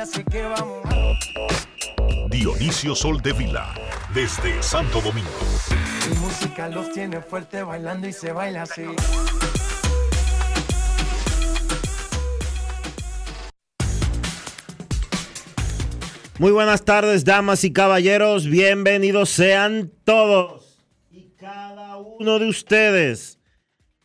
Así 0.00 0.24
que 0.24 0.42
vamos. 0.42 0.82
Dionisio 2.30 2.94
Soldevila, 2.94 3.74
desde 4.14 4.62
Santo 4.62 5.02
Domingo. 5.02 5.28
Mi 6.08 6.16
música 6.18 6.66
los 6.68 6.90
tiene 6.92 7.20
fuerte 7.20 7.62
bailando 7.62 8.08
y 8.08 8.12
se 8.12 8.32
baila 8.32 8.62
así. 8.62 8.84
Muy 16.38 16.52
buenas 16.52 16.86
tardes, 16.86 17.26
damas 17.26 17.64
y 17.64 17.72
caballeros. 17.72 18.46
Bienvenidos 18.46 19.28
sean 19.28 19.92
todos 20.04 20.78
y 21.10 21.32
cada 21.36 21.98
uno 21.98 22.38
de 22.38 22.48
ustedes 22.48 23.38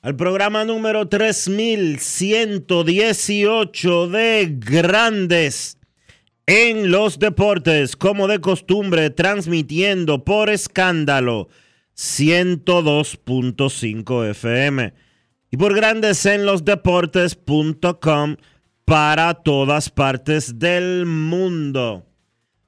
al 0.01 0.17
programa 0.17 0.65
número 0.65 1.07
3118 1.07 4.07
de 4.09 4.53
Grandes 4.59 5.77
en 6.47 6.91
los 6.91 7.17
Deportes, 7.17 7.95
como 7.95 8.27
de 8.27 8.39
costumbre, 8.39 9.09
transmitiendo 9.09 10.23
por 10.23 10.51
escándalo 10.51 11.49
102.5 11.97 14.29
FM 14.29 14.93
y 15.49 15.57
por 15.57 15.75
Grandes 15.75 16.23
en 16.25 16.45
los 16.45 16.63
Deportes.com 16.63 18.35
para 18.83 19.33
todas 19.33 19.89
partes 19.89 20.59
del 20.59 21.07
mundo. 21.07 22.05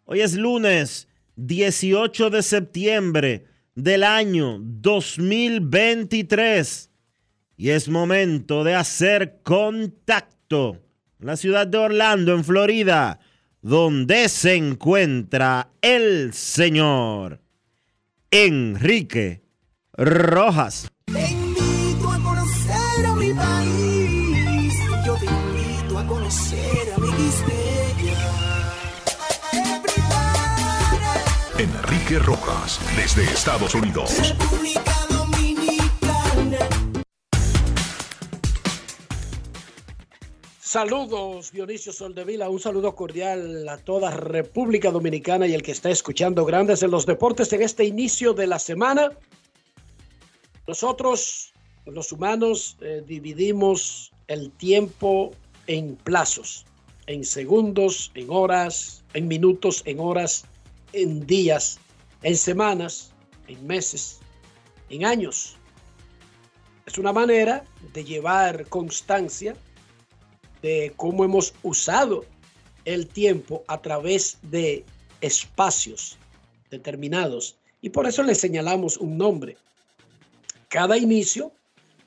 Hoy 0.06 0.22
es 0.22 0.34
lunes 0.36 1.08
18 1.36 2.32
de 2.32 2.42
septiembre 2.42 3.46
del 3.76 4.04
año 4.04 4.58
2023 4.60 6.90
y 7.58 7.70
es 7.70 7.90
momento 7.90 8.64
de 8.64 8.74
hacer 8.74 9.42
contacto 9.44 10.82
en 11.20 11.28
la 11.28 11.38
ciudad 11.38 11.68
de 11.68 11.78
Orlando, 11.78 12.34
en 12.34 12.44
Florida, 12.44 13.20
donde 13.68 14.30
se 14.30 14.56
encuentra 14.56 15.72
el 15.82 16.34
señor 16.34 17.42
Enrique 18.32 19.42
Rojas. 19.92 20.90
Te 21.06 21.32
invito 21.32 22.10
a 22.10 22.24
conocer 22.24 23.06
a 23.06 23.14
mi 23.14 23.34
país. 23.34 24.74
Yo 25.06 25.16
te 25.16 25.26
invito 25.26 26.00
a 26.00 26.08
conocer 26.08 26.94
a 26.96 27.00
mi 27.00 27.08
Enrique 31.60 32.20
Rojas, 32.20 32.80
desde 32.96 33.24
Estados 33.24 33.76
Unidos. 33.76 34.16
República 34.18 35.07
Saludos, 40.68 41.54
Dionisio 41.54 41.94
Soldevila, 41.94 42.50
un 42.50 42.60
saludo 42.60 42.94
cordial 42.94 43.70
a 43.70 43.78
toda 43.78 44.12
República 44.12 44.92
Dominicana 44.92 45.48
y 45.48 45.54
el 45.54 45.64
que 45.64 45.72
está 45.72 45.90
escuchando 45.90 46.44
Grandes 46.44 46.84
en 46.84 46.92
los 46.92 47.06
Deportes 47.06 47.54
en 47.54 47.62
este 47.62 47.86
inicio 47.86 48.34
de 48.34 48.48
la 48.48 48.60
semana. 48.60 49.12
Nosotros, 50.68 51.54
los 51.86 52.12
humanos, 52.12 52.76
eh, 52.82 53.02
dividimos 53.08 54.12
el 54.28 54.52
tiempo 54.52 55.32
en 55.68 55.96
plazos, 55.96 56.66
en 57.06 57.24
segundos, 57.24 58.12
en 58.14 58.30
horas, 58.30 59.06
en 59.14 59.30
minutos, 59.30 59.82
en 59.86 60.02
horas, 60.02 60.44
en 60.92 61.26
días, 61.26 61.80
en 62.24 62.36
semanas, 62.36 63.14
en 63.48 63.66
meses, 63.66 64.20
en 64.90 65.06
años. 65.06 65.56
Es 66.86 66.98
una 66.98 67.14
manera 67.14 67.64
de 67.94 68.04
llevar 68.04 68.68
constancia 68.68 69.56
cómo 70.96 71.24
hemos 71.24 71.54
usado 71.64 72.26
el 72.86 73.08
tiempo 73.08 73.64
a 73.68 73.82
través 73.82 74.38
de 74.44 74.86
espacios 75.22 76.18
determinados. 76.70 77.58
Y 77.82 77.90
por 77.90 78.08
eso 78.08 78.24
le 78.24 78.36
señalamos 78.36 78.98
un 78.98 79.18
nombre. 79.18 79.58
Cada 80.70 80.98
inicio 80.98 81.52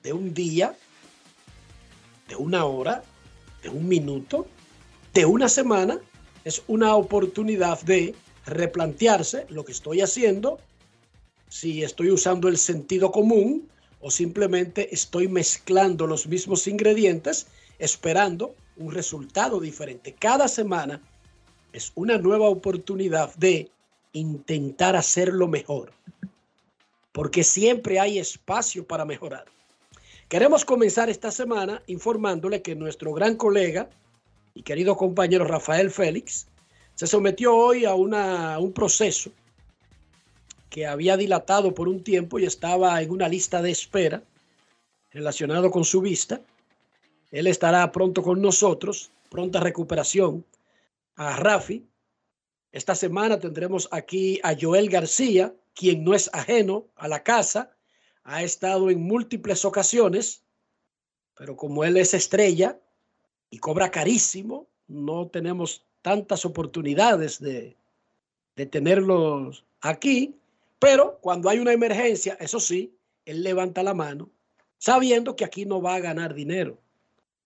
de 0.03 0.13
un 0.13 0.33
día, 0.35 0.75
de 2.29 2.37
una 2.37 2.65
hora, 2.65 3.03
de 3.63 3.69
un 3.69 3.87
minuto, 3.87 4.47
de 5.13 5.27
una 5.27 5.49
semana, 5.49 6.01
es 6.45 6.63
una 6.67 6.97
oportunidad 6.97 7.81
de 7.83 8.15
replantearse 8.47 9.47
lo 9.49 9.65
que 9.65 9.73
estoy 9.73 10.01
haciendo, 10.01 10.59
si 11.49 11.83
estoy 11.83 12.11
usando 12.11 12.49
el 12.49 12.57
sentido 12.57 13.11
común 13.11 13.69
o 14.01 14.11
simplemente 14.11 14.95
estoy 14.95 15.29
mezclando 15.29 16.07
los 16.07 16.27
mismos 16.27 16.67
ingredientes 16.67 17.49
esperando 17.81 18.55
un 18.77 18.93
resultado 18.93 19.59
diferente. 19.59 20.15
Cada 20.15 20.47
semana 20.47 21.03
es 21.73 21.93
una 21.97 22.19
nueva 22.19 22.49
oportunidad 22.49 23.35
de 23.35 23.71
intentar 24.13 24.95
hacerlo 24.97 25.49
mejor, 25.49 25.93
porque 27.13 27.43
siempre 27.43 27.99
hay 27.99 28.19
espacio 28.19 28.87
para 28.87 29.05
mejorar. 29.05 29.47
Queremos 30.29 30.65
comenzar 30.65 31.11
esta 31.11 31.33
semana 31.33 31.83
informándole 31.89 32.63
que 32.63 32.77
nuestro 32.77 33.13
gran 33.13 33.37
colega 33.37 33.91
y 34.55 34.63
querido 34.63 34.97
compañero 34.97 35.45
Rafael 35.45 35.91
Félix 35.91 36.47
se 36.95 37.07
sometió 37.07 37.57
hoy 37.57 37.85
a, 37.85 37.95
una, 37.95 38.55
a 38.55 38.59
un 38.59 38.73
proceso 38.73 39.33
que 40.69 40.87
había 40.87 41.17
dilatado 41.17 41.75
por 41.75 41.89
un 41.89 42.05
tiempo 42.05 42.39
y 42.39 42.45
estaba 42.45 43.01
en 43.03 43.11
una 43.11 43.29
lista 43.29 43.61
de 43.61 43.71
espera 43.71 44.23
relacionado 45.11 45.71
con 45.71 45.85
su 45.85 46.01
vista. 46.01 46.41
Él 47.31 47.47
estará 47.47 47.91
pronto 47.93 48.23
con 48.23 48.43
nosotros, 48.43 49.13
pronta 49.31 49.61
recuperación 49.61 50.45
a 51.15 51.37
Rafi. 51.37 51.87
Esta 52.73 52.95
semana 52.95 53.39
tendremos 53.39 53.89
aquí 53.93 54.41
a 54.43 54.55
Joel 54.61 54.89
García, 54.89 55.55
quien 55.75 56.05
no 56.05 56.15
es 56.15 56.29
ajeno 56.33 56.87
a 56.97 57.09
la 57.09 57.23
casa, 57.23 57.77
ha 58.25 58.43
estado 58.43 58.91
en 58.91 59.03
múltiples 59.03 59.65
ocasiones, 59.65 60.43
pero 61.35 61.57
como 61.57 61.85
él 61.85 61.97
es 61.97 62.15
estrella 62.15 62.79
y 63.49 63.59
cobra 63.59 63.91
carísimo, 63.91 64.67
no 64.89 65.29
tenemos 65.29 65.85
tantas 66.03 66.45
oportunidades 66.45 67.41
de, 67.41 67.77
de 68.57 68.67
tenerlos 68.67 69.65
aquí, 69.81 70.37
pero 70.79 71.19
cuando 71.21 71.49
hay 71.49 71.59
una 71.59 71.73
emergencia, 71.73 72.37
eso 72.41 72.59
sí, 72.61 72.95
él 73.25 73.43
levanta 73.43 73.83
la 73.83 73.95
mano, 73.95 74.31
sabiendo 74.79 75.37
que 75.37 75.45
aquí 75.45 75.65
no 75.65 75.81
va 75.81 75.95
a 75.95 76.01
ganar 76.01 76.35
dinero. 76.35 76.79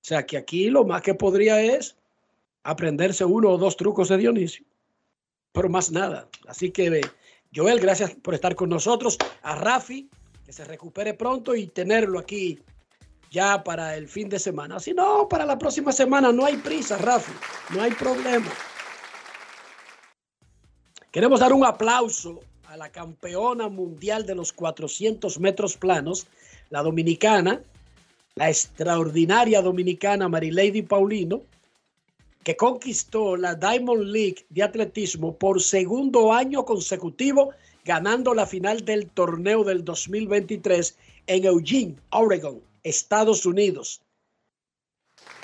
O 0.04 0.06
sea, 0.06 0.26
que 0.26 0.36
aquí 0.36 0.68
lo 0.68 0.84
más 0.84 1.00
que 1.00 1.14
podría 1.14 1.62
es 1.62 1.96
aprenderse 2.62 3.24
uno 3.24 3.48
o 3.48 3.56
dos 3.56 3.74
trucos 3.74 4.10
de 4.10 4.18
Dionisio, 4.18 4.66
pero 5.50 5.70
más 5.70 5.90
nada. 5.90 6.28
Así 6.46 6.70
que, 6.70 7.00
Joel, 7.56 7.80
gracias 7.80 8.10
por 8.10 8.34
estar 8.34 8.54
con 8.54 8.68
nosotros. 8.68 9.16
A 9.40 9.54
Rafi, 9.54 10.10
que 10.44 10.52
se 10.52 10.62
recupere 10.64 11.14
pronto 11.14 11.54
y 11.54 11.68
tenerlo 11.68 12.18
aquí 12.18 12.58
ya 13.30 13.64
para 13.64 13.96
el 13.96 14.06
fin 14.06 14.28
de 14.28 14.38
semana. 14.38 14.78
Si 14.78 14.92
no, 14.92 15.26
para 15.26 15.46
la 15.46 15.56
próxima 15.56 15.90
semana 15.90 16.30
no 16.32 16.44
hay 16.44 16.58
prisa, 16.58 16.98
Rafi, 16.98 17.32
no 17.74 17.80
hay 17.80 17.92
problema. 17.92 18.52
Queremos 21.10 21.40
dar 21.40 21.54
un 21.54 21.64
aplauso 21.64 22.40
a 22.66 22.76
la 22.76 22.92
campeona 22.92 23.70
mundial 23.70 24.26
de 24.26 24.34
los 24.34 24.52
400 24.52 25.40
metros 25.40 25.78
planos, 25.78 26.26
la 26.68 26.82
dominicana, 26.82 27.62
la 28.36 28.50
extraordinaria 28.50 29.62
dominicana 29.62 30.28
Marilady 30.28 30.82
Paulino, 30.82 31.42
que 32.42 32.56
conquistó 32.56 33.36
la 33.36 33.54
Diamond 33.54 34.02
League 34.02 34.44
de 34.50 34.64
atletismo 34.64 35.36
por 35.36 35.62
segundo 35.62 36.32
año 36.32 36.64
consecutivo, 36.64 37.50
ganando 37.84 38.34
la 38.34 38.44
final 38.44 38.84
del 38.84 39.08
torneo 39.08 39.62
del 39.62 39.84
2023 39.84 40.98
en 41.28 41.44
Eugene, 41.44 41.94
Oregon, 42.10 42.60
Estados 42.82 43.46
Unidos. 43.46 44.02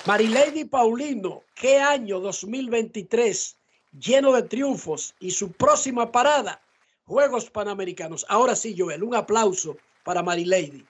Marilady 0.05 0.65
Paulino, 0.65 1.43
¿qué 1.55 1.79
año 1.79 2.19
2023? 2.19 3.55
Lleno 4.01 4.33
de 4.33 4.43
triunfos 4.43 5.15
y 5.21 5.31
su 5.31 5.49
próxima 5.53 6.11
parada, 6.11 6.61
Juegos 7.05 7.49
Panamericanos. 7.49 8.25
Ahora 8.27 8.53
sí, 8.53 8.75
Joel, 8.77 9.03
un 9.03 9.15
aplauso 9.15 9.77
para 10.03 10.21
Marilady. 10.21 10.85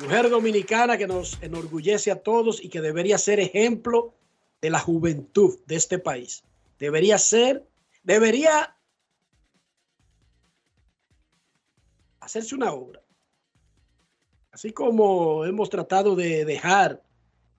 Mujer 0.00 0.30
dominicana 0.30 0.96
que 0.96 1.06
nos 1.06 1.36
enorgullece 1.42 2.10
a 2.10 2.22
todos 2.22 2.64
y 2.64 2.70
que 2.70 2.80
debería 2.80 3.18
ser 3.18 3.38
ejemplo 3.38 4.14
de 4.62 4.70
la 4.70 4.78
juventud 4.78 5.58
de 5.66 5.76
este 5.76 5.98
país. 5.98 6.42
Debería 6.78 7.18
ser, 7.18 7.66
debería 8.02 8.74
hacerse 12.20 12.54
una 12.54 12.72
obra. 12.72 13.02
Así 14.52 14.72
como 14.72 15.44
hemos 15.44 15.68
tratado 15.68 16.16
de 16.16 16.46
dejar 16.46 17.02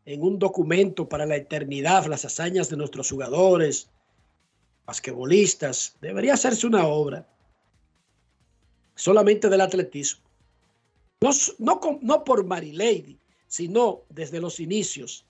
en 0.06 0.24
un 0.24 0.40
documento 0.40 1.08
para 1.08 1.28
la 1.28 1.36
eternidad 1.36 2.08
las 2.08 2.26
hazañas 2.26 2.70
de 2.72 2.78
nuestros 2.78 3.12
jugadores, 3.12 3.92
basquetbolistas, 4.88 5.96
debería 6.02 6.34
hacerse 6.34 6.66
una 6.66 6.88
obra 6.88 7.28
solamente 8.96 9.48
del 9.48 9.62
atletismo 9.62 10.31
no, 11.60 11.80
no, 12.02 12.24
por 12.24 12.44
Marilady, 12.46 13.20
sino 13.48 14.02
desde 14.10 14.42
los 14.42 14.60
inicios 14.60 15.26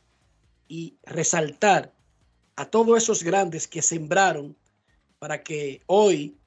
y 0.67 0.95
resaltar 1.03 1.93
a 2.55 2.65
todos 2.65 2.97
esos 2.97 3.23
grandes 3.23 3.67
que 3.67 3.81
sembraron 3.81 4.55
para 5.19 5.43
que 5.43 5.81
hoy 5.88 6.38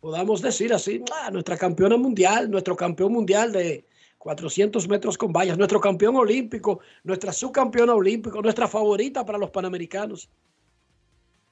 podamos 0.00 0.42
decir 0.42 0.74
así, 0.74 1.02
ah, 1.14 1.30
nuestra 1.30 1.56
campeona 1.56 1.96
mundial, 1.96 2.50
nuestro 2.50 2.74
campeón 2.74 3.12
mundial 3.12 3.52
de 3.52 3.86
400 4.18 4.88
metros 4.88 5.16
con 5.16 5.32
vallas, 5.32 5.56
nuestro 5.56 5.80
campeón 5.80 6.16
olímpico, 6.16 6.80
nuestra 7.04 7.32
subcampeona 7.32 7.94
olímpico, 7.94 8.42
nuestra 8.42 8.66
favorita 8.66 9.24
para 9.24 9.38
los 9.38 9.50
panamericanos, 9.50 10.28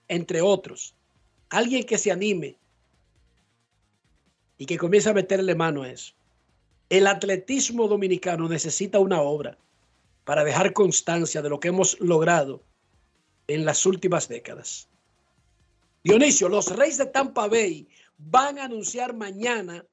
entre 0.08 0.40
otros. 0.40 0.96
Alguien 1.48 1.84
que 1.84 1.98
se 1.98 2.10
anime 2.10 2.56
y 4.58 4.66
que 4.66 4.78
comience 4.78 5.10
a 5.10 5.14
meterle 5.14 5.54
mano 5.54 5.82
a 5.82 5.90
eso. 5.90 6.14
El 6.90 7.06
atletismo 7.06 7.86
dominicano 7.86 8.48
necesita 8.48 8.98
una 8.98 9.22
obra 9.22 9.56
para 10.24 10.42
dejar 10.44 10.72
constancia 10.72 11.40
de 11.40 11.48
lo 11.48 11.60
que 11.60 11.68
hemos 11.68 11.98
logrado 12.00 12.64
en 13.46 13.64
las 13.64 13.86
últimas 13.86 14.28
décadas. 14.28 14.88
Dionisio, 16.02 16.48
los 16.48 16.74
Reyes 16.74 16.98
de 16.98 17.06
Tampa 17.06 17.46
Bay 17.46 17.88
van 18.18 18.58
a 18.58 18.64
anunciar 18.64 19.14
mañana 19.14 19.86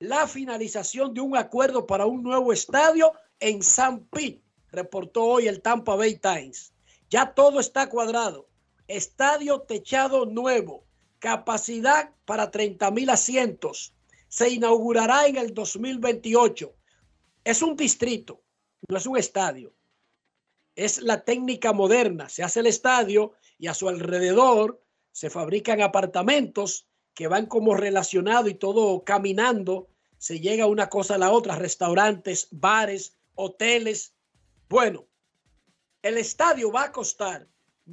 la 0.00 0.26
finalización 0.26 1.14
de 1.14 1.20
un 1.20 1.36
acuerdo 1.36 1.86
para 1.86 2.06
un 2.06 2.24
nuevo 2.24 2.52
estadio 2.52 3.12
en 3.38 3.62
San 3.62 4.00
Pete, 4.06 4.42
reportó 4.72 5.24
hoy 5.24 5.46
el 5.46 5.62
Tampa 5.62 5.94
Bay 5.94 6.16
Times. 6.16 6.72
Ya 7.08 7.34
todo 7.34 7.60
está 7.60 7.88
cuadrado. 7.88 8.48
Estadio 8.88 9.60
techado 9.60 10.26
nuevo, 10.26 10.84
capacidad 11.20 12.10
para 12.24 12.50
30 12.50 12.90
mil 12.90 13.10
asientos, 13.10 13.94
se 14.30 14.48
inaugurará 14.48 15.26
en 15.26 15.36
el 15.36 15.52
2028. 15.52 16.72
Es 17.42 17.62
un 17.62 17.76
distrito, 17.76 18.40
no 18.88 18.96
es 18.96 19.04
un 19.04 19.18
estadio. 19.18 19.74
Es 20.76 21.02
la 21.02 21.24
técnica 21.24 21.72
moderna. 21.72 22.28
Se 22.28 22.44
hace 22.44 22.60
el 22.60 22.66
estadio 22.66 23.32
y 23.58 23.66
a 23.66 23.74
su 23.74 23.88
alrededor 23.88 24.80
se 25.10 25.30
fabrican 25.30 25.82
apartamentos 25.82 26.86
que 27.12 27.26
van 27.26 27.46
como 27.46 27.74
relacionados 27.74 28.48
y 28.48 28.54
todo 28.54 29.02
caminando. 29.02 29.88
Se 30.16 30.38
llega 30.38 30.66
una 30.66 30.88
cosa 30.88 31.16
a 31.16 31.18
la 31.18 31.32
otra, 31.32 31.56
restaurantes, 31.56 32.46
bares, 32.52 33.16
hoteles. 33.34 34.14
Bueno, 34.68 35.08
el 36.02 36.18
estadio 36.18 36.70
va 36.70 36.84
a 36.84 36.92
costar 36.92 37.48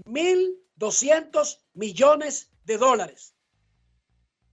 1.200 0.05 1.61
millones 1.73 2.51
de 2.63 2.77
dólares. 2.77 3.33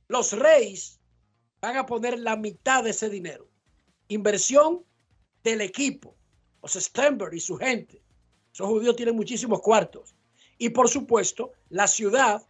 Los 0.08 0.32
Reyes 0.32 1.02
van 1.64 1.78
a 1.78 1.87
poner 1.87 2.19
la 2.19 2.37
mitad 2.37 2.84
de 2.84 2.90
ese 2.90 3.08
dinero. 3.08 3.49
Inversión 4.08 4.84
del 5.43 5.62
equipo, 5.62 6.14
los 6.62 6.75
Stenberg 6.75 7.32
y 7.34 7.40
su 7.40 7.56
gente. 7.56 8.02
Esos 8.52 8.69
judíos 8.69 8.96
tienen 8.96 9.16
muchísimos 9.16 9.62
cuartos. 9.62 10.14
Y 10.58 10.69
por 10.69 10.90
supuesto, 10.90 11.52
la 11.70 11.88
ciudad 11.88 12.46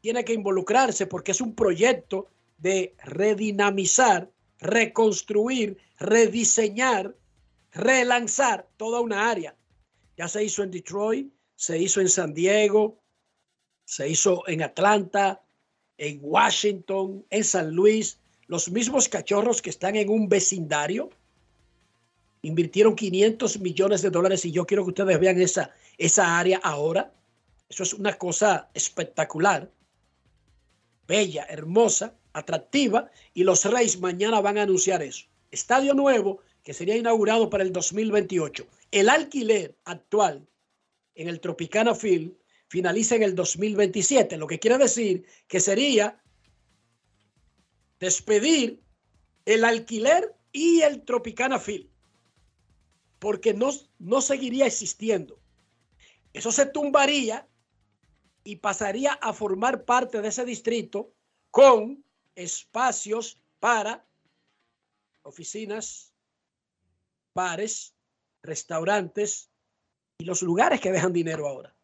tiene 0.00 0.24
que 0.24 0.32
involucrarse 0.32 1.08
porque 1.08 1.32
es 1.32 1.40
un 1.40 1.56
proyecto 1.56 2.28
de 2.58 2.94
redinamizar, 3.02 4.30
reconstruir, 4.60 5.76
rediseñar, 5.98 7.16
relanzar 7.72 8.68
toda 8.76 9.00
una 9.00 9.28
área. 9.28 9.56
Ya 10.16 10.28
se 10.28 10.44
hizo 10.44 10.62
en 10.62 10.70
Detroit, 10.70 11.32
se 11.56 11.78
hizo 11.78 12.00
en 12.00 12.08
San 12.08 12.32
Diego, 12.32 13.02
se 13.84 14.08
hizo 14.08 14.46
en 14.46 14.62
Atlanta, 14.62 15.42
en 15.98 16.20
Washington, 16.22 17.26
en 17.28 17.42
San 17.44 17.74
Luis, 17.74 18.20
los 18.48 18.70
mismos 18.70 19.08
cachorros 19.08 19.60
que 19.60 19.70
están 19.70 19.96
en 19.96 20.08
un 20.08 20.28
vecindario 20.28 21.10
invirtieron 22.42 22.94
500 22.94 23.58
millones 23.60 24.02
de 24.02 24.10
dólares 24.10 24.44
y 24.44 24.52
yo 24.52 24.66
quiero 24.66 24.84
que 24.84 24.90
ustedes 24.90 25.18
vean 25.18 25.40
esa, 25.40 25.70
esa 25.98 26.38
área 26.38 26.58
ahora. 26.62 27.12
Eso 27.68 27.82
es 27.82 27.92
una 27.92 28.12
cosa 28.12 28.70
espectacular, 28.72 29.68
bella, 31.08 31.44
hermosa, 31.48 32.14
atractiva 32.32 33.10
y 33.34 33.42
los 33.42 33.64
Reyes 33.64 33.98
mañana 33.98 34.40
van 34.40 34.58
a 34.58 34.62
anunciar 34.62 35.02
eso. 35.02 35.26
Estadio 35.50 35.94
nuevo 35.94 36.40
que 36.62 36.74
sería 36.74 36.96
inaugurado 36.96 37.50
para 37.50 37.64
el 37.64 37.72
2028. 37.72 38.66
El 38.90 39.08
alquiler 39.08 39.76
actual 39.84 40.46
en 41.14 41.28
el 41.28 41.40
Tropicana 41.40 41.94
Field 41.94 42.34
finaliza 42.68 43.16
en 43.16 43.22
el 43.22 43.34
2027, 43.34 44.36
lo 44.36 44.46
que 44.46 44.58
quiere 44.58 44.78
decir 44.78 45.24
que 45.48 45.60
sería 45.60 46.20
despedir 47.98 48.82
el 49.44 49.64
alquiler 49.64 50.34
y 50.52 50.82
el 50.82 51.04
Tropicana 51.04 51.58
Field, 51.58 51.88
porque 53.18 53.54
no, 53.54 53.70
no 53.98 54.20
seguiría 54.20 54.66
existiendo. 54.66 55.40
Eso 56.32 56.52
se 56.52 56.66
tumbaría 56.66 57.48
y 58.44 58.56
pasaría 58.56 59.12
a 59.14 59.32
formar 59.32 59.84
parte 59.84 60.20
de 60.20 60.28
ese 60.28 60.44
distrito 60.44 61.12
con 61.50 62.04
espacios 62.34 63.40
para 63.58 64.06
oficinas, 65.22 66.12
bares, 67.34 67.94
restaurantes 68.42 69.50
y 70.18 70.24
los 70.24 70.42
lugares 70.42 70.80
que 70.80 70.92
dejan 70.92 71.12
dinero 71.12 71.48
ahora. 71.48 71.74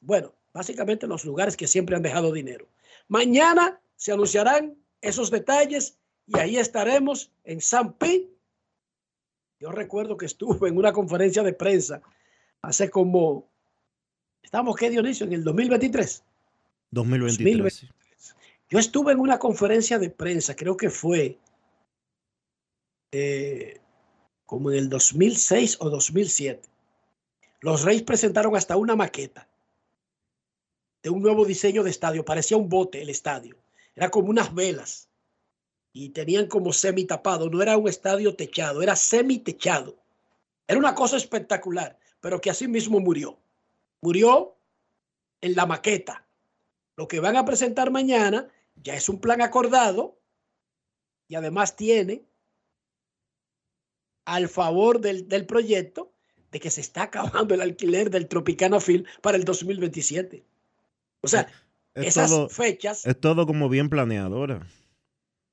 Bueno, 0.00 0.34
básicamente 0.52 1.06
los 1.06 1.24
lugares 1.24 1.56
que 1.56 1.66
siempre 1.66 1.96
han 1.96 2.02
dejado 2.02 2.32
dinero. 2.32 2.68
Mañana 3.08 3.80
se 3.96 4.12
anunciarán 4.12 4.76
esos 5.04 5.30
detalles 5.30 5.98
y 6.26 6.38
ahí 6.38 6.56
estaremos 6.56 7.30
en 7.44 7.60
San 7.60 7.92
Pi. 7.92 8.30
Yo 9.60 9.70
recuerdo 9.70 10.16
que 10.16 10.26
estuve 10.26 10.68
en 10.68 10.76
una 10.76 10.92
conferencia 10.92 11.42
de 11.42 11.52
prensa 11.52 12.02
hace 12.62 12.90
como, 12.90 13.46
estamos 14.42 14.76
qué 14.76 14.90
Dionisio, 14.90 15.26
en 15.26 15.34
el 15.34 15.44
2023. 15.44 16.24
2023. 16.90 17.86
Yo 18.70 18.78
estuve 18.78 19.12
en 19.12 19.20
una 19.20 19.38
conferencia 19.38 19.98
de 19.98 20.10
prensa, 20.10 20.56
creo 20.56 20.76
que 20.76 20.88
fue 20.88 21.38
eh, 23.12 23.80
como 24.46 24.70
en 24.70 24.78
el 24.78 24.88
2006 24.88 25.78
o 25.80 25.90
2007. 25.90 26.68
Los 27.60 27.82
Reyes 27.82 28.02
presentaron 28.02 28.56
hasta 28.56 28.76
una 28.76 28.96
maqueta 28.96 29.48
de 31.02 31.10
un 31.10 31.22
nuevo 31.22 31.44
diseño 31.44 31.82
de 31.82 31.90
estadio. 31.90 32.24
Parecía 32.24 32.56
un 32.56 32.68
bote 32.68 33.02
el 33.02 33.10
estadio. 33.10 33.56
Era 33.94 34.10
como 34.10 34.30
unas 34.30 34.54
velas 34.54 35.08
y 35.92 36.10
tenían 36.10 36.48
como 36.48 36.72
semi 36.72 37.04
tapado. 37.04 37.48
No 37.48 37.62
era 37.62 37.76
un 37.76 37.88
estadio 37.88 38.34
techado, 38.34 38.82
era 38.82 38.96
semi 38.96 39.38
techado. 39.38 39.96
Era 40.66 40.78
una 40.78 40.94
cosa 40.94 41.16
espectacular, 41.16 41.98
pero 42.20 42.40
que 42.40 42.50
así 42.50 42.66
mismo 42.66 43.00
murió. 43.00 43.38
Murió 44.00 44.56
en 45.40 45.54
la 45.54 45.66
maqueta. 45.66 46.26
Lo 46.96 47.08
que 47.08 47.20
van 47.20 47.36
a 47.36 47.44
presentar 47.44 47.90
mañana 47.90 48.48
ya 48.82 48.94
es 48.94 49.08
un 49.08 49.20
plan 49.20 49.40
acordado 49.40 50.18
y 51.28 51.36
además 51.36 51.76
tiene 51.76 52.24
al 54.24 54.48
favor 54.48 55.00
del, 55.00 55.28
del 55.28 55.46
proyecto 55.46 56.10
de 56.50 56.60
que 56.60 56.70
se 56.70 56.80
está 56.80 57.02
acabando 57.04 57.54
el 57.54 57.60
alquiler 57.60 58.10
del 58.10 58.28
Tropicana 58.28 58.80
Film 58.80 59.04
para 59.20 59.36
el 59.36 59.44
2027. 59.44 60.44
O 61.20 61.28
sea, 61.28 61.48
Es 61.94 62.08
esas 62.08 62.30
todo, 62.30 62.48
fechas, 62.48 63.06
es 63.06 63.20
todo 63.20 63.46
como 63.46 63.68
bien 63.68 63.88
planeado 63.88 64.36
ahora. 64.36 64.66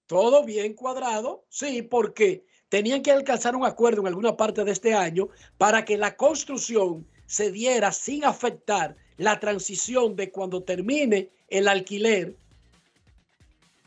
todo 0.08 0.44
bien 0.44 0.74
cuadrado, 0.74 1.46
sí, 1.50 1.82
porque 1.84 2.44
tenían 2.70 3.04
que 3.04 3.12
alcanzar 3.12 3.56
un 3.56 3.66
acuerdo 3.66 4.02
en 4.02 4.08
alguna 4.08 4.36
parte 4.36 4.64
de 4.64 4.72
este 4.72 4.94
año 4.94 5.30
para 5.58 5.86
que 5.86 5.98
la 5.98 6.16
construcción 6.16 7.06
se 7.26 7.52
diera 7.52 7.92
sin 7.92 8.26
afectar 8.26 8.96
la 9.18 9.40
transición 9.40 10.16
de 10.16 10.32
cuando 10.32 10.64
termine 10.64 11.30
el 11.48 11.68
alquiler 11.68 12.36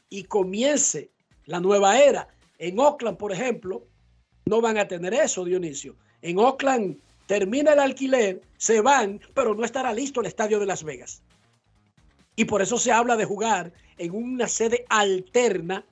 y 0.08 0.24
comience 0.24 1.10
la 1.46 1.60
nueva 1.60 1.98
era. 1.98 2.28
En 2.58 2.78
Oakland, 2.78 3.18
por 3.18 3.32
ejemplo, 3.32 3.86
no 4.46 4.60
van 4.60 4.78
a 4.78 4.86
tener 4.86 5.12
eso, 5.12 5.44
Dionisio. 5.44 5.96
En 6.22 6.38
Oakland 6.38 6.98
termina 7.26 7.72
el 7.72 7.80
alquiler, 7.80 8.40
se 8.56 8.80
van, 8.80 9.20
pero 9.34 9.54
no 9.54 9.64
estará 9.64 9.92
listo 9.92 10.20
el 10.20 10.26
estadio 10.26 10.60
de 10.60 10.66
Las 10.66 10.84
Vegas. 10.84 11.22
Y 12.36 12.44
por 12.46 12.62
eso 12.62 12.78
se 12.78 12.92
habla 12.92 13.16
de 13.16 13.24
jugar 13.24 13.72
en 13.98 14.14
una 14.14 14.48
sede 14.48 14.84
alterna 14.88 15.84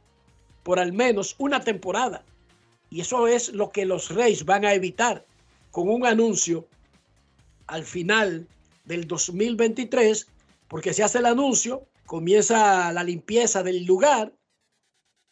por 0.63 0.79
al 0.79 0.93
menos 0.93 1.35
una 1.39 1.61
temporada. 1.61 2.25
Y 2.91 3.01
eso 3.01 3.27
es 3.27 3.53
lo 3.53 3.71
que 3.71 3.87
los 3.87 4.11
Reyes 4.11 4.45
van 4.45 4.65
a 4.65 4.75
evitar 4.75 5.25
con 5.71 5.89
un 5.89 6.07
anuncio 6.07 6.67
al 7.67 7.85
final 7.85 8.47
del 8.85 9.07
2023, 9.07 10.27
porque 10.69 10.93
se 10.93 11.03
hace 11.03 11.19
el 11.19 11.27
anuncio, 11.27 11.87
comienza 12.07 12.93
la 12.93 13.05
limpieza 13.05 13.63
del 13.63 13.85
lugar, 13.85 14.35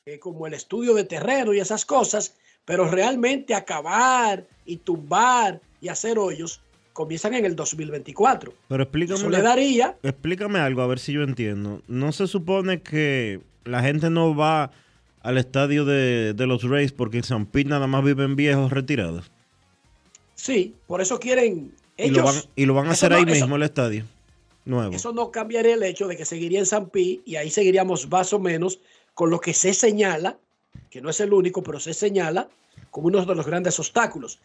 eh, 0.06 0.18
como 0.18 0.46
el 0.46 0.54
estudio 0.54 0.94
de 0.94 1.04
terreno 1.04 1.52
y 1.52 1.60
esas 1.60 1.84
cosas, 1.84 2.36
pero 2.64 2.88
realmente 2.88 3.54
acabar 3.54 4.46
y 4.64 4.78
tumbar 4.78 5.60
y 5.80 5.88
hacer 5.88 6.18
hoyos 6.18 6.62
comienzan 6.92 7.34
en 7.34 7.44
el 7.44 7.56
2024. 7.56 8.52
Pero 8.68 8.82
explícame, 8.82 9.18
Eso 9.20 9.30
le 9.30 9.42
daría, 9.42 9.96
explícame 10.02 10.58
algo, 10.58 10.82
a 10.82 10.86
ver 10.86 10.98
si 10.98 11.12
yo 11.12 11.22
entiendo. 11.22 11.82
¿No 11.88 12.12
se 12.12 12.26
supone 12.26 12.82
que 12.82 13.40
la 13.64 13.82
gente 13.82 14.10
no 14.10 14.34
va 14.34 14.70
al 15.22 15.38
estadio 15.38 15.84
de, 15.84 16.32
de 16.34 16.46
los 16.46 16.62
Rays 16.62 16.92
porque 16.92 17.18
en 17.18 17.24
San 17.24 17.46
Pete 17.46 17.68
nada 17.70 17.86
más 17.86 18.02
viven 18.04 18.36
viejos 18.36 18.72
retirados? 18.72 19.30
sí, 20.34 20.74
por 20.86 21.00
eso 21.00 21.18
quieren 21.20 21.72
Y 21.98 22.04
ellos. 22.04 22.16
lo 22.18 22.24
van, 22.24 22.34
y 22.56 22.64
lo 22.66 22.74
van 22.74 22.86
a 22.86 22.90
hacer 22.92 23.10
no- 23.10 23.16
ahí 23.18 23.22
eso- 23.24 23.32
mismo, 23.32 23.56
el 23.56 23.62
estadio 23.62 24.04
nuevo. 24.64 24.92
Eso 24.94 25.12
no 25.12 25.30
cambiaría 25.30 25.74
el 25.74 25.82
hecho 25.82 26.06
de 26.08 26.16
que 26.16 26.24
seguiría 26.24 26.58
en 26.60 26.66
San 26.66 26.88
Pi 26.90 27.22
y 27.26 27.36
ahí 27.36 27.50
seguiríamos 27.50 28.08
más 28.08 28.32
o 28.32 28.38
menos 28.38 28.80
con 29.14 29.30
lo 29.30 29.40
que 29.40 29.52
se 29.52 29.74
señala, 29.74 30.38
que 30.90 31.00
no 31.02 31.10
es 31.10 31.20
el 31.20 31.32
único, 31.32 31.62
pero 31.62 31.78
se 31.80 31.92
señala 31.92 32.48
como 32.90 33.08
uno 33.08 33.24
de 33.24 33.34
los 33.34 33.46
grandes 33.46 33.78
obstáculos. 33.78 34.38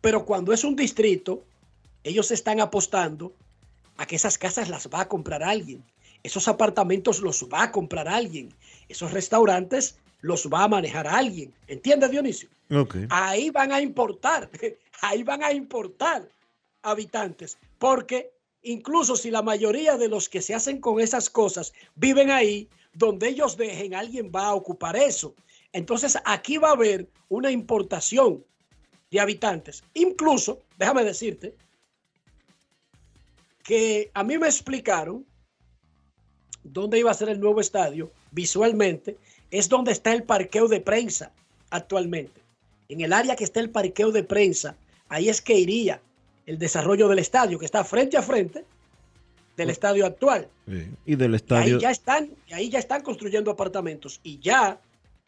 Pero 0.00 0.24
cuando 0.24 0.52
es 0.52 0.64
un 0.64 0.74
distrito, 0.74 1.42
ellos 2.04 2.30
están 2.30 2.60
apostando 2.60 3.32
a 3.96 4.06
que 4.06 4.16
esas 4.16 4.38
casas 4.38 4.68
las 4.68 4.88
va 4.88 5.02
a 5.02 5.08
comprar 5.08 5.42
alguien. 5.42 5.84
Esos 6.22 6.48
apartamentos 6.48 7.20
los 7.20 7.48
va 7.52 7.64
a 7.64 7.72
comprar 7.72 8.08
alguien. 8.08 8.54
Esos 8.88 9.12
restaurantes 9.12 9.98
los 10.20 10.48
va 10.48 10.64
a 10.64 10.68
manejar 10.68 11.06
alguien. 11.06 11.52
¿Entiendes, 11.66 12.10
Dionisio? 12.10 12.48
Ahí 13.10 13.50
van 13.50 13.72
a 13.72 13.80
importar, 13.80 14.48
ahí 15.02 15.22
van 15.22 15.42
a 15.42 15.52
importar 15.52 16.28
habitantes, 16.82 17.58
porque 17.78 18.32
incluso 18.62 19.14
si 19.16 19.30
la 19.30 19.42
mayoría 19.42 19.98
de 19.98 20.08
los 20.08 20.28
que 20.28 20.40
se 20.40 20.54
hacen 20.54 20.80
con 20.80 21.00
esas 21.00 21.28
cosas 21.28 21.72
viven 21.96 22.30
ahí, 22.30 22.68
donde 22.94 23.28
ellos 23.28 23.56
dejen, 23.56 23.94
alguien 23.94 24.30
va 24.34 24.46
a 24.46 24.54
ocupar 24.54 24.96
eso. 24.96 25.34
Entonces 25.72 26.18
aquí 26.24 26.58
va 26.58 26.68
a 26.68 26.72
haber 26.72 27.08
una 27.28 27.50
importación 27.50 28.44
de 29.10 29.20
habitantes. 29.20 29.82
Incluso, 29.94 30.60
déjame 30.78 31.04
decirte, 31.04 31.54
que 33.62 34.10
a 34.14 34.24
mí 34.24 34.38
me 34.38 34.46
explicaron 34.46 35.24
dónde 36.62 36.98
iba 36.98 37.10
a 37.10 37.14
ser 37.14 37.28
el 37.28 37.40
nuevo 37.40 37.60
estadio 37.60 38.10
visualmente, 38.30 39.16
es 39.50 39.68
donde 39.68 39.92
está 39.92 40.12
el 40.12 40.22
parqueo 40.22 40.68
de 40.68 40.80
prensa 40.80 41.32
actualmente 41.70 42.42
en 42.92 43.00
el 43.00 43.12
área 43.12 43.36
que 43.36 43.44
está 43.44 43.60
el 43.60 43.70
parqueo 43.70 44.12
de 44.12 44.22
prensa, 44.22 44.76
ahí 45.08 45.28
es 45.28 45.40
que 45.40 45.58
iría 45.58 46.00
el 46.46 46.58
desarrollo 46.58 47.08
del 47.08 47.20
estadio, 47.20 47.58
que 47.58 47.64
está 47.64 47.84
frente 47.84 48.16
a 48.18 48.22
frente 48.22 48.64
del 49.56 49.70
estadio 49.70 50.04
actual. 50.04 50.48
Sí. 50.68 50.88
Y 51.06 51.16
del 51.16 51.32
Y 51.32 51.36
estadio. 51.36 51.76
ahí 51.76 51.80
ya 51.82 51.90
están, 51.90 52.30
y 52.46 52.52
ahí 52.52 52.68
ya 52.68 52.78
están 52.78 53.02
construyendo 53.02 53.50
apartamentos. 53.50 54.20
Y 54.22 54.38
ya, 54.40 54.78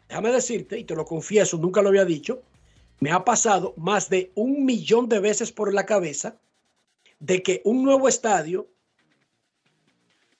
déjame 0.08 0.30
decirte, 0.30 0.78
y 0.78 0.84
te 0.84 0.94
lo 0.94 1.06
confieso, 1.06 1.56
nunca 1.56 1.80
lo 1.80 1.88
había 1.88 2.04
dicho, 2.04 2.42
me 3.00 3.10
ha 3.10 3.24
pasado 3.24 3.72
más 3.78 4.10
de 4.10 4.30
un 4.34 4.64
millón 4.66 5.08
de 5.08 5.20
veces 5.20 5.50
por 5.50 5.72
la 5.72 5.86
cabeza 5.86 6.36
de 7.24 7.42
que 7.42 7.62
un 7.64 7.82
nuevo 7.82 8.06
estadio 8.06 8.68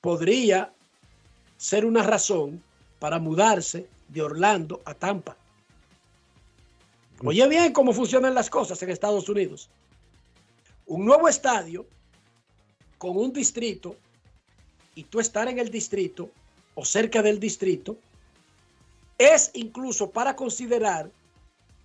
podría 0.02 0.74
ser 1.56 1.86
una 1.86 2.02
razón 2.02 2.62
para 2.98 3.18
mudarse 3.18 3.88
de 4.08 4.20
Orlando 4.20 4.82
a 4.84 4.92
Tampa. 4.92 5.34
Oye 7.22 7.48
bien 7.48 7.72
cómo 7.72 7.94
funcionan 7.94 8.34
las 8.34 8.50
cosas 8.50 8.82
en 8.82 8.90
Estados 8.90 9.30
Unidos. 9.30 9.70
Un 10.84 11.06
nuevo 11.06 11.26
estadio 11.26 11.86
con 12.98 13.16
un 13.16 13.32
distrito 13.32 13.96
y 14.94 15.04
tú 15.04 15.20
estar 15.20 15.48
en 15.48 15.58
el 15.58 15.70
distrito 15.70 16.30
o 16.74 16.84
cerca 16.84 17.22
del 17.22 17.40
distrito 17.40 17.96
es 19.16 19.50
incluso 19.54 20.10
para 20.10 20.36
considerar 20.36 21.10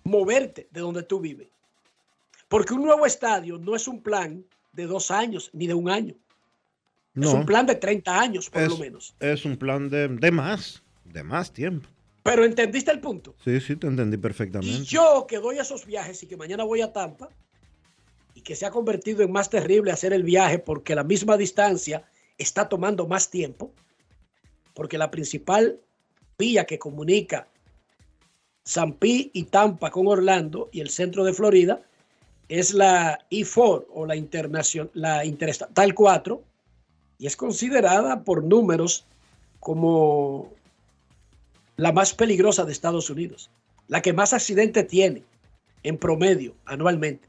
moverte 0.04 0.68
de 0.70 0.80
donde 0.82 1.04
tú 1.04 1.20
vives. 1.20 1.48
Porque 2.48 2.74
un 2.74 2.82
nuevo 2.82 3.06
estadio 3.06 3.56
no 3.56 3.74
es 3.74 3.88
un 3.88 4.02
plan 4.02 4.44
de 4.72 4.86
dos 4.86 5.10
años 5.10 5.50
ni 5.52 5.66
de 5.66 5.74
un 5.74 5.90
año. 5.90 6.14
Es 7.14 7.26
un 7.26 7.44
plan 7.44 7.66
de 7.66 7.74
30 7.74 8.20
años 8.20 8.48
por 8.48 8.62
es, 8.62 8.68
lo 8.68 8.76
menos. 8.78 9.14
es 9.18 9.44
un 9.44 9.56
plan 9.56 9.90
de, 9.90 10.08
de 10.08 10.30
más, 10.30 10.82
de 11.04 11.24
más 11.24 11.52
tiempo. 11.52 11.88
Pero 12.22 12.44
entendiste 12.44 12.90
el 12.90 13.00
punto. 13.00 13.34
Sí, 13.44 13.60
sí, 13.60 13.76
te 13.76 13.86
entendí 13.86 14.16
perfectamente. 14.16 14.82
Y 14.82 14.84
yo 14.84 15.26
que 15.28 15.38
doy 15.38 15.58
esos 15.58 15.86
viajes 15.86 16.22
y 16.22 16.26
que 16.26 16.36
mañana 16.36 16.64
voy 16.64 16.82
a 16.82 16.92
Tampa 16.92 17.28
y 18.34 18.42
que 18.42 18.54
se 18.54 18.66
ha 18.66 18.70
convertido 18.70 19.22
en 19.22 19.32
más 19.32 19.50
terrible 19.50 19.90
hacer 19.90 20.12
el 20.12 20.22
viaje 20.22 20.58
porque 20.58 20.94
la 20.94 21.02
misma 21.02 21.36
distancia 21.36 22.04
está 22.38 22.68
tomando 22.68 23.06
más 23.06 23.30
tiempo, 23.30 23.72
porque 24.74 24.98
la 24.98 25.10
principal 25.10 25.80
vía 26.38 26.64
que 26.64 26.78
comunica 26.78 27.48
San 28.64 28.96
y 29.00 29.44
Tampa 29.44 29.90
con 29.90 30.06
Orlando 30.06 30.68
y 30.72 30.80
el 30.80 30.90
centro 30.90 31.24
de 31.24 31.32
Florida 31.32 31.82
es 32.50 32.74
la 32.74 33.24
I-4 33.30 33.86
o 33.94 34.06
la, 34.06 34.16
internacional, 34.16 34.90
la 34.92 35.24
Interestatal 35.24 35.94
4 35.94 36.42
y 37.18 37.26
es 37.26 37.36
considerada 37.36 38.24
por 38.24 38.42
números 38.42 39.06
como 39.60 40.52
la 41.76 41.92
más 41.92 42.12
peligrosa 42.12 42.64
de 42.64 42.72
Estados 42.72 43.08
Unidos, 43.08 43.50
la 43.86 44.02
que 44.02 44.12
más 44.12 44.32
accidentes 44.32 44.88
tiene 44.88 45.22
en 45.84 45.96
promedio 45.96 46.54
anualmente. 46.64 47.28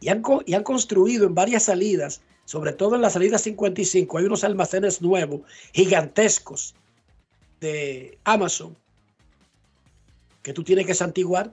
Y 0.00 0.10
han, 0.10 0.22
y 0.44 0.52
han 0.52 0.62
construido 0.62 1.26
en 1.26 1.34
varias 1.34 1.64
salidas, 1.64 2.20
sobre 2.44 2.74
todo 2.74 2.96
en 2.96 3.02
la 3.02 3.10
salida 3.10 3.38
55, 3.38 4.18
hay 4.18 4.26
unos 4.26 4.44
almacenes 4.44 5.00
nuevos, 5.00 5.40
gigantescos, 5.72 6.74
de 7.60 8.18
Amazon, 8.24 8.76
que 10.42 10.52
tú 10.52 10.62
tienes 10.62 10.86
que 10.86 10.94
santiguar. 10.94 11.50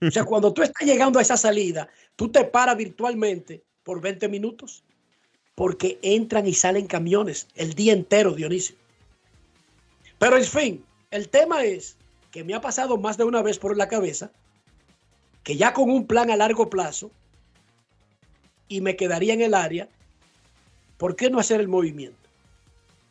O 0.00 0.10
sea, 0.10 0.24
cuando 0.24 0.52
tú 0.52 0.62
estás 0.62 0.86
llegando 0.86 1.18
a 1.18 1.22
esa 1.22 1.36
salida, 1.36 1.88
tú 2.14 2.28
te 2.28 2.44
paras 2.44 2.76
virtualmente 2.76 3.64
por 3.82 4.00
20 4.00 4.28
minutos, 4.28 4.84
porque 5.54 5.98
entran 6.02 6.46
y 6.46 6.54
salen 6.54 6.86
camiones 6.86 7.48
el 7.56 7.74
día 7.74 7.92
entero, 7.92 8.32
Dionisio. 8.32 8.76
Pero 10.18 10.36
en 10.36 10.44
fin, 10.44 10.84
el 11.10 11.28
tema 11.28 11.64
es 11.64 11.96
que 12.30 12.44
me 12.44 12.54
ha 12.54 12.60
pasado 12.60 12.96
más 12.96 13.16
de 13.16 13.24
una 13.24 13.42
vez 13.42 13.58
por 13.58 13.76
la 13.76 13.88
cabeza 13.88 14.30
que 15.42 15.56
ya 15.56 15.72
con 15.72 15.90
un 15.90 16.06
plan 16.06 16.30
a 16.30 16.36
largo 16.36 16.68
plazo 16.68 17.10
y 18.68 18.82
me 18.82 18.96
quedaría 18.96 19.32
en 19.32 19.40
el 19.40 19.54
área, 19.54 19.88
¿por 20.98 21.16
qué 21.16 21.30
no 21.30 21.38
hacer 21.38 21.60
el 21.60 21.68
movimiento? 21.68 22.28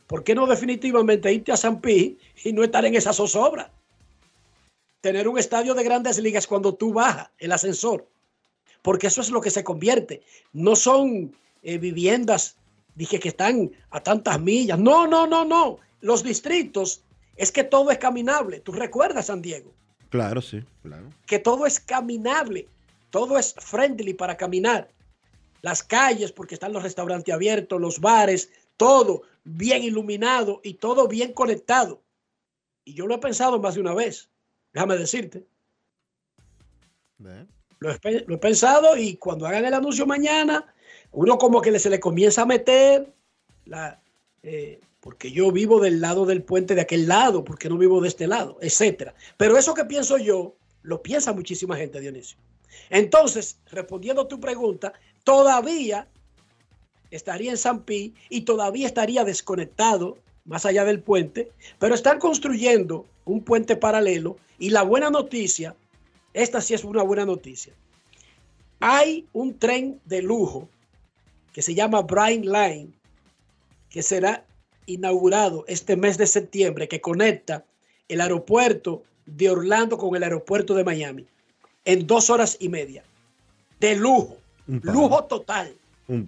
¿Por 0.06 0.24
qué 0.24 0.36
no 0.36 0.46
definitivamente 0.46 1.34
irte 1.34 1.52
a 1.52 1.58
San 1.58 1.82
Pi 1.82 2.18
y 2.44 2.54
no 2.54 2.64
estar 2.64 2.86
en 2.86 2.96
esa 2.96 3.12
zozobra? 3.12 3.72
Tener 5.02 5.28
un 5.28 5.38
estadio 5.38 5.74
de 5.74 5.84
grandes 5.84 6.18
ligas 6.18 6.48
cuando 6.48 6.74
tú 6.76 6.94
bajas 6.94 7.30
el 7.38 7.52
ascensor, 7.52 8.08
porque 8.82 9.08
eso 9.08 9.22
es 9.22 9.30
lo 9.30 9.42
que 9.42 9.52
se 9.52 9.64
convierte. 9.64 10.22
No 10.54 10.76
son 10.76 11.36
eh, 11.62 11.78
viviendas, 11.78 12.58
dije 12.96 13.20
que 13.20 13.30
están 13.30 13.72
a 13.92 14.02
tantas 14.02 14.40
millas. 14.40 14.80
No, 14.80 15.08
no, 15.08 15.28
no, 15.28 15.46
no. 15.46 15.78
Los 16.02 16.24
distritos 16.24 17.04
es 17.36 17.52
que 17.52 17.64
todo 17.64 17.92
es 17.92 18.00
caminable. 18.00 18.60
¿Tú 18.60 18.72
recuerdas, 18.72 19.28
San 19.28 19.42
Diego? 19.42 19.72
Claro, 20.10 20.42
sí, 20.42 20.64
claro. 20.82 21.10
que 21.26 21.40
todo 21.40 21.66
es 21.66 21.80
caminable, 21.80 22.68
todo 23.10 23.38
es 23.38 23.54
friendly 23.58 24.14
para 24.14 24.38
caminar. 24.38 24.90
Las 25.62 25.84
calles, 25.84 26.32
porque 26.32 26.56
están 26.56 26.72
los 26.72 26.84
restaurantes 26.84 27.34
abiertos, 27.34 27.82
los 27.82 28.00
bares, 28.00 28.50
todo 28.78 29.24
bien 29.44 29.84
iluminado 29.84 30.62
y 30.64 30.76
todo 30.76 31.08
bien 31.08 31.34
conectado. 31.34 32.02
Y 32.86 32.94
yo 32.94 33.06
lo 33.06 33.16
he 33.16 33.20
pensado 33.20 33.60
más 33.60 33.76
de 33.76 33.82
una 33.82 33.94
vez, 33.94 34.30
déjame 34.78 34.96
decirte. 34.96 35.44
Lo 37.80 37.92
he, 37.92 38.24
lo 38.28 38.36
he, 38.36 38.38
pensado 38.38 38.96
y 38.96 39.18
cuando 39.18 39.48
hagan 39.48 39.66
el 39.66 39.74
anuncio 39.74 40.06
mañana, 40.06 40.72
uno 41.12 41.40
como 41.40 41.62
que 41.62 41.80
se 41.80 41.90
le 41.90 42.00
comienza 42.00 42.44
a 42.44 42.46
meter 42.46 43.12
la... 43.66 44.00
Eh, 44.44 44.80
porque 45.00 45.32
yo 45.32 45.52
vivo 45.52 45.80
del 45.80 46.00
lado 46.00 46.28
del 46.28 46.44
puente 46.44 46.76
de 46.76 46.82
aquel 46.82 47.08
lado, 47.08 47.44
porque 47.44 47.70
no 47.70 47.78
vivo 47.78 48.02
de 48.02 48.10
este 48.10 48.28
lado, 48.28 48.60
etcétera. 48.62 49.16
Pero 49.36 49.58
eso 49.58 49.74
que 49.74 49.86
pienso 49.86 50.20
yo, 50.20 50.56
lo 50.84 51.02
piensa 51.02 51.34
muchísima 51.34 51.76
gente, 51.76 52.00
Dionisio. 52.00 52.38
Entonces, 52.92 53.60
respondiendo 53.72 54.22
a 54.22 54.28
tu 54.28 54.40
pregunta, 54.40 54.94
todavía 55.24 56.08
estaría 57.10 57.50
en 57.50 57.58
San 57.58 57.84
Pi 57.84 58.14
y 58.30 58.42
todavía 58.42 58.86
estaría 58.86 59.24
desconectado 59.24 60.20
más 60.48 60.66
allá 60.66 60.86
del 60.86 61.02
puente, 61.02 61.52
pero 61.78 61.94
están 61.94 62.20
construyendo 62.20 63.06
un 63.26 63.44
puente 63.44 63.76
paralelo 63.76 64.38
y 64.58 64.72
la 64.72 64.82
buena 64.82 65.10
noticia, 65.10 65.76
esta 66.34 66.62
sí 66.62 66.74
es 66.74 66.84
una 66.84 67.04
buena 67.04 67.26
noticia, 67.26 67.74
hay 68.80 69.28
un 69.34 69.60
tren 69.60 70.00
de 70.06 70.22
lujo 70.22 70.68
que 71.52 71.62
se 71.62 71.76
llama 71.76 72.02
Brine 72.02 72.46
Line, 72.46 72.90
que 73.90 74.02
será 74.02 74.46
inaugurado 74.86 75.66
este 75.68 75.96
mes 75.98 76.18
de 76.18 76.28
septiembre, 76.28 76.88
que 76.88 77.02
conecta 77.02 77.66
el 78.08 78.22
aeropuerto 78.22 79.04
de 79.26 79.50
Orlando 79.50 79.98
con 79.98 80.16
el 80.16 80.24
aeropuerto 80.24 80.74
de 80.76 80.86
Miami 80.86 81.26
en 81.84 82.08
dos 82.08 82.30
horas 82.30 82.58
y 82.60 82.70
media. 82.70 83.04
De 83.80 83.96
lujo, 83.96 84.38
lujo 84.68 85.26
total. 85.26 85.74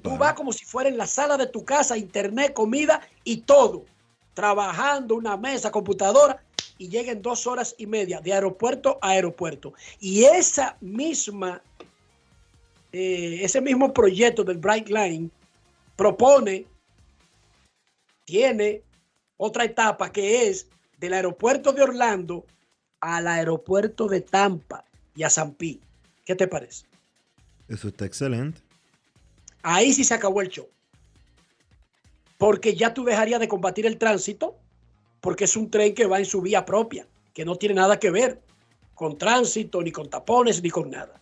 Tú 0.02 0.18
vas 0.18 0.34
como 0.34 0.52
si 0.52 0.66
fuera 0.66 0.90
en 0.90 0.98
la 0.98 1.08
sala 1.08 1.38
de 1.38 1.48
tu 1.48 1.64
casa, 1.64 1.98
internet, 1.98 2.54
comida 2.54 3.02
y 3.24 3.38
todo 3.38 3.86
trabajando 4.40 5.16
una 5.16 5.36
mesa, 5.36 5.70
computadora, 5.70 6.42
y 6.78 6.88
lleguen 6.88 7.22
dos 7.22 7.46
horas 7.46 7.76
y 7.78 7.86
media 7.86 8.22
de 8.22 8.32
aeropuerto 8.32 8.98
a 9.02 9.10
aeropuerto. 9.10 9.74
Y 10.00 10.24
esa 10.24 10.78
misma, 10.80 11.62
eh, 12.94 13.40
ese 13.42 13.60
mismo 13.60 13.94
proyecto 13.94 14.46
del 14.46 14.58
Bright 14.58 14.88
Line 14.88 15.30
propone, 15.98 16.66
tiene 18.24 18.82
otra 19.36 19.66
etapa 19.66 20.10
que 20.10 20.48
es 20.48 20.68
del 21.00 21.16
aeropuerto 21.16 21.74
de 21.74 21.82
Orlando 21.82 22.46
al 23.02 23.28
aeropuerto 23.28 24.08
de 24.08 24.22
Tampa 24.22 24.86
y 25.18 25.24
a 25.24 25.30
San 25.30 25.54
Pi. 25.54 25.82
¿Qué 26.24 26.34
te 26.34 26.48
parece? 26.48 26.86
Eso 27.68 27.90
está 27.90 28.06
excelente. 28.06 28.62
Ahí 29.64 29.92
sí 29.92 30.06
se 30.06 30.14
acabó 30.14 30.40
el 30.40 30.48
show 30.48 30.70
porque 32.40 32.74
ya 32.74 32.94
tú 32.94 33.04
dejarías 33.04 33.42
de 33.42 33.50
combatir 33.50 33.86
el 33.86 33.98
tránsito, 33.98 34.56
porque 35.20 35.44
es 35.44 35.58
un 35.58 35.70
tren 35.70 35.94
que 35.94 36.08
va 36.08 36.20
en 36.20 36.26
su 36.26 36.42
vía 36.42 36.66
propia, 36.66 37.06
que 37.34 37.44
no 37.44 37.58
tiene 37.58 37.76
nada 37.76 38.00
que 38.00 38.10
ver 38.10 38.40
con 38.96 39.18
tránsito, 39.18 39.82
ni 39.82 39.92
con 39.92 40.10
tapones, 40.10 40.64
ni 40.64 40.70
con 40.70 40.90
nada. 40.90 41.22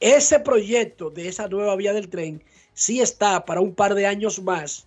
Ese 0.00 0.40
proyecto 0.40 1.10
de 1.10 1.28
esa 1.28 1.46
nueva 1.46 1.76
vía 1.76 1.92
del 1.92 2.08
tren 2.08 2.42
sí 2.72 3.02
está 3.02 3.44
para 3.44 3.60
un 3.60 3.74
par 3.74 3.94
de 3.94 4.06
años 4.06 4.42
más, 4.42 4.86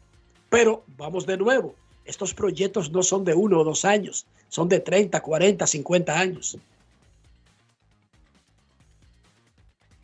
pero 0.50 0.84
vamos 0.98 1.28
de 1.28 1.38
nuevo, 1.38 1.76
estos 2.04 2.34
proyectos 2.34 2.90
no 2.92 3.04
son 3.04 3.24
de 3.24 3.36
uno 3.36 3.60
o 3.60 3.64
dos 3.64 3.86
años, 3.86 4.26
son 4.50 4.68
de 4.68 4.80
30, 4.80 5.22
40, 5.22 5.68
50 5.68 6.20
años. 6.20 6.58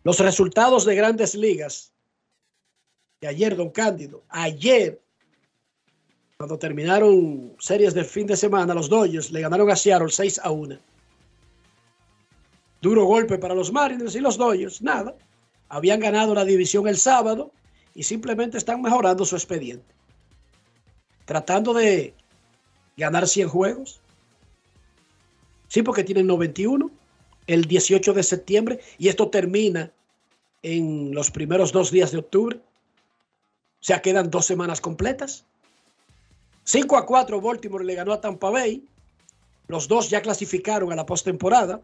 Los 0.04 0.20
resultados 0.20 0.86
de 0.86 0.94
grandes 0.94 1.34
ligas 1.34 1.92
de 3.20 3.30
ayer, 3.30 3.56
don 3.56 3.72
Cándido, 3.72 4.22
ayer 4.30 5.02
cuando 6.44 6.60
terminaron 6.60 7.56
series 7.58 7.94
del 7.94 8.04
fin 8.04 8.28
de 8.28 8.36
semana, 8.36 8.74
los 8.74 8.90
Dodgers 8.90 9.32
le 9.32 9.40
ganaron 9.40 9.72
a 9.72 9.78
Seattle 9.78 10.10
6 10.10 10.42
a 10.44 10.52
1. 10.52 10.78
Duro 12.82 13.06
golpe 13.06 13.38
para 13.38 13.56
los 13.56 13.72
Mariners 13.72 14.14
y 14.14 14.20
los 14.20 14.36
Dodgers, 14.36 14.82
nada. 14.82 15.16
Habían 15.70 16.02
ganado 16.02 16.36
la 16.36 16.44
división 16.44 16.86
el 16.90 16.98
sábado 16.98 17.54
y 17.96 18.04
simplemente 18.04 18.58
están 18.58 18.82
mejorando 18.82 19.24
su 19.24 19.38
expediente. 19.38 19.86
Tratando 21.24 21.74
de 21.74 22.14
ganar 22.98 23.26
100 23.26 23.48
juegos. 23.48 24.02
Sí, 25.70 25.82
porque 25.82 26.04
tienen 26.04 26.28
91 26.28 26.92
el 27.48 27.64
18 27.64 28.12
de 28.12 28.24
septiembre 28.24 28.80
y 28.98 29.08
esto 29.08 29.30
termina 29.30 29.94
en 30.62 31.16
los 31.16 31.32
primeros 31.32 31.72
dos 31.72 31.90
días 31.90 32.12
de 32.12 32.18
octubre. 32.18 32.58
O 32.58 33.80
sea, 33.80 34.02
quedan 34.02 34.30
dos 34.30 34.46
semanas 34.46 34.82
completas. 34.82 35.46
5 36.66 36.96
a 36.96 37.06
4 37.06 37.42
Baltimore 37.42 37.84
le 37.84 37.96
ganó 37.96 38.14
a 38.14 38.22
Tampa 38.22 38.50
Bay. 38.50 38.84
Los 39.68 39.88
dos 39.88 40.10
ya 40.10 40.22
clasificaron 40.22 40.92
a 40.92 40.96
la 40.96 41.06
postemporada. 41.06 41.82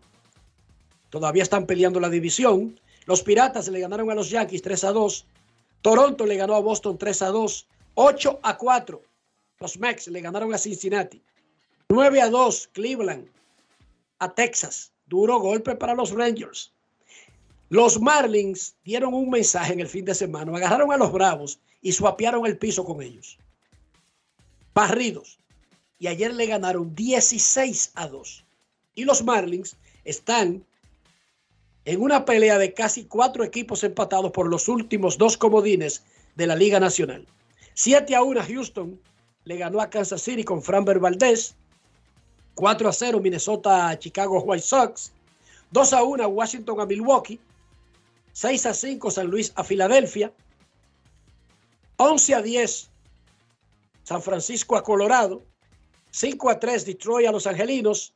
Todavía 1.09 1.43
están 1.43 1.65
peleando 1.65 1.99
la 1.99 2.09
división. 2.09 2.79
Los 3.05 3.21
Piratas 3.21 3.67
le 3.67 3.79
ganaron 3.79 4.09
a 4.09 4.15
los 4.15 4.29
Yankees 4.29 4.61
3 4.61 4.83
a 4.85 4.91
2. 4.91 5.25
Toronto 5.81 6.25
le 6.25 6.37
ganó 6.37 6.55
a 6.55 6.61
Boston 6.61 6.97
3 6.97 7.21
a 7.23 7.27
2. 7.27 7.67
8 7.95 8.39
a 8.41 8.57
4. 8.57 9.01
Los 9.59 9.77
Mex 9.77 10.07
le 10.07 10.21
ganaron 10.21 10.53
a 10.53 10.57
Cincinnati. 10.57 11.21
9 11.89 12.21
a 12.21 12.29
2 12.29 12.69
Cleveland 12.71 13.27
a 14.19 14.33
Texas. 14.33 14.93
Duro 15.07 15.39
golpe 15.39 15.75
para 15.75 15.93
los 15.93 16.11
Rangers. 16.11 16.71
Los 17.69 17.99
Marlins 17.99 18.75
dieron 18.85 19.13
un 19.13 19.29
mensaje 19.29 19.73
en 19.73 19.81
el 19.81 19.87
fin 19.87 20.05
de 20.05 20.15
semana. 20.15 20.55
Agarraron 20.55 20.91
a 20.93 20.97
los 20.97 21.11
Bravos 21.11 21.59
y 21.81 21.91
suapearon 21.91 22.45
el 22.45 22.57
piso 22.57 22.85
con 22.85 23.01
ellos 23.01 23.37
barridos. 24.79 25.39
Y 25.97 26.07
ayer 26.07 26.33
le 26.33 26.45
ganaron 26.45 26.95
16 26.95 27.91
a 27.95 28.07
2. 28.07 28.45
Y 28.95 29.03
los 29.03 29.23
Marlins 29.25 29.75
están 30.05 30.65
en 31.83 32.01
una 32.01 32.23
pelea 32.23 32.57
de 32.57 32.73
casi 32.73 33.03
cuatro 33.03 33.43
equipos 33.43 33.83
empatados 33.83 34.31
por 34.31 34.47
los 34.47 34.69
últimos 34.69 35.17
dos 35.17 35.35
comodines 35.35 36.03
de 36.35 36.47
la 36.47 36.55
Liga 36.55 36.79
Nacional. 36.79 37.27
7 37.73 38.15
a 38.15 38.23
1 38.23 38.41
Houston 38.47 38.97
le 39.43 39.57
ganó 39.57 39.81
a 39.81 39.89
Kansas 39.89 40.21
City 40.21 40.45
con 40.45 40.63
Framber 40.63 40.99
Valdez. 40.99 41.55
4 42.55 42.87
a 42.87 42.93
0 42.93 43.19
Minnesota 43.19 43.89
a 43.89 43.99
Chicago 43.99 44.39
White 44.39 44.65
Sox. 44.65 45.11
2 45.71 45.93
a 45.93 46.03
1 46.03 46.27
Washington 46.29 46.79
a 46.79 46.85
Milwaukee. 46.85 47.39
6 48.31 48.65
a 48.65 48.73
5 48.73 49.11
San 49.11 49.27
Luis 49.27 49.51
a 49.55 49.63
Filadelfia. 49.65 50.31
11 51.97 52.35
a 52.35 52.41
10 52.41 52.88
San 54.09 54.23
Francisco 54.23 54.75
a 54.75 54.81
Colorado, 54.81 55.45
5 56.09 56.49
a 56.49 56.59
3 56.59 56.83
Detroit 56.83 57.27
a 57.27 57.31
Los 57.31 57.45
Angelinos, 57.45 58.15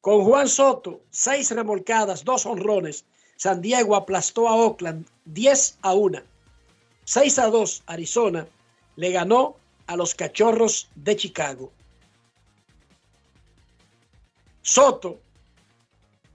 con 0.00 0.24
Juan 0.24 0.48
Soto, 0.48 1.00
6 1.10 1.52
remolcadas, 1.52 2.24
2 2.24 2.46
honrones. 2.46 3.04
San 3.36 3.60
Diego 3.60 3.94
aplastó 3.94 4.48
a 4.48 4.56
Oakland 4.56 5.06
10 5.26 5.78
a 5.82 5.94
1. 5.94 6.22
6 7.04 7.38
a 7.38 7.46
2 7.46 7.84
Arizona 7.86 8.48
le 8.96 9.12
ganó 9.12 9.54
a 9.86 9.94
los 9.94 10.12
Cachorros 10.12 10.88
de 10.96 11.14
Chicago. 11.14 11.70
Soto 14.62 15.20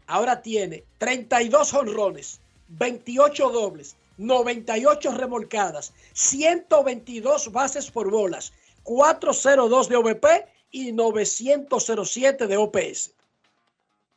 ahora 0.07 0.41
tiene 0.41 0.85
32 0.97 1.73
honrones, 1.73 2.39
28 2.69 3.49
dobles, 3.49 3.97
98 4.17 5.17
remolcadas, 5.17 5.93
122 6.13 7.51
bases 7.51 7.91
por 7.91 8.09
bolas, 8.09 8.53
402 8.83 9.89
de 9.89 9.95
OVP 9.95 10.27
y 10.71 10.91
907 10.91 12.47
de 12.47 12.57
OPS. 12.57 13.11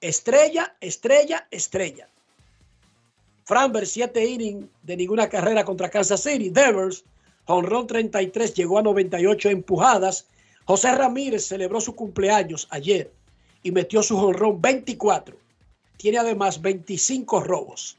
Estrella, 0.01 0.77
estrella, 0.81 1.47
estrella. 1.51 2.09
Framber, 3.45 3.87
7 3.87 4.25
innings 4.25 4.67
de 4.83 4.97
ninguna 4.97 5.29
carrera 5.29 5.65
contra 5.65 5.91
Kansas 5.91 6.23
City. 6.23 6.51
Devers, 6.51 7.05
honrón 7.47 7.87
33, 7.87 8.55
llegó 8.55 8.79
a 8.79 8.83
98 8.83 9.51
empujadas. 9.51 10.27
José 10.65 10.95
Ramírez 10.95 11.47
celebró 11.47 11.81
su 11.81 11.95
cumpleaños 11.95 12.67
ayer 12.71 13.11
y 13.63 13.71
metió 13.71 14.03
su 14.03 14.17
honrón 14.17 14.61
24. 14.61 15.37
Tiene 15.99 16.19
además 16.19 16.61
25 16.61 17.41
robos. 17.41 17.99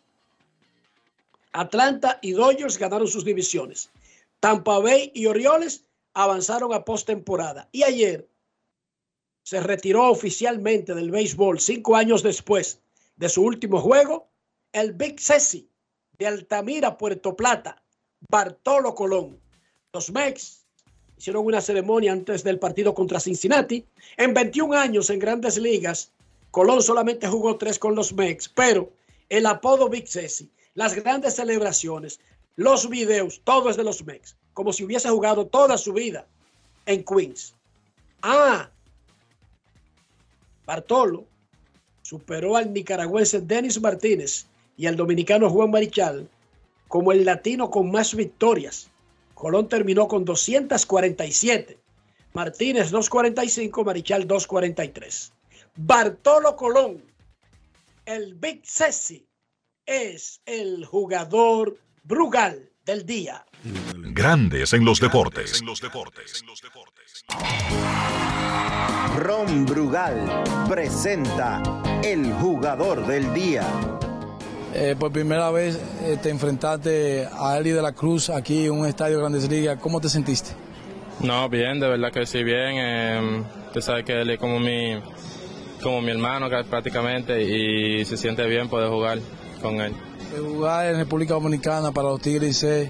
Atlanta 1.51 2.19
y 2.21 2.31
Dodgers 2.31 2.77
ganaron 2.77 3.07
sus 3.07 3.23
divisiones. 3.23 3.89
Tampa 4.39 4.79
Bay 4.79 5.11
y 5.13 5.27
Orioles 5.27 5.83
avanzaron 6.15 6.73
a 6.73 6.83
postemporada. 6.83 7.69
Y 7.71 7.83
ayer 7.83 8.27
se 9.43 9.59
retiró 9.59 10.09
oficialmente 10.09 10.95
del 10.95 11.11
béisbol 11.11 11.59
cinco 11.59 11.95
años 11.95 12.23
después 12.23 12.79
de 13.15 13.29
su 13.29 13.43
último 13.43 13.79
juego 13.79 14.27
el 14.75 14.91
Big 14.91 15.21
Ceci 15.21 15.69
de 16.17 16.27
Altamira, 16.27 16.97
Puerto 16.97 17.35
Plata, 17.35 17.81
Bartolo 18.29 18.93
Colón. 18.95 19.39
Los 19.93 20.11
Mex 20.11 20.65
hicieron 21.17 21.45
una 21.45 21.61
ceremonia 21.61 22.11
antes 22.11 22.43
del 22.43 22.59
partido 22.59 22.93
contra 22.93 23.19
Cincinnati. 23.19 23.85
En 24.17 24.33
21 24.33 24.73
años 24.75 25.09
en 25.09 25.19
grandes 25.19 25.57
ligas, 25.57 26.11
Colón 26.51 26.81
solamente 26.81 27.27
jugó 27.27 27.57
tres 27.57 27.79
con 27.79 27.95
los 27.95 28.13
Mex, 28.13 28.49
pero 28.49 28.91
el 29.29 29.45
apodo 29.45 29.87
Big 29.87 30.07
Ceci, 30.07 30.49
las 30.73 30.93
grandes 30.93 31.35
celebraciones, 31.35 32.19
los 32.55 32.89
videos, 32.89 33.41
todo 33.43 33.69
es 33.69 33.77
de 33.77 33.83
los 33.83 34.03
Mex 34.05 34.35
como 34.55 34.71
si 34.71 34.85
hubiese 34.85 35.09
jugado 35.09 35.45
toda 35.45 35.77
su 35.77 35.91
vida 35.91 36.25
en 36.85 37.03
Queens. 37.03 37.53
Ah, 38.21 38.71
Bartolo 40.65 41.25
superó 42.01 42.55
al 42.55 42.71
nicaragüense 42.71 43.41
Denis 43.41 43.79
Martínez 43.81 44.47
y 44.77 44.87
al 44.87 44.95
dominicano 44.95 45.49
Juan 45.49 45.71
Marichal 45.71 46.29
como 46.87 47.11
el 47.11 47.25
latino 47.25 47.69
con 47.69 47.91
más 47.91 48.15
victorias. 48.15 48.89
Colón 49.33 49.67
terminó 49.67 50.07
con 50.07 50.23
247, 50.23 51.77
Martínez 52.33 52.91
245, 52.91 53.83
Marichal 53.83 54.25
243. 54.25 55.33
Bartolo 55.75 56.55
Colón, 56.55 57.03
el 58.05 58.35
Big 58.35 58.61
Ceci, 58.63 59.27
es 59.85 60.39
el 60.45 60.85
jugador 60.85 61.77
Brugal 62.07 62.69
del 62.85 63.03
día. 63.03 63.43
Grandes 63.95 64.73
en 64.73 64.85
los 64.85 64.99
deportes. 64.99 65.63
Ron 69.17 69.65
Brugal 69.65 70.43
presenta 70.69 71.63
el 72.03 72.31
jugador 72.33 73.07
del 73.07 73.33
día. 73.33 73.63
Eh, 74.75 74.95
por 74.99 75.11
primera 75.11 75.49
vez 75.49 75.81
eh, 76.03 76.19
te 76.21 76.29
enfrentaste 76.29 77.27
a 77.31 77.57
Eli 77.57 77.71
de 77.71 77.81
la 77.81 77.93
Cruz 77.93 78.29
aquí 78.29 78.65
en 78.65 78.73
un 78.73 78.85
estadio 78.85 79.17
Grandes 79.17 79.49
Ligas. 79.49 79.79
¿Cómo 79.79 79.99
te 79.99 80.07
sentiste? 80.07 80.51
No, 81.21 81.49
bien, 81.49 81.79
de 81.79 81.87
verdad 81.87 82.11
que 82.11 82.27
sí, 82.27 82.43
bien. 82.43 82.75
Eh, 82.75 83.43
tú 83.73 83.81
sabes 83.81 84.05
que 84.05 84.21
él 84.21 84.29
es 84.29 84.37
como 84.37 84.59
mi, 84.59 84.93
como 85.81 86.03
mi 86.03 86.11
hermano 86.11 86.49
prácticamente 86.69 87.41
y 87.41 88.05
se 88.05 88.15
siente 88.15 88.45
bien 88.45 88.69
poder 88.69 88.91
jugar 88.91 89.17
con 89.59 89.81
él. 89.81 89.91
Jugar 90.39 90.87
en 90.87 90.97
República 90.97 91.33
Dominicana 91.33 91.91
para 91.91 92.09
los 92.09 92.21
Tigres 92.21 92.57
C, 92.57 92.89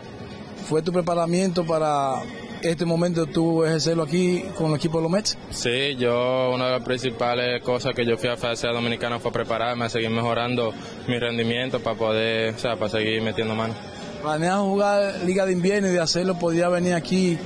¿fue 0.67 0.81
tu 0.81 0.91
preparamiento 0.91 1.65
para 1.65 2.21
este 2.61 2.85
momento 2.85 3.25
tú 3.25 3.63
ejercerlo 3.63 4.03
aquí 4.03 4.43
con 4.57 4.71
el 4.71 4.77
equipo 4.77 4.97
de 4.97 5.03
los 5.03 5.11
Mets? 5.11 5.37
Sí, 5.51 5.95
yo 5.97 6.51
una 6.53 6.65
de 6.65 6.71
las 6.71 6.83
principales 6.83 7.61
cosas 7.63 7.93
que 7.93 8.05
yo 8.05 8.17
fui 8.17 8.29
a 8.29 8.33
hacer 8.33 8.69
a 8.69 8.73
Dominicana 8.73 9.19
fue 9.19 9.31
prepararme, 9.31 9.85
a 9.85 9.89
seguir 9.89 10.09
mejorando 10.09 10.73
mi 11.07 11.19
rendimiento 11.19 11.79
para 11.79 11.97
poder, 11.97 12.55
o 12.55 12.59
sea, 12.59 12.75
para 12.75 12.89
seguir 12.89 13.21
metiendo 13.21 13.53
mano. 13.55 13.73
¿Planeas 14.21 14.59
jugar 14.59 15.21
Liga 15.25 15.45
de 15.45 15.53
Invierno 15.53 15.87
y 15.89 15.91
de 15.91 16.01
hacerlo 16.01 16.39
podría 16.39 16.69
venir 16.69 16.93
aquí 16.95 17.37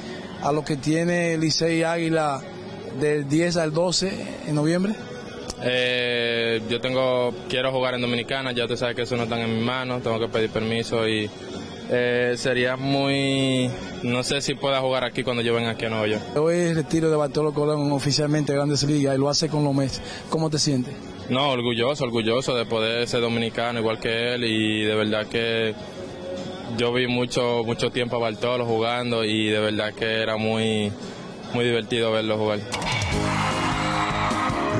a 0.41 0.51
lo 0.51 0.63
que 0.63 0.77
tiene 0.77 1.37
Licey 1.37 1.83
Águila 1.83 2.41
del 2.99 3.27
10 3.27 3.57
al 3.57 3.73
12 3.73 4.11
en 4.47 4.55
noviembre? 4.55 4.95
Eh, 5.63 6.61
yo 6.69 6.79
tengo, 6.79 7.33
quiero 7.49 7.71
jugar 7.71 7.95
en 7.95 8.01
Dominicana, 8.01 8.51
ya 8.51 8.67
tú 8.67 8.77
sabes 8.77 8.95
que 8.95 9.01
eso 9.01 9.17
no 9.17 9.23
está 9.23 9.41
en 9.41 9.55
mis 9.55 9.63
manos, 9.63 10.01
tengo 10.01 10.19
que 10.19 10.27
pedir 10.27 10.49
permiso 10.49 11.07
y 11.07 11.29
eh, 11.91 12.35
sería 12.37 12.77
muy, 12.77 13.69
no 14.03 14.23
sé 14.23 14.41
si 14.41 14.53
pueda 14.53 14.79
jugar 14.79 15.03
aquí 15.03 15.23
cuando 15.23 15.41
yo 15.41 15.53
venga 15.53 15.71
aquí 15.71 15.85
a 15.85 15.89
Nueva 15.89 16.07
York. 16.07 16.37
Hoy 16.37 16.73
retiro 16.73 17.09
de 17.09 17.17
Bartolo 17.17 17.53
Colón 17.53 17.91
oficialmente 17.91 18.53
Grandes 18.53 18.83
Ligas 18.83 19.15
y 19.15 19.19
lo 19.19 19.29
hace 19.29 19.49
con 19.49 19.63
los 19.63 19.73
Mets. 19.73 20.01
¿Cómo 20.29 20.49
te 20.49 20.59
sientes? 20.59 20.93
No, 21.29 21.49
orgulloso, 21.49 22.05
orgulloso 22.05 22.55
de 22.55 22.65
poder 22.65 23.07
ser 23.07 23.21
dominicano 23.21 23.79
igual 23.79 23.99
que 23.99 24.33
él 24.33 24.45
y 24.45 24.83
de 24.83 24.95
verdad 24.95 25.27
que 25.27 25.75
yo 26.77 26.93
vi 26.93 27.07
mucho, 27.07 27.63
mucho 27.65 27.89
tiempo 27.89 28.15
a 28.15 28.19
Bartolo 28.19 28.65
jugando 28.65 29.25
y 29.25 29.47
de 29.49 29.59
verdad 29.59 29.93
que 29.93 30.21
era 30.21 30.37
muy, 30.37 30.91
muy 31.53 31.65
divertido 31.65 32.11
verlo 32.11 32.37
jugar. 32.37 32.59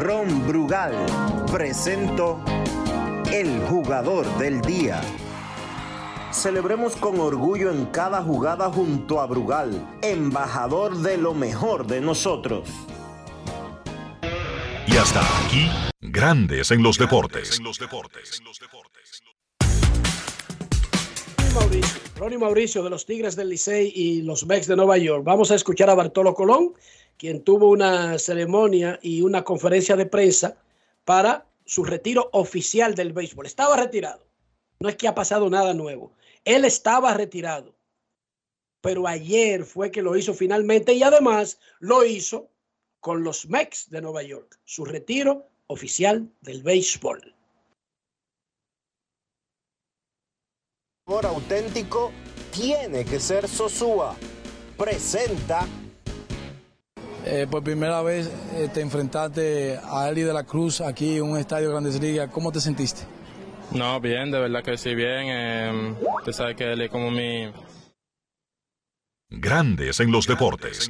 Ron 0.10 0.48
Brugal 0.48 0.96
presento 1.52 2.44
el 3.32 3.60
jugador 3.68 4.26
del 4.40 4.60
día. 4.62 5.00
Celebremos 6.32 6.96
con 6.96 7.20
orgullo 7.20 7.70
en 7.70 7.86
cada 7.86 8.24
jugada 8.24 8.72
junto 8.72 9.22
a 9.22 9.28
Brugal, 9.28 10.00
embajador 10.02 10.98
de 10.98 11.18
lo 11.18 11.36
mejor 11.36 11.86
de 11.86 12.02
nosotros. 12.02 12.68
Y 14.88 14.98
hasta 14.98 15.22
aquí, 15.46 15.70
grandes 16.02 16.72
en 16.72 16.82
los 16.82 16.98
deportes. 16.98 17.62
Mauricio, 21.54 22.02
Ronnie 22.16 22.38
Mauricio 22.40 22.82
de 22.82 22.90
los 22.90 23.06
Tigres 23.06 23.36
del 23.36 23.50
Licey 23.50 23.92
y 23.94 24.24
los 24.24 24.44
Mex 24.48 24.66
de 24.66 24.76
Nueva 24.76 24.98
York. 24.98 25.24
Vamos 25.24 25.52
a 25.52 25.56
escuchar 25.56 25.92
a 25.92 25.94
Bartolo 25.94 26.34
Colón, 26.34 26.74
quien 27.20 27.44
tuvo 27.44 27.70
una 27.70 28.18
ceremonia 28.18 28.98
y 29.02 29.22
una 29.22 29.44
conferencia 29.44 29.98
de 29.98 30.06
prensa 30.06 30.58
para 31.04 31.46
su 31.66 31.84
retiro 31.84 32.30
oficial 32.32 32.96
del 32.96 33.12
béisbol. 33.12 33.46
Estaba 33.46 33.76
retirado. 33.76 34.26
No 34.80 34.88
es 34.88 34.96
que 34.96 35.10
ha 35.10 35.14
pasado 35.14 35.50
nada 35.50 35.74
nuevo. 35.74 36.14
Él 36.46 36.64
estaba 36.64 37.14
retirado. 37.14 37.76
Pero 38.82 39.06
ayer 39.06 39.66
fue 39.66 39.92
que 39.92 40.02
lo 40.02 40.16
hizo 40.16 40.34
finalmente 40.34 40.94
y 40.94 41.04
además 41.04 41.60
lo 41.80 42.06
hizo 42.06 42.50
con 43.02 43.22
los 43.24 43.50
Mex 43.50 43.90
de 43.90 44.02
Nueva 44.02 44.24
York. 44.24 44.58
Su 44.64 44.86
retiro 44.86 45.46
oficial 45.68 46.32
del 46.40 46.64
béisbol. 46.64 47.36
Por 51.04 51.26
auténtico 51.26 52.14
tiene 52.54 53.04
que 53.04 53.20
ser 53.20 53.46
Sosúa. 53.50 54.16
Presenta. 54.78 55.68
Eh, 57.26 57.48
por 57.50 57.64
primera 57.64 58.02
vez 58.02 58.32
eh, 58.56 58.70
te 58.74 58.82
enfrentaste 58.82 59.80
a 59.84 60.10
Eli 60.10 60.22
de 60.22 60.34
la 60.34 60.44
Cruz 60.44 60.82
aquí 60.82 61.18
en 61.18 61.24
un 61.24 61.38
estadio 61.38 61.70
Grandes 61.70 62.00
Ligas. 62.00 62.30
¿Cómo 62.32 62.52
te 62.52 62.62
sentiste? 62.62 63.02
No, 63.72 64.00
bien, 64.00 64.32
de 64.32 64.40
verdad 64.40 64.64
que 64.64 64.78
sí, 64.78 64.96
bien. 64.96 65.26
Eh, 65.28 65.96
tú 66.26 66.34
sabes 66.34 66.56
que 66.56 66.72
él 66.72 66.82
es 66.82 66.90
como 66.90 67.12
mi... 67.12 67.52
Grandes 69.30 70.00
en 70.00 70.12
los 70.12 70.26
deportes. 70.26 70.90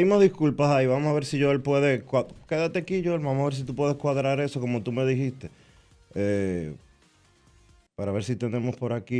Pedimos 0.00 0.22
disculpas 0.22 0.70
ahí, 0.70 0.86
vamos 0.86 1.10
a 1.10 1.12
ver 1.12 1.26
si 1.26 1.38
Joel 1.38 1.60
puede. 1.60 2.02
Quédate 2.48 2.78
aquí, 2.78 3.02
Joel, 3.04 3.20
vamos 3.20 3.42
a 3.42 3.44
ver 3.44 3.54
si 3.54 3.64
tú 3.64 3.74
puedes 3.74 3.96
cuadrar 3.96 4.40
eso 4.40 4.58
como 4.58 4.82
tú 4.82 4.92
me 4.92 5.04
dijiste. 5.04 5.50
Eh, 6.14 6.74
para 7.96 8.10
ver 8.10 8.24
si 8.24 8.34
tenemos 8.34 8.76
por 8.76 8.94
aquí 8.94 9.12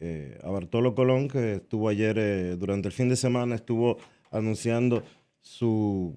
eh, 0.00 0.40
a 0.42 0.50
Bartolo 0.50 0.96
Colón, 0.96 1.28
que 1.28 1.54
estuvo 1.54 1.88
ayer, 1.88 2.16
eh, 2.18 2.56
durante 2.56 2.88
el 2.88 2.92
fin 2.92 3.08
de 3.10 3.14
semana, 3.14 3.54
estuvo 3.54 3.96
anunciando 4.32 5.04
su 5.40 6.16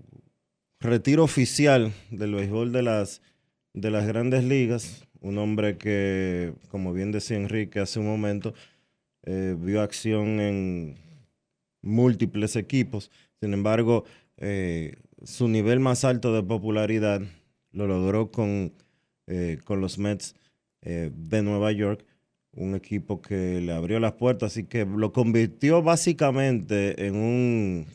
retiro 0.80 1.24
oficial 1.24 1.94
del 2.10 2.34
béisbol 2.34 2.72
de 2.72 2.82
las, 2.82 3.22
de 3.74 3.92
las 3.92 4.08
grandes 4.08 4.44
ligas. 4.46 5.06
Un 5.22 5.38
hombre 5.38 5.78
que, 5.78 6.54
como 6.70 6.92
bien 6.92 7.12
decía 7.12 7.38
Enrique 7.38 7.82
hace 7.82 8.00
un 8.00 8.08
momento, 8.08 8.56
vio 9.24 9.84
acción 9.84 10.40
en 10.40 11.05
múltiples 11.86 12.56
equipos. 12.56 13.12
Sin 13.40 13.54
embargo, 13.54 14.04
eh, 14.38 14.98
su 15.24 15.48
nivel 15.48 15.80
más 15.80 16.04
alto 16.04 16.34
de 16.34 16.44
popularidad 16.44 17.22
lo 17.72 17.88
logró 17.88 18.32
con, 18.32 18.74
eh, 19.28 19.60
con 19.64 19.80
los 19.80 19.98
Mets 19.98 20.36
eh, 20.82 21.12
de 21.16 21.42
Nueva 21.42 21.72
York, 21.72 22.06
un 22.54 22.76
equipo 22.76 23.22
que 23.22 23.62
le 23.62 23.72
abrió 23.72 24.00
las 24.00 24.14
puertas 24.14 24.58
y 24.58 24.66
que 24.66 24.86
lo 24.86 25.12
convirtió 25.12 25.82
básicamente 25.82 27.06
en 27.06 27.16
un 27.16 27.86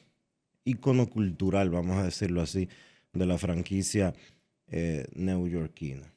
ícono 0.65 1.09
cultural, 1.09 1.71
vamos 1.71 1.97
a 1.97 2.05
decirlo 2.05 2.43
así, 2.43 2.69
de 3.13 3.27
la 3.27 3.39
franquicia 3.39 4.15
neoyorquina. 5.15 6.15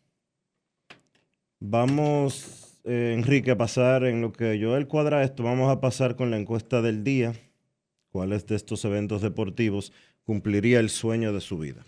Vamos, 1.60 2.80
Enrique, 2.84 3.52
a 3.52 3.58
pasar 3.58 4.04
en 4.04 4.22
lo 4.22 4.32
que 4.32 4.60
yo 4.60 4.78
el 4.78 4.88
cuadra 4.88 5.24
esto, 5.24 5.42
vamos 5.42 5.72
a 5.72 5.82
pasar 5.82 6.16
con 6.16 6.30
la 6.30 6.38
encuesta 6.38 6.84
del 6.84 7.04
día 7.04 7.34
cuáles 8.14 8.48
de 8.48 8.56
estos 8.56 8.86
eventos 8.86 9.22
deportivos 9.22 9.92
cumpliría 10.24 10.80
el 10.80 10.90
sueño 10.90 11.34
de 11.34 11.42
su 11.42 11.58
vida. 11.58 11.84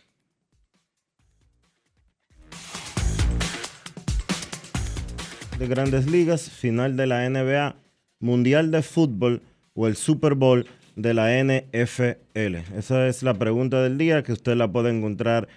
de 5.57 5.67
grandes 5.67 6.09
ligas, 6.11 6.49
final 6.49 6.97
de 6.97 7.07
la 7.07 7.29
NBA, 7.29 7.75
Mundial 8.19 8.71
de 8.71 8.81
Fútbol 8.81 9.41
o 9.73 9.87
el 9.87 9.95
Super 9.95 10.35
Bowl 10.35 10.67
de 10.95 11.13
la 11.13 11.29
NFL? 11.41 12.55
Esa 12.77 13.07
es 13.07 13.23
la 13.23 13.33
pregunta 13.35 13.81
del 13.81 13.97
día 13.97 14.23
que 14.23 14.33
usted 14.33 14.55
la 14.55 14.69
puede 14.69 14.89
encontrar 14.89 15.47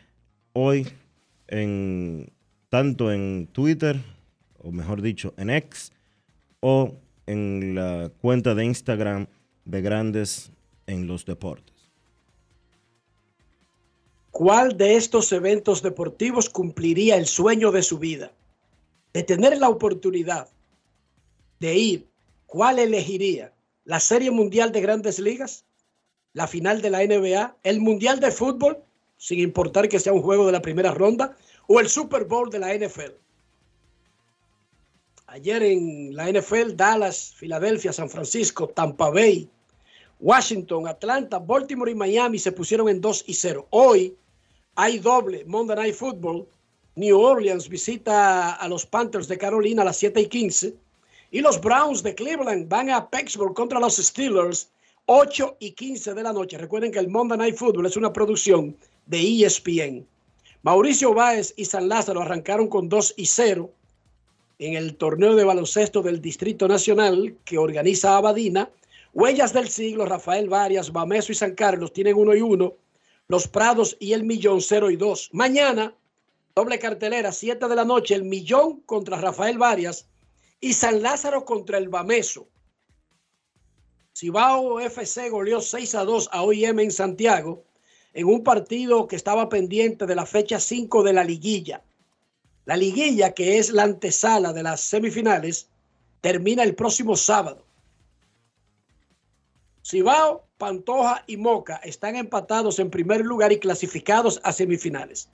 hoy 0.52 0.87
en 1.48 2.31
tanto 2.68 3.11
en 3.11 3.48
Twitter, 3.50 4.00
o 4.59 4.70
mejor 4.70 5.02
dicho, 5.02 5.35
en 5.37 5.50
X, 5.50 5.92
o 6.61 6.94
en 7.26 7.74
la 7.74 8.11
cuenta 8.20 8.54
de 8.54 8.64
Instagram 8.64 9.26
de 9.64 9.83
Grandes 9.83 10.52
en 10.88 11.07
los 11.07 11.24
Deportes. 11.24 11.74
¿Cuál 14.31 14.77
de 14.77 14.96
estos 14.96 15.31
eventos 15.33 15.83
deportivos 15.83 16.48
cumpliría 16.48 17.16
el 17.16 17.27
sueño 17.27 17.70
de 17.70 17.83
su 17.83 17.98
vida? 17.98 18.33
De 19.12 19.22
tener 19.22 19.59
la 19.59 19.68
oportunidad 19.68 20.48
de 21.61 21.74
ir, 21.77 22.09
¿cuál 22.46 22.79
elegiría? 22.79 23.53
¿La 23.85 24.01
Serie 24.01 24.31
Mundial 24.31 24.72
de 24.72 24.81
Grandes 24.81 25.18
Ligas? 25.18 25.64
¿La 26.33 26.46
final 26.46 26.83
de 26.83 26.90
la 26.90 27.05
NBA? 27.05 27.57
¿El 27.62 27.81
Mundial 27.81 28.20
de 28.20 28.31
Fútbol? 28.31 28.79
Sin 29.16 29.40
importar 29.40 29.88
que 29.88 29.98
sea 29.98 30.12
un 30.12 30.22
juego 30.22 30.46
de 30.46 30.53
la 30.53 30.62
primera 30.62 30.92
ronda. 30.92 31.37
¿O 31.66 31.81
el 31.81 31.88
Super 31.88 32.24
Bowl 32.24 32.51
de 32.51 32.61
la 32.61 32.74
NFL? 32.74 33.12
Ayer 35.27 35.62
en 35.62 36.14
la 36.14 36.31
NFL, 36.31 36.77
Dallas, 36.77 37.35
Filadelfia, 37.37 37.92
San 37.92 38.09
Francisco, 38.09 38.68
Tampa 38.68 39.11
Bay, 39.11 39.51
Washington, 40.20 40.88
Atlanta, 40.88 41.38
Baltimore 41.38 41.90
y 41.90 41.94
Miami 41.94 42.38
se 42.38 42.52
pusieron 42.52 42.88
en 42.88 43.00
2 43.00 43.24
y 43.26 43.35
0. 43.35 43.66
Hoy 43.70 44.16
hay 44.74 44.98
doble 44.98 45.44
Monday 45.44 45.76
Night 45.76 45.94
Football. 45.94 46.46
New 46.96 47.20
Orleans 47.20 47.68
visita 47.68 48.54
a 48.54 48.68
los 48.68 48.85
Panthers 48.85 49.28
de 49.28 49.38
Carolina 49.38 49.83
a 49.83 49.85
las 49.85 49.96
7 49.98 50.20
y 50.20 50.26
15. 50.26 50.74
Y 51.31 51.40
los 51.40 51.61
Browns 51.61 52.02
de 52.02 52.14
Cleveland 52.14 52.68
van 52.68 52.90
a 52.90 53.09
Pittsburgh 53.09 53.54
contra 53.54 53.78
los 53.78 53.96
Steelers 53.96 54.68
8 55.07 55.57
y 55.61 55.72
15 55.72 56.14
de 56.14 56.22
la 56.22 56.33
noche. 56.33 56.59
Recuerden 56.59 56.90
que 56.90 56.98
el 56.98 57.09
Monday 57.09 57.38
Night 57.38 57.57
Football 57.57 57.87
es 57.87 57.96
una 57.96 58.12
producción 58.12 58.76
de 59.07 59.44
ESPN. 59.44 60.07
Mauricio 60.62 61.14
Báez 61.14 61.54
y 61.57 61.64
San 61.64 61.88
Lázaro 61.88 62.22
arrancaron 62.22 62.66
con 62.66 62.88
2 62.88 63.14
y 63.16 63.26
0 63.26 63.70
en 64.59 64.74
el 64.74 64.96
torneo 64.96 65.37
de 65.37 65.44
baloncesto 65.44 66.02
del 66.02 66.20
Distrito 66.20 66.66
Nacional 66.66 67.37
que 67.44 67.59
organiza 67.59 68.16
Abadina 68.16 68.68
Huellas 69.20 69.52
del 69.52 69.68
siglo, 69.68 70.07
Rafael 70.07 70.48
Varias, 70.48 70.92
Bameso 70.92 71.33
y 71.33 71.35
San 71.35 71.57
Carlos 71.57 71.92
tienen 71.92 72.14
uno 72.14 72.37
y 72.37 72.40
uno. 72.40 72.76
Los 73.26 73.48
Prados 73.48 73.96
y 73.98 74.12
el 74.12 74.22
Millón 74.22 74.61
0 74.61 74.92
y 74.92 74.96
2. 74.96 75.31
Mañana, 75.33 75.92
doble 76.54 76.78
cartelera, 76.78 77.33
7 77.33 77.66
de 77.66 77.74
la 77.74 77.85
noche, 77.85 78.14
el 78.14 78.22
Millón 78.22 78.83
contra 78.83 79.20
Rafael 79.20 79.59
Varias 79.59 80.07
y 80.61 80.72
San 80.72 81.02
Lázaro 81.02 81.44
contra 81.44 81.78
el 81.78 81.88
Bameso. 81.88 82.46
Cibao 84.16 84.78
FC 84.78 85.31
goleó 85.31 85.61
6 85.61 85.96
a 85.96 86.04
2 86.04 86.28
a 86.31 86.44
OIM 86.44 86.78
en 86.78 86.92
Santiago 86.92 87.64
en 88.14 88.28
un 88.28 88.44
partido 88.44 89.09
que 89.09 89.16
estaba 89.16 89.48
pendiente 89.48 90.07
de 90.07 90.14
la 90.14 90.26
fecha 90.26 90.61
5 90.61 91.02
de 91.02 91.12
la 91.12 91.24
liguilla. 91.24 91.83
La 92.66 92.76
liguilla, 92.76 93.35
que 93.35 93.59
es 93.59 93.70
la 93.72 93.83
antesala 93.83 94.52
de 94.52 94.62
las 94.62 94.81
semifinales, 94.81 95.70
termina 96.20 96.62
el 96.62 96.76
próximo 96.76 97.16
sábado. 97.16 97.66
Cibao, 99.88 100.44
Pantoja 100.59 101.24
y 101.27 101.38
Moca 101.38 101.77
están 101.77 102.16
empatados 102.16 102.79
en 102.79 102.90
primer 102.90 103.24
lugar 103.24 103.53
y 103.53 103.59
clasificados 103.59 104.38
a 104.44 104.53
semifinales. 104.53 105.31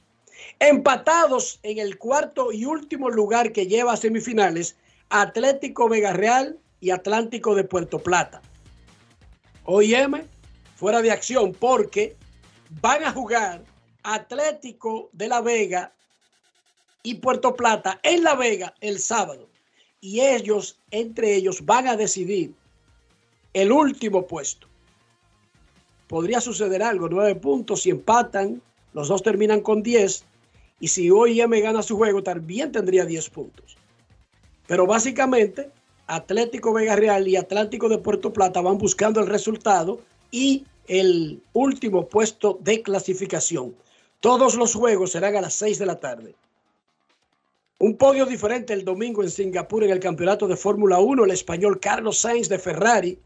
Empatados 0.61 1.59
en 1.65 1.79
el 1.79 1.99
cuarto 1.99 2.53
y 2.53 2.65
último 2.65 3.11
lugar 3.11 3.53
que 3.53 3.67
lleva 3.67 3.95
a 3.95 3.97
semifinales, 3.97 4.77
Atlético 5.09 5.89
Vega 5.89 6.13
Real 6.13 6.57
y 6.79 6.91
Atlántico 6.91 7.57
de 7.57 7.65
Puerto 7.65 7.99
Plata. 7.99 8.43
OIM 9.65 10.23
fuera 10.77 11.03
de 11.03 11.11
acción 11.11 11.53
porque 11.53 12.17
van 12.81 13.03
a 13.03 13.11
jugar 13.11 13.65
Atlético 14.05 15.11
de 15.13 15.27
La 15.27 15.41
Vega 15.41 15.93
y 17.03 17.17
Puerto 17.17 17.57
Plata 17.57 17.99
en 18.05 18.23
La 18.23 18.37
Vega 18.37 18.73
el 18.81 19.01
sábado. 19.01 19.49
Y 20.01 20.21
ellos, 20.21 20.79
entre 20.93 21.35
ellos, 21.35 21.65
van 21.65 21.89
a 21.89 21.97
decidir 21.97 22.55
el 23.55 23.73
último 23.73 24.27
puesto. 24.27 24.67
Podría 26.09 26.41
suceder 26.41 26.83
algo, 26.83 27.09
nueve 27.09 27.35
puntos, 27.37 27.83
si 27.83 27.91
empatan, 27.91 28.61
los 28.93 29.09
dos 29.09 29.23
terminan 29.23 29.61
con 29.61 29.83
diez, 29.83 30.25
y 30.81 30.89
si 30.89 31.11
OIM 31.11 31.51
gana 31.63 31.83
su 31.83 31.97
juego, 31.97 32.23
también 32.23 32.73
tendría 32.73 33.07
diez 33.07 33.31
puntos. 33.31 33.77
Pero 34.67 34.87
básicamente, 34.87 35.71
Atlético 36.07 36.73
Vega 36.73 36.97
Real 36.97 37.27
y 37.27 37.37
Atlántico 37.37 37.89
de 37.89 37.99
Puerto 37.99 38.33
Plata 38.33 38.61
van 38.61 38.77
buscando 38.77 39.21
el 39.21 39.29
resultado 39.29 40.01
y 40.31 40.67
el 40.89 41.43
último 41.53 42.09
puesto 42.09 42.59
de 42.61 42.83
clasificación. 42.83 43.75
Todos 44.21 44.57
los 44.57 44.75
juegos 44.75 45.13
serán 45.13 45.37
a 45.37 45.41
las 45.41 45.55
seis 45.55 45.79
de 45.79 45.87
la 45.87 46.01
tarde. 46.01 46.35
Un 47.79 47.97
podio 47.97 48.27
diferente 48.27 48.73
el 48.73 48.85
domingo 48.85 49.23
en 49.23 49.31
Singapur 49.31 49.85
en 49.85 49.91
el 49.91 50.01
campeonato 50.01 50.47
de 50.47 50.57
Fórmula 50.57 50.99
1, 50.99 51.25
el 51.25 51.31
español 51.31 51.81
Carlos 51.81 52.19
Sainz 52.19 52.49
de 52.49 52.59
Ferrari 52.59 53.19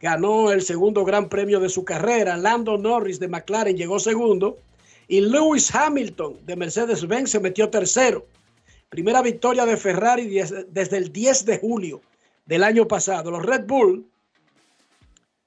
ganó 0.00 0.52
el 0.52 0.62
segundo 0.62 1.04
gran 1.04 1.28
premio 1.28 1.60
de 1.60 1.68
su 1.68 1.84
carrera. 1.84 2.36
Lando 2.36 2.78
Norris 2.78 3.18
de 3.18 3.28
McLaren 3.28 3.76
llegó 3.76 3.98
segundo. 3.98 4.58
Y 5.08 5.20
Lewis 5.20 5.74
Hamilton 5.74 6.44
de 6.44 6.56
Mercedes-Benz 6.56 7.30
se 7.30 7.40
metió 7.40 7.70
tercero. 7.70 8.26
Primera 8.88 9.22
victoria 9.22 9.66
de 9.66 9.76
Ferrari 9.76 10.28
desde 10.68 10.96
el 10.96 11.12
10 11.12 11.44
de 11.44 11.58
julio 11.58 12.00
del 12.46 12.62
año 12.62 12.86
pasado. 12.86 13.30
Los 13.30 13.44
Red 13.44 13.66
Bull, 13.66 14.06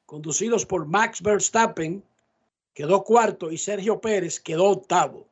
conducidos 0.05 0.65
por 0.65 0.85
Max 0.85 1.21
Verstappen, 1.21 2.03
quedó 2.73 3.03
cuarto 3.03 3.51
y 3.51 3.57
Sergio 3.57 3.99
Pérez 3.99 4.39
quedó 4.39 4.65
octavo. 4.65 5.27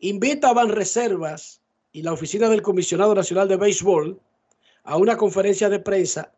Invita 0.00 0.50
a 0.50 0.64
Reservas 0.66 1.60
y 1.92 2.02
la 2.02 2.12
oficina 2.12 2.48
del 2.48 2.62
Comisionado 2.62 3.14
Nacional 3.14 3.48
de 3.48 3.56
Béisbol 3.56 4.20
a 4.84 4.96
una 4.96 5.16
conferencia 5.16 5.68
de 5.68 5.80
prensa 5.80 6.32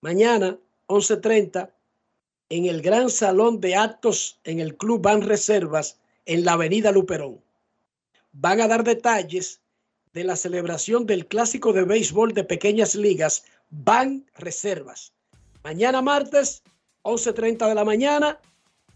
mañana 0.00 0.58
11.30 0.92 1.70
en 2.50 2.66
el 2.66 2.82
Gran 2.82 3.08
Salón 3.08 3.60
de 3.60 3.76
Actos 3.76 4.38
en 4.44 4.60
el 4.60 4.76
Club 4.76 5.00
Ban 5.02 5.22
Reservas 5.22 5.98
en 6.26 6.44
la 6.44 6.52
Avenida 6.52 6.92
Luperón. 6.92 7.40
Van 8.32 8.60
a 8.60 8.68
dar 8.68 8.84
detalles 8.84 9.60
de 10.12 10.24
la 10.24 10.36
celebración 10.36 11.06
del 11.06 11.26
clásico 11.26 11.72
de 11.72 11.84
béisbol 11.84 12.34
de 12.34 12.44
pequeñas 12.44 12.94
ligas 12.94 13.44
Ban 13.70 14.26
Reservas. 14.36 15.14
Mañana 15.64 16.02
martes, 16.02 16.62
11.30 17.04 17.68
de 17.68 17.74
la 17.74 17.84
mañana, 17.84 18.38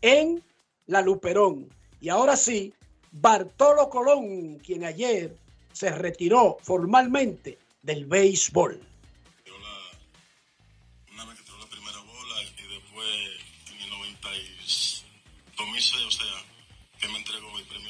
en 0.02 0.42
la 0.86 1.00
Luperón. 1.00 1.68
Y 2.00 2.10
ahora 2.10 2.36
sí, 2.36 2.74
Bartolo 3.12 3.88
Colón, 3.88 4.58
quien 4.58 4.84
ayer 4.84 5.34
se 5.72 5.90
retiró 5.90 6.58
formalmente 6.60 7.58
del 7.82 8.04
béisbol. 8.04 8.80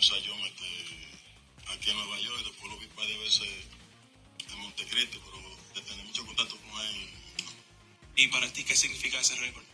Sayón 0.06 0.38
este, 0.38 0.70
aquí 1.74 1.90
en 1.90 1.96
Nueva 1.96 2.20
York, 2.20 2.38
y 2.40 2.44
después 2.44 2.72
lo 2.72 2.78
vi 2.78 2.86
varias 2.96 3.18
veces 3.18 3.48
en 4.52 4.58
Montecristo, 4.60 5.20
pero 5.24 5.56
de 5.74 5.82
tener 5.82 6.06
mucho 6.06 6.24
contacto 6.24 6.56
con 6.58 6.80
él. 6.80 7.10
¿Y 8.14 8.28
para 8.28 8.52
ti 8.52 8.62
qué 8.62 8.76
significa 8.76 9.18
ese 9.18 9.34
récord? 9.34 9.64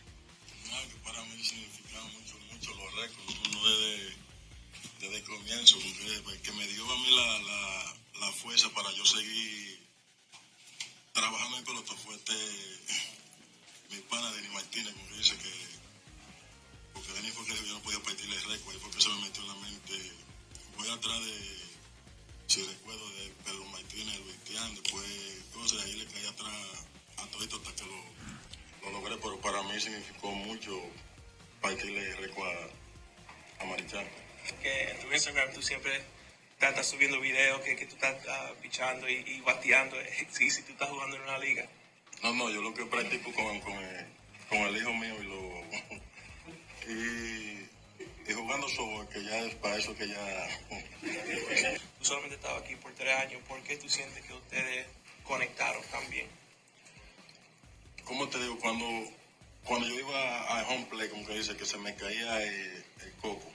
No, 0.71 0.89
que 0.89 0.95
para 1.03 1.23
mí 1.25 1.43
significa 1.43 2.01
mucho, 2.01 2.35
mucho 2.51 2.73
los 2.73 2.95
récords, 2.95 3.37
uno 3.47 3.69
desde, 3.69 4.15
desde 5.01 5.17
el 5.17 5.23
comienzo, 5.23 5.77
porque, 6.23 6.41
que 6.41 6.51
me 6.53 6.67
dio 6.67 6.91
a 6.91 6.97
mí 6.97 7.11
la, 7.15 7.39
la, 7.39 7.95
la 8.21 8.31
fuerza 8.31 8.69
para 8.73 8.91
yo 8.93 9.05
seguir 9.05 9.83
trabajando 11.13 11.59
en 11.59 11.63
pelota 11.63 11.93
fuerte 11.93 12.33
mi 13.91 13.99
pana 14.09 14.31
Denis 14.31 14.51
Martínez, 14.51 14.93
como 14.93 15.15
dice 15.15 15.37
que 15.37 15.53
porque 16.91 17.13
Denis 17.13 17.33
fue 17.33 17.45
que 17.45 17.67
yo 17.67 17.73
no 17.73 17.81
podía 17.81 17.99
partirle 18.01 18.35
el 18.35 18.43
récord, 18.45 18.75
y 18.75 18.79
fue 18.79 18.89
que 18.89 19.01
se 19.01 19.09
me 19.09 19.21
metió 19.21 19.43
en 19.43 19.47
la 19.47 19.55
mente. 19.55 20.22
Voy 20.77 20.89
atrás 20.89 21.25
de, 21.25 21.33
si 22.47 22.63
recuerdo, 22.63 23.09
de 23.11 23.31
Pedro 23.43 23.65
Martínez, 23.65 24.19
Luis 24.19 24.37
Tian, 24.43 24.75
después, 24.75 25.05
entonces 25.47 25.81
ahí 25.83 25.93
le 25.93 26.05
caí 26.05 26.25
atrás 26.25 26.87
a 27.17 27.27
todito 27.27 27.57
hasta 27.57 27.75
que 27.75 27.85
lo, 27.89 28.83
lo 28.83 28.99
logré, 28.99 29.17
pero 29.17 29.39
para 29.41 29.63
mí 29.63 29.79
significó 29.79 30.31
mucho 30.31 30.81
partirle 31.61 32.15
récord 32.15 32.47
a, 32.47 33.63
a 33.63 33.65
Marichal. 33.65 34.07
Que 34.61 34.91
en 34.91 34.99
tu 34.99 35.13
Instagram 35.13 35.53
tú 35.53 35.61
siempre 35.61 36.03
estás 36.69 36.87
subiendo 36.87 37.19
videos 37.19 37.61
que, 37.61 37.75
que 37.75 37.85
tú 37.85 37.95
estás 37.95 38.15
uh, 38.25 38.55
pichando 38.61 39.09
y, 39.09 39.15
y 39.15 39.41
bateando, 39.41 39.97
sí, 40.31 40.49
si 40.49 40.61
tú 40.63 40.71
estás 40.73 40.89
jugando 40.89 41.15
en 41.17 41.23
una 41.23 41.37
liga. 41.37 41.67
No, 42.21 42.33
no, 42.33 42.49
yo 42.49 42.61
lo 42.61 42.73
que 42.73 42.85
practico 42.85 43.33
con, 43.33 43.59
con, 43.61 43.73
el, 43.73 44.05
con 44.49 44.59
el 44.59 44.77
hijo 44.77 44.93
mío 44.93 45.15
y 45.21 45.25
lo 45.25 45.63
y, 46.93 47.62
y 48.27 48.33
jugando 48.33 48.67
softball, 48.69 49.07
que 49.09 49.23
ya 49.23 49.39
es 49.39 49.55
para 49.55 49.77
eso 49.77 49.95
que 49.95 50.07
ya... 50.07 50.47
Tú 51.99 52.05
solamente 52.05 52.35
estabas 52.35 52.63
aquí 52.63 52.75
por 52.75 52.93
tres 52.93 53.15
años, 53.15 53.41
¿por 53.47 53.61
qué 53.63 53.77
tú 53.77 53.87
sientes 53.87 54.23
que 54.25 54.33
ustedes 54.33 54.87
conectaron 55.23 55.81
también. 55.91 56.27
¿Cómo 58.05 58.27
te 58.27 58.39
digo? 58.39 58.59
Cuando, 58.59 58.85
cuando 59.63 59.87
yo 59.87 59.99
iba 59.99 60.59
a 60.59 60.67
home 60.67 60.85
play, 60.89 61.09
como 61.09 61.25
que 61.25 61.35
dice, 61.35 61.55
que 61.55 61.65
se 61.65 61.77
me 61.77 61.95
caía 61.95 62.43
el, 62.43 62.85
el 63.01 63.13
coco. 63.21 63.49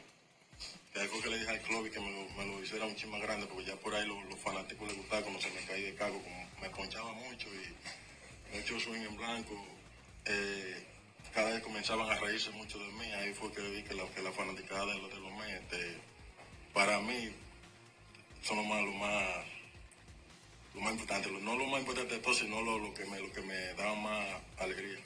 Que 0.93 1.01
algo 1.01 1.21
que 1.21 1.29
le 1.29 1.39
dije 1.39 1.51
al 1.51 1.61
club 1.61 1.87
y 1.87 1.91
que 1.91 2.01
me 2.01 2.11
lo, 2.11 2.29
me 2.31 2.47
lo 2.47 2.63
hiciera 2.63 2.87
un 2.87 2.97
chin 2.97 3.11
más 3.11 3.21
grande, 3.21 3.47
porque 3.47 3.67
ya 3.67 3.77
por 3.77 3.95
ahí 3.95 4.07
los, 4.07 4.25
los 4.25 4.39
fanáticos 4.41 4.89
les 4.89 4.97
gustaba 4.97 5.23
cuando 5.23 5.41
se 5.41 5.51
me 5.51 5.61
caía 5.67 5.89
el 5.89 5.97
caco, 5.97 6.21
como 6.23 6.51
me 6.61 6.71
ponchaba 6.71 7.13
mucho 7.13 7.49
y 7.49 8.57
mucho 8.57 8.81
swing 8.81 9.03
en 9.03 9.17
blanco. 9.17 9.67
Eh, 10.25 10.87
cada 11.39 11.51
vez 11.51 11.63
comenzaban 11.63 12.11
a 12.11 12.17
reírse 12.17 12.51
mucho 12.51 12.81
de 12.81 12.91
mí, 12.95 13.05
ahí 13.13 13.33
fue 13.33 13.53
que 13.53 13.61
vi 13.61 13.85
que 13.85 13.95
la, 13.95 14.05
que 14.11 14.23
la 14.23 14.33
fanaticada 14.33 14.87
de 14.87 14.99
los 14.99 15.09
de 15.09 15.21
los 15.21 15.33
Mets, 15.35 15.53
este, 15.53 15.97
para 16.75 16.99
mí, 17.01 17.31
son 18.43 18.57
lo 18.57 18.65
más, 18.65 18.83
lo 18.83 18.91
más, 18.95 19.25
lo 20.75 20.81
más 20.81 20.93
importante, 20.95 21.31
no 21.31 21.57
lo 21.57 21.67
más 21.67 21.79
importante 21.79 22.15
de 22.15 22.21
todo, 22.21 22.35
sino 22.35 22.61
lo, 22.61 22.81
lo 22.81 22.93
que 22.93 23.05
me, 23.05 23.21
lo 23.21 23.33
que 23.33 23.43
me 23.43 23.55
daba 23.75 23.95
más 23.95 24.27
alegría. 24.59 24.99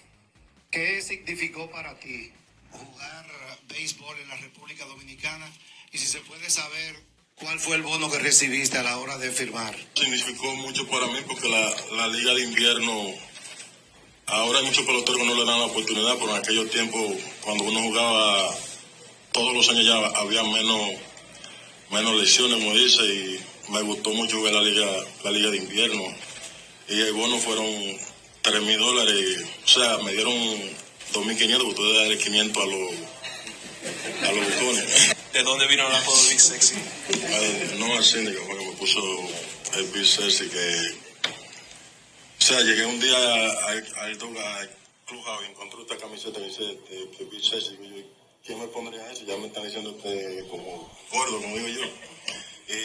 ¿Qué 0.71 1.03
significó 1.03 1.71
para 1.71 1.99
ti 1.99 2.33
jugar 2.71 3.27
béisbol 3.69 4.19
en 4.21 4.29
la 4.29 4.37
República 4.37 4.87
Dominicana? 4.87 5.53
Y 5.93 5.99
si 5.99 6.07
se 6.07 6.21
puede 6.21 6.49
saber 6.49 6.97
cuál 7.35 7.61
fue 7.61 7.77
el 7.77 7.83
bono 7.83 8.11
que 8.11 8.19
recibiste 8.19 8.79
a 8.79 8.83
la 8.83 8.97
hora 8.97 9.19
de 9.19 9.31
firmar. 9.31 9.77
Significó 9.95 10.57
mucho 10.57 10.89
para 10.89 11.09
mí 11.09 11.19
porque 11.27 11.51
la, 11.51 11.77
la 11.95 12.09
liga 12.09 12.33
de 12.33 12.45
invierno, 12.45 13.11
ahora 14.33 14.59
hay 14.59 14.65
muchos 14.67 14.85
peloteros 14.85 15.21
que 15.21 15.27
no 15.27 15.35
le 15.35 15.45
dan 15.45 15.61
la 15.61 15.67
oportunidad, 15.67 16.15
pero 16.19 16.31
en 16.31 16.37
aquellos 16.37 16.71
tiempos, 16.71 17.01
cuando 17.43 17.65
uno 17.65 17.81
jugaba 17.83 18.57
todos 19.33 19.55
los 19.55 19.69
años 19.69 19.87
ya 19.87 19.97
había 20.21 20.43
menos, 20.43 20.91
menos 21.91 22.15
lesiones, 22.21 22.59
como 22.59 22.75
dice, 22.75 23.03
y 23.05 23.41
me 23.71 23.83
gustó 23.83 24.11
mucho 24.11 24.37
jugar 24.39 24.55
la 24.55 24.63
liga, 24.63 24.87
la 25.25 25.31
liga 25.31 25.51
de 25.51 25.57
invierno. 25.59 26.05
Y 26.89 27.01
el 27.01 27.13
bono 27.13 27.39
fueron 27.39 27.67
3 28.43 28.63
mil 28.63 28.79
dólares, 28.79 29.45
o 29.65 29.69
sea, 29.69 29.99
me 29.99 30.13
dieron 30.13 30.35
2.500, 30.35 31.13
porque 31.15 31.75
tuve 31.75 31.93
que 31.93 31.99
darle 31.99 32.19
500 32.19 32.63
a 32.63 32.67
los, 32.67 32.91
a 34.29 34.33
los 34.33 34.55
bucones. 34.61 35.17
¿De 35.33 35.43
dónde 35.45 35.67
vino 35.67 35.87
el 35.89 35.95
apodo 35.95 36.17
Big 36.29 36.41
Sexy? 36.41 36.75
Al- 37.33 37.79
no 37.79 37.95
al 37.97 38.05
síndico, 38.05 38.45
fue 38.45 38.59
que 38.59 38.65
me 38.67 38.73
puso 38.73 39.01
el 39.77 39.85
Big 39.87 40.07
Sexy 40.07 40.49
que... 40.49 41.02
O 42.43 42.45
sea, 42.45 42.61
llegué 42.61 42.85
un 42.85 42.99
día 42.99 43.17
al, 43.69 44.19
clubhouse 45.07 45.45
y 45.47 45.51
encontré 45.53 45.83
esta 45.83 45.97
camiseta 45.97 46.41
que 46.41 46.47
dice 46.47 46.73
este, 46.73 47.11
que 47.17 47.25
Big 47.27 47.41
Sexy. 47.41 47.79
Y 47.81 48.01
yo, 48.01 48.05
¿quién 48.45 48.59
me 48.59 48.67
pondría 48.67 49.13
eso? 49.13 49.25
Ya 49.25 49.37
me 49.37 49.47
están 49.47 49.63
diciendo 49.63 49.97
que 50.03 50.45
como 50.51 50.91
gordo, 51.13 51.41
como 51.41 51.57
digo 51.57 51.69
yo. 51.69 51.87
Y 52.67 52.81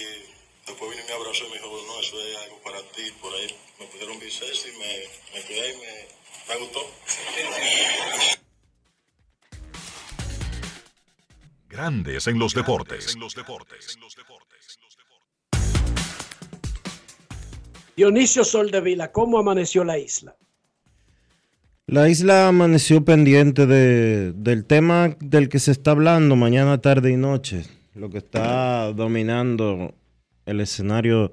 después 0.67 0.91
vino 0.91 1.01
y 1.03 1.07
me 1.07 1.11
abrazó 1.11 1.47
y 1.47 1.49
me 1.49 1.55
dijo, 1.55 1.83
no, 1.87 1.99
eso 1.99 2.21
es 2.21 2.37
algo 2.37 2.61
para 2.61 2.83
ti. 2.91 3.11
Por 3.19 3.33
ahí 3.33 3.47
me 3.79 3.87
pusieron 3.87 4.19
Big 4.19 4.31
Sexy, 4.31 4.69
me, 4.73 5.03
me 5.33 5.43
quedé 5.47 5.73
y 5.73 5.77
me, 5.77 6.07
me 6.49 6.59
gustó. 6.59 6.91
Grandes 11.67 12.27
en 12.27 12.37
los 12.37 12.53
deportes. 12.53 13.17
Dionisio 17.97 18.43
Soldevila, 18.43 19.11
¿cómo 19.11 19.39
amaneció 19.39 19.83
la 19.83 19.97
isla? 19.97 20.35
La 21.87 22.07
isla 22.09 22.47
amaneció 22.47 23.03
pendiente 23.03 23.65
de, 23.65 24.33
del 24.33 24.65
tema 24.65 25.15
del 25.19 25.49
que 25.49 25.57
se 25.57 25.71
está 25.71 25.91
hablando 25.91 26.35
mañana, 26.35 26.77
tarde 26.79 27.11
y 27.11 27.17
noche, 27.17 27.65
lo 27.95 28.11
que 28.11 28.19
está 28.19 28.93
dominando 28.93 29.95
el 30.45 30.61
escenario 30.61 31.31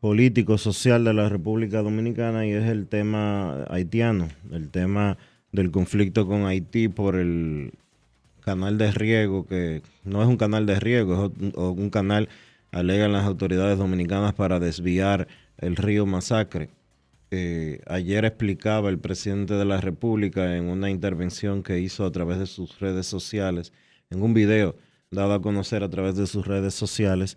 político, 0.00 0.58
social 0.58 1.02
de 1.02 1.14
la 1.14 1.30
República 1.30 1.80
Dominicana 1.80 2.46
y 2.46 2.50
es 2.50 2.66
el 2.66 2.86
tema 2.86 3.64
haitiano, 3.70 4.28
el 4.52 4.68
tema 4.68 5.16
del 5.50 5.70
conflicto 5.70 6.26
con 6.26 6.44
Haití 6.44 6.88
por 6.88 7.16
el 7.16 7.72
canal 8.40 8.76
de 8.76 8.92
riego, 8.92 9.46
que 9.46 9.80
no 10.04 10.20
es 10.20 10.28
un 10.28 10.36
canal 10.36 10.66
de 10.66 10.78
riego, 10.78 11.32
es 11.40 11.54
un, 11.54 11.88
canal, 11.88 12.28
alegan 12.70 13.12
las 13.12 13.24
autoridades 13.24 13.78
dominicanas, 13.78 14.34
para 14.34 14.60
desviar 14.60 15.26
el 15.60 15.76
río 15.76 16.06
Masacre. 16.06 16.70
Ayer 17.86 18.24
explicaba 18.24 18.88
el 18.88 18.98
presidente 18.98 19.54
de 19.54 19.64
la 19.64 19.80
República 19.80 20.56
en 20.56 20.68
una 20.68 20.90
intervención 20.90 21.62
que 21.62 21.78
hizo 21.78 22.04
a 22.04 22.10
través 22.10 22.38
de 22.38 22.46
sus 22.46 22.80
redes 22.80 23.06
sociales, 23.06 23.72
en 24.10 24.22
un 24.22 24.34
video 24.34 24.74
dado 25.10 25.34
a 25.34 25.42
conocer 25.42 25.82
a 25.82 25.88
través 25.90 26.16
de 26.16 26.26
sus 26.26 26.46
redes 26.46 26.74
sociales, 26.74 27.36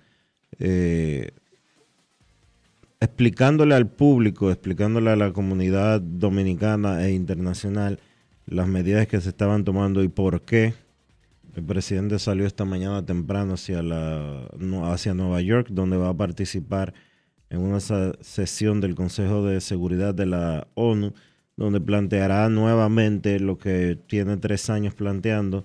eh, 0.60 1.32
explicándole 3.00 3.74
al 3.76 3.88
público, 3.88 4.52
explicándole 4.52 5.10
a 5.10 5.16
la 5.16 5.34
comunidad 5.34 6.00
dominicana 6.00 7.06
e 7.06 7.14
internacional 7.14 8.00
las 8.46 8.68
medidas 8.68 9.08
que 9.08 9.20
se 9.22 9.30
estaban 9.30 9.64
tomando 9.64 10.04
y 10.04 10.08
por 10.08 10.42
qué. 10.42 10.74
El 11.56 11.64
presidente 11.64 12.18
salió 12.20 12.46
esta 12.46 12.66
mañana 12.66 13.06
temprano 13.06 13.54
hacia, 13.54 13.84
la, 13.84 14.48
hacia 14.86 15.14
Nueva 15.14 15.42
York, 15.42 15.68
donde 15.70 15.98
va 15.98 16.10
a 16.10 16.18
participar 16.18 16.94
en 17.54 17.62
una 17.62 17.80
sesión 17.80 18.82
del 18.82 18.96
Consejo 18.96 19.46
de 19.46 19.62
Seguridad 19.62 20.16
de 20.16 20.26
la 20.26 20.68
ONU, 20.74 21.14
donde 21.56 21.80
planteará 21.80 22.50
nuevamente 22.50 23.40
lo 23.40 23.60
que 23.60 23.96
tiene 24.08 24.38
tres 24.38 24.72
años 24.72 24.96
planteando, 24.96 25.64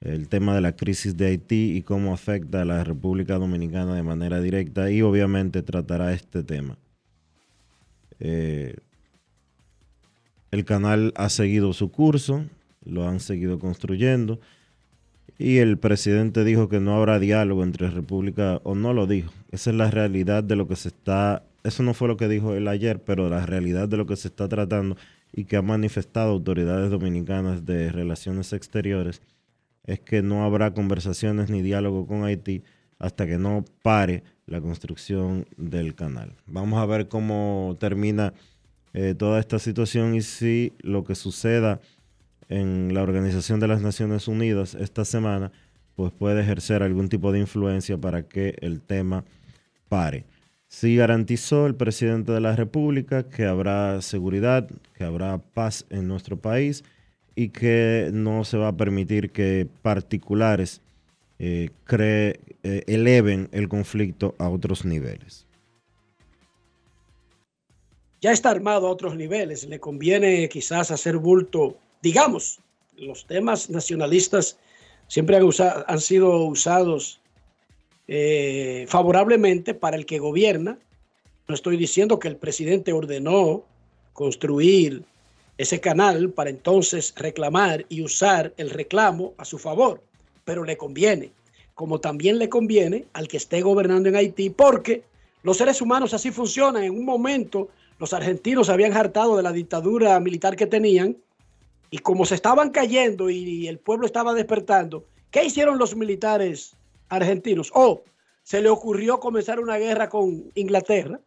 el 0.00 0.28
tema 0.28 0.56
de 0.56 0.60
la 0.60 0.74
crisis 0.74 1.16
de 1.16 1.26
Haití 1.26 1.76
y 1.76 1.82
cómo 1.82 2.12
afecta 2.12 2.62
a 2.62 2.64
la 2.64 2.82
República 2.82 3.38
Dominicana 3.38 3.94
de 3.94 4.02
manera 4.02 4.40
directa 4.40 4.90
y 4.90 5.02
obviamente 5.02 5.62
tratará 5.62 6.12
este 6.12 6.42
tema. 6.42 6.76
Eh, 8.18 8.74
el 10.50 10.64
canal 10.64 11.12
ha 11.14 11.28
seguido 11.28 11.72
su 11.72 11.92
curso, 11.92 12.44
lo 12.84 13.06
han 13.06 13.20
seguido 13.20 13.60
construyendo 13.60 14.40
y 15.40 15.56
el 15.56 15.78
presidente 15.78 16.44
dijo 16.44 16.68
que 16.68 16.80
no 16.80 16.94
habrá 16.94 17.18
diálogo 17.18 17.64
entre 17.64 17.88
República, 17.88 18.60
o 18.62 18.74
no 18.74 18.92
lo 18.92 19.06
dijo, 19.06 19.32
esa 19.50 19.70
es 19.70 19.76
la 19.76 19.90
realidad 19.90 20.44
de 20.44 20.54
lo 20.54 20.68
que 20.68 20.76
se 20.76 20.88
está, 20.88 21.44
eso 21.64 21.82
no 21.82 21.94
fue 21.94 22.08
lo 22.08 22.18
que 22.18 22.28
dijo 22.28 22.54
él 22.54 22.68
ayer, 22.68 23.02
pero 23.02 23.30
la 23.30 23.46
realidad 23.46 23.88
de 23.88 23.96
lo 23.96 24.04
que 24.04 24.16
se 24.16 24.28
está 24.28 24.48
tratando 24.48 24.98
y 25.32 25.46
que 25.46 25.56
ha 25.56 25.62
manifestado 25.62 26.32
autoridades 26.32 26.90
dominicanas 26.90 27.64
de 27.64 27.90
relaciones 27.90 28.52
exteriores 28.52 29.22
es 29.84 29.98
que 30.00 30.20
no 30.20 30.44
habrá 30.44 30.74
conversaciones 30.74 31.48
ni 31.48 31.62
diálogo 31.62 32.06
con 32.06 32.24
Haití 32.24 32.62
hasta 32.98 33.26
que 33.26 33.38
no 33.38 33.64
pare 33.80 34.24
la 34.44 34.60
construcción 34.60 35.46
del 35.56 35.94
canal. 35.94 36.34
Vamos 36.44 36.78
a 36.78 36.84
ver 36.84 37.08
cómo 37.08 37.78
termina 37.80 38.34
eh, 38.92 39.14
toda 39.16 39.40
esta 39.40 39.58
situación 39.58 40.14
y 40.14 40.20
si 40.20 40.74
lo 40.80 41.02
que 41.02 41.14
suceda 41.14 41.80
en 42.50 42.92
la 42.92 43.02
Organización 43.02 43.60
de 43.60 43.68
las 43.68 43.80
Naciones 43.80 44.28
Unidas 44.28 44.74
esta 44.74 45.06
semana, 45.06 45.52
pues 45.94 46.12
puede 46.12 46.42
ejercer 46.42 46.82
algún 46.82 47.08
tipo 47.08 47.32
de 47.32 47.38
influencia 47.38 47.96
para 47.96 48.24
que 48.24 48.56
el 48.60 48.82
tema 48.82 49.24
pare. 49.88 50.24
Sí 50.68 50.96
garantizó 50.96 51.66
el 51.66 51.74
presidente 51.74 52.32
de 52.32 52.40
la 52.40 52.54
República 52.54 53.28
que 53.28 53.46
habrá 53.46 54.02
seguridad, 54.02 54.68
que 54.94 55.04
habrá 55.04 55.38
paz 55.38 55.86
en 55.90 56.06
nuestro 56.06 56.36
país 56.36 56.84
y 57.34 57.48
que 57.48 58.10
no 58.12 58.44
se 58.44 58.58
va 58.58 58.68
a 58.68 58.76
permitir 58.76 59.30
que 59.30 59.66
particulares 59.82 60.80
eh, 61.38 61.70
eh, 61.88 62.82
eleven 62.86 63.48
el 63.52 63.68
conflicto 63.68 64.34
a 64.38 64.48
otros 64.48 64.84
niveles. 64.84 65.46
Ya 68.20 68.32
está 68.32 68.50
armado 68.50 68.86
a 68.86 68.90
otros 68.90 69.16
niveles. 69.16 69.66
Le 69.66 69.80
conviene 69.80 70.48
quizás 70.48 70.90
hacer 70.90 71.16
bulto, 71.16 71.78
digamos, 72.02 72.58
los 72.96 73.26
temas 73.26 73.70
nacionalistas 73.70 74.58
siempre 75.08 75.36
han, 75.36 75.42
usa- 75.44 75.84
han 75.88 76.00
sido 76.00 76.44
usados 76.44 77.20
eh, 78.08 78.86
favorablemente 78.88 79.74
para 79.74 79.96
el 79.96 80.06
que 80.06 80.18
gobierna. 80.18 80.78
No 81.48 81.54
estoy 81.54 81.76
diciendo 81.76 82.18
que 82.18 82.28
el 82.28 82.36
presidente 82.36 82.92
ordenó 82.92 83.64
construir 84.12 85.02
ese 85.58 85.80
canal 85.80 86.30
para 86.30 86.50
entonces 86.50 87.12
reclamar 87.16 87.84
y 87.88 88.02
usar 88.02 88.52
el 88.56 88.70
reclamo 88.70 89.34
a 89.36 89.44
su 89.44 89.58
favor, 89.58 90.02
pero 90.44 90.64
le 90.64 90.76
conviene, 90.76 91.32
como 91.74 92.00
también 92.00 92.38
le 92.38 92.48
conviene 92.48 93.06
al 93.12 93.28
que 93.28 93.36
esté 93.36 93.60
gobernando 93.60 94.08
en 94.08 94.16
Haití, 94.16 94.50
porque 94.50 95.02
los 95.42 95.56
seres 95.56 95.80
humanos 95.80 96.14
así 96.14 96.30
funcionan. 96.30 96.84
En 96.84 96.92
un 96.92 97.04
momento 97.04 97.68
los 97.98 98.12
argentinos 98.12 98.68
habían 98.68 98.94
hartado 98.94 99.36
de 99.36 99.42
la 99.42 99.52
dictadura 99.52 100.18
militar 100.20 100.56
que 100.56 100.66
tenían 100.66 101.16
y 101.90 101.98
como 101.98 102.24
se 102.24 102.36
estaban 102.36 102.70
cayendo 102.70 103.30
y 103.30 103.66
el 103.66 103.78
pueblo 103.78 104.06
estaba 104.06 104.32
despertando, 104.32 105.04
¿qué 105.30 105.44
hicieron 105.44 105.78
los 105.78 105.96
militares 105.96 106.76
argentinos? 107.08 107.70
Oh, 107.74 108.02
se 108.42 108.60
le 108.60 108.68
ocurrió 108.68 109.18
comenzar 109.20 109.60
una 109.60 109.76
guerra 109.76 110.08
con 110.08 110.50
Inglaterra. 110.54 111.20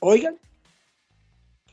Oigan. 0.00 0.38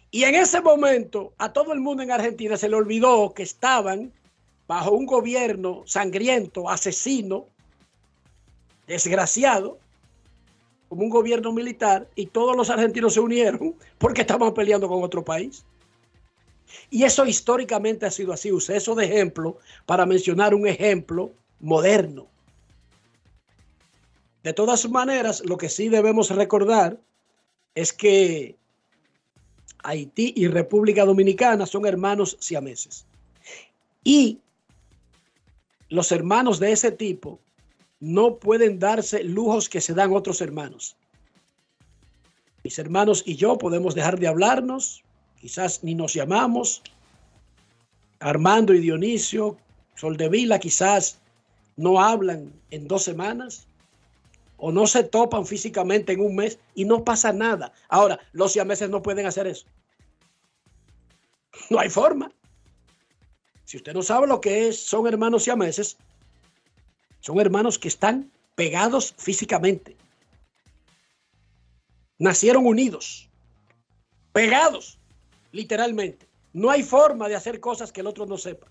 Y 0.10 0.24
en 0.24 0.36
ese 0.36 0.62
momento 0.62 1.34
a 1.38 1.52
todo 1.52 1.74
el 1.74 1.82
mundo 1.82 2.04
en 2.04 2.12
Argentina 2.12 2.56
se 2.56 2.70
le 2.70 2.76
olvidó 2.76 3.34
que 3.34 3.44
estaban 3.44 4.14
bajo 4.68 4.92
un 4.92 5.06
gobierno 5.06 5.84
sangriento, 5.86 6.70
asesino, 6.70 7.48
desgraciado, 8.88 9.80
como 10.88 11.04
un 11.04 11.10
gobierno 11.10 11.52
militar 11.52 12.08
y 12.16 12.28
todos 12.28 12.56
los 12.56 12.70
argentinos 12.70 13.16
se 13.16 13.20
unieron 13.20 13.76
porque 13.98 14.22
estaban 14.22 14.54
peleando 14.54 14.88
con 14.88 15.04
otro 15.04 15.24
país. 15.24 15.66
Y 16.90 17.04
eso 17.04 17.26
históricamente 17.26 18.06
ha 18.06 18.12
sido 18.12 18.34
así. 18.34 18.52
Usé 18.52 18.78
eso 18.78 18.96
de 18.96 19.06
ejemplo 19.06 19.60
para 19.86 20.06
mencionar 20.06 20.54
un 20.54 20.68
ejemplo 20.68 21.32
moderno. 21.60 22.28
De 24.44 24.54
todas 24.54 24.90
maneras, 24.90 25.42
lo 25.46 25.58
que 25.58 25.70
sí 25.70 25.90
debemos 25.90 26.30
recordar 26.30 27.00
es 27.76 27.94
que 27.94 28.58
Haití 29.84 30.34
y 30.36 30.48
República 30.48 31.06
Dominicana 31.06 31.66
son 31.66 31.86
hermanos 31.86 32.38
siameses. 32.40 33.06
Y 34.04 34.40
los 35.90 36.12
hermanos 36.12 36.60
de 36.60 36.72
ese 36.72 36.92
tipo 36.92 37.40
no 38.00 38.38
pueden 38.38 38.80
darse 38.80 39.24
lujos 39.24 39.70
que 39.70 39.80
se 39.80 39.94
dan 39.94 40.14
otros 40.14 40.42
hermanos. 40.42 40.98
Mis 42.64 42.80
hermanos 42.80 43.24
y 43.26 43.36
yo 43.36 43.58
podemos 43.58 43.96
dejar 43.96 44.20
de 44.20 44.28
hablarnos, 44.28 45.04
quizás 45.44 45.84
ni 45.84 45.94
nos 45.94 46.14
llamamos. 46.14 46.82
Armando 48.22 48.74
y 48.74 48.80
Dionisio, 48.80 49.58
Soldevila, 49.94 50.58
quizás 50.58 51.20
no 51.76 52.02
hablan 52.02 52.54
en 52.72 52.88
dos 52.88 53.04
semanas 53.04 53.68
o 54.56 54.72
no 54.72 54.88
se 54.88 55.04
topan 55.04 55.46
físicamente 55.46 56.14
en 56.14 56.22
un 56.22 56.38
mes 56.38 56.60
y 56.76 56.86
no 56.86 57.04
pasa 57.04 57.34
nada. 57.34 57.74
Ahora, 57.90 58.22
los 58.32 58.54
siameses 58.54 58.90
no 58.90 59.02
pueden 59.02 59.26
hacer 59.26 59.46
eso. 59.48 59.66
No 61.70 61.78
hay 61.78 61.90
forma. 61.90 62.32
Si 63.66 63.76
usted 63.76 63.94
no 63.94 64.02
sabe 64.02 64.28
lo 64.28 64.40
que 64.40 64.70
es, 64.70 64.82
son 64.82 65.08
hermanos 65.08 65.44
siameses, 65.44 65.98
son 67.20 67.42
hermanos 67.42 67.78
que 67.78 67.90
están 67.90 68.32
pegados 68.56 69.14
físicamente. 69.18 69.98
Nacieron 72.18 72.66
unidos, 72.66 73.30
pegados, 74.32 75.00
literalmente. 75.54 76.28
No 76.52 76.70
hay 76.70 76.84
forma 76.84 77.30
de 77.30 77.36
hacer 77.36 77.62
cosas 77.62 77.94
que 77.94 78.02
el 78.02 78.08
otro 78.08 78.26
no 78.26 78.38
sepa. 78.38 78.68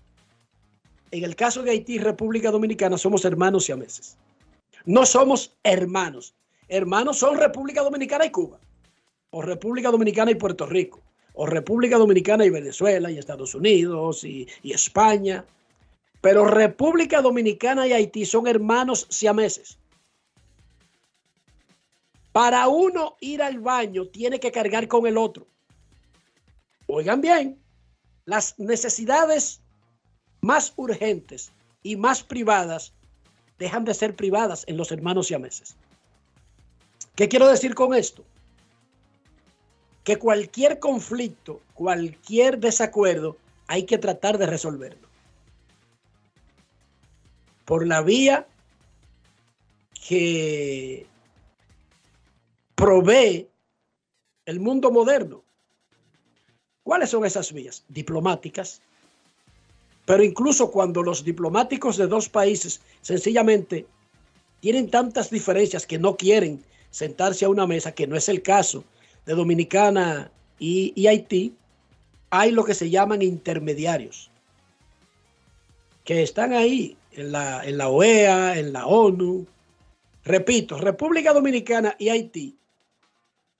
En 1.09 1.23
el 1.23 1.35
caso 1.35 1.63
de 1.63 1.71
Haití 1.71 1.95
y 1.95 1.99
República 1.99 2.51
Dominicana 2.51 2.97
somos 2.97 3.25
hermanos 3.25 3.65
siameses. 3.65 4.17
No 4.85 5.05
somos 5.05 5.55
hermanos. 5.63 6.35
Hermanos 6.67 7.17
son 7.17 7.37
República 7.37 7.81
Dominicana 7.81 8.25
y 8.25 8.31
Cuba, 8.31 8.59
o 9.31 9.41
República 9.41 9.91
Dominicana 9.91 10.31
y 10.31 10.35
Puerto 10.35 10.65
Rico, 10.65 11.01
o 11.33 11.45
República 11.45 11.97
Dominicana 11.97 12.45
y 12.45 12.49
Venezuela 12.49 13.11
y 13.11 13.17
Estados 13.17 13.53
Unidos 13.53 14.23
y, 14.23 14.47
y 14.61 14.73
España. 14.73 15.45
Pero 16.21 16.45
República 16.45 17.21
Dominicana 17.21 17.85
y 17.85 17.93
Haití 17.93 18.25
son 18.25 18.47
hermanos 18.47 19.07
siameses. 19.09 19.77
Para 22.31 22.67
uno 22.67 23.17
ir 23.19 23.43
al 23.43 23.59
baño 23.59 24.07
tiene 24.07 24.39
que 24.39 24.51
cargar 24.51 24.87
con 24.87 25.05
el 25.05 25.17
otro. 25.17 25.45
Oigan 26.95 27.21
bien, 27.21 27.59
las 28.25 28.59
necesidades 28.59 29.63
más 30.41 30.73
urgentes 30.75 31.51
y 31.81 31.95
más 31.95 32.21
privadas 32.21 32.93
dejan 33.57 33.83
de 33.83 33.95
ser 33.95 34.15
privadas 34.15 34.63
en 34.67 34.77
los 34.77 34.91
hermanos 34.91 35.25
siameses. 35.25 35.75
¿Qué 37.15 37.27
quiero 37.27 37.47
decir 37.47 37.73
con 37.73 37.95
esto? 37.95 38.23
Que 40.03 40.19
cualquier 40.19 40.77
conflicto, 40.77 41.61
cualquier 41.73 42.59
desacuerdo, 42.59 43.37
hay 43.65 43.87
que 43.87 43.97
tratar 43.97 44.37
de 44.37 44.45
resolverlo. 44.45 45.07
Por 47.65 47.87
la 47.87 48.03
vía 48.03 48.45
que 50.07 51.07
provee 52.75 53.49
el 54.45 54.59
mundo 54.59 54.91
moderno. 54.91 55.43
¿Cuáles 56.83 57.09
son 57.09 57.25
esas 57.25 57.51
vías? 57.53 57.83
Diplomáticas, 57.87 58.81
pero 60.05 60.23
incluso 60.23 60.69
cuando 60.69 61.01
los 61.01 61.23
diplomáticos 61.23 61.97
de 61.97 62.07
dos 62.07 62.27
países 62.27 62.81
sencillamente 63.01 63.85
tienen 64.59 64.89
tantas 64.89 65.29
diferencias 65.29 65.87
que 65.87 65.97
no 65.97 66.17
quieren 66.17 66.63
sentarse 66.89 67.45
a 67.45 67.49
una 67.49 67.65
mesa, 67.65 67.93
que 67.93 68.07
no 68.07 68.15
es 68.15 68.29
el 68.29 68.41
caso 68.41 68.83
de 69.25 69.33
Dominicana 69.33 70.29
y, 70.59 71.07
Haití, 71.07 71.55
hay 72.29 72.51
lo 72.51 72.63
que 72.63 72.73
se 72.73 72.89
llaman 72.89 73.21
intermediarios, 73.21 74.29
que 76.03 76.21
están 76.21 76.53
ahí 76.53 76.97
en 77.11 77.31
la, 77.31 77.65
en 77.65 77.77
la 77.77 77.89
OEA, 77.89 78.57
en 78.57 78.73
la 78.73 78.85
ONU. 78.85 79.45
Repito, 80.25 80.77
República 80.77 81.33
Dominicana 81.33 81.95
y 81.97 82.09
Haití 82.09 82.55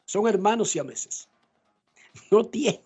son 0.06 0.28
hermanos 0.28 0.70
siameses. 0.70 1.28
No 2.32 2.46
tienen, 2.46 2.82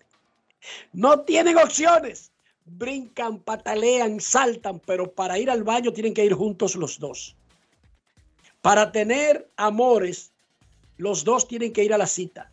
no 0.92 1.20
tienen 1.20 1.56
opciones 1.58 2.32
brincan, 2.76 3.38
patalean, 3.38 4.20
saltan, 4.20 4.80
pero 4.80 5.10
para 5.10 5.38
ir 5.38 5.50
al 5.50 5.64
baño 5.64 5.92
tienen 5.92 6.14
que 6.14 6.24
ir 6.24 6.34
juntos 6.34 6.76
los 6.76 6.98
dos. 6.98 7.36
Para 8.60 8.92
tener 8.92 9.48
amores, 9.56 10.32
los 10.96 11.24
dos 11.24 11.46
tienen 11.46 11.72
que 11.72 11.84
ir 11.84 11.94
a 11.94 11.98
la 11.98 12.06
cita. 12.06 12.50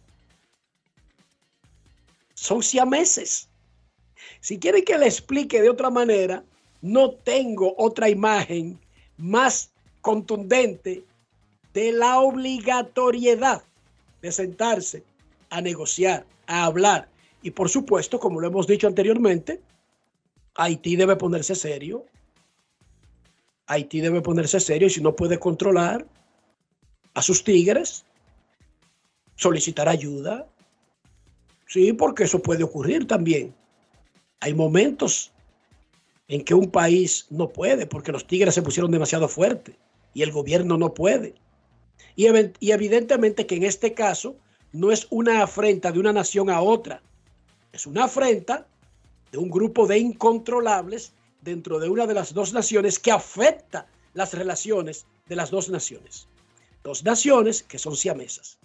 Son 2.33 2.61
siameses. 2.61 3.49
Si 4.39 4.59
quieren 4.59 4.85
que 4.85 4.97
le 4.97 5.07
explique 5.07 5.61
de 5.61 5.69
otra 5.69 5.89
manera, 5.89 6.43
no 6.81 7.11
tengo 7.11 7.73
otra 7.77 8.09
imagen 8.09 8.79
más 9.17 9.71
contundente 10.01 11.03
de 11.73 11.91
la 11.91 12.19
obligatoriedad 12.19 13.63
de 14.21 14.31
sentarse 14.31 15.03
a 15.49 15.61
negociar, 15.61 16.25
a 16.47 16.65
hablar. 16.65 17.09
Y 17.45 17.51
por 17.51 17.69
supuesto, 17.69 18.19
como 18.19 18.41
lo 18.41 18.47
hemos 18.47 18.65
dicho 18.65 18.87
anteriormente, 18.87 19.61
Haití 20.55 20.95
debe 20.95 21.15
ponerse 21.15 21.53
serio. 21.53 22.03
Haití 23.67 24.01
debe 24.01 24.21
ponerse 24.21 24.59
serio 24.59 24.87
y 24.87 24.89
si 24.89 24.99
no 24.99 25.15
puede 25.15 25.37
controlar 25.37 26.07
a 27.13 27.21
sus 27.21 27.43
tigres, 27.43 28.03
solicitar 29.35 29.87
ayuda. 29.87 30.47
Sí, 31.67 31.93
porque 31.93 32.23
eso 32.23 32.39
puede 32.41 32.63
ocurrir 32.63 33.05
también. 33.05 33.53
Hay 34.39 34.55
momentos 34.55 35.31
en 36.27 36.43
que 36.43 36.55
un 36.55 36.71
país 36.71 37.27
no 37.29 37.49
puede 37.49 37.85
porque 37.85 38.11
los 38.11 38.25
tigres 38.25 38.55
se 38.55 38.63
pusieron 38.63 38.89
demasiado 38.89 39.27
fuertes 39.27 39.75
y 40.15 40.23
el 40.23 40.31
gobierno 40.31 40.79
no 40.79 40.95
puede. 40.95 41.35
Y 42.15 42.25
evidentemente 42.71 43.45
que 43.45 43.57
en 43.57 43.65
este 43.65 43.93
caso 43.93 44.35
no 44.71 44.91
es 44.91 45.05
una 45.11 45.43
afrenta 45.43 45.91
de 45.91 45.99
una 45.99 46.11
nación 46.11 46.49
a 46.49 46.59
otra, 46.59 47.03
es 47.75 47.85
una 47.85 48.05
afrenta 48.05 48.67
un 49.37 49.49
grupo 49.49 49.87
de 49.87 49.97
incontrolables 49.97 51.13
dentro 51.41 51.79
de 51.79 51.89
una 51.89 52.07
de 52.07 52.13
las 52.13 52.33
dos 52.33 52.53
naciones 52.53 52.99
que 52.99 53.11
afecta 53.11 53.87
las 54.13 54.33
relaciones 54.33 55.05
de 55.27 55.35
las 55.35 55.51
dos 55.51 55.69
naciones. 55.69 56.27
Dos 56.83 57.03
naciones 57.03 57.63
que 57.63 57.79
son 57.79 57.95
siamesas. 57.95 58.57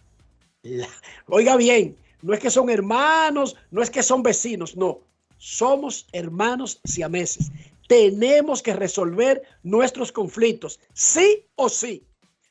oiga 1.27 1.57
bien, 1.57 1.97
no 2.23 2.35
es 2.35 2.41
que 2.41 2.51
son 2.51 2.71
hermanos, 2.71 3.57
no 3.71 3.83
es 3.83 3.91
que 3.91 4.03
son 4.03 4.23
vecinos, 4.23 4.77
no. 4.77 5.01
Somos 5.39 6.07
hermanos 6.13 6.81
siameses. 6.85 7.51
Tenemos 7.89 8.63
que 8.63 8.75
resolver 8.75 9.43
nuestros 9.63 10.13
conflictos, 10.13 10.79
sí 10.93 11.47
o 11.57 11.69
sí. 11.69 12.05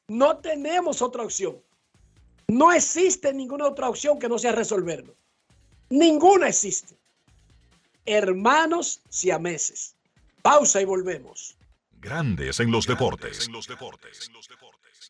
No 0.07 0.37
tenemos 0.37 1.01
otra 1.01 1.23
opción. 1.23 1.61
No 2.47 2.73
existe 2.73 3.31
ninguna 3.31 3.67
otra 3.67 3.87
opción 3.87 4.17
que 4.17 4.27
no 4.27 4.39
sea 4.39 4.51
resolverlo. 4.51 5.15
Ninguna 5.89 6.47
existe 6.47 6.99
hermanos 8.09 9.01
siameses. 9.09 9.95
Pausa 10.41 10.81
y 10.81 10.85
volvemos. 10.85 11.55
Grandes 11.99 12.59
en 12.59 12.71
los 12.71 12.87
deportes. 12.87 13.49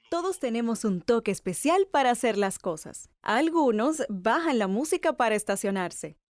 Todos 0.10 0.40
tenemos 0.40 0.84
un 0.84 1.02
toque 1.02 1.32
especial 1.32 1.88
para 1.90 2.12
hacer 2.12 2.38
las 2.38 2.60
cosas. 2.60 3.10
Algunos 3.22 4.04
bajan 4.10 4.60
la 4.60 4.68
música 4.68 5.14
para 5.14 5.36
estacionarse. 5.36 6.18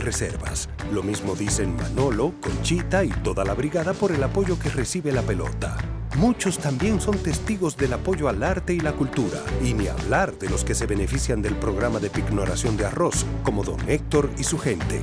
reservas. 0.00 0.68
Lo 0.92 1.02
mismo 1.02 1.34
dicen 1.34 1.76
Manolo, 1.76 2.34
Conchita 2.40 3.04
y 3.04 3.10
toda 3.10 3.44
la 3.44 3.54
brigada 3.54 3.92
por 3.92 4.12
el 4.12 4.22
apoyo 4.22 4.58
que 4.58 4.70
recibe 4.70 5.12
la 5.12 5.22
pelota. 5.22 5.76
muchos 6.16 6.58
también 6.58 7.00
son 7.00 7.16
testigos 7.18 7.76
del 7.76 7.92
apoyo 7.92 8.28
al 8.28 8.42
arte 8.42 8.74
y 8.74 8.80
la 8.80 8.92
cultura, 8.92 9.38
y 9.64 9.72
ni 9.74 9.86
hablar 9.86 10.36
de 10.38 10.50
los 10.50 10.64
que 10.64 10.74
se 10.74 10.86
benefician 10.86 11.40
del 11.40 11.54
programa 11.54 11.98
de 11.98 12.10
pignoración 12.10 12.76
de 12.76 12.86
arroz, 12.86 13.24
como 13.42 13.62
don 13.62 13.80
Héctor 13.88 14.30
y 14.36 14.44
su 14.44 14.58
gente. 14.58 15.02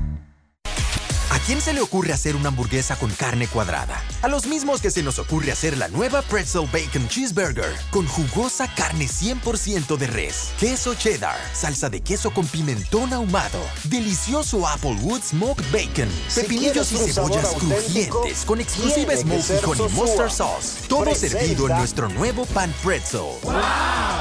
¿A 1.31 1.39
quién 1.39 1.61
se 1.61 1.71
le 1.71 1.79
ocurre 1.79 2.11
hacer 2.11 2.35
una 2.35 2.49
hamburguesa 2.49 2.97
con 2.97 3.09
carne 3.11 3.47
cuadrada? 3.47 4.03
A 4.21 4.27
los 4.27 4.47
mismos 4.47 4.81
que 4.81 4.91
se 4.91 5.01
nos 5.01 5.17
ocurre 5.17 5.53
hacer 5.53 5.77
la 5.77 5.87
nueva 5.87 6.21
Pretzel 6.23 6.67
Bacon 6.73 7.07
Cheeseburger 7.07 7.73
con 7.89 8.05
jugosa 8.05 8.67
carne 8.75 9.07
100% 9.07 9.95
de 9.95 10.07
res, 10.07 10.49
queso 10.59 10.93
cheddar, 10.93 11.39
salsa 11.53 11.89
de 11.89 12.01
queso 12.01 12.31
con 12.31 12.45
pimentón 12.47 13.13
ahumado, 13.13 13.59
delicioso 13.85 14.67
Applewood 14.67 15.21
Smoked 15.21 15.63
Bacon, 15.71 16.09
pepinillos 16.35 16.91
y 16.91 16.97
cebollas 16.97 17.53
crujientes 17.53 18.43
con 18.45 18.59
exclusiva 18.59 19.15
Smoky 19.15 19.65
Honey 19.65 19.89
Mustard 19.93 20.31
Sauce, 20.31 20.85
todo 20.89 21.15
servido 21.15 21.69
en 21.69 21.77
nuestro 21.77 22.09
nuevo 22.09 22.45
pan 22.47 22.73
pretzel. 22.83 23.37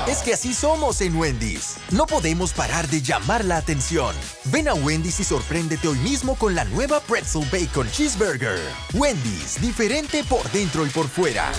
Es 0.07 0.19
que 0.19 0.35
así 0.35 0.55
somos 0.55 1.01
en 1.01 1.17
Wendy's. 1.17 1.75
No 1.91 2.07
podemos 2.07 2.53
parar 2.53 2.89
de 2.89 3.03
llamar 3.03 3.45
la 3.45 3.57
atención. 3.57 4.15
Ven 4.45 4.69
a 4.69 4.75
Wendy's 4.75 5.21
y 5.21 5.25
sorpréndete 5.25 5.89
hoy 5.89 5.99
mismo 5.99 6.37
con 6.37 6.55
la 6.55 6.65
nueva 6.65 7.00
Pretzel 7.09 7.45
Bacon 7.51 7.91
Cheeseburger. 7.91 8.61
Wendy's, 8.95 9.61
diferente 9.61 10.23
por 10.25 10.49
dentro 10.51 10.87
y 10.87 10.91
por 10.91 11.09
fuera. 11.09 11.51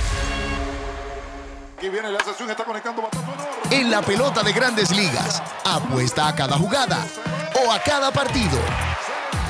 Aquí 1.78 1.90
viene 1.90 2.12
la 2.12 2.24
sesión, 2.24 2.50
está 2.50 2.64
conectando 2.64 3.10
En 3.72 3.90
la 3.90 4.02
pelota 4.02 4.44
de 4.44 4.54
grandes 4.54 4.92
ligas, 4.92 5.42
apuesta 5.66 6.28
a 6.28 6.36
cada 6.36 6.58
jugada 6.58 7.06
o 7.66 7.72
a 7.72 7.82
cada 7.82 8.12
partido. 8.12 8.60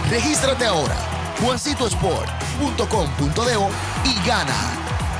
Regístrate 0.09 0.65
ahora, 0.65 0.95
juancitosport.com.de 1.41 3.69
y 4.05 4.27
gana. 4.27 4.55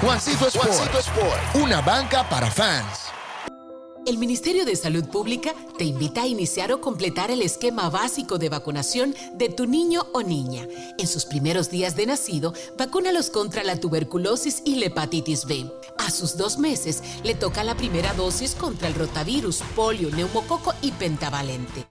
Juancito 0.01 0.47
Sport, 0.47 0.67
Juancito 0.67 0.99
Sport, 0.99 1.55
una 1.55 1.82
banca 1.82 2.28
para 2.28 2.49
fans. 2.49 3.11
El 4.08 4.18
Ministerio 4.18 4.66
de 4.66 4.76
Salud 4.76 5.06
Pública 5.06 5.54
te 5.78 5.84
invita 5.84 6.24
a 6.24 6.28
iniciar 6.28 6.72
o 6.72 6.82
completar 6.82 7.30
el 7.30 7.43
esquema 7.43 7.88
básico 7.91 8.39
de 8.39 8.49
vacunación 8.49 9.14
de 9.36 9.49
tu 9.49 9.68
niño 9.68 10.08
o 10.12 10.24
niña. 10.24 10.68
En 10.97 11.08
sus 11.08 11.26
primeros 11.26 11.70
días 11.70 11.95
de 11.95 12.08
nacido, 12.08 12.54
vacúnalos 12.80 13.30
contra 13.30 13.64
la 13.64 13.80
tuberculosis 13.80 14.64
y 14.66 14.76
la 14.78 14.88
hepatitis 14.88 15.45
B. 15.45 15.72
A 15.99 16.10
sus 16.10 16.36
dos 16.36 16.58
meses, 16.58 17.04
le 17.24 17.36
toca 17.36 17.64
la 17.64 17.78
primera 17.78 18.14
dosis 18.16 18.56
contra 18.56 18.88
el 18.88 18.95
rotavirus, 18.95 19.62
polio, 19.76 20.10
neumococo 20.10 20.74
y 20.82 20.91
pentavalente. 20.93 21.90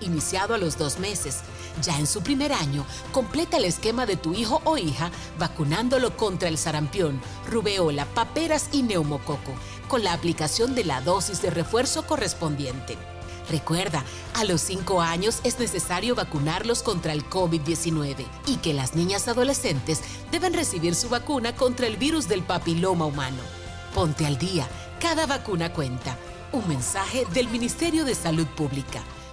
Iniciado 0.00 0.54
a 0.54 0.58
los 0.58 0.78
dos 0.78 0.98
meses. 0.98 1.40
Ya 1.82 1.98
en 1.98 2.06
su 2.06 2.22
primer 2.22 2.52
año, 2.52 2.84
completa 3.12 3.56
el 3.56 3.64
esquema 3.64 4.06
de 4.06 4.16
tu 4.16 4.34
hijo 4.34 4.60
o 4.64 4.76
hija 4.76 5.10
vacunándolo 5.38 6.16
contra 6.16 6.48
el 6.48 6.58
sarampión, 6.58 7.20
rubeola, 7.48 8.06
paperas 8.06 8.68
y 8.72 8.82
neumococo, 8.82 9.52
con 9.88 10.04
la 10.04 10.12
aplicación 10.12 10.74
de 10.74 10.84
la 10.84 11.00
dosis 11.00 11.42
de 11.42 11.50
refuerzo 11.50 12.06
correspondiente. 12.06 12.96
Recuerda, 13.50 14.04
a 14.34 14.44
los 14.44 14.60
5 14.60 15.00
años 15.00 15.40
es 15.42 15.58
necesario 15.58 16.14
vacunarlos 16.14 16.82
contra 16.82 17.12
el 17.12 17.28
COVID-19 17.28 18.24
y 18.46 18.56
que 18.58 18.74
las 18.74 18.94
niñas 18.94 19.26
adolescentes 19.26 20.02
deben 20.30 20.54
recibir 20.54 20.94
su 20.94 21.08
vacuna 21.08 21.56
contra 21.56 21.88
el 21.88 21.96
virus 21.96 22.28
del 22.28 22.42
papiloma 22.42 23.06
humano. 23.06 23.42
Ponte 23.92 24.24
al 24.24 24.38
día, 24.38 24.68
cada 25.00 25.26
vacuna 25.26 25.72
cuenta. 25.72 26.16
Un 26.52 26.66
mensaje 26.68 27.26
del 27.32 27.48
Ministerio 27.48 28.04
de 28.04 28.14
Salud 28.14 28.46
Pública 28.46 29.02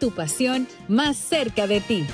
tu 0.00 0.12
pasión 0.12 0.66
más 0.88 1.16
cerca 1.16 1.68
de 1.68 1.80
ti. 1.80 2.06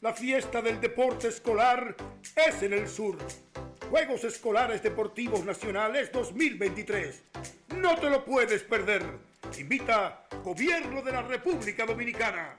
La 0.00 0.14
fiesta 0.14 0.62
del 0.62 0.80
deporte 0.80 1.28
escolar 1.28 1.94
es 2.34 2.62
en 2.62 2.72
el 2.72 2.88
sur. 2.88 3.18
Juegos 3.90 4.24
Escolares 4.24 4.82
Deportivos 4.82 5.44
Nacionales 5.44 6.10
2023. 6.10 7.22
No 7.76 7.94
te 7.96 8.08
lo 8.08 8.24
puedes 8.24 8.62
perder. 8.62 9.02
Invita 9.58 10.26
Gobierno 10.42 11.02
de 11.02 11.12
la 11.12 11.22
República 11.22 11.84
Dominicana. 11.84 12.58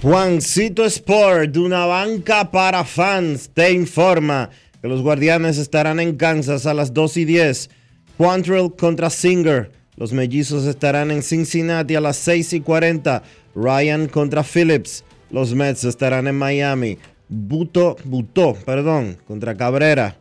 Juancito 0.00 0.84
Sport, 0.84 1.56
una 1.56 1.84
banca 1.84 2.52
para 2.52 2.84
fans, 2.84 3.50
te 3.52 3.72
informa 3.72 4.48
que 4.80 4.86
los 4.86 5.02
guardianes 5.02 5.58
estarán 5.58 5.98
en 5.98 6.16
Kansas 6.16 6.66
a 6.66 6.74
las 6.74 6.94
2 6.94 7.16
y 7.16 7.24
10. 7.24 7.68
Quantrill 8.16 8.72
contra 8.78 9.10
Singer. 9.10 9.72
Los 9.96 10.12
mellizos 10.12 10.66
estarán 10.66 11.10
en 11.10 11.24
Cincinnati 11.24 11.96
a 11.96 12.00
las 12.00 12.16
6 12.18 12.52
y 12.52 12.60
40. 12.60 13.24
Ryan 13.56 14.06
contra 14.06 14.44
Phillips. 14.44 15.02
Los 15.32 15.52
Mets 15.52 15.82
estarán 15.82 16.28
en 16.28 16.38
Miami. 16.38 16.98
Buto, 17.28 17.96
Buto, 18.04 18.56
perdón, 18.64 19.16
contra 19.26 19.56
Cabrera. 19.56 20.16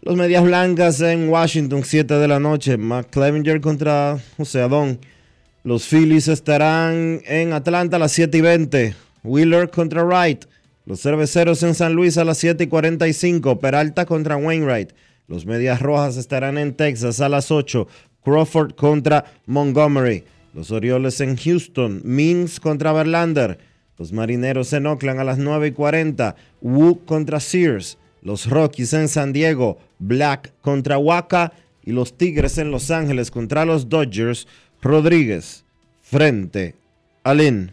Los 0.00 0.16
Medias 0.16 0.42
Blancas 0.42 1.00
en 1.00 1.28
Washington, 1.28 1.84
7 1.84 2.14
de 2.14 2.26
la 2.26 2.40
noche. 2.40 2.76
McClevinger 2.76 3.60
contra 3.60 4.18
José 4.36 4.62
Adón. 4.62 4.98
Los 5.62 5.86
Phillies 5.86 6.26
estarán 6.26 7.20
en 7.24 7.52
Atlanta 7.52 7.98
a 7.98 8.00
las 8.00 8.10
7 8.10 8.36
y 8.36 8.40
20. 8.40 9.11
Wheeler 9.24 9.70
contra 9.70 10.04
Wright. 10.04 10.44
Los 10.84 11.00
cerveceros 11.00 11.62
en 11.62 11.74
San 11.74 11.92
Luis 11.92 12.18
a 12.18 12.24
las 12.24 12.38
7 12.38 12.64
y 12.64 12.66
45. 12.66 13.60
Peralta 13.60 14.04
contra 14.04 14.36
Wainwright. 14.36 14.90
Los 15.28 15.46
Medias 15.46 15.80
Rojas 15.80 16.16
estarán 16.16 16.58
en 16.58 16.74
Texas 16.74 17.20
a 17.20 17.28
las 17.28 17.50
8. 17.50 17.86
Crawford 18.24 18.74
contra 18.74 19.24
Montgomery. 19.46 20.24
Los 20.54 20.70
Orioles 20.70 21.20
en 21.20 21.36
Houston. 21.36 22.02
Means 22.04 22.58
contra 22.58 22.92
Verlander. 22.92 23.58
Los 23.96 24.12
Marineros 24.12 24.72
en 24.72 24.86
Oakland 24.86 25.20
a 25.20 25.24
las 25.24 25.38
9 25.38 25.68
y 25.68 25.72
40. 25.72 26.34
Wu 26.60 27.04
contra 27.04 27.38
Sears. 27.38 27.98
Los 28.22 28.48
Rockies 28.50 28.92
en 28.92 29.08
San 29.08 29.32
Diego. 29.32 29.78
Black 30.00 30.52
contra 30.60 30.98
Waka. 30.98 31.52
Y 31.84 31.92
los 31.92 32.16
Tigres 32.16 32.58
en 32.58 32.70
Los 32.70 32.90
Ángeles 32.90 33.30
contra 33.30 33.64
los 33.64 33.88
Dodgers. 33.88 34.48
Rodríguez 34.80 35.64
frente 36.00 36.74
a 37.22 37.34
Lynn. 37.34 37.72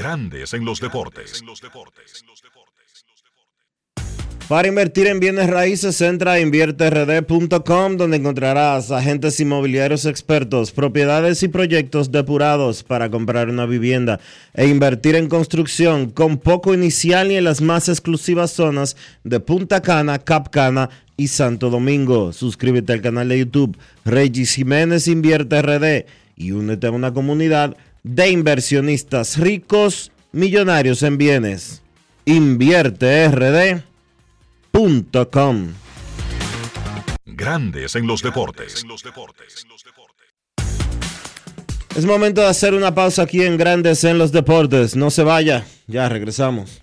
Grandes 0.00 0.54
en 0.54 0.64
los 0.64 0.80
deportes. 0.80 1.44
Para 4.48 4.66
invertir 4.66 5.06
en 5.08 5.20
bienes 5.20 5.50
raíces, 5.50 6.00
entra 6.00 6.32
a 6.32 6.40
invierterd.com 6.40 7.98
donde 7.98 8.16
encontrarás 8.16 8.90
agentes 8.92 9.38
inmobiliarios 9.40 10.06
expertos, 10.06 10.72
propiedades 10.72 11.42
y 11.42 11.48
proyectos 11.48 12.10
depurados 12.10 12.82
para 12.82 13.10
comprar 13.10 13.50
una 13.50 13.66
vivienda 13.66 14.20
e 14.54 14.68
invertir 14.68 15.16
en 15.16 15.28
construcción 15.28 16.08
con 16.08 16.38
poco 16.38 16.72
inicial 16.72 17.30
y 17.30 17.36
en 17.36 17.44
las 17.44 17.60
más 17.60 17.90
exclusivas 17.90 18.52
zonas 18.52 18.96
de 19.22 19.38
Punta 19.38 19.82
Cana, 19.82 20.18
Cap 20.18 20.48
Cana 20.48 20.88
y 21.18 21.28
Santo 21.28 21.68
Domingo. 21.68 22.32
Suscríbete 22.32 22.94
al 22.94 23.02
canal 23.02 23.28
de 23.28 23.40
YouTube 23.40 23.76
Regis 24.06 24.54
Jiménez 24.54 25.08
Invierte 25.08 25.60
RD 25.60 26.06
y 26.36 26.52
únete 26.52 26.86
a 26.86 26.90
una 26.90 27.12
comunidad 27.12 27.76
de 28.02 28.30
inversionistas 28.30 29.38
ricos, 29.38 30.12
millonarios 30.32 31.02
en 31.02 31.18
bienes. 31.18 31.82
Invierte 32.24 33.28
RD 33.28 33.82
Com. 35.30 35.72
Grandes 37.26 37.96
en 37.96 38.06
los 38.06 38.22
deportes. 38.22 38.84
Es 41.96 42.04
momento 42.04 42.40
de 42.40 42.46
hacer 42.46 42.74
una 42.74 42.94
pausa 42.94 43.22
aquí 43.22 43.42
en 43.42 43.56
Grandes 43.56 44.04
en 44.04 44.18
los 44.18 44.30
deportes. 44.32 44.94
No 44.94 45.10
se 45.10 45.24
vaya, 45.24 45.66
ya 45.86 46.08
regresamos. 46.08 46.82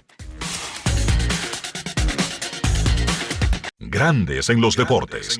Grandes 3.80 4.50
en 4.50 4.60
los 4.60 4.76
deportes. 4.76 5.40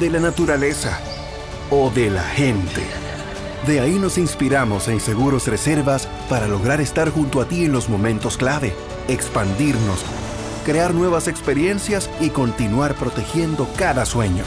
de 0.00 0.10
la 0.10 0.18
naturaleza 0.18 0.98
o 1.70 1.90
de 1.90 2.10
la 2.10 2.22
gente. 2.22 2.82
De 3.66 3.80
ahí 3.80 3.98
nos 3.98 4.16
inspiramos 4.16 4.88
en 4.88 4.98
Seguros 4.98 5.46
Reservas 5.46 6.08
para 6.30 6.48
lograr 6.48 6.80
estar 6.80 7.10
junto 7.10 7.42
a 7.42 7.46
ti 7.46 7.66
en 7.66 7.72
los 7.72 7.90
momentos 7.90 8.38
clave, 8.38 8.74
expandirnos, 9.08 10.02
crear 10.64 10.94
nuevas 10.94 11.28
experiencias 11.28 12.08
y 12.18 12.30
continuar 12.30 12.94
protegiendo 12.94 13.68
cada 13.76 14.06
sueño. 14.06 14.44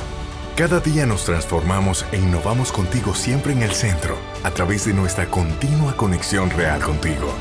Cada 0.55 0.79
día 0.79 1.05
nos 1.05 1.25
transformamos 1.25 2.05
e 2.11 2.17
innovamos 2.17 2.71
contigo 2.71 3.13
siempre 3.13 3.53
en 3.53 3.61
el 3.61 3.71
centro, 3.71 4.17
a 4.43 4.49
través 4.51 4.85
de 4.85 4.93
nuestra 4.93 5.27
continua 5.27 5.95
conexión 5.95 6.49
real 6.49 6.81
contigo. 6.81 7.31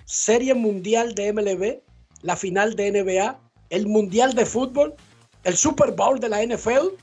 Serie 0.05 0.55
Mundial 0.55 1.13
de 1.13 1.31
MLB, 1.31 1.83
la 2.23 2.35
final 2.35 2.75
de 2.75 2.91
NBA, 2.91 3.39
el 3.69 3.85
Mundial 3.85 4.33
de 4.33 4.47
Fútbol, 4.47 4.95
el 5.43 5.55
Super 5.55 5.91
Bowl 5.91 6.19
de 6.19 6.29
la 6.29 6.43
NFL 6.43 6.95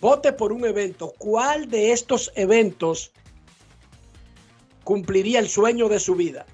vote 0.00 0.32
por 0.32 0.52
un 0.52 0.64
evento, 0.64 1.12
¿cuál 1.18 1.68
de 1.68 1.92
estos 1.92 2.32
eventos 2.34 3.12
cumpliría 4.84 5.40
el 5.40 5.48
sueño 5.48 5.88
de 5.88 6.00
su 6.00 6.14
vida? 6.14 6.46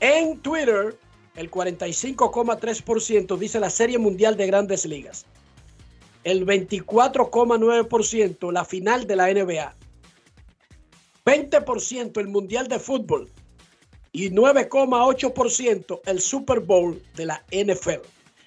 En 0.00 0.38
Twitter, 0.40 0.98
el 1.36 1.50
45,3% 1.50 3.38
dice 3.38 3.60
la 3.60 3.70
Serie 3.70 3.98
Mundial 3.98 4.36
de 4.36 4.46
Grandes 4.46 4.84
Ligas. 4.86 5.26
El 6.24 6.44
24,9% 6.46 8.52
la 8.52 8.64
final 8.64 9.06
de 9.06 9.16
la 9.16 9.32
NBA. 9.32 9.74
20% 11.24 12.20
el 12.20 12.28
Mundial 12.28 12.68
de 12.68 12.78
Fútbol. 12.78 13.32
Y 14.12 14.30
9,8% 14.30 16.00
el 16.06 16.20
Super 16.20 16.60
Bowl 16.60 17.02
de 17.16 17.26
la 17.26 17.44
NFL. 17.50 18.06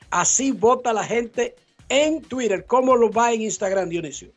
Así 0.09 0.53
vota 0.53 0.93
la 0.93 1.03
gente 1.03 1.55
en 1.89 2.21
Twitter. 2.21 2.65
¿Cómo 2.65 2.95
lo 2.95 3.11
va 3.11 3.33
en 3.33 3.41
Instagram, 3.41 3.89
Dionisio? 3.89 4.29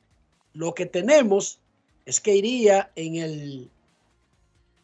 Lo 0.54 0.74
que 0.74 0.86
tenemos 0.86 1.60
es 2.06 2.20
que 2.20 2.34
iría 2.34 2.90
en 2.96 3.16
el 3.16 3.70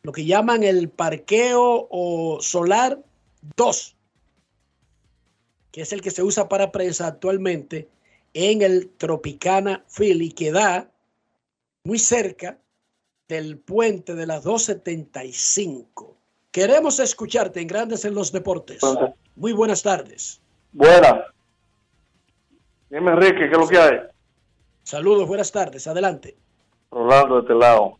lo 0.03 0.13
que 0.13 0.27
llaman 0.27 0.63
el 0.63 0.91
parqueo 0.91 1.89
o 1.91 2.39
solar 2.43 3.03
2, 3.57 3.97
que 5.73 5.81
es 5.81 5.93
el 5.93 6.03
que 6.03 6.11
se 6.11 6.23
usa 6.23 6.47
para 6.47 6.71
prensa 6.71 7.07
actualmente 7.07 7.89
en 8.35 8.61
el 8.61 8.91
Tropicana 8.91 9.83
Philly, 9.89 10.33
que 10.33 10.53
da 10.53 10.91
muy 11.85 11.99
cerca 11.99 12.59
del 13.29 13.57
puente 13.59 14.15
de 14.15 14.27
las 14.27 14.45
275. 14.45 16.15
Queremos 16.51 17.01
escucharte 17.01 17.63
en 17.63 17.67
Grandes 17.67 18.05
en 18.05 18.15
los 18.15 18.31
Deportes. 18.31 18.81
Muy 19.37 19.53
buenas 19.53 19.83
tardes. 19.83 20.41
Buenas. 20.73 21.34
Dime, 22.95 23.11
Enrique, 23.11 23.49
¿qué 23.49 23.51
es 23.51 23.59
lo 23.59 23.67
que 23.67 23.77
hay? 23.77 23.99
Saludos, 24.85 25.27
buenas 25.27 25.51
tardes. 25.51 25.85
Adelante. 25.89 26.37
Rolando 26.93 27.35
de 27.35 27.41
este 27.41 27.55
lado. 27.55 27.99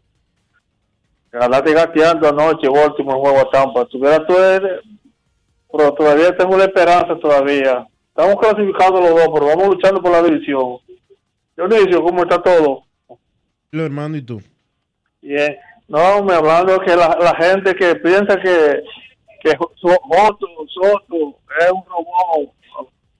Ganaste 1.33 1.73
gateando 1.73 2.29
anoche, 2.29 2.69
último 2.69 3.19
juego 3.19 3.41
a 3.41 3.51
Tampa. 3.51 3.87
Tuviera 3.87 4.25
tú, 4.25 4.35
pero 5.73 5.95
todavía 5.95 6.37
tengo 6.37 6.57
la 6.57 6.67
esperanza 6.67 7.19
todavía. 7.21 7.85
Estamos 8.07 8.37
clasificados 8.37 9.01
los 9.01 9.11
dos, 9.11 9.31
pero 9.35 9.47
vamos 9.47 9.67
luchando 9.67 10.01
por 10.01 10.13
la 10.13 10.23
división. 10.23 10.77
Dionisio, 11.57 12.01
¿cómo 12.01 12.23
está 12.23 12.41
todo? 12.41 12.85
Lo 13.73 13.85
hermano, 13.85 14.17
¿y 14.17 14.23
tú? 14.23 14.41
Bien. 15.21 15.57
No, 15.89 16.23
me 16.23 16.35
hablando 16.35 16.79
que 16.79 16.95
la, 16.95 17.19
la 17.21 17.35
gente 17.35 17.75
que 17.75 17.97
piensa 17.97 18.37
que, 18.37 18.81
que 19.43 19.59
Soto, 19.75 20.47
Soto 20.69 21.37
es 21.59 21.73
un 21.73 21.85
robot, 21.85 22.55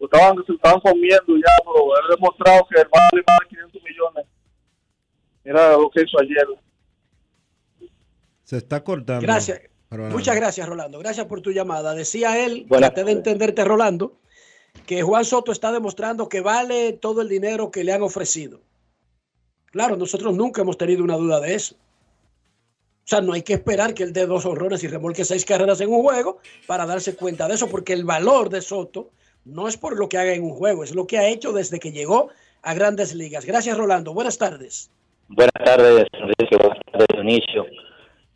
estaban, 0.05 0.45
se 0.47 0.53
estaban 0.53 0.81
comiendo 0.81 1.37
ya, 1.37 1.53
pero 1.65 1.87
he 1.97 2.15
demostrado 2.15 2.67
que 2.69 2.81
el 2.81 2.89
vale 2.89 3.25
más 3.27 3.39
de 3.41 3.49
500 3.49 3.83
millones. 3.83 4.27
Mira 5.45 5.73
lo 5.73 5.91
que 5.91 6.03
hizo 6.03 6.19
ayer. 6.21 6.47
Se 8.45 8.57
está 8.57 8.83
cortando. 8.83 9.23
Gracias. 9.23 9.61
Muchas 9.91 10.35
gracias, 10.35 10.69
Rolando. 10.69 10.99
Gracias 10.99 11.27
por 11.27 11.41
tu 11.41 11.53
llamada. 11.53 11.95
Decía 11.95 12.45
él, 12.45 12.65
Buenas 12.69 12.91
traté 12.91 13.05
de 13.05 13.13
entenderte, 13.13 13.65
Rolando, 13.65 14.19
que 14.87 15.03
Juan 15.03 15.25
Soto 15.25 15.53
está 15.53 15.71
demostrando 15.71 16.29
que 16.29 16.41
vale 16.41 16.95
todo 16.95 17.23
el 17.23 17.29
dinero 17.29 17.71
que 17.71 17.85
le 17.85 17.93
han 17.93 18.03
ofrecido. 18.03 18.61
Claro, 19.71 19.97
nosotros 19.97 20.35
nunca 20.35 20.63
hemos 20.63 20.79
tenido 20.79 21.05
una 21.05 21.17
duda 21.17 21.41
de 21.41 21.55
eso. 21.55 21.77
O 23.05 23.07
sea, 23.07 23.21
no 23.21 23.35
hay 23.35 23.43
que 23.43 23.53
esperar 23.53 23.93
que 23.93 24.03
él 24.03 24.13
dé 24.13 24.27
dos 24.27 24.47
horrores 24.47 24.83
y 24.83 24.89
remolque 24.89 25.25
seis 25.25 25.45
carreras 25.45 25.81
en 25.81 25.91
un 25.91 26.03
juego 26.03 26.39
para 26.67 26.87
darse 26.87 27.15
cuenta 27.15 27.47
de 27.47 27.55
eso, 27.55 27.69
porque 27.69 27.93
el 27.93 28.05
valor 28.05 28.49
de 28.49 28.63
Soto 28.63 29.11
no 29.45 29.69
es 29.69 29.77
por 29.77 29.99
lo 29.99 30.09
que 30.09 30.19
haga 30.19 30.33
en 30.33 30.43
un 30.43 30.55
juego, 30.55 30.85
es 30.85 30.95
lo 30.95 31.07
que 31.07 31.19
ha 31.19 31.29
hecho 31.29 31.53
desde 31.53 31.79
que 31.79 31.93
llegó 31.93 32.31
a 32.63 32.75
grandes 32.75 33.15
ligas. 33.15 33.45
Gracias, 33.45 33.77
Rolando. 33.77 34.15
Buenas 34.15 34.39
tardes. 34.39 34.91
Buenas 35.29 35.53
tardes, 35.65 36.07
Enrique. 36.13 36.57
Buenas 36.57 36.79
tardes, 36.91 37.07
Dionisio. 37.13 37.67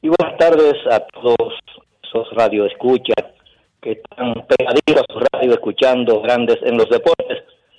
Y 0.03 0.09
buenas 0.09 0.39
tardes 0.39 0.75
a 0.91 1.01
todos 1.01 1.55
esos 2.03 2.29
radioescuchas 2.33 3.33
que 3.81 3.93
están 3.93 4.35
pegaditos 4.47 5.03
a 5.09 5.13
su 5.13 5.21
radio 5.33 5.53
escuchando 5.53 6.21
grandes 6.21 6.59
en 6.63 6.77
los 6.77 6.89
deportes. 6.89 7.39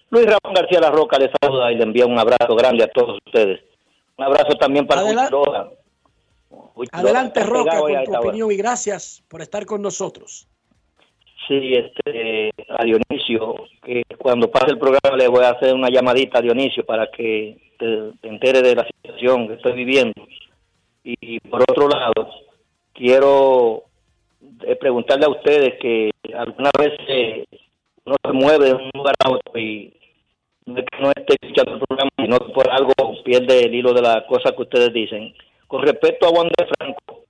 Luis 0.10 0.26
Ramón 0.26 0.56
García 0.56 0.80
La 0.80 0.92
Roca 0.92 1.18
les 1.20 1.30
saluda 1.42 1.72
y 1.72 1.76
le 1.76 1.84
envía 1.84 2.06
un 2.06 2.18
abrazo 2.18 2.56
grande 2.56 2.84
a 2.84 2.88
todos 2.88 3.20
ustedes. 3.26 3.62
Un 4.18 4.26
abrazo 4.26 4.58
también 4.58 4.88
para 4.88 5.02
Adelante. 5.02 5.36
Luis 6.76 6.90
Adelante, 6.92 7.44
Roca, 7.44 7.80
con 7.80 8.04
tu 8.04 8.12
hora. 8.12 8.20
opinión 8.20 8.52
y 8.52 8.56
gracias 8.56 9.24
por 9.28 9.42
estar 9.42 9.66
con 9.66 9.82
nosotros. 9.82 10.48
Sí, 11.50 11.74
este, 11.74 12.52
a 12.70 12.84
Dionisio, 12.84 13.56
que 13.84 14.04
cuando 14.20 14.52
pase 14.52 14.70
el 14.70 14.78
programa 14.78 15.18
le 15.18 15.28
voy 15.28 15.44
a 15.44 15.50
hacer 15.50 15.74
una 15.74 15.90
llamadita 15.90 16.38
a 16.38 16.42
Dionisio 16.44 16.86
para 16.86 17.10
que 17.10 17.58
te, 17.80 18.12
te 18.22 18.28
entere 18.28 18.62
de 18.62 18.76
la 18.76 18.86
situación 18.86 19.48
que 19.48 19.56
estoy 19.56 19.74
viviendo. 19.74 20.28
Y, 21.04 21.40
por 21.40 21.64
otro 21.64 21.88
lado, 21.88 22.30
quiero 22.94 23.86
eh, 24.62 24.76
preguntarle 24.76 25.26
a 25.26 25.30
ustedes 25.30 25.80
que 25.82 26.12
alguna 26.36 26.70
vez 26.78 26.94
eh, 27.08 27.46
uno 28.06 28.16
se 28.24 28.32
mueve 28.32 28.66
de 28.66 28.74
un 28.76 28.92
lugar 28.94 29.16
a 29.26 29.32
otro 29.32 29.60
y 29.60 29.92
no 30.68 30.78
es 30.78 30.86
que 30.86 31.02
no 31.02 31.10
esté 31.16 31.34
escuchando 31.42 31.74
el 31.74 31.80
programa, 31.80 32.12
sino 32.16 32.38
que 32.38 32.54
por 32.54 32.70
algo 32.70 32.94
pierde 33.24 33.62
el 33.62 33.74
hilo 33.74 33.92
de 33.94 34.04
las 34.04 34.24
cosas 34.26 34.52
que 34.52 34.62
ustedes 34.62 34.94
dicen. 34.94 35.34
Con 35.66 35.82
respecto 35.82 36.28
a 36.28 36.30
Wander 36.30 36.70
Franco, 36.78 37.26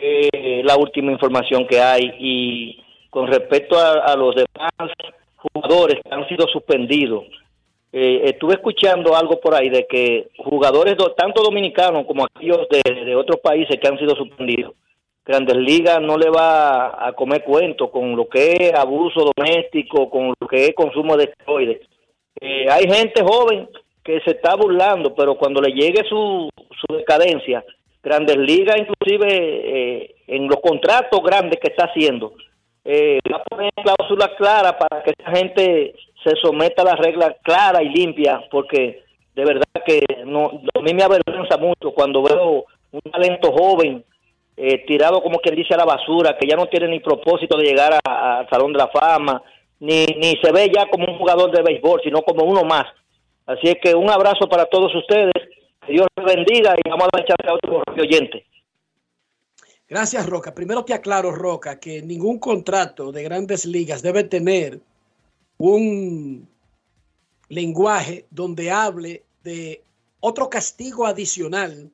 que 0.00 0.30
es 0.32 0.64
la 0.64 0.78
última 0.78 1.12
información 1.12 1.66
que 1.66 1.80
hay 1.80 2.14
y 2.18 2.82
con 3.12 3.26
respecto 3.26 3.76
a, 3.78 4.16
los 4.16 4.34
demás 4.34 4.72
jugadores 5.36 5.98
que 6.02 6.14
han 6.14 6.26
sido 6.28 6.46
suspendidos, 6.48 7.24
eh, 7.92 8.22
estuve 8.24 8.54
escuchando 8.54 9.14
algo 9.14 9.38
por 9.38 9.54
ahí 9.54 9.68
de 9.68 9.86
que 9.86 10.30
jugadores 10.38 10.96
do- 10.96 11.12
tanto 11.12 11.42
dominicanos 11.42 12.06
como 12.06 12.24
aquellos 12.24 12.66
de, 12.70 13.04
de 13.04 13.14
otros 13.14 13.38
países 13.40 13.76
que 13.78 13.86
han 13.86 13.98
sido 13.98 14.16
suspendidos, 14.16 14.72
Grandes 15.26 15.58
Ligas 15.58 16.00
no 16.00 16.16
le 16.16 16.30
va 16.30 17.06
a 17.06 17.12
comer 17.12 17.44
cuento 17.44 17.90
con 17.90 18.16
lo 18.16 18.26
que 18.30 18.54
es 18.54 18.72
abuso 18.74 19.30
doméstico, 19.36 20.08
con 20.08 20.32
lo 20.40 20.48
que 20.48 20.64
es 20.64 20.74
consumo 20.74 21.14
de 21.18 21.24
esteroides. 21.24 21.82
Eh, 22.40 22.66
hay 22.70 22.84
gente 22.90 23.22
joven 23.22 23.68
que 24.02 24.20
se 24.22 24.30
está 24.30 24.56
burlando, 24.56 25.14
pero 25.14 25.34
cuando 25.36 25.60
le 25.60 25.72
llegue 25.74 26.02
su, 26.08 26.48
su 26.80 26.96
decadencia, 26.96 27.62
Grandes 28.02 28.38
Ligas 28.38 28.78
inclusive 28.80 29.28
eh, 29.30 30.14
en 30.28 30.48
los 30.48 30.60
contratos 30.60 31.20
grandes 31.22 31.60
que 31.60 31.68
está 31.68 31.84
haciendo, 31.84 32.32
eh, 32.84 33.18
va 33.32 33.38
a 33.38 33.44
poner 33.44 33.70
cláusulas 33.74 34.30
claras 34.36 34.74
para 34.74 35.02
que 35.02 35.12
esa 35.16 35.30
gente 35.36 35.94
se 36.22 36.36
someta 36.42 36.82
a 36.82 36.86
las 36.86 36.98
reglas 36.98 37.36
claras 37.42 37.82
y 37.82 37.88
limpias, 37.88 38.42
porque 38.50 39.02
de 39.34 39.44
verdad 39.44 39.82
que 39.86 40.00
no, 40.26 40.62
a 40.74 40.80
mí 40.80 40.94
me 40.94 41.02
avergüenza 41.02 41.56
mucho 41.58 41.92
cuando 41.92 42.22
veo 42.22 42.64
un 42.92 43.00
talento 43.10 43.52
joven 43.52 44.04
eh, 44.56 44.84
tirado 44.86 45.22
como 45.22 45.38
quien 45.38 45.54
dice 45.54 45.74
a 45.74 45.78
la 45.78 45.84
basura, 45.84 46.36
que 46.38 46.46
ya 46.46 46.56
no 46.56 46.66
tiene 46.66 46.88
ni 46.88 47.00
propósito 47.00 47.56
de 47.56 47.64
llegar 47.64 47.98
al 48.04 48.48
Salón 48.50 48.72
de 48.72 48.78
la 48.78 48.88
Fama, 48.88 49.42
ni, 49.80 50.04
ni 50.18 50.34
se 50.42 50.52
ve 50.52 50.70
ya 50.74 50.86
como 50.86 51.06
un 51.06 51.18
jugador 51.18 51.50
de 51.50 51.62
béisbol, 51.62 52.00
sino 52.04 52.22
como 52.22 52.44
uno 52.44 52.62
más. 52.62 52.84
Así 53.46 53.68
es 53.68 53.76
que 53.82 53.94
un 53.94 54.10
abrazo 54.10 54.48
para 54.48 54.66
todos 54.66 54.94
ustedes, 54.94 55.32
Dios 55.88 56.06
les 56.16 56.36
bendiga 56.36 56.74
y 56.76 56.88
vamos 56.88 57.08
a 57.12 57.24
chance 57.24 57.48
a 57.48 57.54
otro 57.54 57.82
oyente. 57.98 58.44
Gracias, 59.92 60.24
Roca. 60.24 60.54
Primero 60.54 60.86
te 60.86 60.94
aclaro, 60.94 61.32
Roca, 61.32 61.78
que 61.78 62.00
ningún 62.00 62.38
contrato 62.38 63.12
de 63.12 63.24
grandes 63.24 63.66
ligas 63.66 64.00
debe 64.00 64.24
tener 64.24 64.80
un 65.58 66.48
lenguaje 67.50 68.24
donde 68.30 68.70
hable 68.70 69.22
de 69.44 69.84
otro 70.20 70.48
castigo 70.48 71.04
adicional 71.04 71.92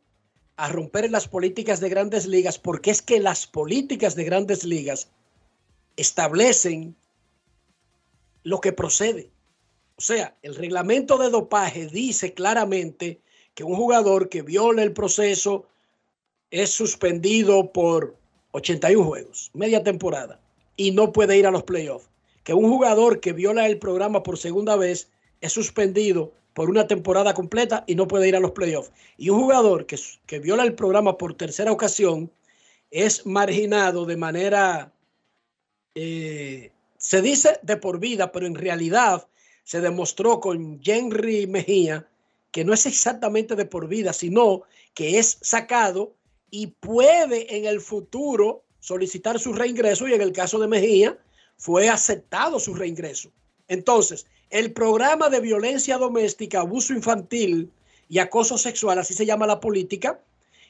a 0.55 0.69
romper 0.69 1.11
las 1.11 1.27
políticas 1.27 1.81
de 1.81 1.89
grandes 1.89 2.29
ligas, 2.29 2.57
porque 2.57 2.93
es 2.93 3.03
que 3.03 3.19
las 3.19 3.49
políticas 3.49 4.15
de 4.15 4.23
grandes 4.23 4.63
ligas 4.63 5.11
establecen 5.97 6.95
lo 8.45 8.61
que 8.61 8.73
procede. 8.73 9.29
O 9.97 10.03
sea, 10.03 10.37
el 10.43 10.55
reglamento 10.55 11.19
de 11.19 11.31
dopaje 11.31 11.89
dice 11.89 12.33
claramente 12.33 13.21
que 13.57 13.65
un 13.65 13.75
jugador 13.75 14.29
que 14.29 14.43
viole 14.43 14.85
el 14.85 14.93
proceso 14.93 15.67
es 16.51 16.71
suspendido 16.71 17.73
por 17.73 18.17
81 18.53 19.05
juegos, 19.05 19.51
media 19.55 19.83
temporada, 19.83 20.41
y 20.77 20.93
no 20.93 21.13
puede 21.13 21.37
ir 21.37 21.47
a 21.47 21.51
los 21.51 21.65
playoffs. 21.65 22.09
Que 22.45 22.55
un 22.55 22.71
jugador 22.71 23.21
que 23.21 23.33
viola 23.33 23.67
el 23.67 23.79
programa 23.79 24.23
por 24.23 24.39
segunda 24.39 24.77
vez 24.77 25.11
es 25.41 25.53
suspendido 25.53 26.33
por 26.55 26.71
una 26.71 26.87
temporada 26.87 27.35
completa 27.35 27.85
y 27.87 27.95
no 27.95 28.09
puede 28.09 28.29
ir 28.29 28.37
a 28.37 28.41
los 28.41 28.53
playoffs. 28.53 28.91
Y 29.17 29.31
un 29.31 29.41
jugador 29.41 29.87
que, 29.87 29.99
que 30.27 30.39
viola 30.39 30.65
el 30.65 30.75
programa 30.75 31.19
por 31.19 31.35
tercera 31.35 31.71
ocasión 31.71 32.31
es 32.91 33.27
marginado 33.27 34.07
de 34.07 34.17
manera, 34.17 34.93
eh, 35.95 36.73
se 36.97 37.23
dice 37.23 37.61
de 37.63 37.77
por 37.77 38.01
vida, 38.01 38.33
pero 38.33 38.47
en 38.47 38.55
realidad 38.55 39.29
se 39.65 39.81
demostró 39.81 40.41
con 40.41 40.81
Henry 40.83 41.47
Mejía 41.47 42.09
que 42.51 42.65
no 42.65 42.73
es 42.73 42.87
exactamente 42.87 43.55
de 43.55 43.67
por 43.67 43.89
vida, 43.89 44.13
sino 44.13 44.63
que 44.95 45.19
es 45.19 45.39
sacado 45.43 46.15
y 46.51 46.69
puede 46.69 47.57
en 47.57 47.65
el 47.67 47.81
futuro 47.81 48.63
solicitar 48.81 49.39
su 49.39 49.53
reingreso 49.53 50.09
y 50.09 50.15
en 50.15 50.23
el 50.23 50.33
caso 50.33 50.59
de 50.59 50.69
Mejía 50.69 51.19
fue 51.57 51.89
aceptado 51.89 52.61
su 52.61 52.75
reingreso. 52.75 53.31
Entonces, 53.67 54.27
el 54.51 54.73
programa 54.73 55.29
de 55.29 55.41
violencia 55.41 55.99
doméstica, 55.99 56.61
abuso 56.61 56.95
infantil 56.95 57.71
y 58.09 58.19
acoso 58.19 58.57
sexual, 58.57 58.99
así 58.99 59.13
se 59.13 59.27
llama 59.27 59.47
la 59.47 59.61
política, 59.61 60.21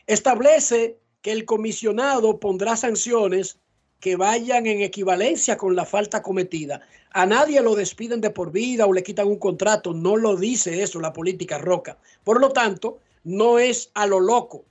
establece 0.07 0.97
que 1.23 1.33
el 1.33 1.45
comisionado 1.45 2.41
pondrá 2.41 2.77
sanciones 2.77 3.59
que 4.01 4.17
vayan 4.17 4.67
en 4.67 4.83
equivalencia 4.83 5.57
con 5.57 5.77
la 5.77 5.85
falta 5.85 6.23
cometida. 6.23 6.81
A 7.11 7.27
nadie 7.27 7.61
lo 7.61 7.75
despiden 7.75 8.21
de 8.21 8.31
por 8.31 8.53
vida 8.53 8.87
o 8.87 8.93
le 8.93 9.03
quitan 9.03 9.27
un 9.27 9.39
contrato, 9.39 9.93
no 9.93 10.17
lo 10.17 10.37
dice 10.37 10.83
eso 10.83 11.01
la 11.01 11.13
política 11.13 11.59
roca. 11.59 11.99
Por 12.25 12.41
lo 12.41 12.51
tanto, 12.51 12.99
no 13.25 13.59
es 13.59 13.91
a 13.95 14.07
lo 14.07 14.21
loco. 14.21 14.65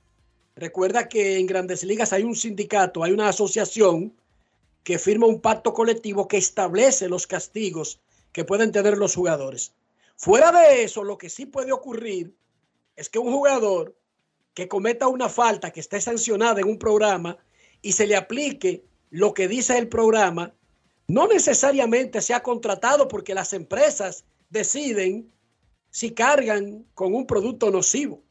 Recuerda 0.58 1.08
que 1.08 1.38
en 1.38 1.46
grandes 1.46 1.84
ligas 1.84 2.12
hay 2.12 2.24
un 2.24 2.34
sindicato, 2.34 3.04
hay 3.04 3.12
una 3.12 3.28
asociación 3.28 4.12
que 4.82 4.98
firma 4.98 5.26
un 5.26 5.40
pacto 5.40 5.72
colectivo 5.72 6.26
que 6.26 6.36
establece 6.36 7.08
los 7.08 7.28
castigos 7.28 8.00
que 8.32 8.44
pueden 8.44 8.72
tener 8.72 8.98
los 8.98 9.14
jugadores. 9.14 9.72
Fuera 10.16 10.50
de 10.50 10.82
eso, 10.82 11.04
lo 11.04 11.16
que 11.16 11.28
sí 11.28 11.46
puede 11.46 11.70
ocurrir 11.70 12.34
es 12.96 13.08
que 13.08 13.20
un 13.20 13.32
jugador 13.32 13.94
que 14.52 14.66
cometa 14.66 15.06
una 15.06 15.28
falta 15.28 15.70
que 15.70 15.78
esté 15.78 16.00
sancionada 16.00 16.60
en 16.60 16.68
un 16.68 16.78
programa 16.78 17.38
y 17.80 17.92
se 17.92 18.08
le 18.08 18.16
aplique 18.16 18.82
lo 19.10 19.34
que 19.34 19.46
dice 19.46 19.78
el 19.78 19.86
programa, 19.86 20.52
no 21.06 21.28
necesariamente 21.28 22.20
sea 22.20 22.42
contratado 22.42 23.06
porque 23.06 23.34
las 23.34 23.52
empresas 23.52 24.24
deciden 24.50 25.30
si 25.90 26.10
cargan 26.10 26.84
con 26.94 27.14
un 27.14 27.26
producto 27.26 27.70
nocivo. 27.70 28.22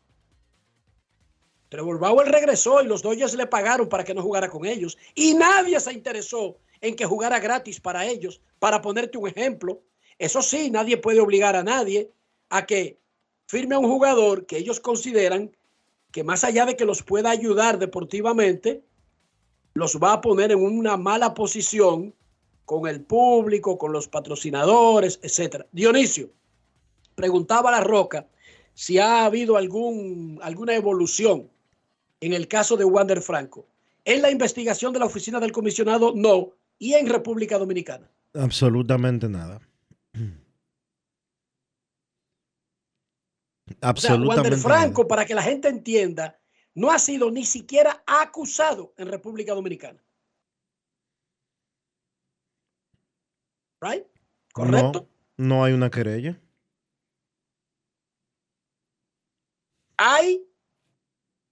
Trevor 1.69 1.99
Bauer 1.99 2.27
regresó 2.31 2.81
y 2.81 2.87
los 2.87 3.01
Dodgers 3.01 3.35
le 3.35 3.47
pagaron 3.47 3.89
para 3.89 4.03
que 4.03 4.13
no 4.13 4.21
jugara 4.21 4.49
con 4.49 4.65
ellos. 4.65 4.97
Y 5.15 5.33
nadie 5.33 5.79
se 5.79 5.93
interesó 5.93 6.57
en 6.81 6.95
que 6.95 7.05
jugara 7.05 7.39
gratis 7.39 7.79
para 7.79 8.05
ellos. 8.05 8.41
Para 8.59 8.81
ponerte 8.81 9.17
un 9.17 9.27
ejemplo, 9.27 9.81
eso 10.17 10.41
sí, 10.41 10.71
nadie 10.71 10.97
puede 10.97 11.19
obligar 11.19 11.55
a 11.55 11.63
nadie 11.63 12.11
a 12.49 12.65
que 12.65 12.99
firme 13.47 13.75
a 13.75 13.79
un 13.79 13.87
jugador 13.89 14.45
que 14.45 14.57
ellos 14.57 14.79
consideran 14.79 15.55
que 16.11 16.23
más 16.23 16.43
allá 16.43 16.65
de 16.65 16.75
que 16.75 16.85
los 16.85 17.03
pueda 17.03 17.29
ayudar 17.29 17.77
deportivamente, 17.79 18.83
los 19.73 19.97
va 19.97 20.13
a 20.13 20.21
poner 20.21 20.51
en 20.51 20.63
una 20.63 20.97
mala 20.97 21.33
posición 21.33 22.15
con 22.65 22.87
el 22.87 23.01
público, 23.01 23.77
con 23.77 23.91
los 23.91 24.07
patrocinadores, 24.07 25.19
etcétera. 25.21 25.67
Dionisio, 25.71 26.31
preguntaba 27.15 27.69
a 27.69 27.73
La 27.73 27.81
Roca 27.81 28.27
si 28.73 28.97
ha 28.97 29.25
habido 29.25 29.57
alguna 29.57 30.75
evolución 30.75 31.49
en 32.19 32.33
el 32.33 32.47
caso 32.47 32.77
de 32.77 32.85
Wander 32.85 33.21
Franco. 33.21 33.67
En 34.05 34.21
la 34.21 34.31
investigación 34.31 34.93
de 34.93 34.99
la 34.99 35.05
oficina 35.05 35.39
del 35.39 35.51
comisionado, 35.51 36.13
no. 36.15 36.53
Y 36.79 36.93
en 36.93 37.07
República 37.07 37.57
Dominicana. 37.57 38.09
Absolutamente 38.33 39.27
nada. 39.27 39.59
Absolutamente. 43.81 44.35
Wander 44.35 44.57
Franco, 44.57 45.07
para 45.07 45.25
que 45.25 45.35
la 45.35 45.41
gente 45.41 45.67
entienda, 45.67 46.39
no 46.73 46.91
ha 46.91 46.99
sido 46.99 47.31
ni 47.31 47.43
siquiera 47.43 48.03
acusado 48.05 48.93
en 48.97 49.07
República 49.07 49.53
Dominicana. 49.53 50.01
¿Right? 53.81 54.05
¿Correcto? 54.53 55.09
No, 55.37 55.63
hay 55.63 55.73
una 55.73 55.89
querella. 55.91 56.39
Hay 59.97 60.46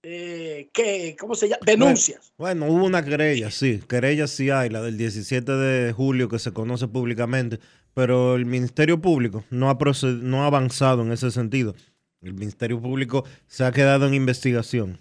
eh, 0.08 0.70
que, 0.72 1.16
¿cómo 1.18 1.34
se 1.34 1.48
llama? 1.48 1.58
Denuncias. 1.66 2.32
Bueno, 2.38 2.66
hubo 2.66 2.84
una 2.84 3.04
querella, 3.04 3.50
sí. 3.50 3.80
Querella 3.88 4.28
sí 4.28 4.50
hay, 4.50 4.68
la 4.68 4.80
del 4.80 4.96
17 4.96 5.50
de 5.50 5.92
julio 5.92 6.28
que 6.28 6.38
se 6.38 6.52
conoce 6.52 6.86
públicamente, 6.86 7.58
pero 7.92 8.36
el 8.36 8.46
Ministerio 8.46 9.00
Público 9.00 9.42
no 9.50 9.68
ha, 9.68 9.76
no 10.04 10.44
ha 10.44 10.46
avanzado 10.46 11.02
en 11.02 11.10
ese 11.10 11.32
sentido. 11.32 11.74
El 12.22 12.34
Ministerio 12.34 12.80
Público 12.80 13.24
se 13.48 13.64
ha 13.64 13.72
quedado 13.72 14.06
en 14.06 14.14
investigación. 14.14 15.00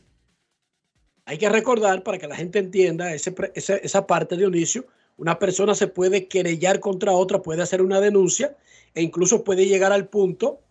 Hay 1.26 1.38
que 1.38 1.50
recordar, 1.50 2.02
para 2.02 2.18
que 2.18 2.28
la 2.28 2.36
gente 2.36 2.58
entienda 2.58 3.14
esa 3.14 4.08
parte 4.08 4.34
de 4.34 4.42
Dionisio, 4.42 4.88
una 5.18 5.38
persona 5.38 5.76
se 5.76 5.86
puede 5.86 6.28
querellar 6.28 6.80
contra 6.80 7.12
otra, 7.12 7.44
puede 7.44 7.62
hacer 7.62 7.84
una 7.84 8.02
denuncia 8.02 8.58
e 8.96 9.04
incluso 9.04 9.44
puede 9.44 9.68
llegar 9.68 9.92
al 9.92 10.08
punto 10.08 10.62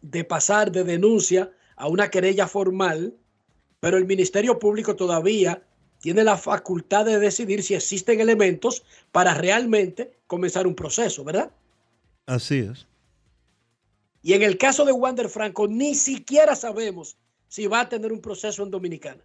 de 0.00 0.24
pasar 0.24 0.72
de 0.72 0.84
denuncia 0.84 1.50
a 1.76 1.88
una 1.88 2.08
querella 2.10 2.48
formal, 2.48 3.14
pero 3.86 3.98
el 3.98 4.04
Ministerio 4.04 4.58
Público 4.58 4.96
todavía 4.96 5.62
tiene 6.00 6.24
la 6.24 6.36
facultad 6.36 7.04
de 7.04 7.20
decidir 7.20 7.62
si 7.62 7.74
existen 7.74 8.18
elementos 8.18 8.82
para 9.12 9.32
realmente 9.32 10.18
comenzar 10.26 10.66
un 10.66 10.74
proceso, 10.74 11.22
¿verdad? 11.22 11.52
Así 12.26 12.58
es. 12.68 12.88
Y 14.22 14.32
en 14.32 14.42
el 14.42 14.58
caso 14.58 14.84
de 14.84 14.90
Wander 14.90 15.28
Franco, 15.28 15.68
ni 15.68 15.94
siquiera 15.94 16.56
sabemos 16.56 17.16
si 17.46 17.68
va 17.68 17.82
a 17.82 17.88
tener 17.88 18.12
un 18.12 18.20
proceso 18.20 18.64
en 18.64 18.72
Dominicana. 18.72 19.22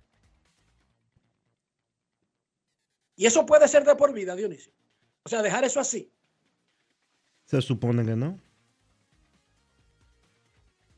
Y 3.16 3.26
eso 3.26 3.48
puede 3.48 3.68
ser 3.68 3.84
de 3.84 3.96
por 3.96 4.14
vida, 4.14 4.36
Dionisio. 4.36 4.74
O 5.24 5.30
sea, 5.30 5.42
dejar 5.42 5.64
eso 5.64 5.80
así. 5.80 6.12
Se 7.46 7.64
supone 7.64 8.06
que 8.06 8.16
no. 8.16 8.40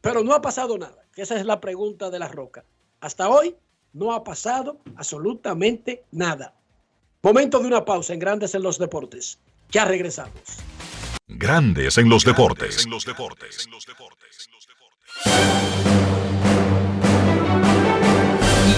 Pero 0.02 0.22
no 0.22 0.34
ha 0.34 0.42
pasado 0.42 0.78
nada. 0.78 1.08
Esa 1.16 1.38
es 1.38 1.46
la 1.46 1.62
pregunta 1.62 2.10
de 2.10 2.20
la 2.20 2.28
roca. 2.28 2.66
Hasta 3.04 3.28
hoy 3.28 3.54
no 3.92 4.14
ha 4.14 4.24
pasado 4.24 4.80
absolutamente 4.96 6.06
nada. 6.12 6.54
Momento 7.22 7.60
de 7.60 7.68
una 7.68 7.84
pausa 7.84 8.14
en 8.14 8.20
Grandes 8.20 8.56
en 8.56 8.64
los 8.64 8.80
Deportes. 8.80 9.40
Ya 9.72 9.84
regresamos. 9.84 10.32
Grandes 11.28 11.98
en 11.98 12.08
los 12.08 12.24
Deportes. 12.24 12.86
En 12.86 12.92
los 12.92 13.06
Deportes. 13.06 13.68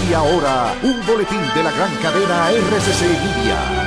Y 0.09 0.13
ahora, 0.13 0.75
un 0.81 1.05
boletín 1.05 1.41
de 1.53 1.63
la 1.63 1.71
gran 1.71 1.95
cadena 1.97 2.49
RCC 2.49 3.01
Libia. 3.03 3.84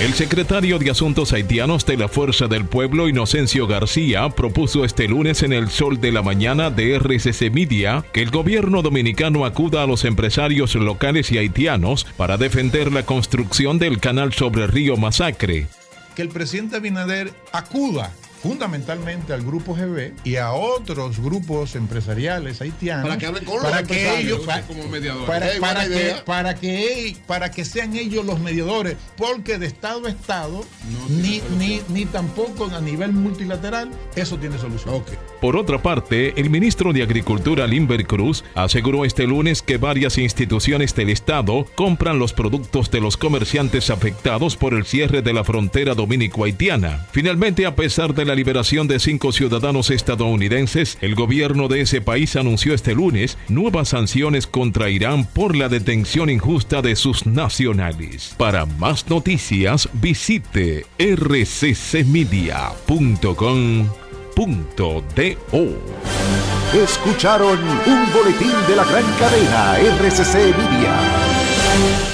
El 0.00 0.12
secretario 0.12 0.78
de 0.78 0.90
Asuntos 0.90 1.32
Haitianos 1.32 1.86
de 1.86 1.96
la 1.96 2.08
Fuerza 2.08 2.46
del 2.46 2.66
Pueblo, 2.66 3.08
Inocencio 3.08 3.66
García, 3.66 4.28
propuso 4.28 4.84
este 4.84 5.08
lunes 5.08 5.42
en 5.42 5.52
el 5.52 5.70
Sol 5.70 6.00
de 6.00 6.12
la 6.12 6.20
Mañana 6.20 6.70
de 6.70 6.98
RCC 6.98 7.50
Media 7.50 8.04
que 8.12 8.20
el 8.20 8.30
gobierno 8.30 8.82
dominicano 8.82 9.46
acuda 9.46 9.82
a 9.82 9.86
los 9.86 10.04
empresarios 10.04 10.74
locales 10.74 11.32
y 11.32 11.38
haitianos 11.38 12.04
para 12.16 12.36
defender 12.36 12.92
la 12.92 13.06
construcción 13.06 13.78
del 13.78 13.98
canal 13.98 14.34
sobre 14.34 14.66
Río 14.66 14.96
Masacre. 14.96 15.68
Que 16.14 16.22
el 16.22 16.28
presidente 16.28 16.76
Abinader 16.76 17.32
acuda 17.52 18.12
fundamentalmente 18.44 19.32
al 19.32 19.42
grupo 19.42 19.74
GB 19.74 20.12
y 20.22 20.36
a 20.36 20.52
otros 20.52 21.18
grupos 21.18 21.76
empresariales 21.76 22.60
haitianos 22.60 23.04
para 23.04 23.16
que 23.16 23.26
hablen 23.26 23.44
con 23.46 23.62
para 23.62 23.80
los 23.80 23.88
que 23.88 24.20
ellos 24.20 24.42
como 24.66 24.86
mediadores. 24.86 25.26
para, 25.26 25.46
Hey, 25.46 25.58
para 25.60 25.88
que, 25.88 26.14
para 26.26 26.54
que 26.54 27.16
para 27.26 27.50
que 27.50 27.64
sean 27.64 27.96
ellos 27.96 28.26
los 28.26 28.40
mediadores 28.40 28.98
porque 29.16 29.58
de 29.58 29.64
estado 29.64 30.06
a 30.06 30.10
estado 30.10 30.62
ni, 31.08 31.40
ni, 31.58 31.80
ni 31.88 32.04
tampoco 32.04 32.66
a 32.66 32.82
nivel 32.82 33.12
multilateral 33.12 33.90
eso 34.14 34.36
tiene 34.36 34.58
solución 34.58 35.02
Por 35.40 35.56
otra 35.56 35.82
parte, 35.82 36.38
el 36.38 36.50
ministro 36.50 36.92
de 36.92 37.02
Agricultura 37.02 37.66
Limber 37.66 38.06
Cruz 38.06 38.44
aseguró 38.54 39.06
este 39.06 39.26
lunes 39.26 39.62
que 39.62 39.78
varias 39.78 40.18
instituciones 40.18 40.94
del 40.94 41.08
Estado 41.08 41.64
compran 41.74 42.18
los 42.18 42.34
productos 42.34 42.90
de 42.90 43.00
los 43.00 43.16
comerciantes 43.16 43.88
afectados 43.88 44.56
por 44.56 44.74
el 44.74 44.84
cierre 44.84 45.22
de 45.22 45.32
la 45.32 45.44
frontera 45.44 45.94
dominico-haitiana. 45.94 47.06
Finalmente, 47.10 47.64
a 47.64 47.74
pesar 47.74 48.12
de 48.14 48.24
la 48.26 48.33
liberación 48.34 48.88
de 48.88 48.98
cinco 49.00 49.32
ciudadanos 49.32 49.90
estadounidenses, 49.90 50.98
el 51.00 51.14
gobierno 51.14 51.68
de 51.68 51.82
ese 51.82 52.00
país 52.00 52.36
anunció 52.36 52.74
este 52.74 52.94
lunes 52.94 53.38
nuevas 53.48 53.88
sanciones 53.88 54.46
contra 54.46 54.90
Irán 54.90 55.26
por 55.26 55.56
la 55.56 55.68
detención 55.68 56.30
injusta 56.30 56.82
de 56.82 56.96
sus 56.96 57.26
nacionales. 57.26 58.34
Para 58.38 58.66
más 58.66 59.08
noticias, 59.08 59.88
visite 59.94 60.86
rccmedia.com 60.98 62.04
.do. 64.76 65.04
Escucharon 66.74 67.58
un 67.86 68.12
boletín 68.12 68.52
de 68.66 68.76
la 68.76 68.84
gran 68.84 69.04
cadena 69.18 69.78
RCC 69.78 70.34
Media. 70.56 72.13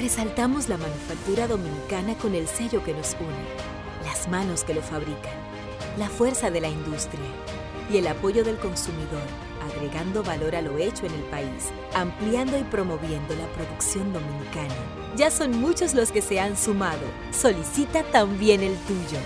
Resaltamos 0.00 0.70
la 0.70 0.78
manufactura 0.78 1.46
dominicana 1.46 2.16
con 2.16 2.34
el 2.34 2.48
sello 2.48 2.82
que 2.82 2.94
nos 2.94 3.14
une, 3.20 4.06
las 4.06 4.28
manos 4.28 4.64
que 4.64 4.72
lo 4.72 4.80
fabrican, 4.80 5.34
la 5.98 6.08
fuerza 6.08 6.50
de 6.50 6.62
la 6.62 6.68
industria 6.68 7.20
y 7.92 7.98
el 7.98 8.06
apoyo 8.06 8.42
del 8.42 8.56
consumidor, 8.56 9.20
agregando 9.62 10.22
valor 10.22 10.56
a 10.56 10.62
lo 10.62 10.78
hecho 10.78 11.04
en 11.04 11.12
el 11.12 11.22
país, 11.24 11.68
ampliando 11.92 12.58
y 12.58 12.62
promoviendo 12.62 13.34
la 13.34 13.46
producción 13.48 14.10
dominicana. 14.14 14.74
Ya 15.16 15.30
son 15.30 15.60
muchos 15.60 15.92
los 15.92 16.10
que 16.10 16.22
se 16.22 16.40
han 16.40 16.56
sumado. 16.56 17.06
Solicita 17.30 18.02
también 18.04 18.62
el 18.62 18.76
tuyo. 18.86 19.18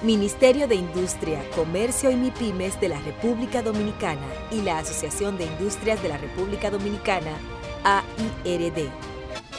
Ministerio 0.00 0.66
de 0.66 0.76
Industria, 0.76 1.44
Comercio 1.54 2.10
y 2.10 2.16
MIPIMES 2.16 2.80
de 2.80 2.88
la 2.88 3.00
República 3.00 3.60
Dominicana 3.60 4.26
y 4.50 4.62
la 4.62 4.78
Asociación 4.78 5.36
de 5.36 5.44
Industrias 5.44 6.02
de 6.02 6.08
la 6.08 6.16
República 6.16 6.70
Dominicana, 6.70 7.36
AIRD. 7.84 8.88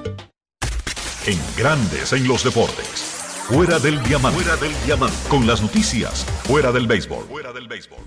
En 1.26 1.38
Grandes 1.56 2.12
en 2.12 2.26
los 2.26 2.42
Deportes. 2.44 3.18
Fuera 3.48 3.78
del 3.78 4.02
diamante. 4.04 4.42
Fuera 4.42 4.56
del 4.56 4.72
diamante. 4.86 5.16
Con 5.28 5.46
las 5.46 5.60
noticias. 5.60 6.24
Fuera 6.44 6.72
del 6.72 6.86
béisbol. 6.86 7.26
Fuera 7.26 7.52
del 7.52 7.68
béisbol. 7.68 7.98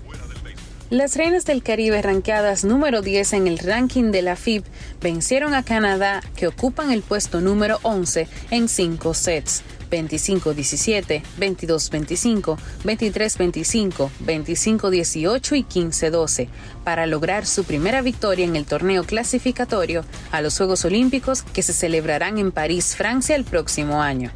Las 0.90 1.16
Reinas 1.16 1.44
del 1.44 1.62
Caribe, 1.62 2.00
ranqueadas 2.02 2.64
número 2.64 3.02
10 3.02 3.32
en 3.32 3.46
el 3.46 3.58
ranking 3.58 4.12
de 4.12 4.22
la 4.22 4.36
FIB, 4.36 4.64
vencieron 5.00 5.54
a 5.54 5.64
Canadá, 5.64 6.22
que 6.36 6.46
ocupan 6.46 6.92
el 6.92 7.02
puesto 7.02 7.40
número 7.40 7.80
11 7.82 8.28
en 8.50 8.68
cinco 8.68 9.12
sets. 9.12 9.62
25-17, 9.94 11.22
22-25, 11.38 12.58
23-25, 12.84 14.10
25-18 14.24 15.56
y 15.56 15.64
15-12 15.64 16.48
para 16.84 17.06
lograr 17.06 17.46
su 17.46 17.64
primera 17.64 18.02
victoria 18.02 18.44
en 18.44 18.56
el 18.56 18.64
torneo 18.64 19.04
clasificatorio 19.04 20.04
a 20.32 20.40
los 20.40 20.56
Juegos 20.56 20.84
Olímpicos 20.84 21.42
que 21.42 21.62
se 21.62 21.72
celebrarán 21.72 22.38
en 22.38 22.52
París, 22.52 22.96
Francia 22.96 23.36
el 23.36 23.44
próximo 23.44 24.02
año. 24.02 24.30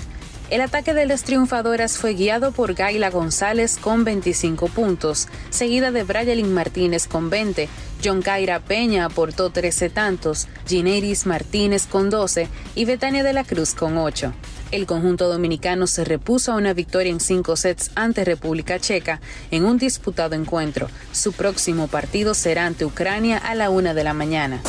El 0.51 0.63
ataque 0.63 0.95
de 0.95 1.05
las 1.05 1.25
triunfadoras 1.25 1.99
fue 1.99 2.15
guiado 2.15 2.53
por 2.53 2.73
Gaila 2.73 3.11
González 3.11 3.77
con 3.77 4.05
25 4.05 4.69
puntos, 4.69 5.29
seguida 5.51 5.91
de 5.91 6.05
Brayelin 6.05 6.55
Martínez 6.55 7.07
con 7.07 7.29
20, 7.29 7.69
John 8.03 8.23
Caira 8.23 8.61
Peña 8.61 9.05
aportó 9.05 9.51
13 9.51 9.91
tantos, 9.91 10.49
Gineris 10.67 11.27
Martínez 11.27 11.87
con 11.87 12.09
12 12.09 12.49
y 12.75 12.85
Betania 12.87 13.25
de 13.25 13.35
la 13.35 13.45
Cruz 13.45 13.75
con 13.75 13.99
8. 13.99 14.33
El 14.71 14.85
conjunto 14.85 15.29
dominicano 15.29 15.87
se 15.87 16.05
repuso 16.05 16.53
a 16.53 16.57
una 16.57 16.75
victoria 16.75 17.11
en 17.11 17.21
cinco 17.21 17.57
sets 17.57 17.91
ante 17.95 18.25
República 18.25 18.79
Checa 18.79 19.21
en 19.51 19.65
un 19.65 19.79
disputado 19.79 20.35
encuentro. 20.35 20.89
Su 21.11 21.33
próximo 21.33 21.89
partido 21.89 22.35
será 22.35 22.67
ante 22.67 22.85
Ucrania 22.85 23.39
a 23.39 23.55
la 23.55 23.71
una 23.71 23.95
de 23.95 24.05
la 24.05 24.13
mañana. 24.13 24.61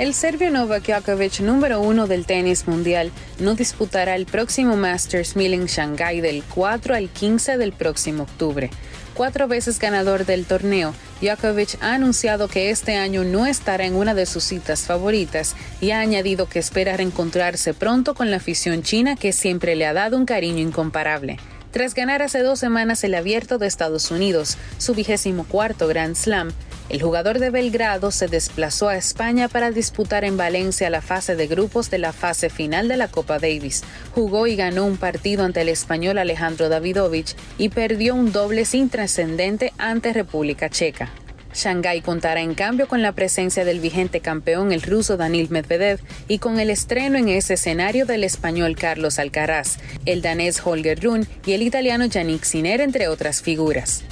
El 0.00 0.12
serbio 0.12 0.50
Novak 0.50 0.88
Djokovic, 0.88 1.38
número 1.38 1.80
uno 1.80 2.08
del 2.08 2.26
tenis 2.26 2.66
mundial, 2.66 3.12
no 3.38 3.54
disputará 3.54 4.16
el 4.16 4.26
próximo 4.26 4.76
Masters 4.76 5.36
1000 5.36 5.54
en 5.54 5.66
Shanghái 5.66 6.20
del 6.20 6.42
4 6.52 6.96
al 6.96 7.08
15 7.10 7.58
del 7.58 7.72
próximo 7.72 8.24
octubre. 8.24 8.70
Cuatro 9.14 9.46
veces 9.46 9.78
ganador 9.78 10.26
del 10.26 10.44
torneo, 10.44 10.92
Djokovic 11.20 11.80
ha 11.80 11.94
anunciado 11.94 12.48
que 12.48 12.70
este 12.70 12.96
año 12.96 13.22
no 13.22 13.46
estará 13.46 13.86
en 13.86 13.94
una 13.94 14.12
de 14.12 14.26
sus 14.26 14.42
citas 14.42 14.82
favoritas 14.82 15.54
y 15.80 15.92
ha 15.92 16.00
añadido 16.00 16.48
que 16.48 16.58
espera 16.58 16.96
reencontrarse 16.96 17.74
pronto 17.74 18.16
con 18.16 18.32
la 18.32 18.38
afición 18.38 18.82
china 18.82 19.14
que 19.14 19.32
siempre 19.32 19.76
le 19.76 19.86
ha 19.86 19.92
dado 19.92 20.16
un 20.16 20.26
cariño 20.26 20.58
incomparable. 20.58 21.38
Tras 21.70 21.94
ganar 21.94 22.22
hace 22.22 22.40
dos 22.40 22.58
semanas 22.58 23.04
el 23.04 23.14
abierto 23.14 23.58
de 23.58 23.68
Estados 23.68 24.10
Unidos, 24.10 24.58
su 24.78 24.94
vigésimo 24.94 25.44
cuarto 25.44 25.86
Grand 25.86 26.16
Slam, 26.16 26.52
el 26.90 27.00
jugador 27.00 27.38
de 27.38 27.50
Belgrado 27.50 28.10
se 28.10 28.28
desplazó 28.28 28.88
a 28.88 28.96
España 28.96 29.48
para 29.48 29.70
disputar 29.70 30.24
en 30.24 30.36
Valencia 30.36 30.90
la 30.90 31.00
fase 31.00 31.34
de 31.34 31.46
grupos 31.46 31.90
de 31.90 31.98
la 31.98 32.12
fase 32.12 32.50
final 32.50 32.88
de 32.88 32.98
la 32.98 33.08
Copa 33.08 33.38
Davis. 33.38 33.82
Jugó 34.14 34.46
y 34.46 34.54
ganó 34.54 34.84
un 34.84 34.98
partido 34.98 35.44
ante 35.44 35.62
el 35.62 35.70
español 35.70 36.18
Alejandro 36.18 36.68
Davidovich 36.68 37.36
y 37.56 37.70
perdió 37.70 38.14
un 38.14 38.32
doble 38.32 38.66
sin 38.66 38.90
trascendente 38.90 39.72
ante 39.78 40.12
República 40.12 40.68
Checa. 40.68 41.10
Shanghái 41.54 42.02
contará 42.02 42.40
en 42.40 42.54
cambio 42.54 42.88
con 42.88 43.00
la 43.00 43.12
presencia 43.12 43.64
del 43.64 43.80
vigente 43.80 44.20
campeón 44.20 44.72
el 44.72 44.82
ruso 44.82 45.16
Danil 45.16 45.50
Medvedev 45.50 46.00
y 46.28 46.38
con 46.38 46.58
el 46.58 46.68
estreno 46.68 47.16
en 47.16 47.28
ese 47.28 47.54
escenario 47.54 48.06
del 48.06 48.24
español 48.24 48.76
Carlos 48.76 49.18
Alcaraz, 49.18 49.78
el 50.04 50.20
danés 50.20 50.60
Holger 50.64 51.00
Rune 51.02 51.26
y 51.46 51.52
el 51.52 51.62
italiano 51.62 52.06
Yannick 52.06 52.42
Sinner 52.42 52.80
entre 52.80 53.08
otras 53.08 53.40
figuras. 53.40 54.02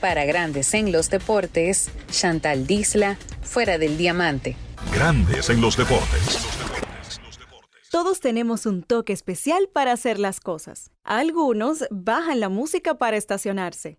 Para 0.00 0.24
grandes 0.26 0.74
en 0.74 0.92
los 0.92 1.08
deportes, 1.08 1.90
Chantal 2.10 2.66
Disla, 2.66 3.16
fuera 3.42 3.78
del 3.78 3.96
diamante. 3.96 4.56
Grandes 4.92 5.48
en 5.48 5.60
los 5.60 5.76
deportes. 5.76 6.46
Todos 7.90 8.20
tenemos 8.20 8.66
un 8.66 8.82
toque 8.82 9.14
especial 9.14 9.70
para 9.72 9.92
hacer 9.92 10.18
las 10.18 10.40
cosas. 10.40 10.90
Algunos 11.02 11.86
bajan 11.90 12.40
la 12.40 12.50
música 12.50 12.98
para 12.98 13.16
estacionarse. 13.16 13.98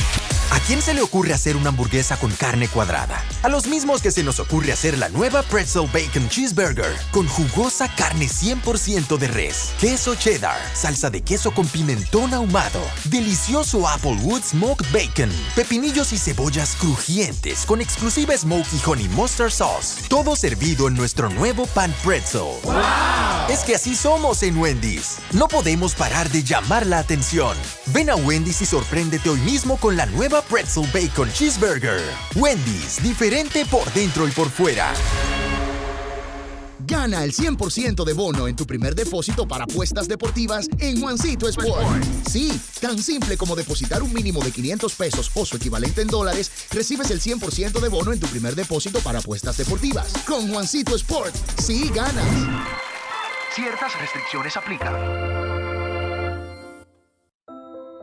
¿A 0.51 0.59
quién 0.59 0.81
se 0.81 0.93
le 0.93 1.01
ocurre 1.01 1.33
hacer 1.33 1.55
una 1.55 1.69
hamburguesa 1.69 2.17
con 2.17 2.29
carne 2.31 2.67
cuadrada? 2.67 3.23
A 3.41 3.47
los 3.47 3.67
mismos 3.67 4.01
que 4.01 4.11
se 4.11 4.21
nos 4.21 4.37
ocurre 4.41 4.73
hacer 4.73 4.97
la 4.97 5.07
nueva 5.07 5.43
Pretzel 5.43 5.87
Bacon 5.93 6.27
Cheeseburger 6.27 6.93
con 7.11 7.25
jugosa 7.25 7.87
carne 7.95 8.27
100% 8.27 9.17
de 9.17 9.27
res, 9.29 9.71
queso 9.79 10.13
cheddar, 10.15 10.59
salsa 10.73 11.09
de 11.09 11.21
queso 11.21 11.51
con 11.51 11.65
pimentón 11.67 12.33
ahumado, 12.33 12.81
delicioso 13.05 13.87
Applewood 13.87 14.43
Smoked 14.43 14.87
Bacon, 14.91 15.31
pepinillos 15.55 16.11
y 16.11 16.17
cebollas 16.17 16.75
crujientes 16.75 17.65
con 17.65 17.79
exclusiva 17.79 18.35
Smoky 18.35 18.81
Honey 18.85 19.07
Mustard 19.07 19.51
Sauce. 19.51 20.01
Todo 20.09 20.35
servido 20.35 20.89
en 20.89 20.95
nuestro 20.95 21.29
nuevo 21.29 21.65
pan 21.67 21.95
pretzel. 22.03 22.59
Es 23.49 23.59
que 23.59 23.75
así 23.75 23.95
somos 23.95 24.43
en 24.43 24.57
Wendy's. 24.57 25.17
No 25.31 25.47
podemos 25.47 25.95
parar 25.95 26.29
de 26.29 26.43
llamar 26.43 26.85
la 26.85 26.99
atención. 26.99 27.55
Ven 27.87 28.09
a 28.09 28.15
Wendy's 28.15 28.61
y 28.61 28.65
sorpréndete 28.65 29.29
hoy 29.29 29.39
mismo 29.39 29.77
con 29.77 29.95
la 29.95 30.05
nueva 30.07 30.40
Pretzel 30.49 30.85
Bacon 30.93 31.31
Cheeseburger. 31.31 32.01
Wendy's, 32.35 33.01
diferente 33.01 33.65
por 33.65 33.91
dentro 33.93 34.27
y 34.27 34.31
por 34.31 34.49
fuera. 34.49 34.93
Gana 36.91 37.23
el 37.23 37.33
100% 37.33 38.03
de 38.03 38.13
bono 38.13 38.47
en 38.47 38.55
tu 38.55 38.65
primer 38.65 38.95
depósito 38.95 39.47
para 39.47 39.63
apuestas 39.63 40.07
deportivas 40.07 40.67
en 40.79 40.99
Juancito 40.99 41.47
Sport. 41.47 42.03
Sí, 42.29 42.59
tan 42.79 43.01
simple 43.01 43.37
como 43.37 43.55
depositar 43.55 44.03
un 44.03 44.11
mínimo 44.13 44.43
de 44.43 44.51
500 44.51 44.93
pesos 44.95 45.31
o 45.35 45.45
su 45.45 45.57
equivalente 45.57 46.01
en 46.01 46.07
dólares, 46.07 46.51
recibes 46.71 47.11
el 47.11 47.21
100% 47.21 47.79
de 47.79 47.89
bono 47.89 48.11
en 48.11 48.19
tu 48.19 48.27
primer 48.27 48.55
depósito 48.55 48.99
para 48.99 49.19
apuestas 49.19 49.57
deportivas. 49.57 50.13
Con 50.27 50.51
Juancito 50.51 50.95
Sport, 50.95 51.35
sí 51.59 51.89
ganas. 51.93 52.25
Ciertas 53.53 53.99
restricciones 53.99 54.57
aplican. 54.57 55.50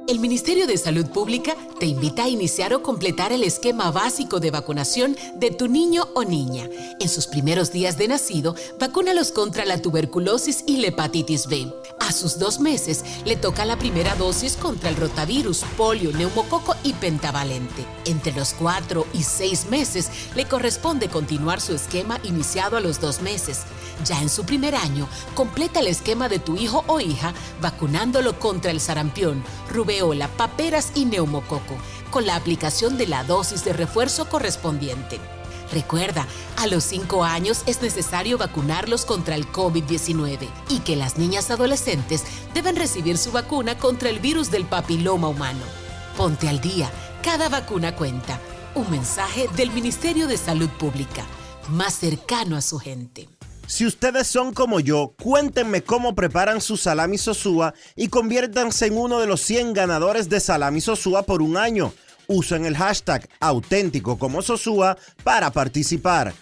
El 0.08 0.20
Ministerio 0.20 0.66
de 0.66 0.78
Salud 0.78 1.04
Pública 1.10 1.54
te 1.78 1.84
invita 1.84 2.24
a 2.24 2.28
iniciar 2.30 2.72
o 2.72 2.82
completar 2.82 3.30
el 3.30 3.44
esquema 3.44 3.90
básico 3.90 4.40
de 4.40 4.50
vacunación 4.50 5.14
de 5.34 5.50
tu 5.50 5.68
niño 5.68 6.08
o 6.14 6.24
niña. 6.24 6.66
En 6.98 7.10
sus 7.10 7.26
primeros 7.26 7.72
días 7.72 7.98
de 7.98 8.08
nacido, 8.08 8.54
vacúnalos 8.80 9.32
contra 9.32 9.66
la 9.66 9.82
tuberculosis 9.82 10.64
y 10.66 10.78
la 10.78 10.86
hepatitis 10.86 11.46
B. 11.46 11.70
A 12.00 12.10
sus 12.10 12.38
dos 12.38 12.58
meses 12.58 13.04
le 13.26 13.36
toca 13.36 13.66
la 13.66 13.78
primera 13.78 14.14
dosis 14.14 14.56
contra 14.56 14.88
el 14.88 14.96
rotavirus, 14.96 15.62
polio, 15.76 16.10
neumococo 16.12 16.74
y 16.84 16.94
pentavalente. 16.94 17.84
Entre 18.06 18.32
los 18.32 18.54
cuatro 18.54 19.06
y 19.12 19.24
seis 19.24 19.66
meses 19.68 20.08
le 20.34 20.46
corresponde 20.46 21.08
continuar 21.08 21.60
su 21.60 21.74
esquema 21.74 22.18
iniciado 22.24 22.78
a 22.78 22.80
los 22.80 22.98
dos 22.98 23.20
meses. 23.20 23.64
Ya 24.06 24.22
en 24.22 24.30
su 24.30 24.44
primer 24.44 24.74
año, 24.74 25.06
completa 25.34 25.80
el 25.80 25.88
esquema 25.88 26.30
de 26.30 26.38
tu 26.38 26.56
hijo 26.56 26.82
o 26.86 26.98
hija 27.00 27.34
vacunándolo 27.60 28.38
contra 28.38 28.70
el 28.70 28.80
sarampión, 28.80 29.44
rubeola, 29.98 30.28
paperas 30.28 30.92
y 30.94 31.04
neumococo, 31.04 31.76
con 32.10 32.26
la 32.26 32.36
aplicación 32.36 32.96
de 32.96 33.06
la 33.06 33.24
dosis 33.24 33.64
de 33.64 33.72
refuerzo 33.72 34.28
correspondiente. 34.28 35.20
Recuerda, 35.72 36.26
a 36.56 36.66
los 36.66 36.84
5 36.84 37.24
años 37.24 37.62
es 37.66 37.82
necesario 37.82 38.38
vacunarlos 38.38 39.04
contra 39.04 39.34
el 39.34 39.46
COVID-19 39.52 40.48
y 40.70 40.78
que 40.80 40.96
las 40.96 41.18
niñas 41.18 41.50
adolescentes 41.50 42.24
deben 42.54 42.76
recibir 42.76 43.18
su 43.18 43.32
vacuna 43.32 43.76
contra 43.78 44.08
el 44.08 44.18
virus 44.18 44.50
del 44.50 44.64
papiloma 44.64 45.28
humano. 45.28 45.64
Ponte 46.16 46.48
al 46.48 46.60
día, 46.60 46.90
cada 47.22 47.48
vacuna 47.48 47.94
cuenta. 47.94 48.40
Un 48.74 48.90
mensaje 48.90 49.48
del 49.56 49.70
Ministerio 49.70 50.26
de 50.26 50.36
Salud 50.36 50.68
Pública, 50.70 51.26
más 51.68 51.94
cercano 51.94 52.56
a 52.56 52.62
su 52.62 52.78
gente. 52.78 53.28
Si 53.68 53.84
ustedes 53.84 54.26
son 54.26 54.54
como 54.54 54.80
yo, 54.80 55.14
cuéntenme 55.22 55.82
cómo 55.82 56.14
preparan 56.14 56.62
su 56.62 56.78
salami 56.78 57.18
sosúa 57.18 57.74
y 57.96 58.08
conviértanse 58.08 58.86
en 58.86 58.96
uno 58.96 59.20
de 59.20 59.26
los 59.26 59.42
100 59.42 59.74
ganadores 59.74 60.30
de 60.30 60.40
salami 60.40 60.80
sosúa 60.80 61.24
por 61.24 61.42
un 61.42 61.58
año. 61.58 61.92
Usen 62.28 62.64
el 62.64 62.78
hashtag 62.78 63.28
auténtico 63.40 64.18
como 64.18 64.40
Sosúa 64.40 64.96
para 65.22 65.50
participar. 65.50 66.32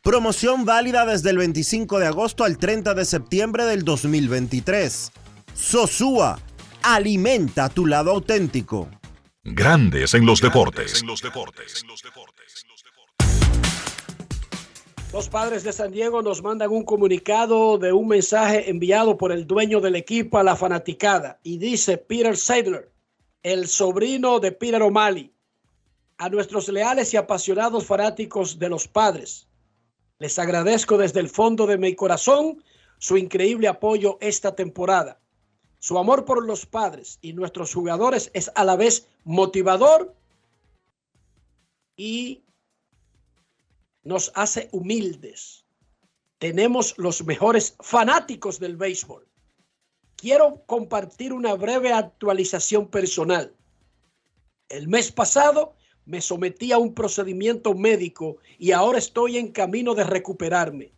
Promoción 0.00 0.64
válida 0.64 1.04
desde 1.04 1.30
el 1.30 1.38
25 1.38 1.98
de 1.98 2.06
agosto 2.06 2.44
al 2.44 2.56
30 2.56 2.94
de 2.94 3.04
septiembre 3.04 3.64
del 3.64 3.84
2023. 3.84 5.10
Sosúa, 5.54 6.38
alimenta 6.82 7.68
tu 7.68 7.86
lado 7.86 8.12
auténtico. 8.12 8.88
Grandes 9.42 10.14
en 10.14 10.24
los 10.24 10.40
deportes. 10.40 11.02
Los 15.16 15.30
padres 15.30 15.62
de 15.62 15.72
San 15.72 15.92
Diego 15.92 16.20
nos 16.20 16.42
mandan 16.42 16.70
un 16.70 16.84
comunicado 16.84 17.78
de 17.78 17.90
un 17.90 18.06
mensaje 18.06 18.68
enviado 18.68 19.16
por 19.16 19.32
el 19.32 19.46
dueño 19.46 19.80
del 19.80 19.96
equipo 19.96 20.36
a 20.36 20.42
la 20.42 20.56
fanaticada 20.56 21.40
y 21.42 21.56
dice 21.56 21.96
Peter 21.96 22.36
Seidler, 22.36 22.92
el 23.42 23.66
sobrino 23.66 24.40
de 24.40 24.52
Peter 24.52 24.82
O'Malley 24.82 25.32
a 26.18 26.28
nuestros 26.28 26.68
leales 26.68 27.14
y 27.14 27.16
apasionados 27.16 27.86
fanáticos 27.86 28.58
de 28.58 28.68
los 28.68 28.88
padres. 28.88 29.48
Les 30.18 30.38
agradezco 30.38 30.98
desde 30.98 31.20
el 31.20 31.30
fondo 31.30 31.66
de 31.66 31.78
mi 31.78 31.94
corazón 31.94 32.62
su 32.98 33.16
increíble 33.16 33.68
apoyo 33.68 34.18
esta 34.20 34.54
temporada. 34.54 35.18
Su 35.78 35.96
amor 35.96 36.26
por 36.26 36.44
los 36.44 36.66
padres 36.66 37.18
y 37.22 37.32
nuestros 37.32 37.72
jugadores 37.72 38.30
es 38.34 38.52
a 38.54 38.64
la 38.64 38.76
vez 38.76 39.08
motivador 39.24 40.14
y 41.96 42.42
nos 44.06 44.30
hace 44.36 44.68
humildes. 44.70 45.64
Tenemos 46.38 46.94
los 46.96 47.24
mejores 47.24 47.76
fanáticos 47.80 48.60
del 48.60 48.76
béisbol. 48.76 49.26
Quiero 50.14 50.62
compartir 50.66 51.32
una 51.32 51.54
breve 51.54 51.92
actualización 51.92 52.86
personal. 52.88 53.52
El 54.68 54.86
mes 54.86 55.10
pasado 55.10 55.74
me 56.04 56.20
sometí 56.20 56.70
a 56.70 56.78
un 56.78 56.94
procedimiento 56.94 57.74
médico 57.74 58.36
y 58.58 58.70
ahora 58.70 58.98
estoy 58.98 59.38
en 59.38 59.48
camino 59.50 59.96
de 59.96 60.04
recuperarme. 60.04 60.92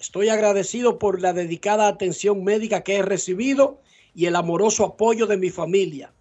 Estoy 0.00 0.28
agradecido 0.28 0.98
por 0.98 1.22
la 1.22 1.32
dedicada 1.32 1.86
atención 1.86 2.42
médica 2.42 2.82
que 2.82 2.96
he 2.96 3.02
recibido 3.02 3.80
y 4.12 4.26
el 4.26 4.34
amoroso 4.34 4.84
apoyo 4.84 5.28
de 5.28 5.36
mi 5.36 5.50
familia. 5.50 6.12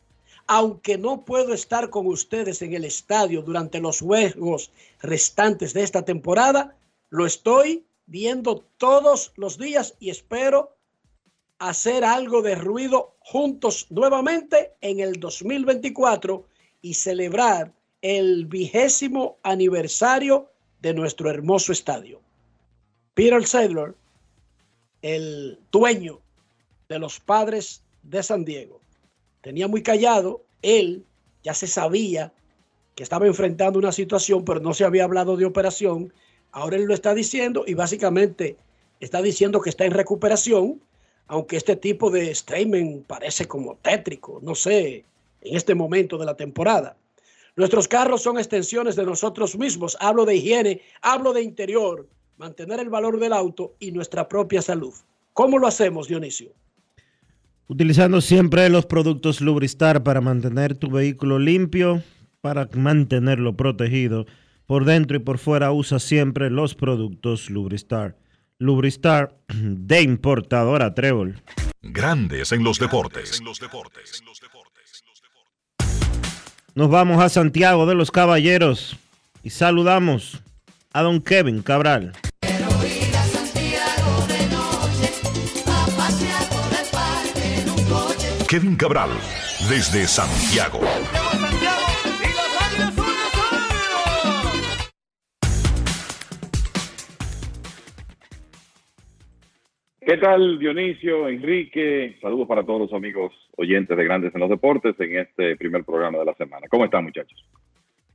Aunque 0.47 0.97
no 0.97 1.23
puedo 1.23 1.53
estar 1.53 1.89
con 1.89 2.07
ustedes 2.07 2.61
en 2.61 2.73
el 2.73 2.83
estadio 2.85 3.41
durante 3.41 3.79
los 3.79 4.01
juegos 4.01 4.71
restantes 5.01 5.73
de 5.73 5.83
esta 5.83 6.03
temporada, 6.03 6.75
lo 7.09 7.25
estoy 7.25 7.85
viendo 8.05 8.63
todos 8.77 9.31
los 9.35 9.57
días 9.57 9.95
y 9.99 10.09
espero 10.09 10.75
hacer 11.59 12.03
algo 12.03 12.41
de 12.41 12.55
ruido 12.55 13.15
juntos 13.19 13.87
nuevamente 13.89 14.73
en 14.81 14.99
el 14.99 15.19
2024 15.19 16.45
y 16.81 16.95
celebrar 16.95 17.71
el 18.01 18.45
vigésimo 18.45 19.37
aniversario 19.43 20.49
de 20.81 20.93
nuestro 20.93 21.29
hermoso 21.29 21.71
estadio. 21.71 22.19
Peter 23.13 23.45
Sadler, 23.47 23.95
el 25.01 25.57
dueño 25.71 26.19
de 26.89 26.99
los 26.99 27.19
padres 27.19 27.81
de 28.03 28.21
San 28.21 28.43
Diego, 28.43 28.81
tenía 29.43 29.67
muy 29.67 29.83
callado, 29.83 30.41
él 30.63 31.05
ya 31.43 31.53
se 31.53 31.67
sabía 31.67 32.33
que 32.95 33.03
estaba 33.03 33.27
enfrentando 33.27 33.77
una 33.77 33.91
situación, 33.91 34.45
pero 34.45 34.61
no 34.61 34.73
se 34.73 34.85
había 34.85 35.03
hablado 35.03 35.35
de 35.35 35.45
operación. 35.45 36.13
Ahora 36.51 36.77
él 36.77 36.85
lo 36.85 36.93
está 36.93 37.13
diciendo 37.13 37.65
y 37.67 37.73
básicamente 37.73 38.55
está 39.01 39.21
diciendo 39.21 39.59
que 39.59 39.69
está 39.69 39.85
en 39.85 39.91
recuperación, 39.91 40.81
aunque 41.27 41.57
este 41.57 41.75
tipo 41.75 42.09
de 42.09 42.33
statement 42.33 43.05
parece 43.05 43.45
como 43.45 43.75
tétrico, 43.75 44.39
no 44.41 44.55
sé, 44.55 45.03
en 45.41 45.57
este 45.57 45.75
momento 45.75 46.17
de 46.17 46.25
la 46.25 46.37
temporada. 46.37 46.95
Nuestros 47.57 47.87
carros 47.87 48.21
son 48.23 48.37
extensiones 48.37 48.95
de 48.95 49.05
nosotros 49.05 49.57
mismos. 49.57 49.97
Hablo 49.99 50.25
de 50.25 50.37
higiene, 50.37 50.81
hablo 51.01 51.33
de 51.33 51.41
interior, 51.41 52.07
mantener 52.37 52.79
el 52.79 52.89
valor 52.89 53.19
del 53.19 53.33
auto 53.33 53.73
y 53.79 53.91
nuestra 53.91 54.27
propia 54.29 54.61
salud. 54.61 54.93
¿Cómo 55.33 55.59
lo 55.59 55.67
hacemos, 55.67 56.07
Dionisio? 56.07 56.53
Utilizando 57.67 58.19
siempre 58.19 58.67
los 58.69 58.85
productos 58.85 59.39
Lubristar 59.39 60.03
para 60.03 60.19
mantener 60.19 60.75
tu 60.75 60.91
vehículo 60.91 61.39
limpio, 61.39 62.03
para 62.41 62.67
mantenerlo 62.73 63.55
protegido. 63.55 64.25
Por 64.65 64.83
dentro 64.83 65.17
y 65.17 65.19
por 65.19 65.37
fuera 65.37 65.71
usa 65.71 65.99
siempre 65.99 66.49
los 66.49 66.75
productos 66.75 67.49
Lubristar. 67.49 68.17
Lubristar 68.59 69.37
de 69.47 70.01
importadora 70.01 70.93
Trébol. 70.93 71.41
Grandes 71.81 72.51
en 72.51 72.63
los 72.63 72.79
deportes. 72.79 73.41
Nos 76.75 76.89
vamos 76.89 77.23
a 77.23 77.29
Santiago 77.29 77.85
de 77.85 77.95
los 77.95 78.11
Caballeros 78.11 78.97
y 79.41 79.51
saludamos 79.51 80.41
a 80.91 81.01
don 81.01 81.21
Kevin 81.21 81.61
Cabral. 81.61 82.13
Kevin 88.53 88.75
Cabral, 88.75 89.09
desde 89.67 90.05
Santiago. 90.05 90.79
¿Qué 99.99 100.17
tal 100.17 100.59
Dionisio, 100.59 101.29
Enrique? 101.29 102.15
Saludos 102.21 102.47
para 102.47 102.63
todos 102.63 102.81
los 102.81 102.93
amigos 102.93 103.33
oyentes 103.57 103.97
de 103.97 104.03
Grandes 104.03 104.35
en 104.35 104.41
los 104.41 104.51
Deportes 104.51 104.93
en 104.99 105.17
este 105.17 105.55
primer 105.55 105.83
programa 105.83 106.19
de 106.19 106.25
la 106.25 106.35
semana. 106.35 106.67
¿Cómo 106.69 106.85
están 106.85 107.05
muchachos? 107.05 107.43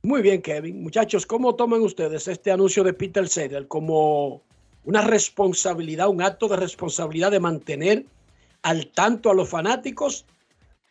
Muy 0.03 0.21
bien, 0.21 0.41
Kevin. 0.41 0.81
Muchachos, 0.81 1.25
¿cómo 1.25 1.55
toman 1.55 1.81
ustedes 1.81 2.29
este 2.29 2.49
anuncio 2.49 2.85
de 2.85 2.93
Peter 2.93 3.27
Sedel 3.27 3.67
como 3.67 4.43
una 4.85 5.01
responsabilidad, 5.01 6.07
un 6.07 6.21
acto 6.21 6.47
de 6.47 6.55
responsabilidad 6.55 7.29
de 7.29 7.41
mantener 7.41 8.05
al 8.61 8.87
tanto 8.87 9.29
a 9.29 9.33
los 9.33 9.49
fanáticos 9.49 10.25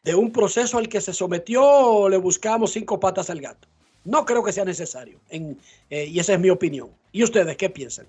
de 0.05 0.15
un 0.15 0.33
proceso 0.33 0.79
al 0.79 0.89
que 0.89 1.01
se 1.01 1.13
sometió 1.13 1.63
o 1.65 2.09
le 2.09 2.17
buscamos 2.17 2.73
cinco 2.73 2.99
patas 2.99 3.31
al 3.31 3.41
gato? 3.41 3.69
No 4.05 4.25
creo 4.25 4.43
que 4.43 4.53
sea 4.53 4.65
necesario, 4.65 5.19
en, 5.29 5.59
eh, 5.91 6.07
y 6.07 6.19
esa 6.19 6.35
es 6.35 6.41
mi 6.41 6.51
opinión. 6.51 6.89
¿Y 7.13 7.23
ustedes 7.23 7.57
qué 7.57 7.69
piensan? 7.69 8.07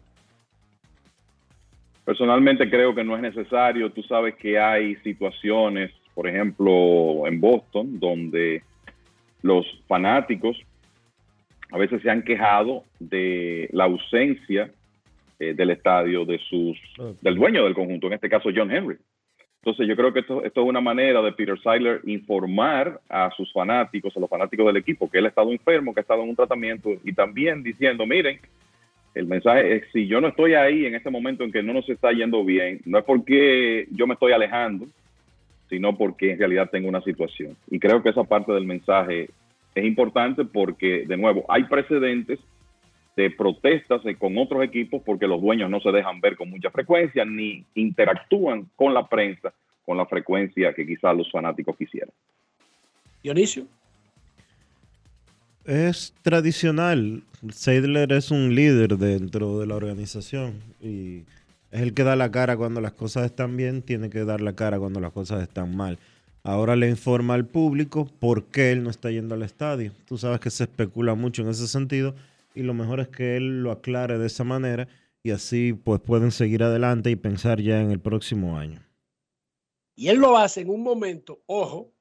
Personalmente 2.06 2.70
creo 2.70 2.96
que 2.96 3.04
no 3.04 3.16
es 3.16 3.22
necesario. 3.22 3.92
Tú 3.92 4.02
sabes 4.04 4.36
que 4.36 4.58
hay 4.58 4.96
situaciones, 4.98 5.92
por 6.16 6.28
ejemplo, 6.28 7.28
en 7.28 7.40
Boston, 7.40 8.00
donde 8.00 8.64
los 9.42 9.66
fanáticos 9.88 10.58
a 11.72 11.78
veces 11.78 12.02
se 12.02 12.10
han 12.10 12.24
quejado 12.24 12.84
de 13.00 13.70
la 13.72 13.86
ausencia 13.86 14.72
eh, 15.40 15.54
del 15.54 15.70
estadio 15.70 16.26
de 16.26 16.40
sus 16.50 16.78
del 17.22 17.36
dueño 17.36 17.64
del 17.64 17.76
conjunto, 17.76 18.08
en 18.08 18.14
este 18.14 18.30
caso 18.30 18.50
John 18.56 18.72
Henry. 18.72 18.98
Entonces 19.62 19.88
yo 19.88 19.96
creo 19.96 20.14
que 20.14 20.22
esto, 20.22 20.44
esto 20.44 20.62
es 20.62 20.68
una 20.68 20.80
manera 20.80 21.22
de 21.22 21.34
Peter 21.34 21.60
Seiler 21.60 22.00
informar 22.06 23.02
a 23.10 23.30
sus 23.32 23.52
fanáticos, 23.52 24.16
a 24.16 24.20
los 24.20 24.30
fanáticos 24.30 24.66
del 24.68 24.78
equipo, 24.78 25.10
que 25.10 25.18
él 25.18 25.26
ha 25.26 25.30
estado 25.30 25.52
enfermo, 25.52 25.94
que 25.94 26.00
ha 26.00 26.02
estado 26.02 26.24
en 26.24 26.30
un 26.30 26.36
tratamiento 26.36 26.92
y 27.04 27.12
también 27.14 27.62
diciendo, 27.62 28.06
miren, 28.06 28.40
el 29.16 29.26
mensaje 29.26 29.76
es, 29.76 29.84
si 29.92 30.08
yo 30.08 30.22
no 30.22 30.30
estoy 30.30 30.54
ahí 30.54 30.86
en 30.86 30.96
este 30.96 31.10
momento 31.10 31.44
en 31.44 31.52
que 31.52 31.62
no 31.62 31.74
nos 31.74 31.90
está 31.90 32.12
yendo 32.12 32.46
bien, 32.46 32.80
no 32.86 33.00
es 33.00 33.04
porque 33.04 33.88
yo 33.92 34.08
me 34.08 34.14
estoy 34.14 34.32
alejando, 34.32 34.88
sino 35.70 35.98
porque 35.98 36.32
en 36.32 36.40
realidad 36.40 36.70
tengo 36.72 36.88
una 36.88 37.02
situación. 37.02 37.58
Y 37.70 37.80
creo 37.80 38.02
que 38.02 38.10
esa 38.10 38.24
parte 38.24 38.54
del 38.54 38.66
mensaje 38.66 39.30
es 39.76 39.86
importante 39.86 40.46
porque, 40.46 41.06
de 41.06 41.18
nuevo, 41.18 41.46
hay 41.50 41.66
precedentes 41.66 42.40
de 43.20 43.32
protestas 43.32 44.02
con 44.18 44.38
otros 44.38 44.64
equipos 44.64 45.02
porque 45.06 45.28
los 45.28 45.42
dueños 45.42 45.70
no 45.70 45.82
se 45.82 45.92
dejan 45.92 46.22
ver 46.22 46.38
con 46.38 46.50
mucha 46.50 46.72
frecuencia 46.72 47.26
ni 47.26 47.66
interactúan 47.76 48.70
con 48.78 48.94
la 48.94 49.08
prensa 49.08 49.54
con 49.86 49.98
la 49.98 50.06
frecuencia 50.06 50.72
que 50.76 50.86
quizás 50.86 51.18
los 51.18 51.32
fanáticos 51.32 51.76
quisieran. 51.76 52.14
Dionisio. 53.24 53.66
Es 55.66 56.14
tradicional. 56.22 57.24
Seidler 57.52 58.14
es 58.14 58.30
un 58.30 58.54
líder 58.54 58.98
dentro 58.98 59.60
de 59.60 59.66
la 59.66 59.76
organización 59.76 60.62
y 60.80 61.24
es 61.72 61.82
el 61.82 61.96
que 61.96 62.04
da 62.04 62.16
la 62.16 62.30
cara 62.30 62.56
cuando 62.56 62.82
las 62.82 62.94
cosas 62.94 63.26
están 63.26 63.58
bien, 63.58 63.82
tiene 63.82 64.12
que 64.12 64.24
dar 64.26 64.42
la 64.42 64.54
cara 64.54 64.78
cuando 64.78 65.00
las 65.00 65.12
cosas 65.12 65.42
están 65.42 65.76
mal. 65.76 65.98
Ahora 66.44 66.76
le 66.76 66.88
informa 66.88 67.34
al 67.34 67.46
público 67.46 68.08
por 68.20 68.44
qué 68.44 68.72
él 68.72 68.84
no 68.84 68.92
está 68.92 69.10
yendo 69.10 69.34
al 69.34 69.42
estadio. 69.42 69.92
Tú 70.06 70.20
sabes 70.20 70.40
que 70.40 70.52
se 70.52 70.66
especula 70.66 71.16
mucho 71.16 71.42
en 71.42 71.50
ese 71.50 71.68
sentido 71.68 72.14
y 72.54 72.64
lo 72.64 72.74
mejor 72.74 73.00
es 73.00 73.08
que 73.10 73.38
él 73.38 73.64
lo 73.64 73.72
aclare 73.72 74.18
de 74.18 74.28
esa 74.28 74.44
manera 74.44 74.88
y 75.24 75.32
así 75.32 75.74
pues 75.74 76.00
pueden 76.02 76.32
seguir 76.32 76.64
adelante 76.64 77.12
y 77.12 77.16
pensar 77.16 77.62
ya 77.62 77.82
en 77.82 77.92
el 77.92 78.00
próximo 78.00 78.58
año. 78.58 78.86
Y 79.96 80.08
él 80.08 80.18
lo 80.18 80.38
hace 80.38 80.62
en 80.62 80.70
un 80.70 80.82
momento, 80.82 81.42
ojo, 81.46 81.92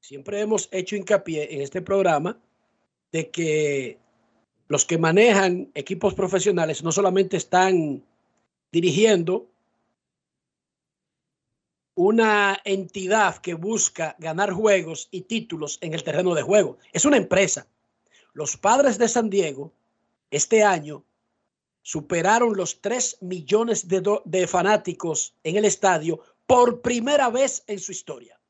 siempre 0.00 0.40
hemos 0.40 0.68
hecho 0.70 0.96
hincapié 0.96 1.54
en 1.54 1.62
este 1.62 1.80
programa 1.80 2.38
de 3.10 3.30
que 3.30 3.98
los 4.68 4.84
que 4.84 4.98
manejan 4.98 5.70
equipos 5.74 6.14
profesionales 6.14 6.82
no 6.82 6.92
solamente 6.92 7.36
están 7.36 8.04
dirigiendo 8.70 9.48
una 11.94 12.58
entidad 12.64 13.36
que 13.38 13.54
busca 13.54 14.16
ganar 14.18 14.52
juegos 14.52 15.08
y 15.10 15.22
títulos 15.22 15.78
en 15.82 15.94
el 15.94 16.02
terreno 16.02 16.34
de 16.34 16.42
juego. 16.42 16.78
Es 16.92 17.04
una 17.04 17.18
empresa. 17.18 17.66
Los 18.32 18.56
padres 18.56 18.98
de 18.98 19.08
San 19.08 19.28
Diego 19.28 19.72
este 20.30 20.62
año 20.62 21.04
superaron 21.82 22.56
los 22.56 22.80
3 22.80 23.18
millones 23.20 23.86
de, 23.88 24.46
fanáticos 24.46 25.34
en 25.42 25.56
el 25.56 25.64
estadio 25.64 26.20
por 26.46 26.80
primera 26.80 27.28
vez 27.28 27.64
en 27.66 27.78
su 27.78 27.92
historia. 27.92 28.40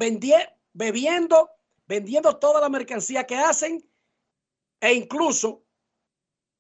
bebiendo, 0.73 1.49
vendiendo 1.85 2.37
toda 2.37 2.61
la 2.61 2.69
mercancía 2.69 3.25
que 3.25 3.35
hacen 3.35 3.85
e 4.79 4.93
incluso 4.93 5.65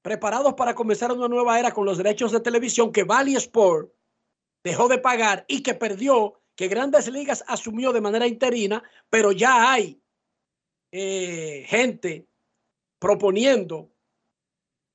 preparados 0.01 0.53
para 0.53 0.75
comenzar 0.75 1.13
una 1.13 1.29
nueva 1.29 1.57
era 1.57 1.71
con 1.71 1.85
los 1.85 1.97
derechos 1.97 2.33
de 2.33 2.41
televisión 2.41 2.91
que 2.91 3.03
Valley 3.03 3.35
Sport 3.35 3.93
dejó 4.63 4.89
de 4.89 4.97
pagar 4.97 5.45
y 5.47 5.63
que 5.63 5.73
perdió, 5.73 6.42
que 6.55 6.67
Grandes 6.67 7.07
Ligas 7.07 7.43
asumió 7.47 7.91
de 7.91 8.01
manera 8.01 8.27
interina, 8.27 8.83
pero 9.09 9.31
ya 9.31 9.71
hay 9.71 10.01
eh, 10.91 11.65
gente 11.67 12.27
proponiendo 12.99 13.91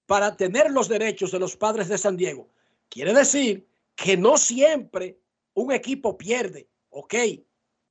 para 0.07 0.37
tener 0.37 0.71
los 0.71 0.89
derechos 0.89 1.33
de 1.33 1.39
los 1.39 1.57
padres 1.57 1.89
de 1.89 1.99
San 1.99 2.17
Diego. 2.17 2.49
Quiere 2.89 3.13
decir 3.13 3.69
que 3.95 4.17
no 4.17 4.39
siempre 4.39 5.21
un 5.55 5.73
equipo 5.73 6.17
pierde, 6.17 6.69
ok, 6.91 7.15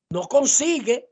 no 0.10 0.28
consigue 0.28 1.12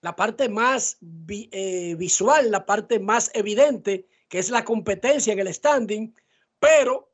la 0.00 0.16
parte 0.16 0.48
más 0.48 0.98
eh, 1.28 1.94
visual, 1.96 2.50
la 2.50 2.64
parte 2.64 2.98
más 2.98 3.30
evidente, 3.34 4.08
que 4.28 4.38
es 4.38 4.50
la 4.50 4.64
competencia 4.64 5.32
en 5.32 5.40
el 5.40 5.52
standing, 5.52 6.14
pero 6.58 7.12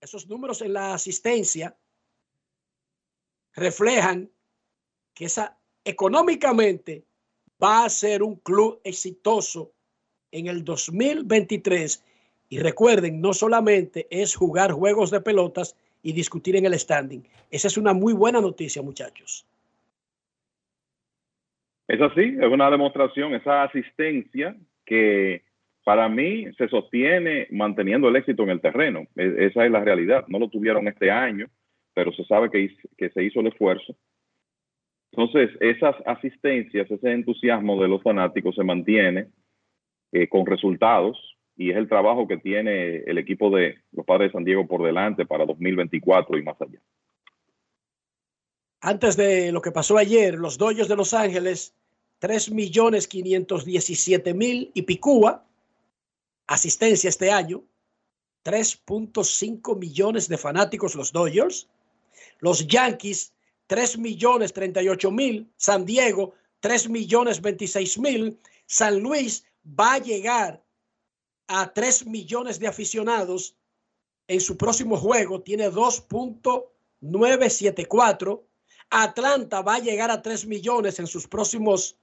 esos 0.00 0.26
números 0.26 0.62
en 0.62 0.72
la 0.72 0.94
asistencia 0.94 1.76
reflejan 3.56 4.30
que 5.14 5.24
esa 5.24 5.58
económicamente 5.84 7.04
va 7.62 7.84
a 7.84 7.88
ser 7.88 8.22
un 8.22 8.36
club 8.36 8.80
exitoso 8.84 9.72
en 10.30 10.46
el 10.46 10.64
2023. 10.64 12.04
Y 12.48 12.60
recuerden, 12.60 13.20
no 13.20 13.32
solamente 13.32 14.06
es 14.10 14.36
jugar 14.36 14.72
juegos 14.72 15.10
de 15.10 15.20
pelotas, 15.20 15.74
y 16.06 16.12
discutir 16.12 16.54
en 16.54 16.64
el 16.64 16.78
standing. 16.78 17.20
Esa 17.50 17.66
es 17.66 17.76
una 17.76 17.92
muy 17.92 18.12
buena 18.12 18.40
noticia, 18.40 18.80
muchachos. 18.80 19.44
Es 21.88 22.00
así, 22.00 22.36
es 22.40 22.46
una 22.46 22.70
demostración, 22.70 23.34
esa 23.34 23.64
asistencia 23.64 24.56
que 24.84 25.42
para 25.82 26.08
mí 26.08 26.46
se 26.56 26.68
sostiene 26.68 27.48
manteniendo 27.50 28.08
el 28.08 28.14
éxito 28.14 28.44
en 28.44 28.50
el 28.50 28.60
terreno. 28.60 29.08
E, 29.16 29.46
esa 29.46 29.64
es 29.64 29.72
la 29.72 29.82
realidad. 29.82 30.24
No 30.28 30.38
lo 30.38 30.48
tuvieron 30.48 30.86
este 30.86 31.10
año, 31.10 31.48
pero 31.96 32.12
se 32.12 32.26
sabe 32.26 32.50
que, 32.50 33.08
se 33.08 33.24
hizo 33.24 33.40
el 33.40 33.46
esfuerzo. 33.46 33.96
Entonces, 35.12 35.56
esas 35.60 35.96
asistencias, 36.04 36.90
ese 36.90 37.10
entusiasmo 37.10 37.80
de 37.80 37.88
los 37.88 38.02
fanáticos 38.02 38.54
se 38.54 38.62
mantiene 38.62 39.30
eh, 40.12 40.28
con 40.28 40.44
resultados 40.44 41.16
y 41.56 41.70
es 41.70 41.76
el 41.78 41.88
trabajo 41.88 42.28
que 42.28 42.36
tiene 42.36 42.96
el 42.98 43.16
equipo 43.16 43.48
de 43.48 43.78
los 43.92 44.04
Padres 44.04 44.28
de 44.28 44.32
San 44.34 44.44
Diego 44.44 44.66
por 44.66 44.84
delante 44.84 45.24
para 45.24 45.46
2024 45.46 46.36
y 46.36 46.42
más 46.42 46.60
allá. 46.60 46.78
Antes 48.82 49.16
de 49.16 49.50
lo 49.50 49.62
que 49.62 49.72
pasó 49.72 49.96
ayer, 49.96 50.34
los 50.34 50.58
Dodgers 50.58 50.88
de 50.88 50.96
Los 50.96 51.14
Ángeles, 51.14 51.74
3 52.18 52.50
millones 52.50 53.08
517 53.08 54.34
mil 54.34 54.70
y 54.74 54.82
Picúa, 54.82 55.46
asistencia 56.46 57.08
este 57.08 57.30
año, 57.30 57.62
3.5 58.44 59.78
millones 59.78 60.28
de 60.28 60.36
fanáticos 60.36 60.94
los 60.94 61.10
Dodgers, 61.10 61.70
los 62.38 62.66
Yankees, 62.66 63.32
3 63.66 63.98
millones 63.98 64.52
38 64.52 65.10
mil, 65.10 65.50
San 65.56 65.84
Diego, 65.84 66.34
3 66.60 66.88
millones 66.88 67.40
26 67.40 67.98
mil, 67.98 68.38
San 68.66 69.00
Luis 69.00 69.44
va 69.78 69.94
a 69.94 69.98
llegar 69.98 70.62
a 71.48 71.72
3 71.72 72.06
millones 72.06 72.58
de 72.58 72.66
aficionados 72.66 73.54
en 74.28 74.40
su 74.40 74.56
próximo 74.56 74.96
juego, 74.96 75.42
tiene 75.42 75.70
2.974. 75.70 78.42
Atlanta 78.90 79.62
va 79.62 79.76
a 79.76 79.80
llegar 79.80 80.10
a 80.10 80.20
3 80.22 80.46
millones 80.46 80.98
en 80.98 81.06
sus 81.06 81.28
próximos 81.28 81.96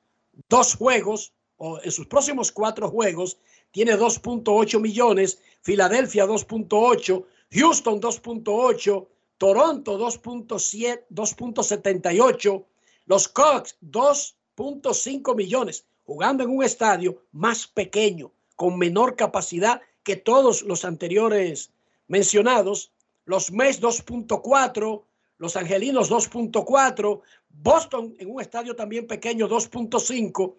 dos 0.49 0.76
juegos 0.76 1.34
o 1.57 1.80
en 1.81 1.91
sus 1.91 2.07
próximos 2.07 2.51
cuatro 2.51 2.89
juegos, 2.89 3.38
tiene 3.72 3.95
2.8 3.97 4.80
millones. 4.80 5.39
Filadelfia 5.61 6.26
2.8, 6.26 7.26
Houston 7.51 8.01
2.8, 8.01 9.07
Toronto 9.44 9.99
2.7, 9.99 11.03
2.78, 11.10 12.65
los 13.07 13.28
Cox 13.28 13.76
2.5 13.82 15.36
millones, 15.36 15.86
jugando 16.06 16.45
en 16.45 16.49
un 16.49 16.64
estadio 16.64 17.22
más 17.34 17.68
pequeño 17.68 18.32
con 18.56 18.78
menor 18.78 19.18
capacidad 19.18 19.82
que 20.03 20.15
todos 20.15 20.61
los 20.61 20.86
anteriores 20.86 21.74
mencionados. 22.07 22.94
Los 23.26 23.52
Mets 23.52 23.82
2.4, 23.82 25.03
los 25.40 25.57
Angelinos 25.57 26.10
2.4, 26.10 27.22
Boston 27.49 28.15
en 28.20 28.32
un 28.32 28.40
estadio 28.40 28.78
también 28.78 29.07
pequeño 29.07 29.49
2.5. 29.49 30.56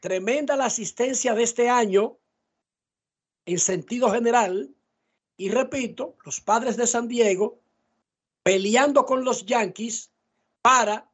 Tremenda 0.00 0.56
la 0.56 0.64
asistencia 0.64 1.34
de 1.34 1.42
este 1.42 1.68
año 1.68 2.16
en 3.44 3.58
sentido 3.58 4.10
general. 4.10 4.70
Y 5.36 5.50
repito, 5.50 6.16
los 6.24 6.40
padres 6.40 6.78
de 6.78 6.86
San 6.86 7.08
Diego 7.08 7.61
peleando 8.42 9.04
con 9.04 9.24
los 9.24 9.46
Yankees 9.46 10.12
para 10.60 11.08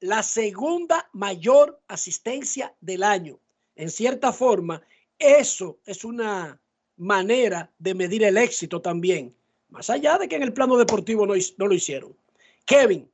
la 0.00 0.22
segunda 0.22 1.08
mayor 1.12 1.80
asistencia 1.88 2.74
del 2.80 3.02
año. 3.02 3.38
En 3.74 3.90
cierta 3.90 4.32
forma, 4.32 4.82
eso 5.18 5.78
es 5.84 6.04
una 6.04 6.60
manera 6.96 7.70
de 7.78 7.94
medir 7.94 8.24
el 8.24 8.36
éxito 8.36 8.80
también, 8.80 9.34
más 9.68 9.90
allá 9.90 10.18
de 10.18 10.28
que 10.28 10.36
en 10.36 10.42
el 10.42 10.52
plano 10.52 10.76
deportivo 10.76 11.26
no, 11.26 11.34
lo 11.34 11.74
hicieron. 11.74 12.16
Kevin, 12.64 13.10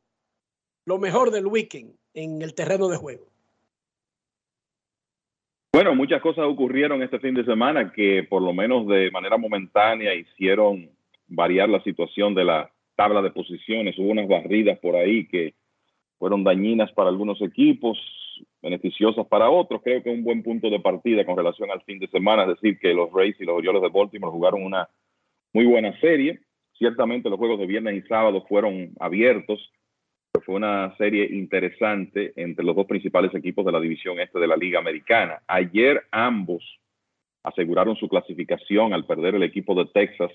lo 0.84 0.98
mejor 0.98 1.30
del 1.30 1.46
weekend 1.46 1.94
en 2.14 2.42
el 2.42 2.54
terreno 2.54 2.88
de 2.88 2.96
juego. 2.96 3.26
Bueno, 5.72 5.94
muchas 5.94 6.20
cosas 6.20 6.44
ocurrieron 6.44 7.02
este 7.02 7.18
fin 7.18 7.34
de 7.34 7.44
semana 7.44 7.92
que 7.92 8.26
por 8.28 8.42
lo 8.42 8.52
menos 8.52 8.86
de 8.86 9.10
manera 9.10 9.38
momentánea 9.38 10.14
hicieron 10.14 10.90
variar 11.28 11.68
la 11.68 11.82
situación 11.82 12.34
de 12.34 12.44
la 12.44 12.70
tabla 13.02 13.20
de 13.20 13.30
posiciones. 13.32 13.98
Hubo 13.98 14.10
unas 14.10 14.28
barridas 14.28 14.78
por 14.78 14.94
ahí 14.94 15.26
que 15.26 15.54
fueron 16.18 16.44
dañinas 16.44 16.92
para 16.92 17.08
algunos 17.08 17.40
equipos. 17.42 17.98
beneficiosas 18.62 19.26
para 19.26 19.50
otros. 19.50 19.82
Creo 19.82 20.02
que 20.02 20.10
un 20.10 20.22
buen 20.22 20.42
punto 20.42 20.70
de 20.70 20.78
partida 20.78 21.24
con 21.24 21.36
relación 21.36 21.68
al 21.70 21.82
fin 21.82 21.98
de 21.98 22.06
semana, 22.08 22.42
es 22.42 22.50
decir, 22.50 22.78
que 22.78 22.94
los 22.94 23.12
Rays 23.12 23.36
y 23.40 23.44
los 23.44 23.56
Orioles 23.56 23.82
de 23.82 23.88
Baltimore 23.88 24.30
jugaron 24.30 24.62
una 24.62 24.88
muy 25.52 25.66
buena 25.66 25.98
serie. 26.00 26.40
Ciertamente 26.78 27.28
los 27.28 27.38
juegos 27.38 27.58
de 27.58 27.66
viernes 27.66 27.94
y 27.96 28.08
sábado 28.08 28.44
fueron 28.48 28.92
abiertos, 29.00 29.58
pero 30.30 30.44
fue 30.44 30.54
una 30.54 30.96
serie 30.96 31.26
interesante 31.30 32.32
entre 32.36 32.64
los 32.64 32.76
dos 32.76 32.86
principales 32.86 33.34
equipos 33.34 33.64
de 33.66 33.72
la 33.72 33.80
división 33.80 34.20
este 34.20 34.38
de 34.38 34.46
la 34.46 34.56
Liga 34.56 34.78
Americana. 34.78 35.42
Ayer 35.48 36.02
ambos 36.12 36.62
aseguraron 37.42 37.96
su 37.96 38.08
clasificación 38.08 38.92
al 38.92 39.04
perder 39.06 39.34
el 39.34 39.42
equipo 39.42 39.74
de 39.74 39.86
Texas 39.86 40.30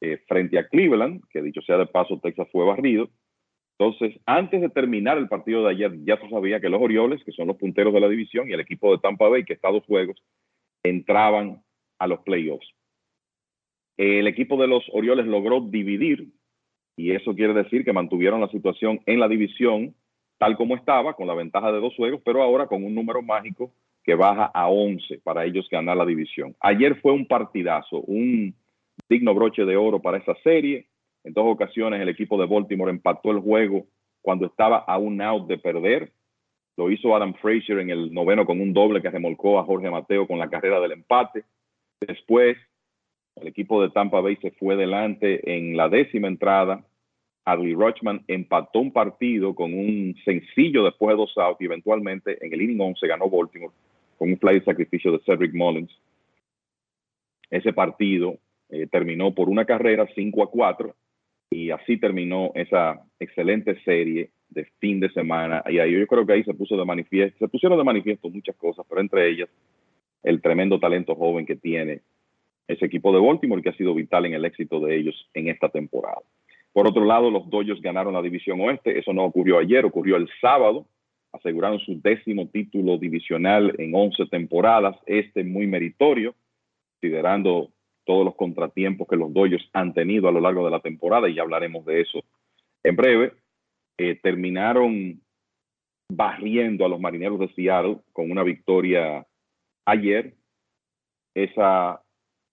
eh, 0.00 0.18
frente 0.28 0.58
a 0.58 0.68
Cleveland, 0.68 1.22
que 1.30 1.42
dicho 1.42 1.62
sea 1.62 1.78
de 1.78 1.86
paso, 1.86 2.20
Texas 2.22 2.48
fue 2.50 2.64
barrido. 2.64 3.08
Entonces, 3.78 4.18
antes 4.24 4.60
de 4.60 4.70
terminar 4.70 5.18
el 5.18 5.28
partido 5.28 5.64
de 5.64 5.70
ayer, 5.70 5.92
ya 6.04 6.18
se 6.18 6.28
sabía 6.30 6.60
que 6.60 6.68
los 6.68 6.80
Orioles, 6.80 7.22
que 7.24 7.32
son 7.32 7.48
los 7.48 7.56
punteros 7.56 7.92
de 7.92 8.00
la 8.00 8.08
división, 8.08 8.48
y 8.48 8.52
el 8.52 8.60
equipo 8.60 8.92
de 8.92 8.98
Tampa 8.98 9.28
Bay, 9.28 9.44
que 9.44 9.52
está 9.52 9.68
a 9.68 9.72
dos 9.72 9.84
juegos, 9.84 10.22
entraban 10.82 11.62
a 11.98 12.06
los 12.06 12.20
playoffs. 12.20 12.66
El 13.98 14.26
equipo 14.26 14.60
de 14.60 14.68
los 14.68 14.84
Orioles 14.92 15.26
logró 15.26 15.60
dividir, 15.60 16.28
y 16.96 17.12
eso 17.12 17.34
quiere 17.34 17.52
decir 17.52 17.84
que 17.84 17.92
mantuvieron 17.92 18.40
la 18.40 18.48
situación 18.48 19.00
en 19.06 19.20
la 19.20 19.28
división 19.28 19.94
tal 20.38 20.56
como 20.56 20.76
estaba, 20.76 21.14
con 21.14 21.26
la 21.26 21.34
ventaja 21.34 21.72
de 21.72 21.80
dos 21.80 21.94
juegos, 21.96 22.20
pero 22.24 22.42
ahora 22.42 22.66
con 22.66 22.84
un 22.84 22.94
número 22.94 23.22
mágico 23.22 23.72
que 24.04 24.14
baja 24.14 24.46
a 24.46 24.68
11 24.68 25.20
para 25.24 25.44
ellos 25.44 25.68
ganar 25.70 25.96
la 25.96 26.06
división. 26.06 26.54
Ayer 26.60 27.00
fue 27.00 27.12
un 27.12 27.26
partidazo, 27.26 28.00
un 28.02 28.54
digno 29.08 29.34
broche 29.34 29.64
de 29.64 29.76
oro 29.76 30.00
para 30.00 30.18
esa 30.18 30.34
serie. 30.42 30.86
En 31.24 31.32
dos 31.32 31.44
ocasiones 31.46 32.00
el 32.00 32.08
equipo 32.08 32.38
de 32.38 32.46
Baltimore 32.46 32.90
empató 32.90 33.30
el 33.30 33.40
juego 33.40 33.86
cuando 34.22 34.46
estaba 34.46 34.78
a 34.78 34.98
un 34.98 35.20
out 35.20 35.46
de 35.46 35.58
perder. 35.58 36.12
Lo 36.76 36.90
hizo 36.90 37.14
Adam 37.16 37.34
Frazier 37.34 37.78
en 37.78 37.90
el 37.90 38.12
noveno 38.12 38.44
con 38.44 38.60
un 38.60 38.72
doble 38.72 39.00
que 39.00 39.10
remolcó 39.10 39.58
a 39.58 39.64
Jorge 39.64 39.90
Mateo 39.90 40.26
con 40.26 40.38
la 40.38 40.50
carrera 40.50 40.78
del 40.80 40.92
empate. 40.92 41.44
Después, 42.00 42.56
el 43.36 43.48
equipo 43.48 43.82
de 43.82 43.90
Tampa 43.90 44.20
Bay 44.20 44.36
se 44.36 44.50
fue 44.52 44.76
delante 44.76 45.56
en 45.56 45.76
la 45.76 45.88
décima 45.88 46.28
entrada. 46.28 46.84
Adley 47.44 47.74
Rochman 47.74 48.24
empató 48.26 48.80
un 48.80 48.92
partido 48.92 49.54
con 49.54 49.72
un 49.72 50.16
sencillo 50.24 50.84
después 50.84 51.14
de 51.14 51.18
dos 51.18 51.38
outs 51.38 51.60
y 51.60 51.66
eventualmente 51.66 52.44
en 52.44 52.52
el 52.52 52.62
inning 52.62 52.80
11 52.80 53.06
ganó 53.06 53.30
Baltimore 53.30 53.72
con 54.18 54.30
un 54.30 54.38
fly 54.38 54.58
de 54.58 54.64
sacrificio 54.64 55.12
de 55.12 55.20
Cedric 55.20 55.54
Mullins. 55.54 55.90
Ese 57.50 57.72
partido 57.72 58.38
eh, 58.70 58.86
terminó 58.90 59.34
por 59.34 59.48
una 59.48 59.64
carrera 59.64 60.08
5 60.14 60.42
a 60.42 60.50
4 60.50 60.94
y 61.50 61.70
así 61.70 61.98
terminó 61.98 62.50
esa 62.54 63.02
excelente 63.20 63.80
serie 63.84 64.30
de 64.48 64.64
fin 64.78 65.00
de 65.00 65.10
semana. 65.10 65.62
Y 65.68 65.78
ahí 65.78 65.92
yo 65.92 66.06
creo 66.06 66.26
que 66.26 66.32
ahí 66.32 66.44
se 66.44 66.54
puso 66.54 66.76
de 66.76 66.84
manifiesto, 66.84 67.38
se 67.38 67.48
pusieron 67.48 67.78
de 67.78 67.84
manifiesto 67.84 68.28
muchas 68.28 68.56
cosas, 68.56 68.84
pero 68.88 69.00
entre 69.00 69.28
ellas 69.28 69.48
el 70.22 70.42
tremendo 70.42 70.80
talento 70.80 71.14
joven 71.14 71.46
que 71.46 71.56
tiene 71.56 72.00
ese 72.66 72.86
equipo 72.86 73.12
de 73.12 73.20
Baltimore 73.20 73.62
que 73.62 73.68
ha 73.68 73.76
sido 73.76 73.94
vital 73.94 74.26
en 74.26 74.34
el 74.34 74.44
éxito 74.44 74.80
de 74.80 74.96
ellos 74.96 75.28
en 75.34 75.48
esta 75.48 75.68
temporada. 75.68 76.22
Por 76.72 76.86
otro 76.88 77.04
lado, 77.04 77.30
los 77.30 77.48
Dodgers 77.48 77.80
ganaron 77.80 78.12
la 78.12 78.22
división 78.22 78.60
oeste. 78.60 78.98
Eso 78.98 79.12
no 79.12 79.24
ocurrió 79.24 79.58
ayer, 79.58 79.84
ocurrió 79.84 80.16
el 80.16 80.28
sábado. 80.40 80.86
Aseguraron 81.32 81.78
su 81.78 82.00
décimo 82.02 82.48
título 82.48 82.98
divisional 82.98 83.74
en 83.78 83.94
11 83.94 84.26
temporadas. 84.26 84.96
Este 85.06 85.42
muy 85.44 85.66
meritorio, 85.66 86.34
considerando 86.92 87.70
todos 88.06 88.24
los 88.24 88.36
contratiempos 88.36 89.06
que 89.08 89.16
los 89.16 89.32
Dodgers 89.34 89.68
han 89.74 89.92
tenido 89.92 90.28
a 90.28 90.32
lo 90.32 90.40
largo 90.40 90.64
de 90.64 90.70
la 90.70 90.80
temporada, 90.80 91.28
y 91.28 91.34
ya 91.34 91.42
hablaremos 91.42 91.84
de 91.84 92.00
eso 92.00 92.20
en 92.82 92.96
breve. 92.96 93.32
Eh, 93.98 94.18
terminaron 94.22 95.20
barriendo 96.08 96.84
a 96.84 96.88
los 96.88 97.00
marineros 97.00 97.38
de 97.40 97.48
Seattle 97.48 97.98
con 98.12 98.30
una 98.30 98.42
victoria 98.42 99.26
ayer. 99.84 100.34
Esa, 101.34 102.00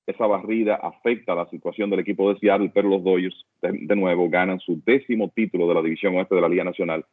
esa 0.07 0.27
barrida 0.27 0.75
afecta 0.75 1.35
la 1.35 1.47
situación 1.49 1.89
del 1.89 1.99
equipo 1.99 2.33
de 2.33 2.39
Seattle, 2.39 2.71
pero 2.73 2.89
los 2.89 3.03
Dodgers 3.03 3.45
de, 3.61 3.95
nuevo 3.95 4.29
ganan 4.29 4.59
su 4.59 4.81
décimo 4.85 5.29
título 5.29 5.67
de 5.67 5.75
la 5.75 5.81
división 5.81 6.15
oeste 6.15 6.35
de 6.35 6.41
la 6.41 6.49
Liga 6.49 6.63
Nacional 6.63 7.05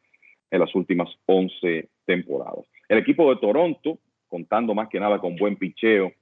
en 0.51 0.61
las 0.61 0.75
últimas 0.75 1.09
11 1.27 1.89
temporadas. 2.07 2.65
El 2.89 2.99
equipo 2.99 3.33
de 3.33 3.41
Toronto, 3.41 3.99
contando 4.29 4.75
más 4.75 4.89
que 4.89 4.99
nada 4.99 5.19
con 5.19 5.37
buen 5.37 5.57
picheo, 5.57 6.13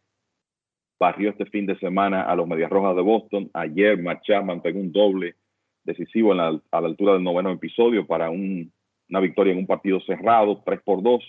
barrió 0.99 1.31
este 1.31 1.47
fin 1.47 1.67
de 1.67 1.79
semana 1.79 2.23
a 2.23 2.35
los 2.35 2.49
Medias 2.49 2.71
Rojas 2.71 2.97
de 2.97 3.03
Boston. 3.03 3.51
Ayer 3.55 4.01
Matt 4.03 4.23
Chapman 4.25 4.63
pegó 4.63 4.81
un 4.81 4.93
doble 4.93 5.37
decisivo 5.85 6.33
a 6.33 6.35
la 6.35 6.61
altura 6.71 7.15
del 7.15 7.25
noveno 7.25 7.51
episodio 7.51 8.07
para 8.07 8.31
una 8.31 9.21
victoria 9.21 9.53
en 9.53 9.61
un 9.61 9.67
partido 9.67 10.01
cerrado, 10.01 10.63
3 10.65 10.81
por 10.83 11.03
2. 11.03 11.23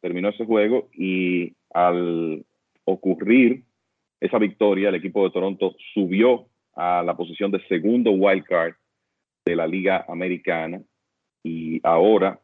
Terminó 0.00 0.30
ese 0.30 0.44
juego 0.44 0.88
y 0.94 1.54
al 1.72 2.44
ocurrir 2.84 3.64
esa 4.20 4.38
victoria, 4.38 4.90
el 4.90 4.96
equipo 4.96 5.24
de 5.24 5.30
Toronto 5.30 5.74
subió 5.94 6.46
a 6.74 7.02
la 7.02 7.16
posición 7.16 7.50
de 7.50 7.66
segundo 7.68 8.10
wild 8.10 8.44
card 8.44 8.74
de 9.44 9.56
la 9.56 9.66
Liga 9.66 10.04
Americana 10.08 10.82
y 11.42 11.80
ahora 11.82 12.38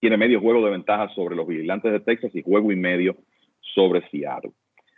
tiene 0.00 0.16
medio 0.16 0.40
juego 0.40 0.64
de 0.64 0.70
ventaja 0.70 1.08
sobre 1.14 1.36
los 1.36 1.46
vigilantes 1.46 1.92
de 1.92 2.00
Texas 2.00 2.34
y 2.34 2.42
juego 2.42 2.72
y 2.72 2.76
medio 2.76 3.16
sobre 3.74 4.06
Seattle. 4.10 4.52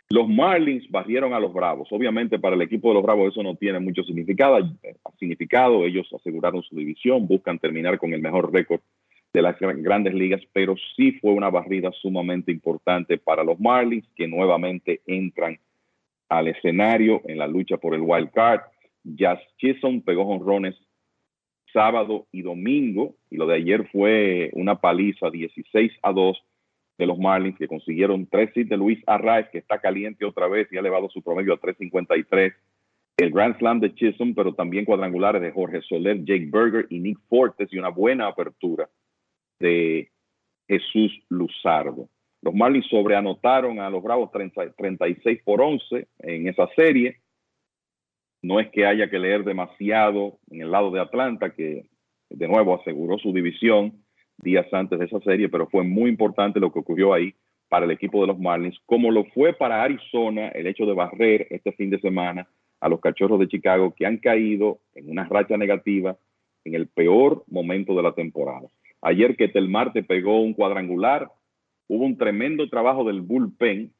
Los 0.09 0.29
Marlins 0.29 0.89
barrieron 0.91 1.33
a 1.33 1.39
los 1.39 1.53
Bravos. 1.53 1.87
Obviamente 1.91 2.39
para 2.39 2.55
el 2.55 2.61
equipo 2.61 2.89
de 2.89 2.95
los 2.95 3.03
Bravos 3.03 3.31
eso 3.31 3.43
no 3.43 3.55
tiene 3.55 3.79
mucho 3.79 4.03
significado. 4.03 4.59
significado. 5.17 5.85
Ellos 5.85 6.07
aseguraron 6.13 6.61
su 6.63 6.75
división, 6.75 7.27
buscan 7.27 7.59
terminar 7.59 7.97
con 7.97 8.13
el 8.13 8.21
mejor 8.21 8.53
récord 8.53 8.81
de 9.33 9.41
las 9.41 9.57
grandes 9.59 10.13
ligas, 10.13 10.41
pero 10.53 10.75
sí 10.95 11.13
fue 11.13 11.31
una 11.31 11.49
barrida 11.49 11.91
sumamente 11.91 12.51
importante 12.51 13.17
para 13.17 13.43
los 13.43 13.59
Marlins 13.59 14.07
que 14.15 14.27
nuevamente 14.27 15.01
entran 15.07 15.57
al 16.29 16.47
escenario 16.47 17.21
en 17.25 17.39
la 17.39 17.47
lucha 17.47 17.77
por 17.77 17.95
el 17.95 18.01
wild 18.01 18.31
card. 18.31 18.61
Jazz 19.03 19.39
Chisholm 19.57 20.01
pegó 20.01 20.25
jonrones 20.25 20.75
sábado 21.73 22.27
y 22.31 22.43
domingo 22.43 23.15
y 23.31 23.37
lo 23.37 23.47
de 23.47 23.55
ayer 23.55 23.89
fue 23.91 24.51
una 24.53 24.75
paliza 24.79 25.31
16 25.31 25.91
a 26.03 26.11
2 26.13 26.43
de 26.97 27.05
los 27.05 27.17
Marlins 27.17 27.57
que 27.57 27.67
consiguieron 27.67 28.27
tres 28.27 28.51
hits 28.55 28.69
de 28.69 28.77
Luis 28.77 28.99
Arraez, 29.07 29.49
que 29.49 29.57
está 29.57 29.79
caliente 29.79 30.25
otra 30.25 30.47
vez 30.47 30.67
y 30.71 30.77
ha 30.77 30.79
elevado 30.79 31.09
su 31.09 31.21
promedio 31.21 31.53
a 31.53 31.59
3.53. 31.59 32.53
El 33.17 33.31
Grand 33.31 33.57
Slam 33.57 33.79
de 33.79 33.93
Chisholm, 33.93 34.33
pero 34.33 34.53
también 34.53 34.85
cuadrangulares 34.85 35.41
de 35.41 35.51
Jorge 35.51 35.81
Soler, 35.81 36.23
Jake 36.23 36.49
Berger 36.51 36.87
y 36.89 36.99
Nick 36.99 37.19
Fortes 37.29 37.71
y 37.71 37.77
una 37.77 37.89
buena 37.89 38.27
apertura 38.27 38.89
de 39.59 40.09
Jesús 40.67 41.11
Luzardo. 41.29 42.09
Los 42.41 42.53
Marlins 42.53 42.87
sobreanotaron 42.87 43.79
a 43.79 43.89
los 43.89 44.03
Bravos 44.03 44.31
36 44.31 45.41
por 45.43 45.61
11 45.61 46.07
en 46.19 46.47
esa 46.47 46.67
serie. 46.75 47.17
No 48.41 48.59
es 48.59 48.69
que 48.71 48.85
haya 48.85 49.09
que 49.09 49.19
leer 49.19 49.43
demasiado 49.43 50.39
en 50.49 50.61
el 50.61 50.71
lado 50.71 50.91
de 50.91 50.99
Atlanta, 50.99 51.53
que 51.53 51.85
de 52.29 52.47
nuevo 52.47 52.75
aseguró 52.75 53.17
su 53.17 53.31
división 53.31 54.02
días 54.43 54.67
antes 54.73 54.99
de 54.99 55.05
esa 55.05 55.19
serie, 55.21 55.49
pero 55.49 55.67
fue 55.67 55.83
muy 55.83 56.09
importante 56.09 56.59
lo 56.59 56.71
que 56.71 56.79
ocurrió 56.79 57.13
ahí 57.13 57.33
para 57.69 57.85
el 57.85 57.91
equipo 57.91 58.21
de 58.21 58.27
los 58.27 58.39
Marlins, 58.39 58.77
como 58.85 59.09
lo 59.09 59.25
fue 59.25 59.53
para 59.53 59.81
Arizona 59.81 60.49
el 60.49 60.67
hecho 60.67 60.85
de 60.85 60.93
barrer 60.93 61.47
este 61.49 61.71
fin 61.71 61.89
de 61.89 61.99
semana 61.99 62.47
a 62.79 62.89
los 62.89 62.99
Cachorros 62.99 63.39
de 63.39 63.47
Chicago 63.47 63.93
que 63.95 64.05
han 64.05 64.17
caído 64.17 64.79
en 64.93 65.09
una 65.09 65.23
racha 65.23 65.57
negativa 65.57 66.17
en 66.65 66.75
el 66.75 66.87
peor 66.87 67.43
momento 67.47 67.95
de 67.95 68.03
la 68.03 68.13
temporada. 68.13 68.67
Ayer 69.01 69.35
que 69.35 69.47
Tel 69.47 69.69
Marte 69.69 70.03
pegó 70.03 70.41
un 70.41 70.53
cuadrangular, 70.53 71.31
hubo 71.87 72.05
un 72.05 72.17
tremendo 72.17 72.69
trabajo 72.69 73.03
del 73.03 73.21
bullpen 73.21 73.91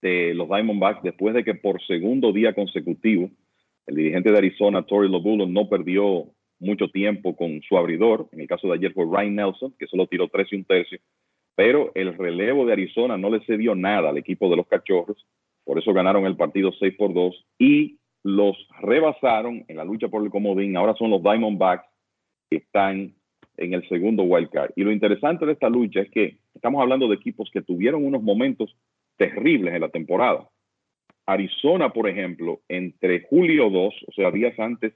de 0.00 0.34
los 0.34 0.48
Diamondbacks 0.48 1.02
después 1.02 1.34
de 1.34 1.44
que 1.44 1.54
por 1.54 1.82
segundo 1.86 2.32
día 2.32 2.54
consecutivo 2.54 3.30
el 3.86 3.96
dirigente 3.96 4.32
de 4.32 4.38
Arizona, 4.38 4.82
Torrey 4.82 5.10
Lobulo, 5.10 5.46
no 5.46 5.68
perdió 5.68 6.26
mucho 6.58 6.88
tiempo 6.88 7.36
con 7.36 7.60
su 7.62 7.76
abridor. 7.76 8.28
En 8.32 8.40
el 8.40 8.46
caso 8.46 8.68
de 8.68 8.74
ayer 8.74 8.92
fue 8.92 9.04
Ryan 9.04 9.34
Nelson, 9.36 9.74
que 9.78 9.86
solo 9.86 10.06
tiró 10.06 10.28
tres 10.28 10.52
y 10.52 10.56
un 10.56 10.64
tercio. 10.64 10.98
Pero 11.54 11.92
el 11.94 12.16
relevo 12.16 12.66
de 12.66 12.72
Arizona 12.72 13.16
no 13.16 13.30
le 13.30 13.44
cedió 13.44 13.74
nada 13.74 14.10
al 14.10 14.18
equipo 14.18 14.48
de 14.50 14.56
los 14.56 14.66
Cachorros. 14.66 15.26
Por 15.64 15.78
eso 15.78 15.92
ganaron 15.92 16.26
el 16.26 16.36
partido 16.36 16.70
6 16.78 16.94
por 16.96 17.12
2 17.12 17.46
y 17.58 17.98
los 18.22 18.56
rebasaron 18.80 19.64
en 19.68 19.76
la 19.76 19.84
lucha 19.84 20.08
por 20.08 20.22
el 20.22 20.30
comodín. 20.30 20.76
Ahora 20.76 20.94
son 20.94 21.10
los 21.10 21.22
Diamondbacks 21.22 21.88
que 22.50 22.58
están 22.58 23.14
en 23.56 23.74
el 23.74 23.88
segundo 23.88 24.22
wild 24.24 24.50
card. 24.50 24.70
Y 24.76 24.84
lo 24.84 24.92
interesante 24.92 25.46
de 25.46 25.52
esta 25.52 25.68
lucha 25.68 26.00
es 26.00 26.10
que 26.10 26.38
estamos 26.54 26.80
hablando 26.82 27.08
de 27.08 27.14
equipos 27.14 27.50
que 27.52 27.62
tuvieron 27.62 28.04
unos 28.04 28.22
momentos 28.22 28.76
terribles 29.16 29.74
en 29.74 29.80
la 29.80 29.88
temporada. 29.88 30.48
Arizona, 31.26 31.92
por 31.92 32.08
ejemplo, 32.08 32.60
entre 32.68 33.26
julio 33.28 33.70
2, 33.70 33.94
o 34.06 34.12
sea, 34.12 34.30
días 34.30 34.58
antes 34.58 34.92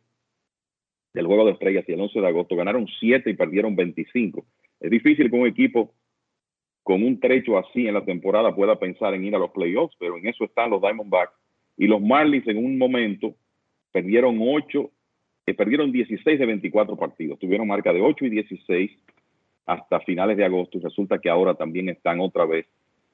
del 1.12 1.27
Juego 1.27 1.45
de 1.47 1.53
Estrellas 1.53 1.85
y 1.89 1.93
el 1.93 2.01
11 2.01 2.20
de 2.20 2.27
agosto 2.27 2.57
ganaron 2.57 2.87
7 2.99 3.31
y 3.31 3.35
perdieron 3.35 3.74
25. 3.77 4.45
Es 4.81 4.91
difícil 4.91 5.31
que 5.31 5.37
un 5.37 5.47
equipo 5.47 5.93
con 6.82 7.03
un 7.03 7.20
trecho 7.20 7.59
así 7.59 7.87
en 7.87 7.95
la 7.95 8.05
temporada 8.05 8.55
pueda 8.55 8.78
pensar 8.78 9.15
en 9.15 9.24
ir 9.24 9.35
a 9.35 9.39
los 9.39 9.51
playoffs, 9.51 9.95
pero 9.99 10.16
en 10.16 10.27
eso 10.27 10.45
están 10.45 10.70
los 10.70 10.81
Diamondbacks. 10.81 11.32
Y 11.77 11.87
los 11.87 12.01
Marlins 12.01 12.47
en 12.49 12.59
un 12.59 12.78
momento 12.78 13.35
perdieron 13.93 14.39
8, 14.41 14.91
eh, 15.47 15.55
perdieron 15.55 15.93
16 15.93 16.39
de 16.39 16.47
24 16.47 16.97
partidos. 16.97 17.39
Tuvieron 17.39 17.69
marca 17.69 17.93
de 17.93 18.01
8 18.01 18.27
y 18.27 18.31
16 18.31 18.91
hasta 19.66 20.01
finales 20.01 20.37
de 20.37 20.45
agosto 20.45 20.78
y 20.78 20.81
resulta 20.81 21.19
que 21.19 21.31
ahora 21.31 21.55
también 21.55 21.89
están 21.89 22.20
otra 22.20 22.45
vez 22.45 22.66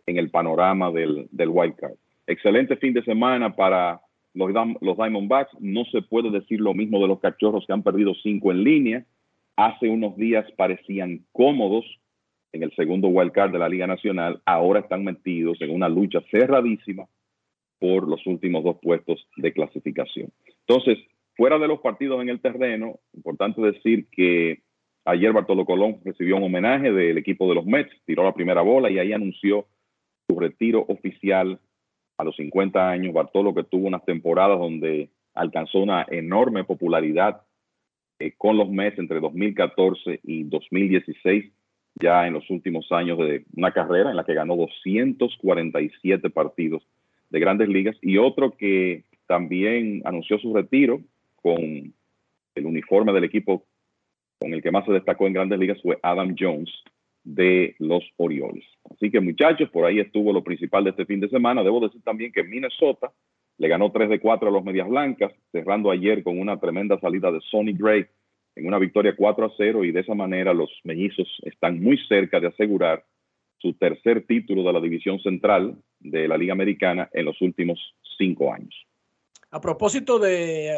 en 0.07 0.17
el 0.19 0.31
panorama 0.31 0.91
del, 0.91 1.29
del 1.31 1.49
wild 1.49 1.77
card. 1.77 1.95
Excelente 2.27 2.77
fin 2.77 2.95
de 2.95 3.05
semana 3.05 3.55
para 3.55 4.01
los, 4.37 4.97
Diamondbacks. 4.97 5.59
No 5.61 5.85
se 5.87 6.03
puede 6.03 6.31
decir 6.31 6.61
lo 6.61 6.75
mismo 6.75 7.01
de 7.01 7.09
los 7.09 7.21
cachorros 7.21 7.67
que 7.67 7.73
han 7.73 7.83
perdido 7.83 8.15
cinco 8.23 8.51
en 8.53 8.63
línea. 8.63 9.07
Hace 9.57 9.89
unos 9.89 10.17
días 10.17 10.47
parecían 10.57 11.25
cómodos 11.33 11.85
en 12.53 12.63
el 12.63 12.75
segundo 12.75 13.09
wild 13.09 13.33
card 13.33 13.53
de 13.53 13.59
la 13.59 13.69
Liga 13.69 13.87
Nacional. 13.87 14.41
Ahora 14.45 14.81
están 14.81 15.05
metidos 15.05 15.61
en 15.61 15.71
una 15.71 15.89
lucha 15.89 16.21
cerradísima 16.31 17.07
por 17.79 18.09
los 18.09 18.27
últimos 18.27 18.65
dos 18.65 18.77
puestos 18.81 19.27
de 19.37 19.53
clasificación. 19.53 20.31
Entonces, 20.67 20.99
fuera 21.37 21.59
de 21.59 21.69
los 21.69 21.81
partidos 21.81 22.23
en 22.23 22.29
el 22.29 22.41
terreno, 22.41 23.01
importante 23.15 23.61
decir 23.61 24.07
que 24.11 24.61
ayer 25.05 25.33
Bartolo 25.33 25.65
Colón 25.65 25.99
recibió 26.05 26.37
un 26.37 26.45
homenaje 26.45 26.93
del 26.93 27.19
equipo 27.19 27.49
de 27.49 27.55
los 27.55 27.67
Mets, 27.67 27.93
tiró 28.05 28.25
la 28.25 28.35
primera 28.35 28.63
bola 28.63 28.91
y 28.91 28.99
ahí 28.99 29.13
anunció 29.13 29.67
su 30.27 30.39
retiro 30.39 30.85
oficial 30.89 31.59
a 32.19 32.25
los 32.25 32.37
50 32.37 32.89
años. 32.89 33.15
Bartolo 33.15 33.55
que 33.55 33.65
tuvo 33.65 33.87
unas 33.87 34.05
temporadas 34.05 34.59
donde 34.59 35.11
alcanzó 35.35 35.79
una 35.79 36.07
enorme 36.11 36.65
popularidad 36.65 37.43
eh, 38.19 38.33
con 38.37 38.57
los 38.57 38.71
Mets 38.71 38.99
entre 38.99 39.21
2014 39.21 40.21
y 40.23 40.45
2016, 40.45 41.53
ya 41.97 42.27
en 42.27 42.35
los 42.35 42.49
últimos 42.51 42.91
años 42.91 43.19
de 43.19 43.45
una 43.55 43.73
carrera 43.73 44.11
en 44.11 44.17
la 44.17 44.25
que 44.25 44.35
ganó 44.35 44.57
247 44.57 46.31
partidos 46.31 46.83
de 47.31 47.41
grandes 47.41 47.69
ligas 47.69 47.97
y 48.01 48.19
otro 48.19 48.57
que 48.57 49.05
también 49.27 50.03
anunció 50.05 50.39
su 50.39 50.55
retiro 50.55 51.01
con 51.43 51.93
el 52.55 52.67
uniforme 52.67 53.13
del 53.13 53.25
equipo 53.25 53.65
con 54.39 54.53
el 54.53 54.63
que 54.63 54.71
más 54.71 54.85
se 54.85 54.93
destacó 54.93 55.27
en 55.27 55.33
grandes 55.33 55.59
ligas 55.59 55.81
fue 55.83 55.99
Adam 56.03 56.35
Jones 56.39 56.71
de 57.27 57.75
los 57.81 58.05
Orioles. 58.17 58.65
Así 58.89 59.11
que 59.11 59.21
muchachos, 59.21 59.69
por 59.71 59.85
ahí 59.85 59.99
estuvo 59.99 60.33
lo 60.33 60.45
principal 60.45 60.85
de 60.85 60.91
este 60.91 61.05
fin 61.05 61.21
de 61.21 61.29
semana. 61.29 61.65
Debo 61.65 61.81
decir 61.81 62.01
también 62.03 62.31
que 62.31 62.45
Minnesota 62.45 63.13
le 63.59 63.69
ganó 63.69 63.91
3 63.91 64.09
de 64.09 64.21
4 64.21 64.49
a 64.49 64.53
los 64.53 64.65
Medias 64.65 64.89
Blancas, 64.89 65.33
cerrando 65.51 65.91
ayer 65.91 66.23
con 66.23 66.39
una 66.39 66.59
tremenda 66.61 66.99
salida 67.01 67.33
de 67.33 67.41
Sonny 67.51 67.73
Gray 67.73 68.07
en 68.55 68.67
una 68.67 68.79
victoria 68.79 69.15
4 69.17 69.45
a 69.45 69.53
0 69.57 69.85
y 69.85 69.93
de 69.93 70.01
esa 70.01 70.15
manera 70.15 70.55
los 70.55 70.71
mellizos 70.85 71.29
están 71.43 71.83
muy 71.83 71.99
cerca 72.09 72.39
de 72.39 72.47
asegurar 72.47 73.05
su 73.59 73.75
tercer 73.75 74.25
título 74.27 74.63
de 74.63 74.73
la 74.73 74.81
división 74.81 75.19
central 75.19 75.77
de 75.99 76.29
la 76.29 76.39
Liga 76.39 76.53
Americana 76.53 77.11
en 77.13 77.25
los 77.25 77.41
últimos 77.43 77.79
cinco 78.17 78.53
años. 78.53 78.75
A 79.51 79.61
propósito 79.61 80.19
de 80.19 80.67
eh, 80.67 80.73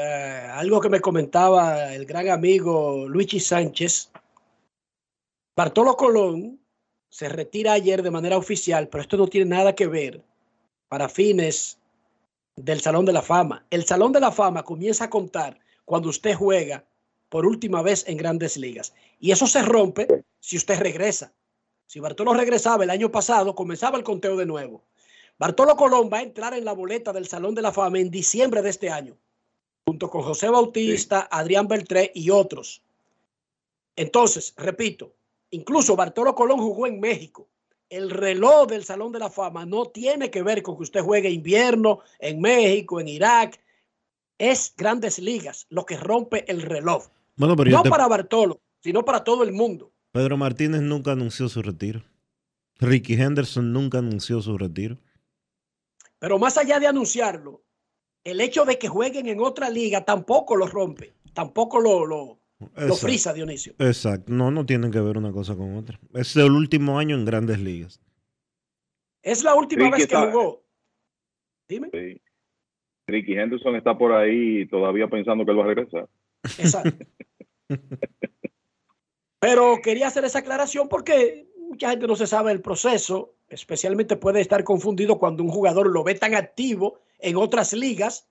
algo 0.53 0.81
que 0.81 0.89
me 0.89 1.01
comentaba 1.01 1.95
el 1.95 2.07
gran 2.07 2.29
amigo 2.29 3.07
Luigi 3.09 3.41
Sánchez, 3.41 4.13
Bartolo 5.59 5.97
Colón 5.97 6.61
se 7.09 7.29
retira 7.29 7.73
ayer 7.73 8.05
de 8.05 8.13
manera 8.13 8.39
oficial, 8.39 8.89
pero 8.89 9.03
esto 9.03 9.17
no 9.17 9.27
tiene 9.27 9.51
nada 9.51 9.75
que 9.75 9.89
ver 9.89 10.23
para 10.87 11.09
fines 11.09 11.81
del 12.55 12.81
Salón 12.81 13.05
de 13.05 13.13
la 13.13 13.23
Fama. 13.23 13.67
El 13.69 13.85
Salón 13.85 14.13
de 14.13 14.21
la 14.21 14.31
Fama 14.31 14.63
comienza 14.63 15.07
a 15.07 15.11
contar 15.11 15.59
cuando 15.85 16.11
usted 16.11 16.37
juega 16.37 16.85
por 17.29 17.45
última 17.45 17.83
vez 17.83 18.05
en 18.07 18.19
grandes 18.19 18.57
ligas. 18.57 18.95
Y 19.19 19.33
eso 19.33 19.49
se 19.49 19.63
rompe 19.63 20.07
si 20.39 20.57
usted 20.57 20.79
regresa. 20.79 21.33
Si 21.87 21.99
Bartolo 21.99 22.35
regresaba 22.35 22.85
el 22.85 22.91
año 22.91 23.11
pasado, 23.11 23.57
comenzaba 23.57 23.99
el 23.99 24.05
conteo 24.05 24.37
de 24.37 24.47
nuevo. 24.47 24.85
Bartolo 25.41 25.75
Colón 25.75 26.09
va 26.09 26.19
a 26.19 26.23
entrar 26.23 26.55
en 26.55 26.65
la 26.65 26.73
boleta 26.73 27.13
del 27.13 27.27
Salón 27.27 27.57
de 27.57 27.63
la 27.63 27.73
Fama 27.73 27.99
en 27.99 28.13
diciembre 28.13 28.63
de 28.63 28.71
este 28.71 28.91
año, 28.91 29.17
junto 29.89 30.09
con 30.09 30.23
José 30.23 30.51
Bautista, 30.51 31.27
Adrián 31.29 31.67
Beltré 31.67 32.13
y 32.15 32.31
otros. 32.31 32.81
Entonces, 33.97 34.55
repito, 34.57 35.18
incluso 35.51 35.97
Bartolo 35.97 36.35
Colón 36.35 36.59
jugó 36.59 36.87
en 36.87 37.01
México. 37.01 37.49
El 37.89 38.11
reloj 38.11 38.69
del 38.69 38.85
Salón 38.85 39.13
de 39.13 39.19
la 39.19 39.31
Fama 39.31 39.65
no 39.65 39.87
tiene 39.87 40.31
que 40.31 40.43
ver 40.43 40.63
con 40.63 40.77
que 40.77 40.83
usted 40.83 41.01
juegue 41.01 41.31
invierno 41.31 42.01
en 42.19 42.41
México, 42.41 43.01
en 43.01 43.09
Irak. 43.09 43.59
Es 44.37 44.75
grandes 44.77 45.19
ligas 45.19 45.67
lo 45.71 45.87
que 45.87 45.97
rompe 45.97 46.45
el 46.51 46.63
reloj. 46.63 47.07
Bueno, 47.37 47.57
pero 47.57 47.71
yo 47.71 47.77
no 47.79 47.83
te- 47.85 47.91
para 47.91 48.07
Bartolo, 48.07 48.61
sino 48.81 49.05
para 49.05 49.25
todo 49.25 49.43
el 49.43 49.53
mundo. 49.53 49.91
Pedro 50.13 50.37
Martínez 50.37 50.83
nunca 50.83 51.13
anunció 51.13 51.49
su 51.49 51.63
retiro. 51.63 52.03
Ricky 52.79 53.15
Henderson 53.15 53.73
nunca 53.73 53.99
anunció 53.99 54.41
su 54.43 54.57
retiro. 54.59 54.99
Pero 56.19 56.39
más 56.39 56.57
allá 56.59 56.79
de 56.81 56.87
anunciarlo, 56.87 57.63
el 58.25 58.41
hecho 58.41 58.65
de 58.65 58.79
que 58.79 58.89
jueguen 58.89 59.29
en 59.29 59.41
otra 59.41 59.71
liga 59.71 60.05
tampoco 60.05 60.57
lo 60.57 60.67
rompe, 60.67 61.15
tampoco 61.33 61.81
lo, 61.81 62.05
lo, 62.07 62.38
lo 62.77 62.95
frisa, 62.97 63.33
Dionisio. 63.33 63.75
Exacto. 63.79 64.33
No, 64.33 64.51
no 64.51 64.67
tienen 64.67 64.91
que 64.91 65.01
ver 65.01 65.17
una 65.17 65.33
cosa 65.33 65.55
con 65.57 65.77
otra. 65.77 65.99
Es 66.15 66.35
el 66.37 66.51
último 66.51 66.99
año 66.99 67.15
en 67.17 67.25
grandes 67.25 67.59
ligas. 67.61 68.01
Es 69.23 69.45
la 69.45 69.55
última 69.55 69.85
Ricky 69.85 69.93
vez 69.93 70.07
que 70.09 70.15
está- 70.15 70.31
jugó. 70.31 70.65
Dime. 71.69 71.91
Sí. 71.93 72.21
Ricky 73.07 73.33
Henderson 73.35 73.77
está 73.77 73.97
por 73.97 74.13
ahí 74.13 74.67
todavía 74.69 75.09
pensando 75.09 75.45
que 75.45 75.51
él 75.53 75.59
va 75.59 75.65
a 75.65 75.67
regresar. 75.69 76.09
Exacto. 76.59 77.05
Pero 79.41 79.79
quería 79.83 80.09
hacer 80.09 80.25
esa 80.25 80.41
aclaración 80.41 80.89
porque 80.89 81.49
mucha 81.59 81.91
gente 81.91 82.07
no 82.07 82.17
se 82.17 82.27
sabe 82.27 82.51
el 82.53 82.61
proceso, 82.61 83.35
especialmente 83.49 84.17
puede 84.17 84.41
estar 84.41 84.65
confundido 84.65 85.19
cuando 85.19 85.43
un 85.45 85.51
jugador 85.51 85.89
lo 85.89 86.03
ve 86.03 86.15
tan 86.15 86.35
activo 86.35 86.99
en 87.19 87.37
otras 87.37 87.73
ligas, 87.73 88.29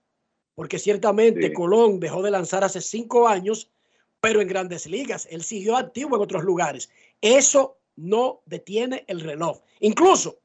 porque 0.56 0.80
ciertamente 0.80 1.48
Sí. 1.48 1.54
Colón 1.54 2.00
dejó 2.00 2.22
de 2.24 2.32
lanzar 2.32 2.64
hace 2.64 2.82
cinco 2.82 3.28
años, 3.28 3.72
pero 4.20 4.42
en 4.42 4.48
grandes 4.48 4.86
ligas, 4.88 5.28
él 5.30 5.44
siguió 5.44 5.78
activo 5.78 6.16
en 6.16 6.22
otros 6.22 6.44
lugares. 6.44 6.90
Eso 7.22 7.78
no 7.96 8.42
detiene 8.46 9.06
el 9.08 9.22
reloj. 9.22 9.62
Incluso 9.80 10.40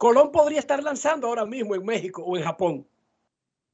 Colón 0.00 0.32
podría 0.32 0.60
estar 0.60 0.82
lanzando 0.82 1.26
ahora 1.26 1.44
mismo 1.44 1.74
en 1.74 1.84
México 1.84 2.22
o 2.22 2.34
en 2.34 2.42
Japón. 2.42 2.88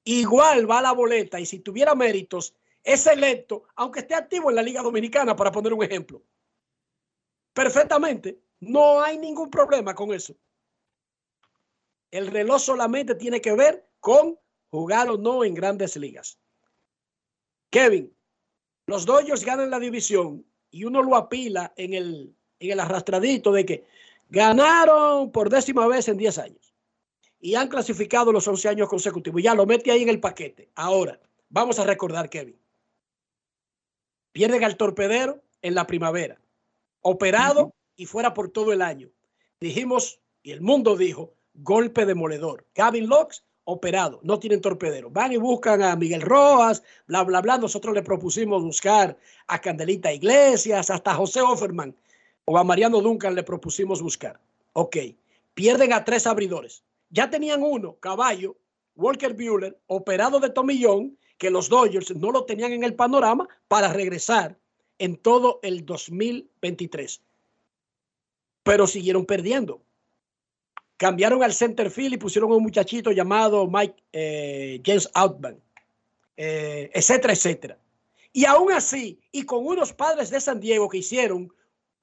Igual 0.02 0.68
va 0.68 0.80
a 0.80 0.82
la 0.82 0.92
boleta 0.92 1.38
y 1.38 1.46
si 1.46 1.60
tuviera 1.60 1.94
méritos, 1.94 2.52
es 2.82 3.06
electo, 3.06 3.62
aunque 3.76 4.00
esté 4.00 4.14
activo 4.14 4.50
en 4.50 4.56
la 4.56 4.62
Liga 4.62 4.82
Dominicana, 4.82 5.36
para 5.36 5.52
poner 5.52 5.72
un 5.72 5.84
ejemplo. 5.84 6.20
Perfectamente. 7.52 8.40
No 8.58 9.00
hay 9.00 9.18
ningún 9.18 9.50
problema 9.50 9.94
con 9.94 10.12
eso. 10.12 10.34
El 12.10 12.26
reloj 12.28 12.60
solamente 12.60 13.14
tiene 13.14 13.40
que 13.40 13.52
ver 13.52 13.88
con 14.00 14.36
jugar 14.68 15.08
o 15.08 15.16
no 15.16 15.44
en 15.44 15.54
grandes 15.54 15.96
ligas. 15.96 16.40
Kevin, 17.70 18.15
los 18.86 19.04
Dodgers 19.04 19.44
ganan 19.44 19.70
la 19.70 19.80
división 19.80 20.44
y 20.70 20.84
uno 20.84 21.02
lo 21.02 21.16
apila 21.16 21.72
en 21.76 21.94
el, 21.94 22.34
en 22.60 22.70
el 22.70 22.80
arrastradito 22.80 23.52
de 23.52 23.66
que 23.66 23.84
ganaron 24.28 25.30
por 25.32 25.50
décima 25.50 25.86
vez 25.86 26.08
en 26.08 26.16
10 26.16 26.38
años 26.38 26.74
y 27.40 27.54
han 27.54 27.68
clasificado 27.68 28.32
los 28.32 28.46
11 28.48 28.68
años 28.68 28.88
consecutivos. 28.88 29.42
Ya 29.42 29.54
lo 29.54 29.66
mete 29.66 29.90
ahí 29.90 30.02
en 30.02 30.08
el 30.08 30.20
paquete. 30.20 30.70
Ahora, 30.74 31.20
vamos 31.48 31.78
a 31.78 31.84
recordar, 31.84 32.28
Kevin. 32.28 32.58
Pierden 34.32 34.64
al 34.64 34.76
torpedero 34.76 35.42
en 35.62 35.74
la 35.74 35.86
primavera, 35.86 36.40
operado 37.00 37.74
y 37.96 38.06
fuera 38.06 38.34
por 38.34 38.50
todo 38.50 38.72
el 38.72 38.82
año. 38.82 39.10
Dijimos, 39.60 40.20
y 40.42 40.52
el 40.52 40.60
mundo 40.60 40.96
dijo, 40.96 41.34
golpe 41.54 42.04
demoledor. 42.04 42.66
Gavin 42.74 43.08
Locks, 43.08 43.44
operado, 43.66 44.20
no 44.22 44.38
tienen 44.38 44.60
torpedero. 44.60 45.10
Van 45.10 45.32
y 45.32 45.36
buscan 45.36 45.82
a 45.82 45.94
Miguel 45.96 46.22
Rojas, 46.22 46.82
bla, 47.06 47.22
bla, 47.24 47.42
bla. 47.42 47.58
Nosotros 47.58 47.94
le 47.94 48.02
propusimos 48.02 48.62
buscar 48.62 49.16
a 49.48 49.60
Candelita 49.60 50.12
Iglesias, 50.12 50.88
hasta 50.88 51.14
José 51.14 51.42
Offerman 51.42 51.94
o 52.46 52.56
a 52.56 52.64
Mariano 52.64 53.00
Duncan 53.00 53.34
le 53.34 53.42
propusimos 53.42 54.00
buscar. 54.00 54.40
Ok, 54.72 54.96
pierden 55.54 55.92
a 55.92 56.04
tres 56.04 56.26
abridores. 56.26 56.82
Ya 57.10 57.28
tenían 57.28 57.62
uno, 57.62 57.96
Caballo, 57.96 58.56
Walker 58.94 59.34
Bueller, 59.34 59.78
operado 59.88 60.40
de 60.40 60.50
tomillón, 60.50 61.18
que 61.38 61.50
los 61.50 61.68
Dodgers 61.68 62.14
no 62.16 62.30
lo 62.30 62.44
tenían 62.44 62.72
en 62.72 62.84
el 62.84 62.94
panorama 62.94 63.48
para 63.68 63.92
regresar 63.92 64.56
en 64.98 65.16
todo 65.16 65.58
el 65.62 65.84
2023. 65.84 67.20
Pero 68.62 68.86
siguieron 68.86 69.26
perdiendo. 69.26 69.82
Cambiaron 70.96 71.42
al 71.42 71.52
center 71.52 71.90
field 71.90 72.14
y 72.14 72.18
pusieron 72.18 72.52
a 72.52 72.56
un 72.56 72.62
muchachito 72.62 73.12
llamado 73.12 73.66
Mike 73.66 74.02
eh, 74.12 74.80
James 74.84 75.10
Outman, 75.14 75.60
eh, 76.36 76.90
etcétera, 76.94 77.34
etcétera. 77.34 77.78
Y 78.32 78.44
aún 78.44 78.72
así, 78.72 79.20
y 79.32 79.44
con 79.44 79.66
unos 79.66 79.92
padres 79.92 80.30
de 80.30 80.40
San 80.40 80.60
Diego 80.60 80.88
que 80.88 80.98
hicieron 80.98 81.52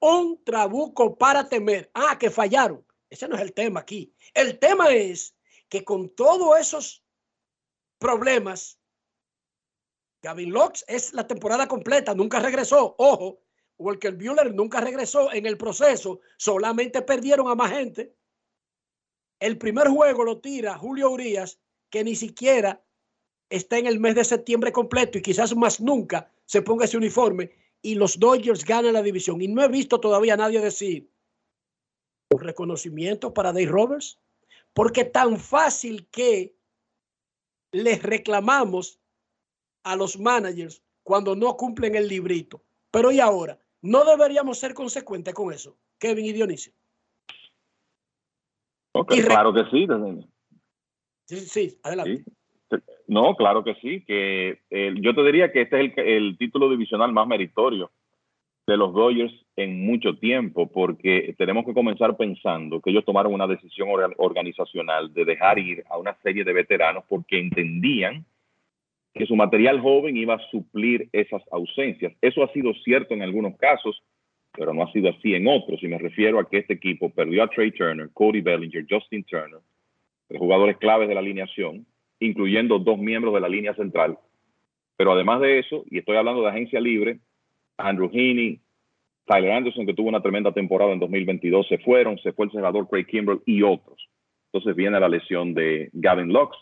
un 0.00 0.42
trabuco 0.44 1.16
para 1.16 1.48
temer. 1.48 1.90
Ah, 1.94 2.18
que 2.18 2.30
fallaron. 2.30 2.84
Ese 3.08 3.28
no 3.28 3.36
es 3.36 3.42
el 3.42 3.52
tema 3.52 3.80
aquí. 3.80 4.12
El 4.34 4.58
tema 4.58 4.92
es 4.92 5.34
que 5.68 5.84
con 5.84 6.10
todos 6.10 6.58
esos 6.58 7.04
problemas, 7.98 8.78
Gavin 10.22 10.52
Locks 10.52 10.84
es 10.88 11.12
la 11.14 11.26
temporada 11.26 11.66
completa, 11.66 12.14
nunca 12.14 12.40
regresó. 12.40 12.94
Ojo, 12.98 13.40
Walker 13.78 14.14
Bueller 14.14 14.54
nunca 14.54 14.80
regresó 14.80 15.32
en 15.32 15.46
el 15.46 15.56
proceso, 15.56 16.20
solamente 16.36 17.02
perdieron 17.02 17.48
a 17.48 17.54
más 17.54 17.72
gente. 17.72 18.14
El 19.40 19.58
primer 19.58 19.88
juego 19.88 20.24
lo 20.24 20.38
tira 20.38 20.78
Julio 20.78 21.10
Urias, 21.10 21.58
que 21.90 22.04
ni 22.04 22.16
siquiera 22.16 22.82
está 23.50 23.78
en 23.78 23.86
el 23.86 24.00
mes 24.00 24.14
de 24.14 24.24
septiembre 24.24 24.72
completo 24.72 25.18
y 25.18 25.22
quizás 25.22 25.54
más 25.54 25.80
nunca 25.80 26.30
se 26.46 26.62
ponga 26.62 26.86
ese 26.86 26.96
uniforme 26.96 27.52
y 27.82 27.94
los 27.94 28.18
Dodgers 28.18 28.64
ganan 28.64 28.94
la 28.94 29.02
división. 29.02 29.40
Y 29.40 29.48
no 29.48 29.62
he 29.62 29.68
visto 29.68 30.00
todavía 30.00 30.34
a 30.34 30.38
nadie 30.38 30.60
decir 30.60 31.10
un 32.30 32.40
reconocimiento 32.40 33.32
para 33.32 33.52
Dave 33.52 33.66
Roberts, 33.66 34.18
porque 34.72 35.04
tan 35.04 35.38
fácil 35.38 36.08
que 36.10 36.56
les 37.72 38.02
reclamamos 38.02 38.98
a 39.84 39.96
los 39.96 40.18
managers 40.18 40.82
cuando 41.02 41.36
no 41.36 41.56
cumplen 41.56 41.94
el 41.94 42.08
librito. 42.08 42.64
Pero 42.90 43.12
¿y 43.12 43.20
ahora? 43.20 43.58
¿No 43.82 44.04
deberíamos 44.04 44.58
ser 44.58 44.72
consecuentes 44.72 45.34
con 45.34 45.52
eso, 45.52 45.76
Kevin 45.98 46.24
y 46.24 46.32
Dionisio? 46.32 46.72
Okay, 48.96 49.22
claro 49.22 49.52
que 49.52 49.64
sí. 49.72 49.86
Sí, 51.24 51.36
sí, 51.36 51.78
adelante. 51.82 52.24
No, 53.08 53.34
claro 53.34 53.64
que 53.64 53.74
sí. 53.76 54.04
Que 54.04 54.60
eh, 54.70 54.94
yo 55.00 55.14
te 55.14 55.24
diría 55.24 55.50
que 55.50 55.62
este 55.62 55.84
es 55.84 55.92
el, 55.98 56.06
el, 56.06 56.38
título 56.38 56.70
divisional 56.70 57.12
más 57.12 57.26
meritorio 57.26 57.90
de 58.66 58.76
los 58.76 58.94
Dodgers 58.94 59.34
en 59.56 59.84
mucho 59.84 60.16
tiempo, 60.16 60.70
porque 60.70 61.34
tenemos 61.36 61.66
que 61.66 61.74
comenzar 61.74 62.16
pensando 62.16 62.80
que 62.80 62.90
ellos 62.90 63.04
tomaron 63.04 63.34
una 63.34 63.48
decisión 63.48 63.88
organizacional 64.16 65.12
de 65.12 65.24
dejar 65.24 65.58
ir 65.58 65.84
a 65.90 65.98
una 65.98 66.16
serie 66.22 66.44
de 66.44 66.52
veteranos 66.52 67.04
porque 67.08 67.38
entendían 67.40 68.24
que 69.12 69.26
su 69.26 69.36
material 69.36 69.80
joven 69.80 70.16
iba 70.16 70.34
a 70.34 70.50
suplir 70.50 71.08
esas 71.12 71.42
ausencias. 71.50 72.12
Eso 72.20 72.42
ha 72.42 72.52
sido 72.52 72.72
cierto 72.84 73.14
en 73.14 73.22
algunos 73.22 73.56
casos, 73.56 74.02
pero 74.56 74.72
no 74.72 74.84
ha 74.84 74.92
sido 74.92 75.10
así 75.10 75.34
en 75.34 75.46
otros. 75.48 75.82
Y 75.82 75.88
me 75.88 75.98
refiero 75.98 76.38
a 76.38 76.48
que 76.48 76.58
este 76.58 76.74
equipo 76.74 77.10
perdió 77.10 77.42
a 77.42 77.48
Trey 77.48 77.72
Turner, 77.72 78.10
Cody 78.12 78.40
Bellinger, 78.40 78.86
Justin 78.88 79.24
Turner, 79.24 79.60
los 80.28 80.38
jugadores 80.38 80.76
claves 80.78 81.08
de 81.08 81.14
la 81.14 81.20
alineación, 81.20 81.86
incluyendo 82.20 82.78
dos 82.78 82.98
miembros 82.98 83.34
de 83.34 83.40
la 83.40 83.48
línea 83.48 83.74
central. 83.74 84.18
Pero 84.96 85.12
además 85.12 85.40
de 85.40 85.58
eso, 85.58 85.84
y 85.90 85.98
estoy 85.98 86.16
hablando 86.16 86.42
de 86.42 86.48
agencia 86.48 86.80
libre, 86.80 87.18
Andrew 87.76 88.08
Heaney, 88.12 88.60
Tyler 89.26 89.52
Anderson, 89.52 89.86
que 89.86 89.94
tuvo 89.94 90.08
una 90.08 90.22
tremenda 90.22 90.52
temporada 90.52 90.92
en 90.92 91.00
2022, 91.00 91.66
se 91.66 91.78
fueron, 91.78 92.18
se 92.18 92.32
fue 92.32 92.46
el 92.46 92.52
cerrador 92.52 92.88
Craig 92.88 93.06
Kimbrell 93.06 93.40
y 93.46 93.62
otros. 93.62 94.08
Entonces 94.52 94.76
viene 94.76 95.00
la 95.00 95.08
lesión 95.08 95.54
de 95.54 95.90
Gavin 95.92 96.32
Lux, 96.32 96.56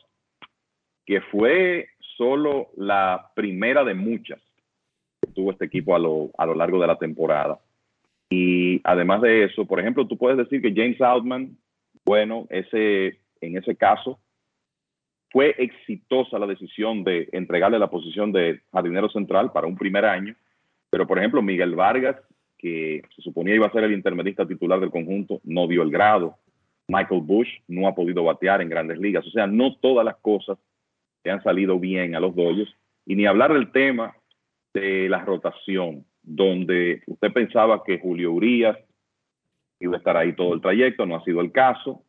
que 1.05 1.21
fue 1.21 1.89
solo 2.17 2.69
la 2.77 3.33
primera 3.35 3.85
de 3.85 3.95
muchas 3.95 4.41
que 5.21 5.33
tuvo 5.33 5.53
este 5.53 5.67
equipo 5.67 5.95
a 5.95 5.99
lo, 5.99 6.31
a 6.39 6.47
lo 6.47 6.55
largo 6.55 6.81
de 6.81 6.87
la 6.87 6.97
temporada. 6.97 7.61
Y 8.35 8.81
además 8.85 9.21
de 9.21 9.45
eso, 9.45 9.67
por 9.67 9.79
ejemplo, 9.79 10.07
tú 10.07 10.17
puedes 10.17 10.39
decir 10.39 10.63
que 10.63 10.73
James 10.75 10.99
Outman, 11.03 11.55
bueno, 12.03 12.47
ese, 12.49 13.19
en 13.43 13.59
ese 13.59 13.77
caso, 13.77 14.19
fue 15.31 15.55
exitosa 15.59 16.39
la 16.39 16.47
decisión 16.47 17.05
de 17.05 17.29
entregarle 17.33 17.79
la 17.79 17.91
posición 17.91 18.33
de 18.33 18.63
jardinero 18.73 19.11
central 19.11 19.53
para 19.53 19.67
un 19.67 19.77
primer 19.77 20.07
año, 20.07 20.35
pero 20.89 21.07
por 21.07 21.19
ejemplo, 21.19 21.43
Miguel 21.43 21.75
Vargas, 21.75 22.17
que 22.57 23.03
se 23.15 23.21
suponía 23.21 23.55
iba 23.55 23.67
a 23.67 23.73
ser 23.73 23.85
el 23.85 23.93
intermedista 23.93 24.49
titular 24.49 24.81
del 24.81 24.91
conjunto, 24.91 25.43
no 25.45 25.67
dio 25.67 25.83
el 25.83 25.91
grado. 25.91 26.39
Michael 26.89 27.21
Bush 27.21 27.51
no 27.69 27.87
ha 27.87 27.95
podido 27.95 28.25
batear 28.25 28.63
en 28.63 28.71
grandes 28.71 28.99
ligas. 28.99 29.27
O 29.27 29.31
sea, 29.31 29.47
no 29.47 29.77
todas 29.77 30.07
las 30.07 30.17
cosas 30.17 30.57
que 31.23 31.31
han 31.31 31.43
salido 31.43 31.79
bien 31.79 32.15
a 32.15 32.21
los 32.21 32.35
Dodgers. 32.35 32.75
Y 33.05 33.15
ni 33.15 33.27
hablar 33.27 33.53
del 33.53 33.73
tema 33.73 34.17
de 34.73 35.09
la 35.11 35.23
rotación, 35.23 36.07
donde 36.23 37.03
usted 37.07 37.33
pensaba 37.33 37.83
que 37.85 37.99
Julio 37.99 38.33
Urias 38.33 38.79
iba 39.81 39.95
a 39.95 39.99
estar 39.99 40.17
ahí 40.17 40.35
todo 40.35 40.55
el 40.55 40.61
trayecto, 40.61 41.07
no 41.07 41.17
ha 41.17 41.25
sido 41.25 41.41
el 41.41 41.51
caso. 41.51 42.03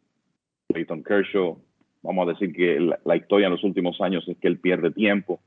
Clayton 0.67 1.03
Kershaw, 1.03 1.59
vamos 2.01 2.27
a 2.27 2.31
decir 2.31 2.53
que 2.53 2.79
la, 2.79 3.15
historia 3.15 3.47
en 3.47 3.53
los 3.53 3.63
últimos 3.63 3.99
años 4.01 4.27
es 4.27 4.37
que 4.37 4.47
él 4.47 4.59
pierde 4.59 4.91
tiempo 4.91 5.41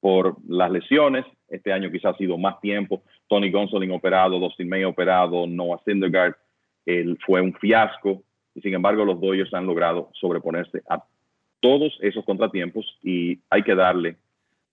por 0.00 0.36
las 0.48 0.70
lesiones. 0.70 1.24
Este 1.48 1.72
año 1.72 1.90
quizás 1.90 2.14
ha 2.14 2.18
sido 2.18 2.38
más 2.38 2.60
tiempo. 2.60 3.02
Tony 3.28 3.50
Gonsolin 3.50 3.92
operado, 3.92 4.38
Dustin 4.38 4.68
May 4.68 4.84
operado, 4.84 5.46
Noah 5.46 5.80
Syndergaard, 5.84 6.34
él 6.86 7.18
fue 7.24 7.40
un 7.40 7.54
fiasco. 7.54 8.22
Y 8.54 8.60
sin 8.60 8.74
embargo, 8.74 9.04
los 9.04 9.20
Dodgers 9.20 9.54
han 9.54 9.66
logrado 9.66 10.10
sobreponerse 10.14 10.82
a 10.88 11.04
todos 11.60 11.96
esos 12.00 12.24
contratiempos 12.24 12.98
y 13.02 13.38
hay 13.50 13.62
que 13.62 13.74
darle 13.74 14.16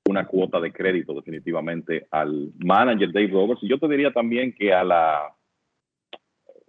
una 0.07 0.25
cuota 0.25 0.59
de 0.59 0.71
crédito 0.71 1.13
definitivamente 1.13 2.07
al 2.11 2.51
manager 2.59 3.11
Dave 3.11 3.27
Roberts. 3.27 3.63
Y 3.63 3.67
yo 3.67 3.77
te 3.77 3.87
diría 3.87 4.11
también 4.11 4.53
que 4.53 4.73
a 4.73 4.83
la, 4.83 5.33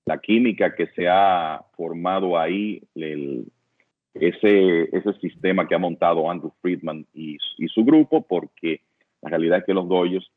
la 0.04 0.18
química 0.18 0.74
que 0.74 0.86
se 0.88 1.08
ha 1.08 1.62
formado 1.76 2.38
ahí, 2.38 2.82
el, 2.94 3.46
ese, 4.14 4.88
ese 4.96 5.12
sistema 5.20 5.66
que 5.66 5.74
ha 5.74 5.78
montado 5.78 6.30
Andrew 6.30 6.52
Friedman 6.60 7.06
y, 7.14 7.36
su 7.68 7.84
grupo, 7.84 8.22
porque 8.22 8.80
la 9.22 9.30
realidad 9.30 9.58
es 9.58 9.64
que 9.64 9.74
los 9.74 9.88
Dodgers 9.88 10.30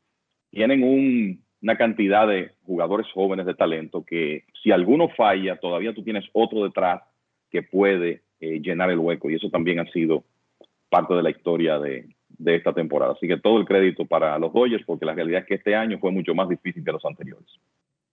tienen 0.50 0.82
un, 0.82 1.42
una 1.62 1.76
cantidad 1.76 2.28
de 2.28 2.52
jugadores 2.64 3.06
jóvenes 3.12 3.46
de 3.46 3.54
talento 3.54 4.04
que 4.04 4.44
si 4.62 4.70
alguno 4.70 5.08
falla, 5.08 5.56
todavía 5.56 5.94
tú 5.94 6.02
tienes 6.02 6.24
otro 6.32 6.64
detrás 6.64 7.02
que 7.50 7.62
puede 7.62 8.22
eh, 8.40 8.60
llenar 8.60 8.90
el 8.90 8.98
hueco 8.98 9.30
y 9.30 9.36
eso 9.36 9.48
también 9.50 9.78
ha 9.78 9.90
sido 9.92 10.24
parte 10.88 11.14
de 11.14 11.22
la 11.22 11.30
historia 11.30 11.78
de, 11.78 12.06
de, 12.42 12.56
esta 12.56 12.72
temporada. 12.72 13.12
Así 13.12 13.26
que 13.26 13.38
todo 13.38 13.58
el 13.58 13.66
crédito 13.66 14.06
para 14.06 14.38
los 14.38 14.52
Dodgers 14.52 14.84
porque 14.84 15.06
la 15.06 15.14
realidad 15.14 15.42
es 15.42 15.46
que 15.46 15.54
este 15.54 15.74
año 15.74 15.98
fue 15.98 16.10
mucho 16.10 16.34
más 16.34 16.48
difícil 16.48 16.84
que 16.84 16.92
los 16.92 17.04
anteriores. 17.04 17.48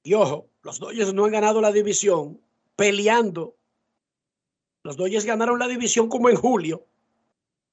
Y 0.03 0.13
ojo, 0.13 0.47
los 0.63 0.79
Dodgers 0.79 1.13
no 1.13 1.25
han 1.25 1.31
ganado 1.31 1.61
la 1.61 1.71
división 1.71 2.39
peleando. 2.75 3.55
Los 4.83 4.97
Dodgers 4.97 5.25
ganaron 5.25 5.59
la 5.59 5.67
división 5.67 6.07
como 6.07 6.29
en 6.29 6.35
julio. 6.35 6.85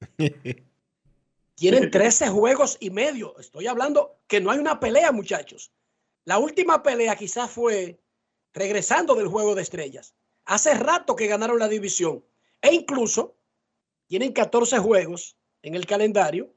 Tienen 1.55 1.91
13 1.91 2.29
juegos 2.29 2.77
y 2.81 2.91
medio. 2.91 3.39
Estoy 3.39 3.67
hablando 3.67 4.17
que 4.27 4.41
no 4.41 4.51
hay 4.51 4.59
una 4.59 4.79
pelea, 4.79 5.13
muchachos. 5.13 5.73
La 6.25 6.39
última 6.39 6.83
pelea 6.83 7.17
quizás 7.17 7.51
fue 7.51 7.99
regresando 8.53 9.15
del 9.15 9.29
juego 9.29 9.55
de 9.55 9.63
estrellas. 9.63 10.15
Hace 10.45 10.75
rato 10.75 11.17
que 11.17 11.29
ganaron 11.29 11.59
la 11.59 11.69
división. 11.69 12.25
E 12.61 12.75
incluso 12.75 13.37
tienen 14.07 14.33
14 14.33 14.79
juegos 14.79 15.37
en 15.67 15.75
el 15.75 15.85
calendario 15.85 16.55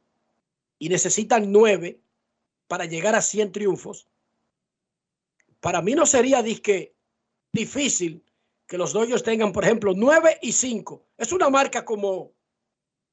y 0.78 0.88
necesitan 0.88 1.52
9 1.52 2.00
para 2.68 2.86
llegar 2.86 3.16
a 3.16 3.24
100 3.24 3.52
triunfos. 3.52 4.08
Para 5.60 5.82
mí 5.82 5.96
no 5.96 6.06
sería 6.06 6.44
difícil 7.52 8.24
que 8.68 8.78
los 8.78 8.94
Dodgers 8.94 9.24
tengan, 9.24 9.52
por 9.52 9.64
ejemplo, 9.64 9.94
9 9.96 10.38
y 10.44 10.52
5. 10.52 11.04
Es 11.18 11.32
una 11.32 11.50
marca 11.50 11.84
como 11.84 12.34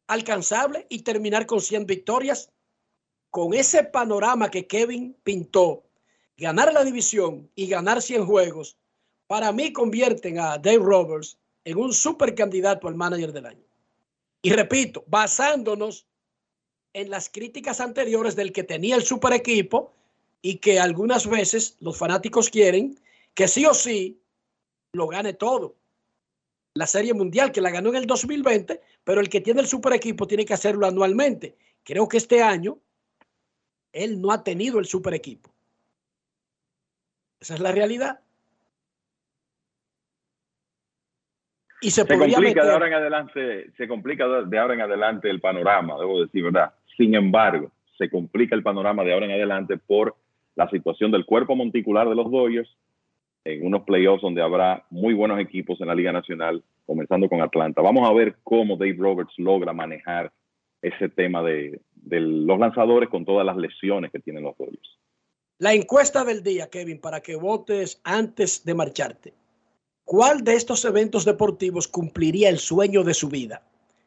alcanzable 0.07 0.87
y 0.91 1.01
terminar 1.01 1.47
con 1.47 1.63
100 1.63 1.87
victorias. 1.87 2.53
Con 3.31 3.55
ese 3.55 3.83
panorama 3.83 4.51
que 4.51 4.67
Kevin 4.67 5.17
pintó, 5.25 5.83
ganar 6.37 6.75
la 6.75 6.85
división 6.85 7.51
y 7.55 7.69
ganar 7.69 8.03
100 8.03 8.27
juegos, 8.27 8.77
para 9.27 9.51
mí 9.51 9.73
convierten 9.73 10.41
a 10.41 10.59
Dave 10.59 10.85
Roberts 10.85 11.39
en 11.65 11.79
un 11.79 11.95
super 11.95 12.35
candidato 12.35 12.87
al 12.87 12.97
manager 12.97 13.33
del 13.33 13.47
año. 13.47 13.66
Y 14.43 14.51
repito, 14.51 15.05
basándonos 15.07 16.07
en 16.93 17.11
las 17.11 17.29
críticas 17.29 17.81
anteriores 17.81 18.37
del 18.37 18.53
que 18.53 18.65
tenía 18.65 18.97
el 18.97 19.03
super 19.03 19.33
equipo 19.33 19.93
y 20.41 20.57
que 20.57 20.79
algunas 20.79 21.27
veces 21.27 21.77
los 21.81 21.99
fanáticos 21.99 22.49
quieren 22.49 22.99
que 23.35 23.49
sí 23.49 23.67
o 23.67 23.75
sí 23.75 24.21
lo 24.93 25.07
gane 25.09 25.35
todo. 25.35 25.77
La 26.75 26.87
Serie 26.87 27.15
Mundial 27.15 27.53
que 27.53 27.61
la 27.61 27.71
ganó 27.71 27.91
en 27.91 27.97
el 27.97 28.07
2020, 28.07 28.81
pero 29.05 29.21
el 29.21 29.29
que 29.29 29.41
tiene 29.41 29.61
el 29.61 29.67
super 29.67 29.93
equipo 29.93 30.27
tiene 30.27 30.45
que 30.45 30.55
hacerlo 30.55 30.87
anualmente. 30.87 31.57
Creo 31.85 32.09
que 32.09 32.17
este 32.17 32.43
año 32.43 32.79
él 33.93 34.21
no 34.21 34.33
ha 34.33 34.43
tenido 34.45 34.79
el 34.79 34.87
super 34.87 35.15
equipo. 35.15 35.55
Esa 37.41 37.55
es 37.55 37.61
la 37.61 37.73
realidad. 37.73 38.21
Y 41.81 41.91
se, 41.91 42.03
se 42.03 42.07
complica 42.07 42.41
meter... 42.41 42.65
de 42.65 42.73
ahora 42.73 42.87
en 42.87 42.95
adelante, 42.95 43.71
se 43.77 43.89
complica 43.89 44.27
de 44.27 44.59
ahora 44.59 44.75
en 44.75 44.81
adelante 44.81 45.29
el 45.29 45.41
panorama, 45.41 45.99
debo 45.99 46.21
decir 46.21 46.45
verdad. 46.45 46.73
Sin 46.97 47.15
embargo, 47.15 47.71
se 47.99 48.09
complica 48.09 48.55
el 48.55 48.63
panorama 48.63 49.05
de 49.05 49.13
ahora 49.13 49.27
en 49.27 49.33
adelante 49.33 49.77
por 49.77 50.17
la 50.55 50.69
situación 50.71 51.11
del 51.11 51.27
cuerpo 51.27 51.55
monticular 51.55 52.09
de 52.09 52.15
los 52.15 52.31
Dodgers 52.31 52.69
en 53.45 53.65
unos 53.65 53.83
playoffs 53.83 54.23
donde 54.23 54.43
habrá 54.43 54.85
muy 54.91 55.15
buenos 55.15 55.39
equipos 55.39 55.81
en 55.81 55.87
la 55.87 55.95
Liga 55.95 56.13
Nacional, 56.13 56.63
comenzando 56.85 57.29
con 57.29 57.41
Atlanta. 57.43 57.81
Vamos 57.81 58.09
a 58.09 58.13
ver 58.13 58.37
cómo 58.43 58.77
Dave 58.77 58.97
Roberts 58.99 59.35
logra 59.37 59.73
manejar 59.73 60.33
ese 60.83 61.09
tema 61.09 61.43
de, 61.43 61.81
de 61.95 62.21
los 62.21 62.59
lanzadores 62.59 63.09
con 63.09 63.25
todas 63.25 63.47
las 63.47 63.57
lesiones 63.57 64.11
que 64.11 64.19
tienen 64.19 64.45
los 64.45 64.57
Dodgers. 64.57 64.99
La 65.59 65.73
encuesta 65.75 66.25
del 66.25 66.43
día, 66.43 66.69
Kevin, 66.69 67.01
para 67.01 67.21
que 67.21 67.37
votes 67.37 68.01
antes 68.05 68.65
de 68.65 68.75
marcharte. 68.75 69.35
¿Cuál 70.07 70.45
de 70.45 70.55
estos 70.55 70.85
eventos 70.85 71.25
deportivos 71.25 71.89
cumpliría 71.89 72.49
el 72.49 72.59
sueño 72.59 73.03
de 73.03 73.13
su 73.13 73.29
vida? 73.29 73.63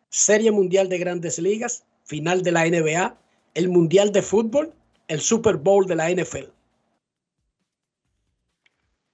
Serie 0.08 0.50
Mundial 0.50 0.88
de 0.88 0.98
Grandes 0.98 1.40
Ligas, 1.40 1.86
final 2.06 2.42
de 2.42 2.54
la 2.54 2.64
NBA, 2.66 3.18
el 3.54 3.68
Mundial 3.68 4.14
de 4.14 4.22
Fútbol, 4.22 4.72
el 5.10 5.20
Super 5.20 5.58
Bowl 5.58 5.86
de 5.88 5.98
la 5.98 6.10
NFL. 6.10 6.48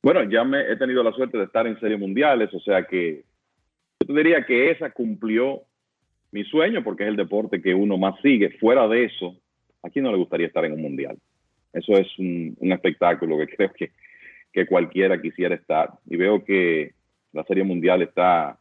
Bueno, 0.04 0.30
ya 0.30 0.44
me 0.44 0.62
he 0.72 0.76
tenido 0.76 1.02
la 1.02 1.12
suerte 1.14 1.40
de 1.40 1.46
estar 1.46 1.66
en 1.66 1.80
series 1.80 2.00
mundiales, 2.00 2.54
o 2.54 2.60
sea 2.60 2.86
que 2.86 3.24
yo 4.00 4.06
te 4.06 4.14
diría 4.14 4.46
que 4.46 4.70
esa 4.70 4.92
cumplió 4.92 5.64
mi 6.30 6.44
sueño 6.44 6.84
porque 6.84 7.02
es 7.02 7.10
el 7.10 7.16
deporte 7.16 7.64
que 7.64 7.74
uno 7.74 7.98
más 7.98 8.14
sigue. 8.22 8.60
Fuera 8.60 8.88
de 8.88 9.06
eso, 9.06 9.36
¿a 9.82 9.90
quién 9.90 10.06
no 10.06 10.12
le 10.12 10.20
gustaría 10.20 10.46
estar 10.46 10.64
en 10.64 10.74
un 10.74 10.84
mundial? 10.84 11.18
Eso 11.74 11.94
es 11.94 12.08
un, 12.20 12.56
un 12.60 12.72
espectáculo 12.74 13.40
que 13.40 13.48
creo 13.48 13.74
que, 13.74 13.92
que 14.56 14.66
cualquiera 14.66 15.22
quisiera 15.22 15.54
estar. 15.54 15.92
Y 16.10 16.16
veo 16.16 16.46
que 16.46 16.94
la 17.34 17.44
Serie 17.44 17.66
Mundial 17.66 18.02
está 18.02 18.58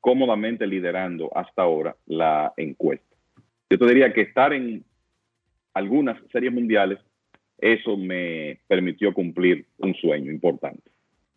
cómodamente 0.00 0.66
liderando 0.66 1.30
hasta 1.36 1.62
ahora 1.62 1.94
la 2.06 2.54
encuesta. 2.56 3.14
Yo 3.68 3.78
te 3.78 3.86
diría 3.86 4.10
que 4.14 4.22
estar 4.22 4.54
en 4.54 4.82
algunas 5.74 6.16
series 6.32 6.50
mundiales, 6.50 6.98
eso 7.58 7.94
me 7.96 8.58
permitió 8.68 9.12
cumplir 9.12 9.66
un 9.78 9.94
sueño 9.94 10.32
importante. 10.32 10.90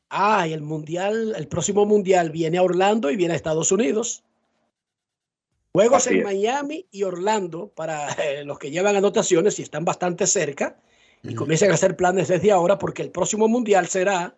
Ah, 0.10 0.48
y 0.48 0.54
el 0.54 0.62
mundial, 0.62 1.34
el 1.38 1.50
próximo 1.50 1.86
mundial 1.86 2.30
viene 2.30 2.60
a 2.60 2.64
Orlando 2.64 3.12
y 3.12 3.18
viene 3.18 3.34
a 3.34 3.36
Estados 3.36 3.74
Unidos. 3.74 4.24
Juegos 5.74 6.08
Así 6.08 6.16
en 6.16 6.20
es. 6.20 6.26
Miami 6.26 6.86
y 6.92 7.04
Orlando 7.04 7.74
para 7.76 8.08
eh, 8.14 8.46
los 8.46 8.58
que 8.58 8.72
llevan 8.72 8.96
anotaciones 8.96 9.60
y 9.60 9.64
están 9.64 9.84
bastante 9.84 10.26
cerca 10.28 10.78
y 11.24 11.36
comiencen 11.36 11.72
a 11.72 11.74
hacer 11.74 11.96
planes 11.96 12.28
desde 12.28 12.52
ahora 12.52 12.78
porque 12.80 13.02
el 13.02 13.12
próximo 13.12 13.48
mundial 13.48 13.88
será 13.88 14.36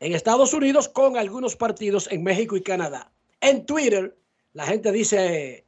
en 0.00 0.12
Estados 0.14 0.52
Unidos 0.52 0.88
con 0.88 1.16
algunos 1.16 1.56
partidos 1.56 2.08
en 2.10 2.22
México 2.22 2.56
y 2.56 2.62
Canadá. 2.62 3.10
En 3.40 3.66
Twitter, 3.66 4.16
la 4.52 4.66
gente 4.66 4.92
dice 4.92 5.64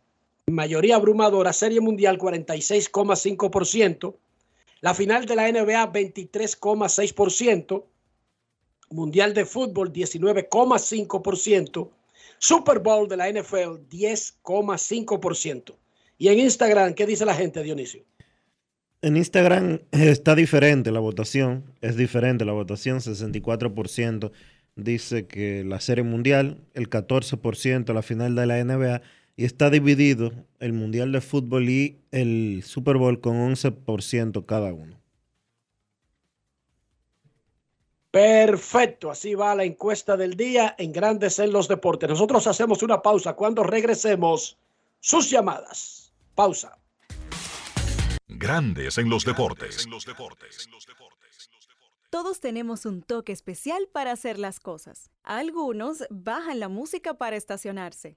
mayoría 0.50 0.96
abrumadora, 0.96 1.52
Serie 1.52 1.80
Mundial 1.80 2.18
46,5%, 2.18 4.16
la 4.80 4.94
final 4.94 5.26
de 5.26 5.36
la 5.36 5.50
NBA 5.50 5.92
23,6%, 5.92 7.84
Mundial 8.90 9.34
de 9.34 9.44
Fútbol 9.44 9.92
19,5%, 9.92 11.90
Super 12.38 12.78
Bowl 12.78 13.06
de 13.08 13.16
la 13.18 13.30
NFL 13.30 13.86
10,5%. 13.90 15.74
Y 16.16 16.28
en 16.28 16.38
Instagram, 16.38 16.94
¿qué 16.94 17.04
dice 17.04 17.26
la 17.26 17.34
gente, 17.34 17.62
Dionisio? 17.62 18.04
En 19.00 19.16
Instagram 19.16 19.80
está 19.92 20.34
diferente 20.34 20.90
la 20.90 21.00
votación, 21.00 21.64
es 21.80 21.96
diferente 21.96 22.44
la 22.44 22.52
votación, 22.52 22.98
64% 22.98 24.32
dice 24.74 25.26
que 25.26 25.64
la 25.64 25.80
Serie 25.80 26.04
Mundial, 26.04 26.60
el 26.74 26.90
14% 26.90 27.92
la 27.92 28.02
final 28.02 28.34
de 28.34 28.46
la 28.46 28.64
NBA 28.64 29.02
y 29.36 29.44
está 29.44 29.70
dividido 29.70 30.32
el 30.58 30.72
Mundial 30.72 31.12
de 31.12 31.20
Fútbol 31.20 31.68
y 31.68 31.98
el 32.10 32.62
Super 32.64 32.96
Bowl 32.96 33.20
con 33.20 33.36
11% 33.36 34.46
cada 34.46 34.72
uno. 34.72 34.98
Perfecto, 38.10 39.10
así 39.10 39.34
va 39.34 39.54
la 39.54 39.64
encuesta 39.64 40.16
del 40.16 40.34
día 40.34 40.74
en 40.78 40.92
Grandes 40.92 41.38
en 41.38 41.52
los 41.52 41.68
Deportes. 41.68 42.08
Nosotros 42.08 42.46
hacemos 42.46 42.82
una 42.82 43.02
pausa 43.02 43.34
cuando 43.34 43.62
regresemos. 43.62 44.56
Sus 45.00 45.30
llamadas. 45.30 46.12
Pausa. 46.34 46.77
Grandes 48.38 48.98
en 48.98 49.10
los 49.10 49.24
deportes. 49.24 49.88
Todos 52.08 52.38
tenemos 52.38 52.86
un 52.86 53.02
toque 53.02 53.32
especial 53.32 53.88
para 53.92 54.12
hacer 54.12 54.38
las 54.38 54.60
cosas. 54.60 55.10
Algunos 55.24 56.04
bajan 56.08 56.60
la 56.60 56.68
música 56.68 57.14
para 57.14 57.34
estacionarse. 57.34 58.16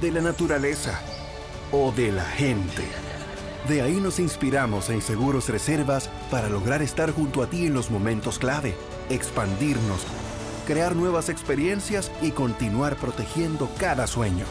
de 0.00 0.10
la 0.10 0.20
naturaleza 0.20 1.00
o 1.72 1.92
de 1.92 2.12
la 2.12 2.24
gente. 2.24 2.82
De 3.68 3.82
ahí 3.82 4.00
nos 4.00 4.18
inspiramos 4.18 4.88
en 4.88 5.02
Seguros 5.02 5.48
Reservas 5.48 6.10
para 6.30 6.48
lograr 6.48 6.82
estar 6.82 7.12
junto 7.12 7.42
a 7.42 7.50
ti 7.50 7.66
en 7.66 7.74
los 7.74 7.90
momentos 7.90 8.38
clave, 8.38 8.74
expandirnos, 9.10 10.06
crear 10.66 10.96
nuevas 10.96 11.28
experiencias 11.28 12.10
y 12.22 12.30
continuar 12.30 12.96
protegiendo 12.96 13.70
cada 13.78 14.06
sueño. 14.06 14.46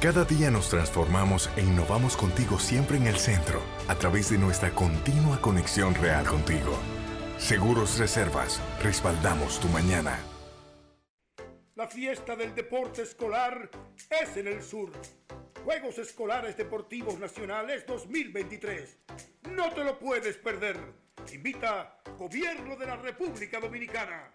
Cada 0.00 0.24
día 0.24 0.50
nos 0.50 0.68
transformamos 0.68 1.50
e 1.56 1.62
innovamos 1.62 2.16
contigo 2.16 2.58
siempre 2.58 2.96
en 2.96 3.06
el 3.06 3.16
centro, 3.16 3.60
a 3.88 3.94
través 3.94 4.30
de 4.30 4.38
nuestra 4.38 4.70
continua 4.70 5.40
conexión 5.40 5.94
real 5.94 6.26
contigo. 6.26 6.78
Seguros 7.38 7.98
Reservas, 7.98 8.60
respaldamos 8.82 9.60
tu 9.60 9.68
mañana. 9.68 10.18
La 11.76 11.86
fiesta 11.86 12.34
del 12.34 12.54
deporte 12.54 13.02
escolar 13.02 13.68
es 14.08 14.34
en 14.38 14.46
el 14.46 14.62
sur. 14.62 14.90
Juegos 15.62 15.98
Escolares 15.98 16.56
Deportivos 16.56 17.18
Nacionales 17.18 17.84
2023. 17.84 18.96
No 19.50 19.70
te 19.74 19.84
lo 19.84 19.98
puedes 19.98 20.38
perder. 20.38 20.78
Invita 21.34 21.98
Gobierno 22.16 22.76
de 22.76 22.86
la 22.86 22.96
República 22.96 23.60
Dominicana. 23.60 24.34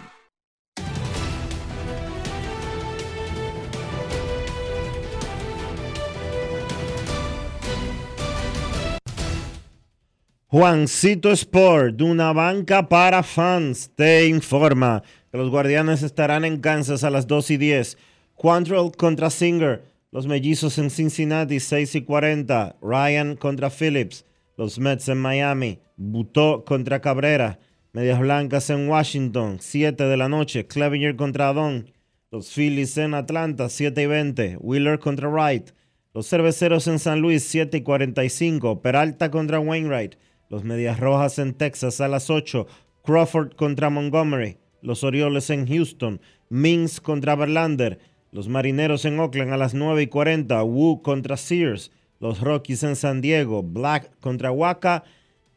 Juancito 10.52 11.30
Sport, 11.30 12.02
una 12.02 12.32
banca 12.32 12.88
para 12.88 13.22
fans, 13.22 13.88
te 13.94 14.26
informa 14.26 15.00
que 15.30 15.38
los 15.38 15.48
guardianes 15.48 16.02
estarán 16.02 16.44
en 16.44 16.58
Kansas 16.58 17.04
a 17.04 17.10
las 17.10 17.28
2 17.28 17.52
y 17.52 17.56
10. 17.56 17.96
Quantrill 18.34 18.90
contra 18.96 19.30
Singer, 19.30 19.84
los 20.10 20.26
mellizos 20.26 20.76
en 20.78 20.90
Cincinnati 20.90 21.60
6 21.60 21.94
y 21.94 22.02
40. 22.02 22.78
Ryan 22.82 23.36
contra 23.36 23.70
Phillips, 23.70 24.24
los 24.56 24.80
Mets 24.80 25.08
en 25.08 25.18
Miami. 25.18 25.78
Butó 25.96 26.64
contra 26.64 27.00
Cabrera, 27.00 27.60
Medias 27.92 28.18
Blancas 28.18 28.70
en 28.70 28.88
Washington 28.88 29.58
7 29.60 30.02
de 30.02 30.16
la 30.16 30.28
noche. 30.28 30.66
Clevinger 30.66 31.14
contra 31.14 31.52
Don, 31.52 31.92
los 32.32 32.52
Phillies 32.52 32.98
en 32.98 33.14
Atlanta 33.14 33.68
7 33.68 34.02
y 34.02 34.06
20. 34.06 34.56
Wheeler 34.58 34.98
contra 34.98 35.28
Wright, 35.28 35.70
los 36.12 36.28
Cerveceros 36.28 36.88
en 36.88 36.98
San 36.98 37.20
Luis 37.20 37.44
7 37.44 37.76
y 37.76 37.82
45. 37.82 38.82
Peralta 38.82 39.30
contra 39.30 39.60
Wainwright. 39.60 40.16
Los 40.50 40.64
Medias 40.64 40.98
Rojas 40.98 41.38
en 41.38 41.54
Texas 41.54 42.00
a 42.00 42.08
las 42.08 42.28
8. 42.28 42.66
Crawford 43.04 43.52
contra 43.54 43.88
Montgomery. 43.88 44.58
Los 44.82 45.04
Orioles 45.04 45.48
en 45.48 45.64
Houston. 45.68 46.20
Mings 46.48 47.00
contra 47.00 47.36
Verlander. 47.36 48.00
Los 48.32 48.48
Marineros 48.48 49.04
en 49.04 49.20
Oakland 49.20 49.52
a 49.52 49.56
las 49.56 49.74
9 49.74 50.02
y 50.02 50.06
40. 50.08 50.60
Wu 50.64 51.02
contra 51.02 51.36
Sears. 51.36 51.92
Los 52.18 52.40
Rockies 52.40 52.82
en 52.82 52.96
San 52.96 53.20
Diego. 53.20 53.62
Black 53.62 54.10
contra 54.18 54.50
Waka. 54.50 55.04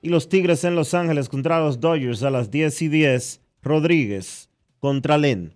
Y 0.03 0.09
los 0.09 0.29
Tigres 0.29 0.63
en 0.63 0.75
Los 0.75 0.93
Ángeles 0.93 1.27
contra 1.27 1.59
los 1.59 1.79
Dodgers 1.79 2.21
a 2.21 2.29
las 2.29 2.51
10 2.51 2.83
y 2.83 2.87
10. 2.89 3.41
Rodríguez 3.63 4.51
contra 4.77 5.17
Len. 5.17 5.55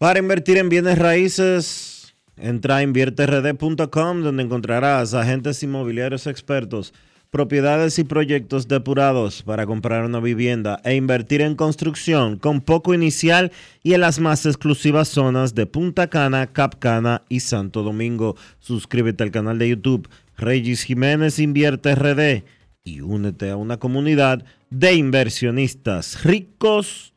Para 0.00 0.18
invertir 0.18 0.56
en 0.56 0.70
bienes 0.70 0.98
raíces, 0.98 2.14
entra 2.38 2.76
a 2.76 2.82
invierterd.com 2.82 4.22
donde 4.22 4.42
encontrarás 4.42 5.12
agentes 5.12 5.62
inmobiliarios 5.62 6.26
expertos, 6.26 6.94
propiedades 7.28 7.98
y 7.98 8.04
proyectos 8.04 8.66
depurados 8.66 9.42
para 9.42 9.66
comprar 9.66 10.06
una 10.06 10.18
vivienda 10.18 10.80
e 10.84 10.94
invertir 10.94 11.42
en 11.42 11.54
construcción 11.54 12.38
con 12.38 12.62
poco 12.62 12.94
inicial 12.94 13.52
y 13.82 13.92
en 13.92 14.00
las 14.00 14.20
más 14.20 14.46
exclusivas 14.46 15.08
zonas 15.08 15.54
de 15.54 15.66
Punta 15.66 16.08
Cana, 16.08 16.46
Capcana 16.46 17.20
y 17.28 17.40
Santo 17.40 17.82
Domingo. 17.82 18.36
Suscríbete 18.58 19.22
al 19.22 19.30
canal 19.30 19.58
de 19.58 19.68
YouTube 19.68 20.08
Regis 20.38 20.82
Jiménez 20.84 21.38
Invierte 21.38 21.94
RD 21.94 22.44
y 22.84 23.02
únete 23.02 23.50
a 23.50 23.56
una 23.56 23.76
comunidad 23.76 24.46
de 24.70 24.94
inversionistas 24.94 26.24
ricos, 26.24 27.12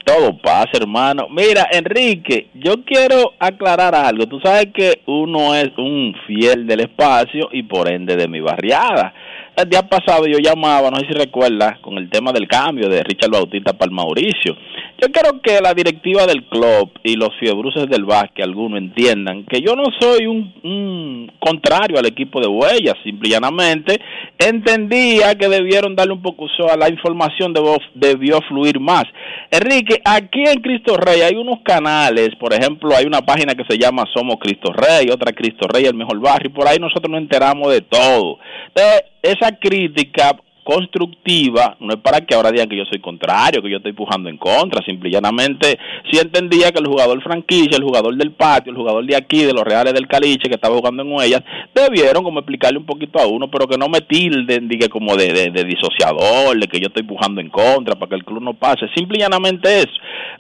Todo 0.08 0.38
pasa, 0.38 0.70
hermano. 0.80 1.28
Mira, 1.30 1.68
Enrique, 1.70 2.48
yo 2.54 2.86
quiero 2.86 3.34
aclarar 3.38 3.94
algo. 3.94 4.26
Tú 4.26 4.40
sabes 4.40 4.68
que 4.74 5.02
uno 5.06 5.54
es 5.54 5.70
un 5.78 6.16
fiel 6.26 6.66
del 6.66 6.80
espacio 6.80 7.50
y 7.52 7.64
por 7.64 7.92
ende 7.92 8.16
de 8.16 8.30
mi 8.30 8.40
barriada. 8.40 9.14
El 9.54 9.68
día 9.68 9.82
pasado 9.82 10.26
yo 10.26 10.38
llamaba, 10.40 10.90
no 10.90 10.98
sé 11.00 11.08
si 11.08 11.14
recuerdas, 11.14 11.80
con 11.80 11.98
el 11.98 12.10
tema 12.10 12.32
del 12.32 12.48
cambio 12.48 12.88
de 12.88 13.04
Richard 13.04 13.32
Bautista 13.32 13.74
para 13.74 13.92
Mauricio. 13.92 14.56
Yo 15.00 15.12
quiero 15.12 15.40
que 15.44 15.62
la 15.62 15.76
directiva 15.76 16.26
del 16.26 16.44
club 16.46 16.90
y 17.04 17.16
los 17.18 17.30
fiebruces 17.40 17.88
del 17.88 18.04
básquet, 18.04 18.44
algunos 18.44 18.80
entiendan 18.80 19.46
que 19.46 19.62
yo 19.62 19.76
no 19.76 19.84
soy 20.00 20.26
un, 20.26 20.52
un 20.64 21.32
contrario 21.40 22.00
al 22.00 22.08
equipo 22.08 22.42
de 22.42 22.48
Huellas, 22.48 22.96
simple 23.04 23.30
y 23.30 23.32
llanamente 23.34 24.02
entendía 24.40 25.36
que 25.36 25.50
debieron 25.50 25.96
darle 25.96 26.14
un 26.14 26.24
poco 26.24 26.46
uso 26.46 26.72
a 26.72 26.78
la 26.78 26.90
información, 26.90 27.54
debió, 27.54 27.78
debió 27.94 28.40
fluir 28.48 28.80
más. 28.80 29.04
Enrique, 29.52 30.02
aquí 30.04 30.44
en 30.48 30.62
Cristo 30.62 30.98
Rey 30.98 31.22
hay 31.22 31.36
unos 31.36 31.60
canales, 31.64 32.30
por 32.40 32.54
ejemplo, 32.54 32.96
hay 32.96 33.06
una 33.06 33.22
página 33.22 33.54
que 33.54 33.66
se 33.70 33.78
llama 33.78 34.06
Somos 34.12 34.38
Cristo 34.40 34.74
Rey, 34.74 35.10
otra 35.12 35.32
Cristo 35.32 35.68
Rey, 35.68 35.86
el 35.86 35.94
mejor 35.94 36.20
barrio, 36.20 36.50
y 36.50 36.54
por 36.54 36.68
ahí 36.68 36.80
nosotros 36.80 37.12
nos 37.12 37.22
enteramos 37.22 37.72
de 37.72 37.82
todo. 37.82 38.40
Entonces, 38.70 39.04
esa 39.22 39.52
crítica 39.60 40.38
constructiva, 40.68 41.78
no 41.80 41.94
es 41.94 42.02
para 42.02 42.20
que 42.20 42.36
ahora 42.36 42.52
digan 42.52 42.68
que 42.68 42.76
yo 42.76 42.84
soy 42.84 43.00
contrario, 43.00 43.62
que 43.62 43.70
yo 43.70 43.78
estoy 43.78 43.94
pujando 43.94 44.30
en 44.30 44.36
contra, 44.36 44.84
simple 44.84 45.08
y 45.08 45.14
llanamente 45.14 45.80
entendía 46.22 46.72
que 46.72 46.80
el 46.80 46.88
jugador 46.88 47.22
franquicia, 47.24 47.78
el 47.78 47.84
jugador 47.84 48.16
del 48.16 48.32
patio, 48.32 48.72
el 48.72 48.78
jugador 48.78 49.06
de 49.06 49.16
aquí, 49.16 49.44
de 49.44 49.54
los 49.54 49.64
Reales 49.64 49.94
del 49.94 50.08
Caliche, 50.08 50.50
que 50.50 50.56
estaba 50.56 50.76
jugando 50.76 51.04
en 51.04 51.12
Huellas, 51.12 51.44
debieron 51.74 52.24
como 52.24 52.40
explicarle 52.40 52.78
un 52.78 52.86
poquito 52.86 53.20
a 53.20 53.28
uno, 53.28 53.50
pero 53.50 53.68
que 53.68 53.78
no 53.78 53.88
me 53.88 54.02
tilden, 54.02 54.68
diga 54.68 54.88
como 54.90 55.16
de, 55.16 55.32
de, 55.34 55.52
de 55.52 55.64
disociador, 55.64 56.60
de 56.60 56.68
que 56.68 56.80
yo 56.80 56.88
estoy 56.88 57.04
pujando 57.04 57.42
en 57.42 57.50
contra, 57.50 57.96
para 57.96 58.10
que 58.10 58.16
el 58.16 58.26
club 58.26 58.42
no 58.42 58.54
pase, 58.54 58.88
simple 58.96 59.18
y 59.18 59.22
llanamente 59.22 59.80
eso. 59.80 59.92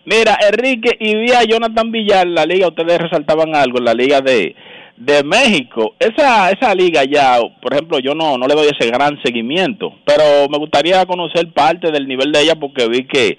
Mira, 0.05 0.37
Enrique, 0.51 0.97
y 0.99 1.15
vi 1.15 1.31
a 1.31 1.43
Jonathan 1.43 1.91
Villar, 1.91 2.27
la 2.27 2.45
liga, 2.45 2.67
ustedes 2.67 2.99
resaltaban 2.99 3.55
algo, 3.55 3.79
en 3.79 3.85
la 3.85 3.93
liga 3.93 4.21
de 4.21 4.55
de 4.97 5.23
México. 5.23 5.95
Esa, 5.99 6.49
esa 6.51 6.73
liga 6.73 7.03
ya, 7.05 7.39
por 7.61 7.73
ejemplo, 7.73 7.99
yo 7.99 8.13
no, 8.15 8.37
no 8.37 8.47
le 8.47 8.55
doy 8.55 8.67
ese 8.67 8.89
gran 8.89 9.21
seguimiento, 9.23 9.93
pero 10.05 10.49
me 10.49 10.57
gustaría 10.57 11.05
conocer 11.05 11.51
parte 11.53 11.91
del 11.91 12.07
nivel 12.07 12.31
de 12.31 12.41
ella 12.41 12.55
porque 12.55 12.87
vi 12.87 13.05
que 13.05 13.37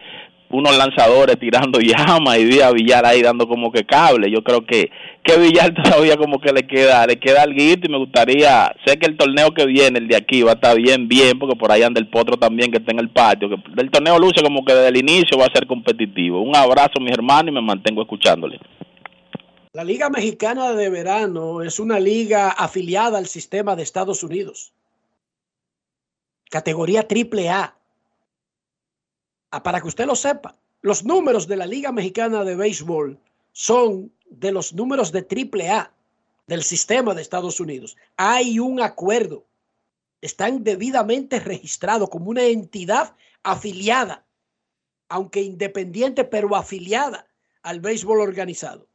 unos 0.50 0.76
lanzadores 0.78 1.38
tirando 1.38 1.78
llama 1.80 2.38
y 2.38 2.44
vi 2.44 2.60
a 2.60 2.70
Villar 2.70 3.04
ahí 3.04 3.22
dando 3.22 3.46
como 3.46 3.70
que 3.70 3.84
cable. 3.84 4.30
Yo 4.30 4.42
creo 4.42 4.64
que, 4.64 4.90
que 5.22 5.38
Villar 5.38 5.74
todavía 5.82 6.16
como 6.16 6.40
que 6.40 6.52
le 6.52 6.66
queda, 6.66 7.06
le 7.06 7.16
queda 7.16 7.42
algo 7.42 7.60
y 7.60 7.88
me 7.88 7.98
gustaría, 7.98 8.72
sé 8.86 8.98
que 8.98 9.06
el 9.06 9.16
torneo 9.16 9.52
que 9.52 9.66
viene, 9.66 9.98
el 9.98 10.08
de 10.08 10.16
aquí, 10.16 10.42
va 10.42 10.52
a 10.52 10.54
estar 10.54 10.76
bien, 10.76 11.08
bien, 11.08 11.38
porque 11.38 11.56
por 11.56 11.72
ahí 11.72 11.82
anda 11.82 12.00
el 12.00 12.08
potro 12.08 12.36
también 12.36 12.70
que 12.70 12.78
está 12.78 12.92
en 12.92 13.00
el 13.00 13.10
patio, 13.10 13.48
que 13.48 13.56
el 13.80 13.90
torneo 13.90 14.18
luce 14.18 14.42
como 14.42 14.64
que 14.64 14.74
desde 14.74 14.88
el 14.88 14.96
inicio 14.96 15.38
va 15.38 15.46
a 15.46 15.54
ser 15.54 15.66
competitivo. 15.66 16.40
Un 16.40 16.56
abrazo, 16.56 17.00
mis 17.00 17.12
hermanos, 17.12 17.50
y 17.50 17.54
me 17.54 17.62
mantengo 17.62 18.02
escuchándole. 18.02 18.58
La 19.78 19.84
Liga 19.84 20.10
Mexicana 20.10 20.72
de 20.72 20.90
Verano 20.90 21.62
es 21.62 21.78
una 21.78 22.00
liga 22.00 22.50
afiliada 22.50 23.16
al 23.16 23.28
sistema 23.28 23.76
de 23.76 23.84
Estados 23.84 24.24
Unidos. 24.24 24.72
Categoría 26.50 27.06
triple 27.06 27.48
A. 27.48 27.78
Ah, 29.52 29.62
para 29.62 29.80
que 29.80 29.86
usted 29.86 30.04
lo 30.04 30.16
sepa, 30.16 30.56
los 30.80 31.04
números 31.04 31.46
de 31.46 31.54
la 31.54 31.64
Liga 31.64 31.92
Mexicana 31.92 32.42
de 32.42 32.56
Béisbol 32.56 33.20
son 33.52 34.12
de 34.28 34.50
los 34.50 34.72
números 34.72 35.12
de 35.12 35.22
triple 35.22 35.70
A 35.70 35.92
del 36.48 36.64
sistema 36.64 37.14
de 37.14 37.22
Estados 37.22 37.60
Unidos. 37.60 37.96
Hay 38.16 38.58
un 38.58 38.80
acuerdo. 38.80 39.46
Están 40.20 40.64
debidamente 40.64 41.38
registrados 41.38 42.10
como 42.10 42.30
una 42.30 42.42
entidad 42.42 43.14
afiliada, 43.44 44.24
aunque 45.08 45.40
independiente, 45.40 46.24
pero 46.24 46.56
afiliada 46.56 47.28
al 47.62 47.78
béisbol 47.78 48.20
organizado. 48.20 48.87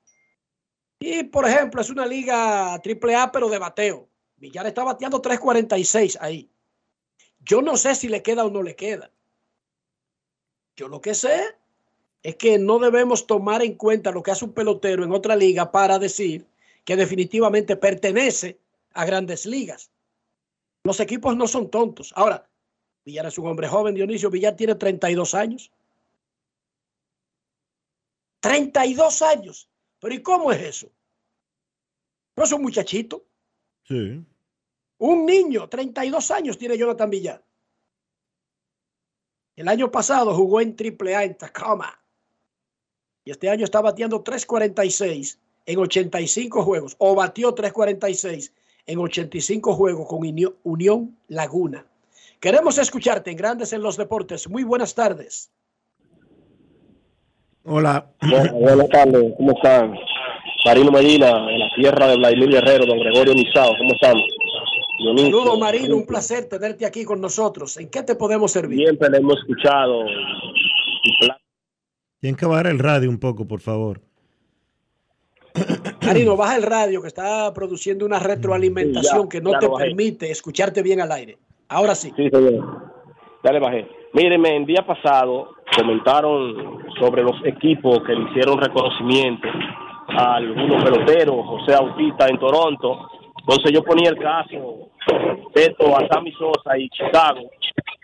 Y, 1.06 1.24
por 1.24 1.46
ejemplo, 1.46 1.82
es 1.82 1.90
una 1.90 2.06
liga 2.06 2.80
triple 2.82 3.14
A, 3.14 3.30
pero 3.30 3.50
de 3.50 3.60
bateo. 3.60 4.08
Villar 4.38 4.66
está 4.68 4.86
bateando 4.86 5.22
3.46 5.22 6.18
ahí. 6.22 6.50
Yo 7.42 7.62
no 7.62 7.76
sé 7.76 7.94
si 7.94 8.08
le 8.08 8.24
queda 8.24 8.46
o 8.46 8.50
no 8.50 8.64
le 8.64 8.78
queda. 8.78 9.12
Yo 10.78 10.88
lo 10.88 11.02
que 11.02 11.14
sé 11.14 11.58
es 12.22 12.38
que 12.38 12.58
no 12.58 12.80
debemos 12.80 13.28
tomar 13.28 13.62
en 13.64 13.76
cuenta 13.76 14.12
lo 14.12 14.24
que 14.24 14.32
hace 14.32 14.46
un 14.46 14.54
pelotero 14.54 15.04
en 15.04 15.12
otra 15.12 15.36
liga 15.36 15.74
para 15.74 16.00
decir 16.00 16.48
que 16.86 16.96
definitivamente 16.96 17.76
pertenece 17.76 18.58
a 18.94 19.04
grandes 19.04 19.46
ligas. 19.46 19.92
Los 20.86 21.02
equipos 21.02 21.36
no 21.36 21.50
son 21.50 21.70
tontos. 21.70 22.14
Ahora, 22.16 22.48
Villar 23.04 23.26
es 23.26 23.38
un 23.38 23.48
hombre 23.48 23.68
joven, 23.68 23.94
Dionisio 23.94 24.30
Villar 24.30 24.56
tiene 24.56 24.76
32 24.76 25.34
años. 25.34 25.70
32 28.40 29.22
años. 29.22 29.70
Pero 30.04 30.16
¿y 30.16 30.22
cómo 30.22 30.52
es 30.52 30.62
eso? 30.62 30.92
No 32.36 32.44
es 32.44 32.52
un 32.52 32.62
muchachito. 32.62 33.24
Sí. 33.88 34.22
Un 34.98 35.26
niño, 35.26 35.70
32 35.70 36.30
años 36.32 36.58
tiene 36.58 36.78
Jonathan 36.78 37.10
Villar. 37.10 37.42
El 39.56 39.70
año 39.70 39.90
pasado 39.90 40.36
jugó 40.36 40.60
en 40.60 40.76
AAA 40.78 41.24
en 41.24 41.38
Tacoma. 41.38 41.98
Y 43.24 43.32
este 43.32 43.50
año 43.50 43.64
está 43.64 43.80
bateando 43.80 44.22
3.46 44.22 45.38
en 45.68 45.80
85 45.80 46.64
juegos. 46.64 46.96
O 46.98 47.16
batió 47.16 47.56
3.46 47.56 48.52
en 48.86 49.00
85 49.00 49.74
juegos 49.74 50.06
con 50.10 50.20
Unión- 50.20 50.58
Unión 50.64 51.18
Laguna. 51.30 51.86
Queremos 52.42 52.78
escucharte 52.78 53.32
en 53.32 53.38
Grandes 53.38 53.72
en 53.72 53.82
los 53.82 53.96
Deportes. 53.96 54.50
Muy 54.50 54.66
buenas 54.66 54.96
tardes. 54.96 55.50
Hola. 57.66 58.06
Bueno, 58.22 58.54
buenas 58.56 58.90
tardes, 58.90 59.34
¿cómo 59.38 59.54
están? 59.54 59.96
Marino 60.66 60.92
Medina, 60.92 61.30
en 61.50 61.60
la 61.60 61.70
tierra 61.76 62.08
de 62.08 62.18
Vladimir 62.18 62.50
Guerrero, 62.50 62.86
don 62.86 63.00
Gregorio 63.00 63.34
Nizao, 63.34 63.74
¿cómo 63.78 63.94
están? 63.94 64.18
Saludos, 65.16 65.60
Marino. 65.60 65.96
Un 65.96 66.06
placer 66.06 66.46
tenerte 66.46 66.86
aquí 66.86 67.06
con 67.06 67.22
nosotros. 67.22 67.78
¿En 67.78 67.90
qué 67.90 68.04
te 68.04 68.16
podemos 68.16 68.52
servir? 68.52 68.80
Siempre 68.80 69.10
le 69.10 69.18
hemos 69.18 69.38
escuchado. 69.40 70.04
Tienen 72.20 72.38
que 72.38 72.46
bajar 72.46 72.68
el 72.68 72.80
radio 72.80 73.10
un 73.10 73.20
poco, 73.20 73.46
por 73.48 73.62
favor. 73.62 74.02
Marino, 76.06 76.36
baja 76.36 76.58
el 76.58 76.64
radio 76.64 77.02
que 77.02 77.08
está 77.08 77.54
produciendo 77.54 78.06
una 78.06 78.20
retroalimentación 78.20 79.24
Sí, 79.24 79.24
ya, 79.24 79.30
que 79.30 79.42
no 79.42 79.58
te 79.60 79.70
permite 79.70 80.32
escucharte 80.32 80.82
bien 80.82 81.00
al 81.02 81.12
aire. 81.12 81.38
Ahora 81.70 81.96
sí. 81.96 82.12
Sí, 82.16 82.30
señor. 82.30 82.92
Ya 83.44 83.52
le 83.52 83.60
bajé. 83.60 83.88
Mírenme, 84.14 84.58
el 84.58 84.66
día 84.66 84.86
pasado 84.86 85.50
comentaron 85.76 86.84
sobre 87.00 87.24
los 87.24 87.36
equipos 87.46 88.00
que 88.04 88.14
le 88.14 88.30
hicieron 88.30 88.60
reconocimiento 88.60 89.48
a 90.08 90.36
algunos 90.36 90.84
peloteros, 90.84 91.46
José 91.46 91.74
Bautista 91.74 92.28
en 92.28 92.38
Toronto. 92.38 93.10
Entonces 93.40 93.72
yo 93.74 93.84
ponía 93.84 94.10
el 94.10 94.18
caso 94.18 94.90
respecto 95.08 95.96
a 95.96 96.08
Sammy 96.08 96.32
Sosa 96.34 96.78
y 96.78 96.90
Chicago 96.90 97.50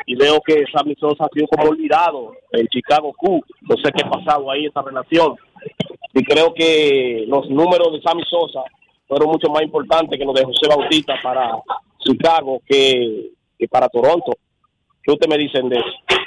y 0.06 0.16
veo 0.16 0.42
que 0.46 0.66
Sammy 0.74 0.96
Sosa 0.96 1.26
ha 1.26 1.30
sido 1.34 1.48
como 1.48 1.70
olvidado 1.70 2.34
en 2.52 2.68
Chicago 2.68 3.14
Q. 3.16 3.42
No 3.62 3.76
sé 3.78 3.92
qué 3.92 4.04
ha 4.06 4.10
pasado 4.10 4.50
ahí 4.52 4.66
esa 4.66 4.82
relación. 4.82 5.36
Y 6.14 6.24
creo 6.24 6.54
que 6.54 7.26
los 7.28 7.50
números 7.50 7.94
de 7.94 8.02
Sammy 8.02 8.24
Sosa 8.24 8.64
fueron 9.08 9.30
mucho 9.30 9.50
más 9.50 9.62
importantes 9.64 10.18
que 10.18 10.26
los 10.26 10.34
de 10.34 10.46
José 10.46 10.68
Bautista 10.68 11.16
para 11.22 11.52
Chicago 12.00 12.62
que, 12.66 13.30
que 13.58 13.68
para 13.68 13.88
Toronto. 13.90 14.34
¿Qué 15.04 15.12
ustedes 15.12 15.30
me 15.30 15.44
dicen 15.44 15.70
de 15.70 15.78
eso? 15.78 16.19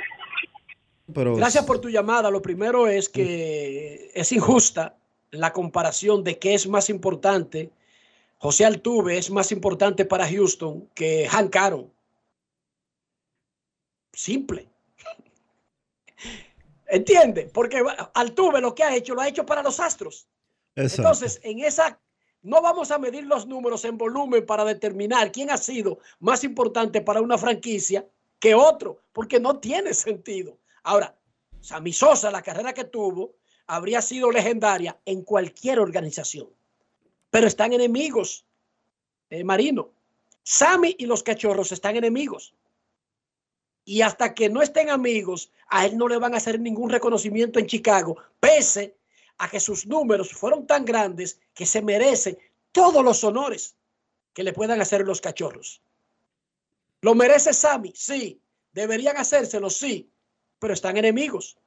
Pero 1.12 1.36
Gracias 1.36 1.64
por 1.64 1.80
tu 1.80 1.88
llamada. 1.88 2.30
Lo 2.30 2.42
primero 2.42 2.86
es 2.86 3.08
que 3.08 4.10
es 4.14 4.32
injusta 4.32 4.96
la 5.30 5.52
comparación 5.52 6.22
de 6.22 6.38
qué 6.38 6.54
es 6.54 6.66
más 6.66 6.90
importante. 6.90 7.70
José 8.38 8.64
Altuve 8.64 9.18
es 9.18 9.30
más 9.30 9.52
importante 9.52 10.04
para 10.04 10.28
Houston 10.28 10.88
que 10.94 11.28
Hank 11.28 11.54
Aaron. 11.56 11.92
Simple. 14.12 14.68
¿Entiende? 16.86 17.50
Porque 17.52 17.82
Altuve 18.14 18.60
lo 18.60 18.74
que 18.74 18.84
ha 18.84 18.94
hecho 18.94 19.14
lo 19.14 19.22
ha 19.22 19.28
hecho 19.28 19.46
para 19.46 19.62
los 19.62 19.80
Astros. 19.80 20.28
Exacto. 20.76 21.02
Entonces, 21.02 21.40
en 21.42 21.60
esa 21.60 21.98
no 22.42 22.60
vamos 22.60 22.90
a 22.90 22.98
medir 22.98 23.24
los 23.24 23.46
números 23.46 23.84
en 23.84 23.96
volumen 23.96 24.44
para 24.44 24.64
determinar 24.64 25.30
quién 25.30 25.50
ha 25.50 25.56
sido 25.56 25.98
más 26.18 26.42
importante 26.44 27.00
para 27.00 27.20
una 27.20 27.38
franquicia 27.38 28.06
que 28.40 28.54
otro, 28.54 29.00
porque 29.12 29.38
no 29.38 29.60
tiene 29.60 29.94
sentido. 29.94 30.58
Ahora, 30.84 31.16
Sammy 31.60 31.92
Sosa, 31.92 32.30
la 32.30 32.42
carrera 32.42 32.74
que 32.74 32.84
tuvo, 32.84 33.36
habría 33.66 34.02
sido 34.02 34.30
legendaria 34.30 34.98
en 35.04 35.22
cualquier 35.22 35.78
organización. 35.78 36.48
Pero 37.30 37.46
están 37.46 37.72
enemigos, 37.72 38.44
eh, 39.30 39.44
Marino. 39.44 39.92
Sammy 40.42 40.94
y 40.98 41.06
los 41.06 41.22
cachorros 41.22 41.72
están 41.72 41.96
enemigos. 41.96 42.54
Y 43.84 44.02
hasta 44.02 44.34
que 44.34 44.48
no 44.48 44.62
estén 44.62 44.90
amigos, 44.90 45.50
a 45.68 45.86
él 45.86 45.96
no 45.96 46.08
le 46.08 46.18
van 46.18 46.34
a 46.34 46.36
hacer 46.36 46.60
ningún 46.60 46.90
reconocimiento 46.90 47.58
en 47.58 47.66
Chicago, 47.66 48.16
pese 48.38 48.96
a 49.38 49.48
que 49.48 49.60
sus 49.60 49.86
números 49.86 50.32
fueron 50.32 50.66
tan 50.66 50.84
grandes 50.84 51.40
que 51.54 51.66
se 51.66 51.82
merece 51.82 52.38
todos 52.70 53.04
los 53.04 53.24
honores 53.24 53.76
que 54.34 54.42
le 54.42 54.52
puedan 54.52 54.80
hacer 54.80 55.06
los 55.06 55.20
cachorros. 55.20 55.82
¿Lo 57.00 57.14
merece 57.14 57.52
Sammy? 57.52 57.92
Sí. 57.96 58.40
¿Deberían 58.72 59.16
hacérselo? 59.16 59.68
Sí. 59.68 60.11
Pero 60.62 60.74
están 60.74 60.96
enemigos. 60.96 61.58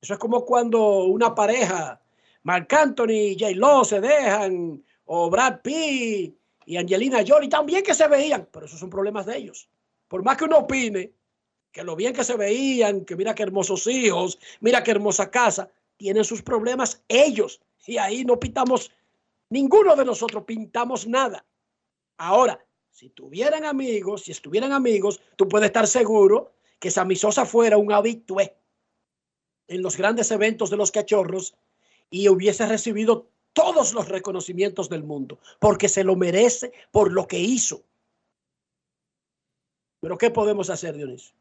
Eso 0.00 0.14
es 0.14 0.18
como 0.18 0.46
cuando 0.46 1.04
una 1.04 1.34
pareja, 1.34 2.00
Marc 2.44 2.72
Anthony 2.72 3.10
y 3.10 3.38
J. 3.38 3.52
Lo 3.56 3.84
se 3.84 4.00
dejan, 4.00 4.82
o 5.04 5.28
Brad 5.28 5.60
Pitt 5.60 6.34
y 6.64 6.76
Angelina 6.78 7.22
Jolie, 7.26 7.50
también 7.50 7.84
que 7.84 7.92
se 7.92 8.08
veían, 8.08 8.48
pero 8.50 8.64
esos 8.64 8.80
son 8.80 8.88
problemas 8.88 9.26
de 9.26 9.36
ellos. 9.36 9.68
Por 10.08 10.24
más 10.24 10.38
que 10.38 10.44
uno 10.44 10.60
opine 10.60 11.12
que 11.70 11.84
lo 11.84 11.94
bien 11.94 12.14
que 12.14 12.24
se 12.24 12.38
veían, 12.38 13.04
que 13.04 13.16
mira 13.16 13.34
qué 13.34 13.42
hermosos 13.42 13.86
hijos, 13.86 14.38
mira 14.60 14.82
qué 14.82 14.92
hermosa 14.92 15.30
casa, 15.30 15.70
tienen 15.98 16.24
sus 16.24 16.40
problemas 16.40 17.02
ellos. 17.06 17.60
Y 17.86 17.98
ahí 17.98 18.24
no 18.24 18.40
pintamos, 18.40 18.90
ninguno 19.50 19.94
de 19.94 20.06
nosotros 20.06 20.44
pintamos 20.44 21.06
nada. 21.06 21.44
Ahora, 22.16 22.64
si 22.88 23.10
tuvieran 23.10 23.66
amigos, 23.66 24.22
si 24.22 24.32
estuvieran 24.32 24.72
amigos, 24.72 25.20
tú 25.36 25.46
puedes 25.46 25.66
estar 25.66 25.86
seguro 25.86 26.54
que 26.80 26.90
Sammy 26.90 27.14
Sosa 27.14 27.46
fuera 27.46 27.76
un 27.76 27.92
habitué 27.92 28.56
en 29.68 29.82
los 29.82 29.96
grandes 29.96 30.30
eventos 30.32 30.70
de 30.70 30.76
los 30.76 30.90
cachorros 30.90 31.54
y 32.10 32.28
hubiese 32.28 32.66
recibido 32.66 33.28
todos 33.52 33.94
los 33.94 34.08
reconocimientos 34.08 34.88
del 34.88 35.04
mundo, 35.04 35.38
porque 35.60 35.88
se 35.88 36.02
lo 36.02 36.16
merece 36.16 36.72
por 36.90 37.12
lo 37.12 37.28
que 37.28 37.38
hizo. 37.38 37.84
Pero 40.00 40.18
¿qué 40.18 40.30
podemos 40.30 40.70
hacer, 40.70 40.96
Dionisio? 40.96 41.34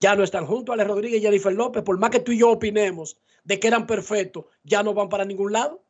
Ya 0.00 0.16
no 0.16 0.24
están 0.24 0.46
juntos, 0.46 0.72
Ale 0.72 0.84
Rodríguez 0.84 1.20
y 1.20 1.22
Jennifer 1.22 1.52
López, 1.52 1.84
por 1.84 1.98
más 1.98 2.10
que 2.10 2.20
tú 2.20 2.32
y 2.32 2.38
yo 2.38 2.50
opinemos 2.50 3.16
de 3.44 3.60
que 3.60 3.68
eran 3.68 3.86
perfectos, 3.86 4.46
ya 4.64 4.82
no 4.82 4.94
van 4.94 5.08
para 5.08 5.24
ningún 5.24 5.52
lado. 5.52 5.84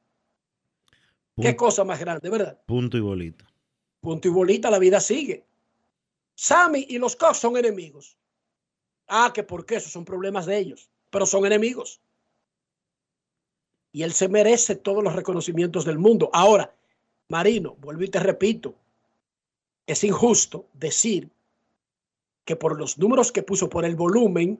Qué 1.41 1.57
cosa 1.57 1.85
más 1.85 1.99
grande, 1.99 2.29
¿verdad? 2.29 2.61
Punto 2.67 2.99
y 2.99 3.01
bolita. 3.01 3.51
Punto 4.01 4.29
y 4.29 4.31
bolita, 4.31 4.71
la 4.71 4.79
vida 4.79 5.01
sigue. 5.01 5.47
Sammy 6.35 6.85
y 6.89 6.99
los 6.99 7.17
Cox 7.17 7.39
son 7.39 7.57
enemigos. 7.57 8.19
Ah, 9.15 9.31
que 9.35 9.43
por 9.43 9.67
qué, 9.67 9.77
esos 9.77 9.93
son 9.93 10.07
problemas 10.07 10.47
de 10.47 10.57
ellos, 10.57 10.89
pero 11.11 11.27
son 11.27 11.45
enemigos. 11.45 12.01
Y 13.93 14.05
él 14.05 14.15
se 14.15 14.27
merece 14.27 14.75
todos 14.75 15.05
los 15.05 15.15
reconocimientos 15.15 15.85
del 15.85 15.99
mundo. 15.99 16.31
Ahora, 16.33 16.75
Marino, 17.29 17.77
vuelvo 17.79 18.05
y 18.05 18.09
te 18.09 18.21
repito, 18.21 18.75
es 19.87 20.03
injusto 20.03 20.67
decir 20.73 21.29
que 22.47 22.57
por 22.57 22.79
los 22.79 22.97
números 22.97 23.33
que 23.33 23.43
puso, 23.43 23.69
por 23.69 23.85
el 23.85 23.97
volumen, 23.97 24.59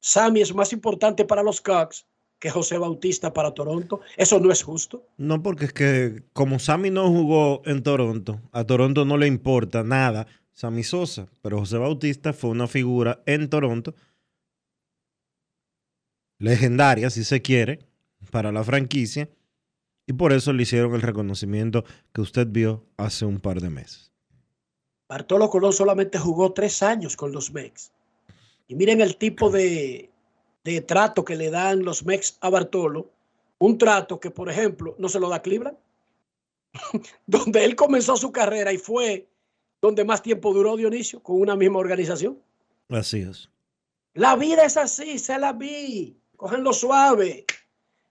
Sammy 0.00 0.42
es 0.42 0.54
más 0.54 0.74
importante 0.74 1.24
para 1.24 1.42
los 1.42 1.62
Cox 1.62 2.04
que 2.38 2.50
José 2.50 2.76
Bautista 2.76 3.32
para 3.32 3.54
Toronto. 3.54 4.02
Eso 4.18 4.38
no 4.38 4.52
es 4.52 4.62
justo. 4.62 5.02
No, 5.16 5.42
porque 5.42 5.64
es 5.64 5.72
que 5.72 6.24
como 6.34 6.58
Sammy 6.58 6.90
no 6.90 7.08
jugó 7.08 7.62
en 7.64 7.82
Toronto, 7.82 8.38
a 8.52 8.64
Toronto 8.64 9.06
no 9.06 9.16
le 9.16 9.28
importa 9.28 9.82
nada 9.82 10.26
Sammy 10.52 10.82
Sosa, 10.82 11.28
pero 11.40 11.58
José 11.58 11.78
Bautista 11.78 12.32
fue 12.32 12.50
una 12.50 12.66
figura 12.66 13.22
en 13.26 13.48
Toronto 13.48 13.94
legendaria, 16.38 17.08
si 17.08 17.22
se 17.22 17.40
quiere, 17.40 17.78
para 18.32 18.50
la 18.50 18.64
franquicia, 18.64 19.28
y 20.06 20.12
por 20.12 20.32
eso 20.32 20.52
le 20.52 20.64
hicieron 20.64 20.94
el 20.94 21.02
reconocimiento 21.02 21.84
que 22.12 22.20
usted 22.20 22.48
vio 22.48 22.84
hace 22.96 23.24
un 23.24 23.38
par 23.38 23.60
de 23.60 23.70
meses. 23.70 24.10
Bartolo 25.08 25.48
Colón 25.50 25.72
solamente 25.72 26.18
jugó 26.18 26.52
tres 26.52 26.82
años 26.82 27.16
con 27.16 27.32
los 27.32 27.52
Mex. 27.52 27.92
Y 28.66 28.74
miren 28.74 29.00
el 29.00 29.16
tipo 29.16 29.50
de, 29.50 30.10
de 30.64 30.80
trato 30.80 31.24
que 31.24 31.36
le 31.36 31.50
dan 31.50 31.84
los 31.84 32.04
Mex 32.04 32.38
a 32.40 32.50
Bartolo. 32.50 33.08
Un 33.58 33.78
trato 33.78 34.18
que, 34.18 34.30
por 34.30 34.50
ejemplo, 34.50 34.96
no 34.98 35.08
se 35.08 35.20
lo 35.20 35.28
da 35.28 35.42
Cleveland. 35.42 35.76
donde 37.26 37.64
él 37.64 37.76
comenzó 37.76 38.16
su 38.16 38.32
carrera 38.32 38.72
y 38.72 38.78
fue 38.78 39.28
donde 39.82 40.04
más 40.04 40.22
tiempo 40.22 40.54
duró 40.54 40.76
Dionisio 40.76 41.20
con 41.22 41.40
una 41.40 41.56
misma 41.56 41.80
organización. 41.80 42.40
Así 42.88 43.20
es. 43.20 43.50
La 44.14 44.36
vida 44.36 44.64
es 44.64 44.76
así, 44.76 45.18
se 45.18 45.38
la 45.38 45.52
vi. 45.52 46.16
Cógenlo 46.36 46.72
suave. 46.72 47.44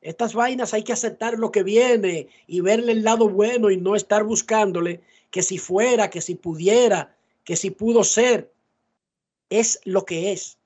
Estas 0.01 0.33
vainas 0.33 0.73
hay 0.73 0.83
que 0.83 0.93
aceptar 0.93 1.39
lo 1.39 1.51
que 1.51 1.63
viene 1.63 2.27
y 2.45 2.59
verle 2.59 2.91
el 2.91 3.03
lado 3.03 3.29
bueno 3.29 3.71
y 3.71 3.77
no 3.77 3.95
estar 3.95 4.23
buscándole 4.23 5.01
que 5.29 5.41
si 5.41 5.57
fuera, 5.57 6.09
que 6.09 6.19
si 6.19 6.35
pudiera, 6.35 7.15
que 7.45 7.55
si 7.55 7.71
pudo 7.71 8.03
ser. 8.03 8.51
Es 9.49 9.79
lo 9.85 10.05
que 10.05 10.33
es. 10.33 10.57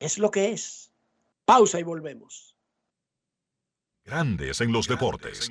Es 0.00 0.18
lo 0.18 0.30
que 0.30 0.52
es. 0.52 0.90
Pausa 1.44 1.78
y 1.78 1.82
volvemos. 1.82 2.56
Grandes 4.04 4.60
en 4.60 4.72
los 4.72 4.88
deportes. 4.88 5.50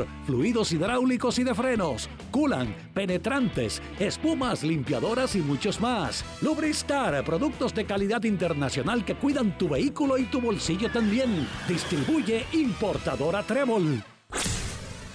fluidos 0.25 0.71
hidráulicos 0.71 1.39
y 1.39 1.43
de 1.43 1.53
frenos, 1.53 2.09
culan, 2.31 2.75
penetrantes, 2.93 3.81
espumas, 3.99 4.63
limpiadoras 4.63 5.35
y 5.35 5.39
muchos 5.39 5.79
más. 5.79 6.23
Lubristar, 6.41 7.23
productos 7.23 7.73
de 7.73 7.85
calidad 7.85 8.23
internacional 8.23 9.05
que 9.05 9.15
cuidan 9.15 9.57
tu 9.57 9.69
vehículo 9.69 10.17
y 10.17 10.23
tu 10.25 10.41
bolsillo 10.41 10.91
también. 10.91 11.47
Distribuye 11.67 12.45
importadora 12.53 13.43
Trébol. 13.43 14.03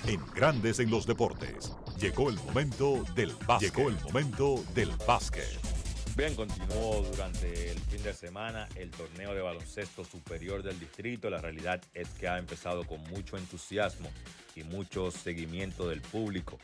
En 0.06 0.20
Grandes 0.34 0.78
en 0.78 0.90
los 0.90 1.06
deportes. 1.06 1.72
Llegó 1.98 2.30
el 2.30 2.36
momento 2.36 3.02
del 3.14 3.32
básquet. 3.46 3.74
Llegó 3.74 3.88
el 3.88 3.96
momento 4.04 4.64
del 4.74 4.90
básquet. 5.06 5.76
Bien, 6.16 6.34
continuó 6.34 7.02
durante 7.10 7.72
el 7.72 7.78
fin 7.78 8.02
de 8.02 8.14
semana 8.14 8.68
el 8.76 8.90
torneo 8.90 9.34
de 9.34 9.42
baloncesto 9.42 10.02
superior 10.02 10.62
del 10.62 10.80
distrito. 10.80 11.28
La 11.28 11.42
realidad 11.42 11.82
es 11.92 12.08
que 12.10 12.26
ha 12.26 12.38
empezado 12.38 12.84
con 12.84 13.02
mucho 13.10 13.36
entusiasmo 13.36 14.08
y 14.57 14.65
mucho 14.65 15.11
seguimiento 15.11 15.89
del 15.89 16.01
público. 16.01 16.59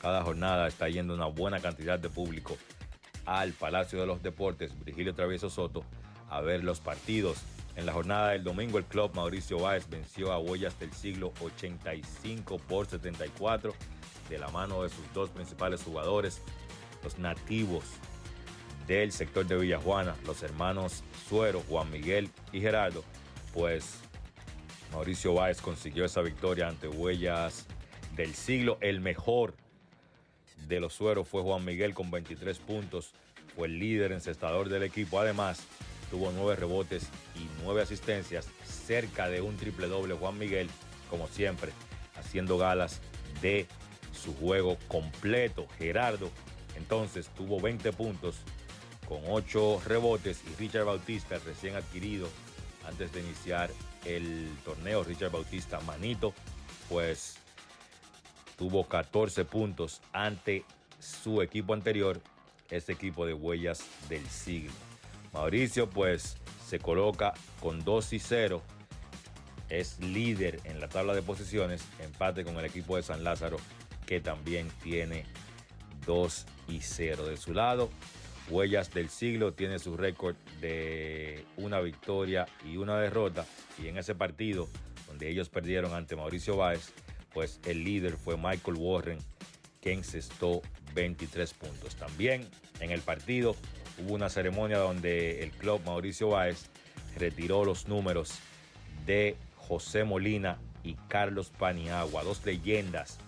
Cada 0.00 0.22
jornada 0.24 0.66
está 0.66 0.88
yendo 0.88 1.14
una 1.14 1.26
buena 1.26 1.60
cantidad 1.60 1.98
de 1.98 2.10
público 2.10 2.56
al 3.26 3.52
Palacio 3.52 4.00
de 4.00 4.06
los 4.06 4.22
Deportes, 4.22 4.72
Virgilio 4.84 5.14
Travieso 5.14 5.48
Soto, 5.48 5.84
a 6.28 6.40
ver 6.40 6.64
los 6.64 6.80
partidos. 6.80 7.38
En 7.76 7.86
la 7.86 7.92
jornada 7.92 8.30
del 8.30 8.44
domingo, 8.44 8.78
el 8.78 8.84
club 8.84 9.14
Mauricio 9.14 9.58
Báez 9.58 9.88
venció 9.88 10.32
a 10.32 10.38
Huellas 10.38 10.78
del 10.78 10.92
Siglo 10.92 11.32
85 11.40 12.58
por 12.58 12.86
74 12.86 13.74
de 14.28 14.38
la 14.38 14.48
mano 14.48 14.82
de 14.82 14.88
sus 14.88 15.12
dos 15.12 15.30
principales 15.30 15.82
jugadores, 15.82 16.42
los 17.02 17.18
nativos 17.18 17.84
del 18.86 19.12
sector 19.12 19.46
de 19.46 19.56
Villajuana, 19.56 20.14
los 20.26 20.42
hermanos 20.42 21.02
Suero, 21.28 21.62
Juan 21.68 21.90
Miguel 21.90 22.30
y 22.52 22.60
Gerardo, 22.60 23.02
pues 23.52 24.03
Mauricio 24.94 25.34
Báez 25.34 25.60
consiguió 25.60 26.04
esa 26.04 26.22
victoria 26.22 26.68
ante 26.68 26.86
Huellas 26.86 27.66
del 28.14 28.32
siglo. 28.34 28.78
El 28.80 29.00
mejor 29.00 29.54
de 30.68 30.78
los 30.78 30.94
Sueros 30.94 31.26
fue 31.26 31.42
Juan 31.42 31.64
Miguel 31.64 31.94
con 31.94 32.12
23 32.12 32.58
puntos, 32.60 33.10
fue 33.56 33.66
el 33.66 33.80
líder 33.80 34.12
encestador 34.12 34.68
del 34.68 34.84
equipo. 34.84 35.18
Además, 35.18 35.64
tuvo 36.10 36.30
nueve 36.32 36.54
rebotes 36.54 37.08
y 37.34 37.48
nueve 37.64 37.82
asistencias, 37.82 38.48
cerca 38.64 39.28
de 39.28 39.40
un 39.40 39.56
triple 39.56 39.88
doble. 39.88 40.14
Juan 40.14 40.38
Miguel, 40.38 40.70
como 41.10 41.26
siempre, 41.26 41.72
haciendo 42.16 42.56
galas 42.56 43.00
de 43.42 43.66
su 44.12 44.32
juego 44.36 44.78
completo. 44.86 45.66
Gerardo, 45.76 46.30
entonces, 46.76 47.28
tuvo 47.36 47.60
20 47.60 47.92
puntos 47.92 48.36
con 49.08 49.20
8 49.28 49.82
rebotes 49.86 50.40
y 50.50 50.54
Richard 50.54 50.84
Bautista, 50.84 51.38
recién 51.44 51.74
adquirido 51.74 52.28
antes 52.86 53.12
de 53.12 53.20
iniciar 53.20 53.70
el 54.04 54.48
torneo, 54.64 55.02
Richard 55.04 55.30
Bautista 55.30 55.80
Manito, 55.80 56.34
pues 56.88 57.36
tuvo 58.56 58.86
14 58.86 59.44
puntos 59.44 60.00
ante 60.12 60.64
su 60.98 61.42
equipo 61.42 61.74
anterior, 61.74 62.20
este 62.70 62.92
equipo 62.92 63.26
de 63.26 63.34
huellas 63.34 63.84
del 64.08 64.26
siglo. 64.28 64.72
Mauricio 65.32 65.90
pues 65.90 66.36
se 66.66 66.78
coloca 66.78 67.34
con 67.60 67.84
2 67.84 68.12
y 68.12 68.18
0, 68.18 68.62
es 69.68 69.98
líder 70.00 70.60
en 70.64 70.80
la 70.80 70.88
tabla 70.88 71.14
de 71.14 71.22
posiciones, 71.22 71.84
empate 72.00 72.44
con 72.44 72.56
el 72.56 72.64
equipo 72.64 72.96
de 72.96 73.02
San 73.02 73.24
Lázaro 73.24 73.56
que 74.06 74.20
también 74.20 74.68
tiene 74.82 75.24
2 76.06 76.46
y 76.68 76.80
0. 76.80 77.26
De 77.26 77.36
su 77.36 77.52
lado, 77.52 77.90
Huellas 78.50 78.92
del 78.92 79.08
Siglo 79.08 79.54
tiene 79.54 79.78
su 79.78 79.96
récord 79.96 80.36
de 80.60 81.44
una 81.56 81.80
victoria 81.80 82.46
y 82.64 82.76
una 82.76 82.98
derrota. 82.98 83.46
Y 83.82 83.88
en 83.88 83.98
ese 83.98 84.14
partido, 84.14 84.68
donde 85.06 85.30
ellos 85.30 85.48
perdieron 85.48 85.94
ante 85.94 86.16
Mauricio 86.16 86.56
Báez, 86.56 86.92
pues 87.32 87.60
el 87.64 87.84
líder 87.84 88.16
fue 88.16 88.36
Michael 88.36 88.76
Warren, 88.76 89.18
que 89.80 89.92
encestó 89.92 90.62
23 90.94 91.54
puntos. 91.54 91.96
También 91.96 92.46
en 92.80 92.90
el 92.90 93.00
partido 93.00 93.56
hubo 93.98 94.14
una 94.14 94.28
ceremonia 94.28 94.78
donde 94.78 95.42
el 95.42 95.50
club 95.50 95.80
Mauricio 95.84 96.28
Báez 96.28 96.66
retiró 97.16 97.64
los 97.64 97.88
números 97.88 98.38
de 99.06 99.36
José 99.56 100.04
Molina 100.04 100.58
y 100.82 100.94
Carlos 101.08 101.50
Paniagua, 101.50 102.22
dos 102.22 102.44
leyendas 102.44 103.18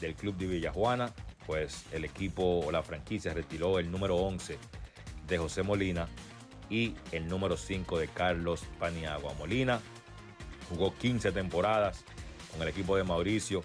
del 0.00 0.14
club 0.14 0.36
de 0.36 0.46
Villajuana 0.46 1.14
pues 1.46 1.84
el 1.92 2.04
equipo 2.04 2.60
o 2.60 2.70
la 2.70 2.82
franquicia 2.82 3.32
retiró 3.32 3.78
el 3.78 3.90
número 3.90 4.16
11 4.16 4.58
de 5.26 5.38
José 5.38 5.62
Molina 5.62 6.08
y 6.68 6.94
el 7.12 7.28
número 7.28 7.56
5 7.56 7.98
de 7.98 8.08
Carlos 8.08 8.64
Paniagua. 8.78 9.34
Molina 9.34 9.80
jugó 10.68 10.94
15 10.94 11.32
temporadas 11.32 12.04
con 12.52 12.62
el 12.62 12.68
equipo 12.68 12.96
de 12.96 13.04
Mauricio, 13.04 13.62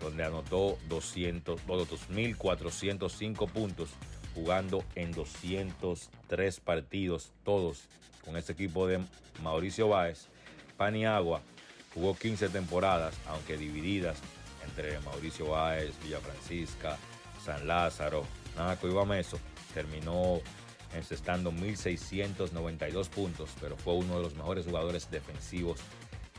donde 0.00 0.24
anotó 0.24 0.78
200, 0.88 1.66
2.405 1.66 3.50
puntos, 3.50 3.90
jugando 4.34 4.84
en 4.94 5.12
203 5.12 6.60
partidos, 6.60 7.32
todos 7.44 7.84
con 8.24 8.36
ese 8.36 8.52
equipo 8.52 8.86
de 8.86 9.00
Mauricio 9.42 9.88
Báez. 9.88 10.28
Paniagua 10.76 11.42
jugó 11.94 12.16
15 12.16 12.48
temporadas, 12.48 13.14
aunque 13.26 13.56
divididas 13.56 14.18
entre 14.66 14.98
Mauricio 15.00 15.48
Báez, 15.48 15.92
Villa 16.02 16.20
Francisca, 16.20 16.96
San 17.44 17.66
Lázaro, 17.66 18.24
Naco 18.56 18.88
y 18.88 18.92
Bameso, 18.92 19.38
terminó 19.74 20.40
encestando 20.94 21.52
1.692 21.52 23.08
puntos, 23.08 23.50
pero 23.60 23.76
fue 23.76 23.94
uno 23.94 24.16
de 24.16 24.22
los 24.22 24.34
mejores 24.34 24.66
jugadores 24.66 25.10
defensivos 25.10 25.80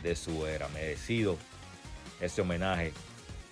de 0.03 0.15
su 0.15 0.45
era. 0.45 0.67
Merecido 0.69 1.37
ese 2.19 2.41
homenaje 2.41 2.93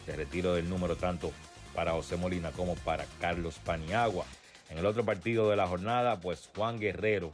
de 0.06 0.16
retiro 0.16 0.54
del 0.54 0.70
número 0.70 0.96
tanto 0.96 1.32
para 1.74 1.94
José 1.94 2.18
Molina 2.18 2.52
como 2.52 2.76
para 2.76 3.06
Carlos 3.20 3.60
Paniagua. 3.64 4.26
En 4.70 4.78
el 4.78 4.86
otro 4.86 5.04
partido 5.04 5.50
de 5.50 5.56
la 5.56 5.68
jornada, 5.68 6.20
pues 6.20 6.50
Juan 6.56 6.80
Guerrero, 6.80 7.32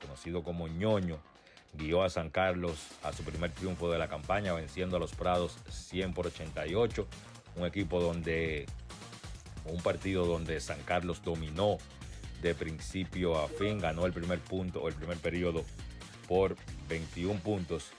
conocido 0.00 0.42
como 0.42 0.68
ñoño, 0.68 1.18
guió 1.72 2.02
a 2.02 2.10
San 2.10 2.30
Carlos 2.30 2.86
a 3.02 3.12
su 3.12 3.22
primer 3.24 3.50
triunfo 3.50 3.90
de 3.90 3.98
la 3.98 4.08
campaña, 4.08 4.52
venciendo 4.52 4.96
a 4.96 5.00
los 5.00 5.14
Prados 5.14 5.56
100 5.68 6.14
por 6.14 6.26
88. 6.26 7.06
Un 7.56 7.66
equipo 7.66 8.00
donde 8.00 8.66
un 9.68 9.82
partido 9.82 10.26
donde 10.26 10.60
San 10.60 10.82
Carlos 10.82 11.22
dominó 11.22 11.78
de 12.42 12.54
principio 12.54 13.36
a 13.38 13.48
fin, 13.48 13.78
ganó 13.78 14.06
el 14.06 14.12
primer 14.12 14.38
punto 14.38 14.82
o 14.82 14.88
el 14.88 14.94
primer 14.94 15.18
periodo 15.18 15.64
por 16.28 16.56
21 16.88 17.40
puntos 17.40 17.90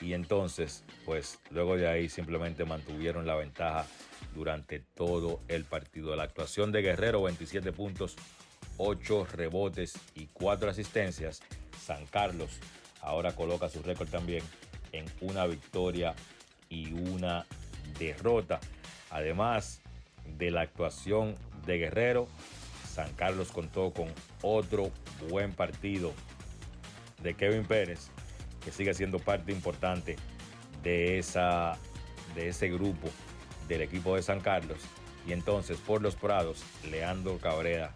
y 0.00 0.14
entonces 0.14 0.84
pues 1.04 1.38
luego 1.50 1.76
de 1.76 1.88
ahí 1.88 2.08
simplemente 2.08 2.64
mantuvieron 2.64 3.26
la 3.26 3.36
ventaja 3.36 3.86
durante 4.34 4.80
todo 4.80 5.40
el 5.48 5.64
partido. 5.64 6.16
La 6.16 6.24
actuación 6.24 6.72
de 6.72 6.82
Guerrero, 6.82 7.22
27 7.22 7.72
puntos, 7.72 8.16
8 8.78 9.26
rebotes 9.32 9.94
y 10.14 10.26
4 10.26 10.70
asistencias. 10.70 11.42
San 11.78 12.06
Carlos 12.06 12.50
ahora 13.00 13.34
coloca 13.34 13.68
su 13.68 13.82
récord 13.82 14.08
también 14.08 14.42
en 14.92 15.04
una 15.20 15.46
victoria 15.46 16.14
y 16.68 16.92
una 16.92 17.46
derrota. 17.98 18.60
Además, 19.10 19.81
de 20.26 20.50
la 20.50 20.62
actuación 20.62 21.34
de 21.66 21.78
Guerrero. 21.78 22.28
San 22.88 23.12
Carlos 23.14 23.52
contó 23.52 23.92
con 23.92 24.08
otro 24.42 24.90
buen 25.28 25.52
partido 25.52 26.12
de 27.22 27.34
Kevin 27.34 27.64
Pérez, 27.64 28.10
que 28.64 28.70
sigue 28.70 28.94
siendo 28.94 29.18
parte 29.18 29.52
importante 29.52 30.16
de, 30.82 31.18
esa, 31.18 31.78
de 32.34 32.48
ese 32.48 32.68
grupo 32.68 33.08
del 33.68 33.82
equipo 33.82 34.16
de 34.16 34.22
San 34.22 34.40
Carlos. 34.40 34.78
Y 35.26 35.32
entonces 35.32 35.78
por 35.78 36.02
los 36.02 36.16
Prados, 36.16 36.62
Leandro 36.90 37.38
Cabrera 37.38 37.92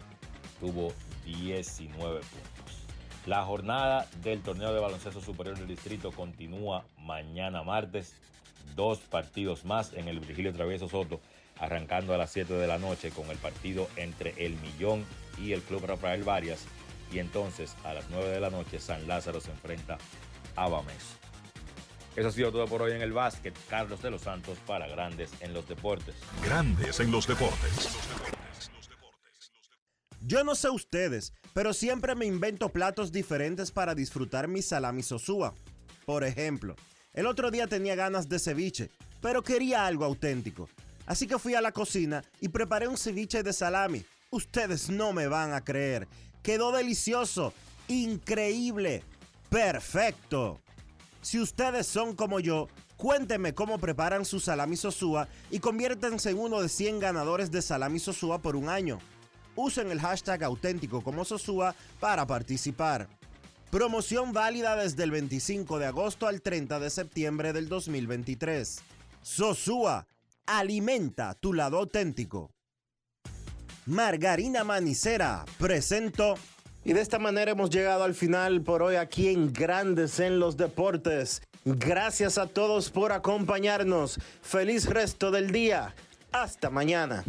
tuvo 0.59 0.93
19 1.25 2.21
puntos. 2.21 2.87
La 3.25 3.43
jornada 3.43 4.07
del 4.23 4.41
torneo 4.41 4.73
de 4.73 4.79
baloncesto 4.79 5.19
superior 5.19 5.57
del 5.57 5.67
distrito 5.67 6.11
continúa 6.11 6.85
mañana 6.97 7.61
martes. 7.61 8.15
Dos 8.75 8.99
partidos 8.99 9.65
más 9.65 9.93
en 9.93 10.07
el 10.07 10.21
Virgilio 10.21 10.53
Travieso 10.53 10.87
Soto, 10.87 11.19
arrancando 11.59 12.13
a 12.13 12.17
las 12.17 12.31
7 12.31 12.53
de 12.53 12.67
la 12.67 12.77
noche 12.77 13.11
con 13.11 13.29
el 13.29 13.37
partido 13.37 13.89
entre 13.95 14.33
el 14.37 14.55
Millón 14.57 15.05
y 15.37 15.53
el 15.53 15.61
Club 15.61 15.85
Rafael 15.85 16.23
Varias. 16.23 16.65
Y 17.11 17.19
entonces 17.19 17.75
a 17.83 17.93
las 17.93 18.09
9 18.09 18.29
de 18.29 18.39
la 18.39 18.49
noche 18.49 18.79
San 18.79 19.07
Lázaro 19.07 19.39
se 19.39 19.51
enfrenta 19.51 19.97
a 20.55 20.67
Bames. 20.67 21.17
Eso 22.15 22.29
ha 22.29 22.31
sido 22.31 22.51
todo 22.51 22.65
por 22.65 22.81
hoy 22.81 22.93
en 22.93 23.01
el 23.01 23.13
básquet. 23.13 23.55
Carlos 23.69 24.01
de 24.01 24.09
los 24.09 24.23
Santos 24.23 24.57
para 24.65 24.87
Grandes 24.87 25.29
en 25.39 25.53
los 25.53 25.67
Deportes. 25.67 26.15
Grandes 26.43 26.99
en 26.99 27.11
los 27.11 27.27
deportes. 27.27 27.89
Yo 30.21 30.43
no 30.43 30.55
sé 30.55 30.69
ustedes, 30.69 31.31
pero 31.53 31.73
siempre 31.73 32.15
me 32.15 32.25
invento 32.25 32.69
platos 32.69 33.11
diferentes 33.11 33.71
para 33.71 33.93
disfrutar 33.93 34.47
mi 34.47 34.63
salami 34.63 35.03
sosúa. 35.03 35.53
Por 36.05 36.23
ejemplo, 36.23 36.75
el 37.13 37.27
otro 37.27 37.51
día 37.51 37.67
tenía 37.67 37.95
ganas 37.95 38.27
de 38.27 38.39
ceviche, 38.39 38.89
pero 39.21 39.43
quería 39.43 39.85
algo 39.85 40.03
auténtico. 40.03 40.69
Así 41.07 41.25
que 41.25 41.39
fui 41.39 41.55
a 41.55 41.61
la 41.61 41.71
cocina 41.71 42.23
y 42.39 42.49
preparé 42.49 42.87
un 42.87 42.97
ceviche 42.97 43.41
de 43.41 43.53
salami. 43.53 44.05
Ustedes 44.29 44.89
no 44.89 45.13
me 45.13 45.27
van 45.27 45.53
a 45.53 45.63
creer. 45.63 46.07
Quedó 46.43 46.71
delicioso, 46.71 47.53
increíble, 47.87 49.03
perfecto. 49.49 50.59
Si 51.21 51.39
ustedes 51.39 51.87
son 51.87 52.15
como 52.15 52.39
yo, 52.39 52.67
cuéntenme 52.97 53.55
cómo 53.55 53.79
preparan 53.79 54.25
su 54.25 54.39
salami 54.39 54.77
sosúa 54.77 55.27
y 55.49 55.59
conviértanse 55.59 56.29
en 56.29 56.37
uno 56.37 56.61
de 56.61 56.69
100 56.69 56.99
ganadores 56.99 57.51
de 57.51 57.61
salami 57.61 57.99
sosúa 57.99 58.39
por 58.39 58.55
un 58.55 58.69
año. 58.69 58.99
Usen 59.57 59.89
el 59.89 59.99
hashtag 59.99 60.43
auténtico 60.43 61.01
como 61.01 61.25
Sosúa 61.25 61.73
para 61.99 62.27
participar. 62.27 63.07
Promoción 63.71 64.31
válida 64.31 64.75
desde 64.75 65.03
el 65.03 65.09
25 65.09 65.79
de 65.79 65.87
agosto 65.87 66.27
al 66.27 66.43
30 66.43 66.79
de 66.79 66.91
septiembre 66.91 67.53
del 67.53 67.67
2023. 67.67 68.79
Sosúa, 69.23 70.05
alimenta 70.47 71.35
tu 71.35 71.53
lado 71.53 71.77
auténtico. 71.77 72.51
Margarina 73.85 74.63
Manicera, 74.63 75.45
presento. 75.59 76.35
Y 76.83 76.93
de 76.93 77.01
esta 77.01 77.19
manera 77.19 77.51
hemos 77.51 77.69
llegado 77.69 78.03
al 78.03 78.15
final 78.15 78.61
por 78.61 78.81
hoy 78.81 78.95
aquí 78.95 79.29
en 79.29 79.53
Grandes 79.53 80.19
en 80.19 80.39
los 80.39 80.57
Deportes. 80.57 81.41
Gracias 81.65 82.37
a 82.37 82.47
todos 82.47 82.89
por 82.89 83.11
acompañarnos. 83.11 84.19
Feliz 84.41 84.85
resto 84.85 85.31
del 85.31 85.51
día. 85.51 85.93
Hasta 86.31 86.69
mañana. 86.69 87.23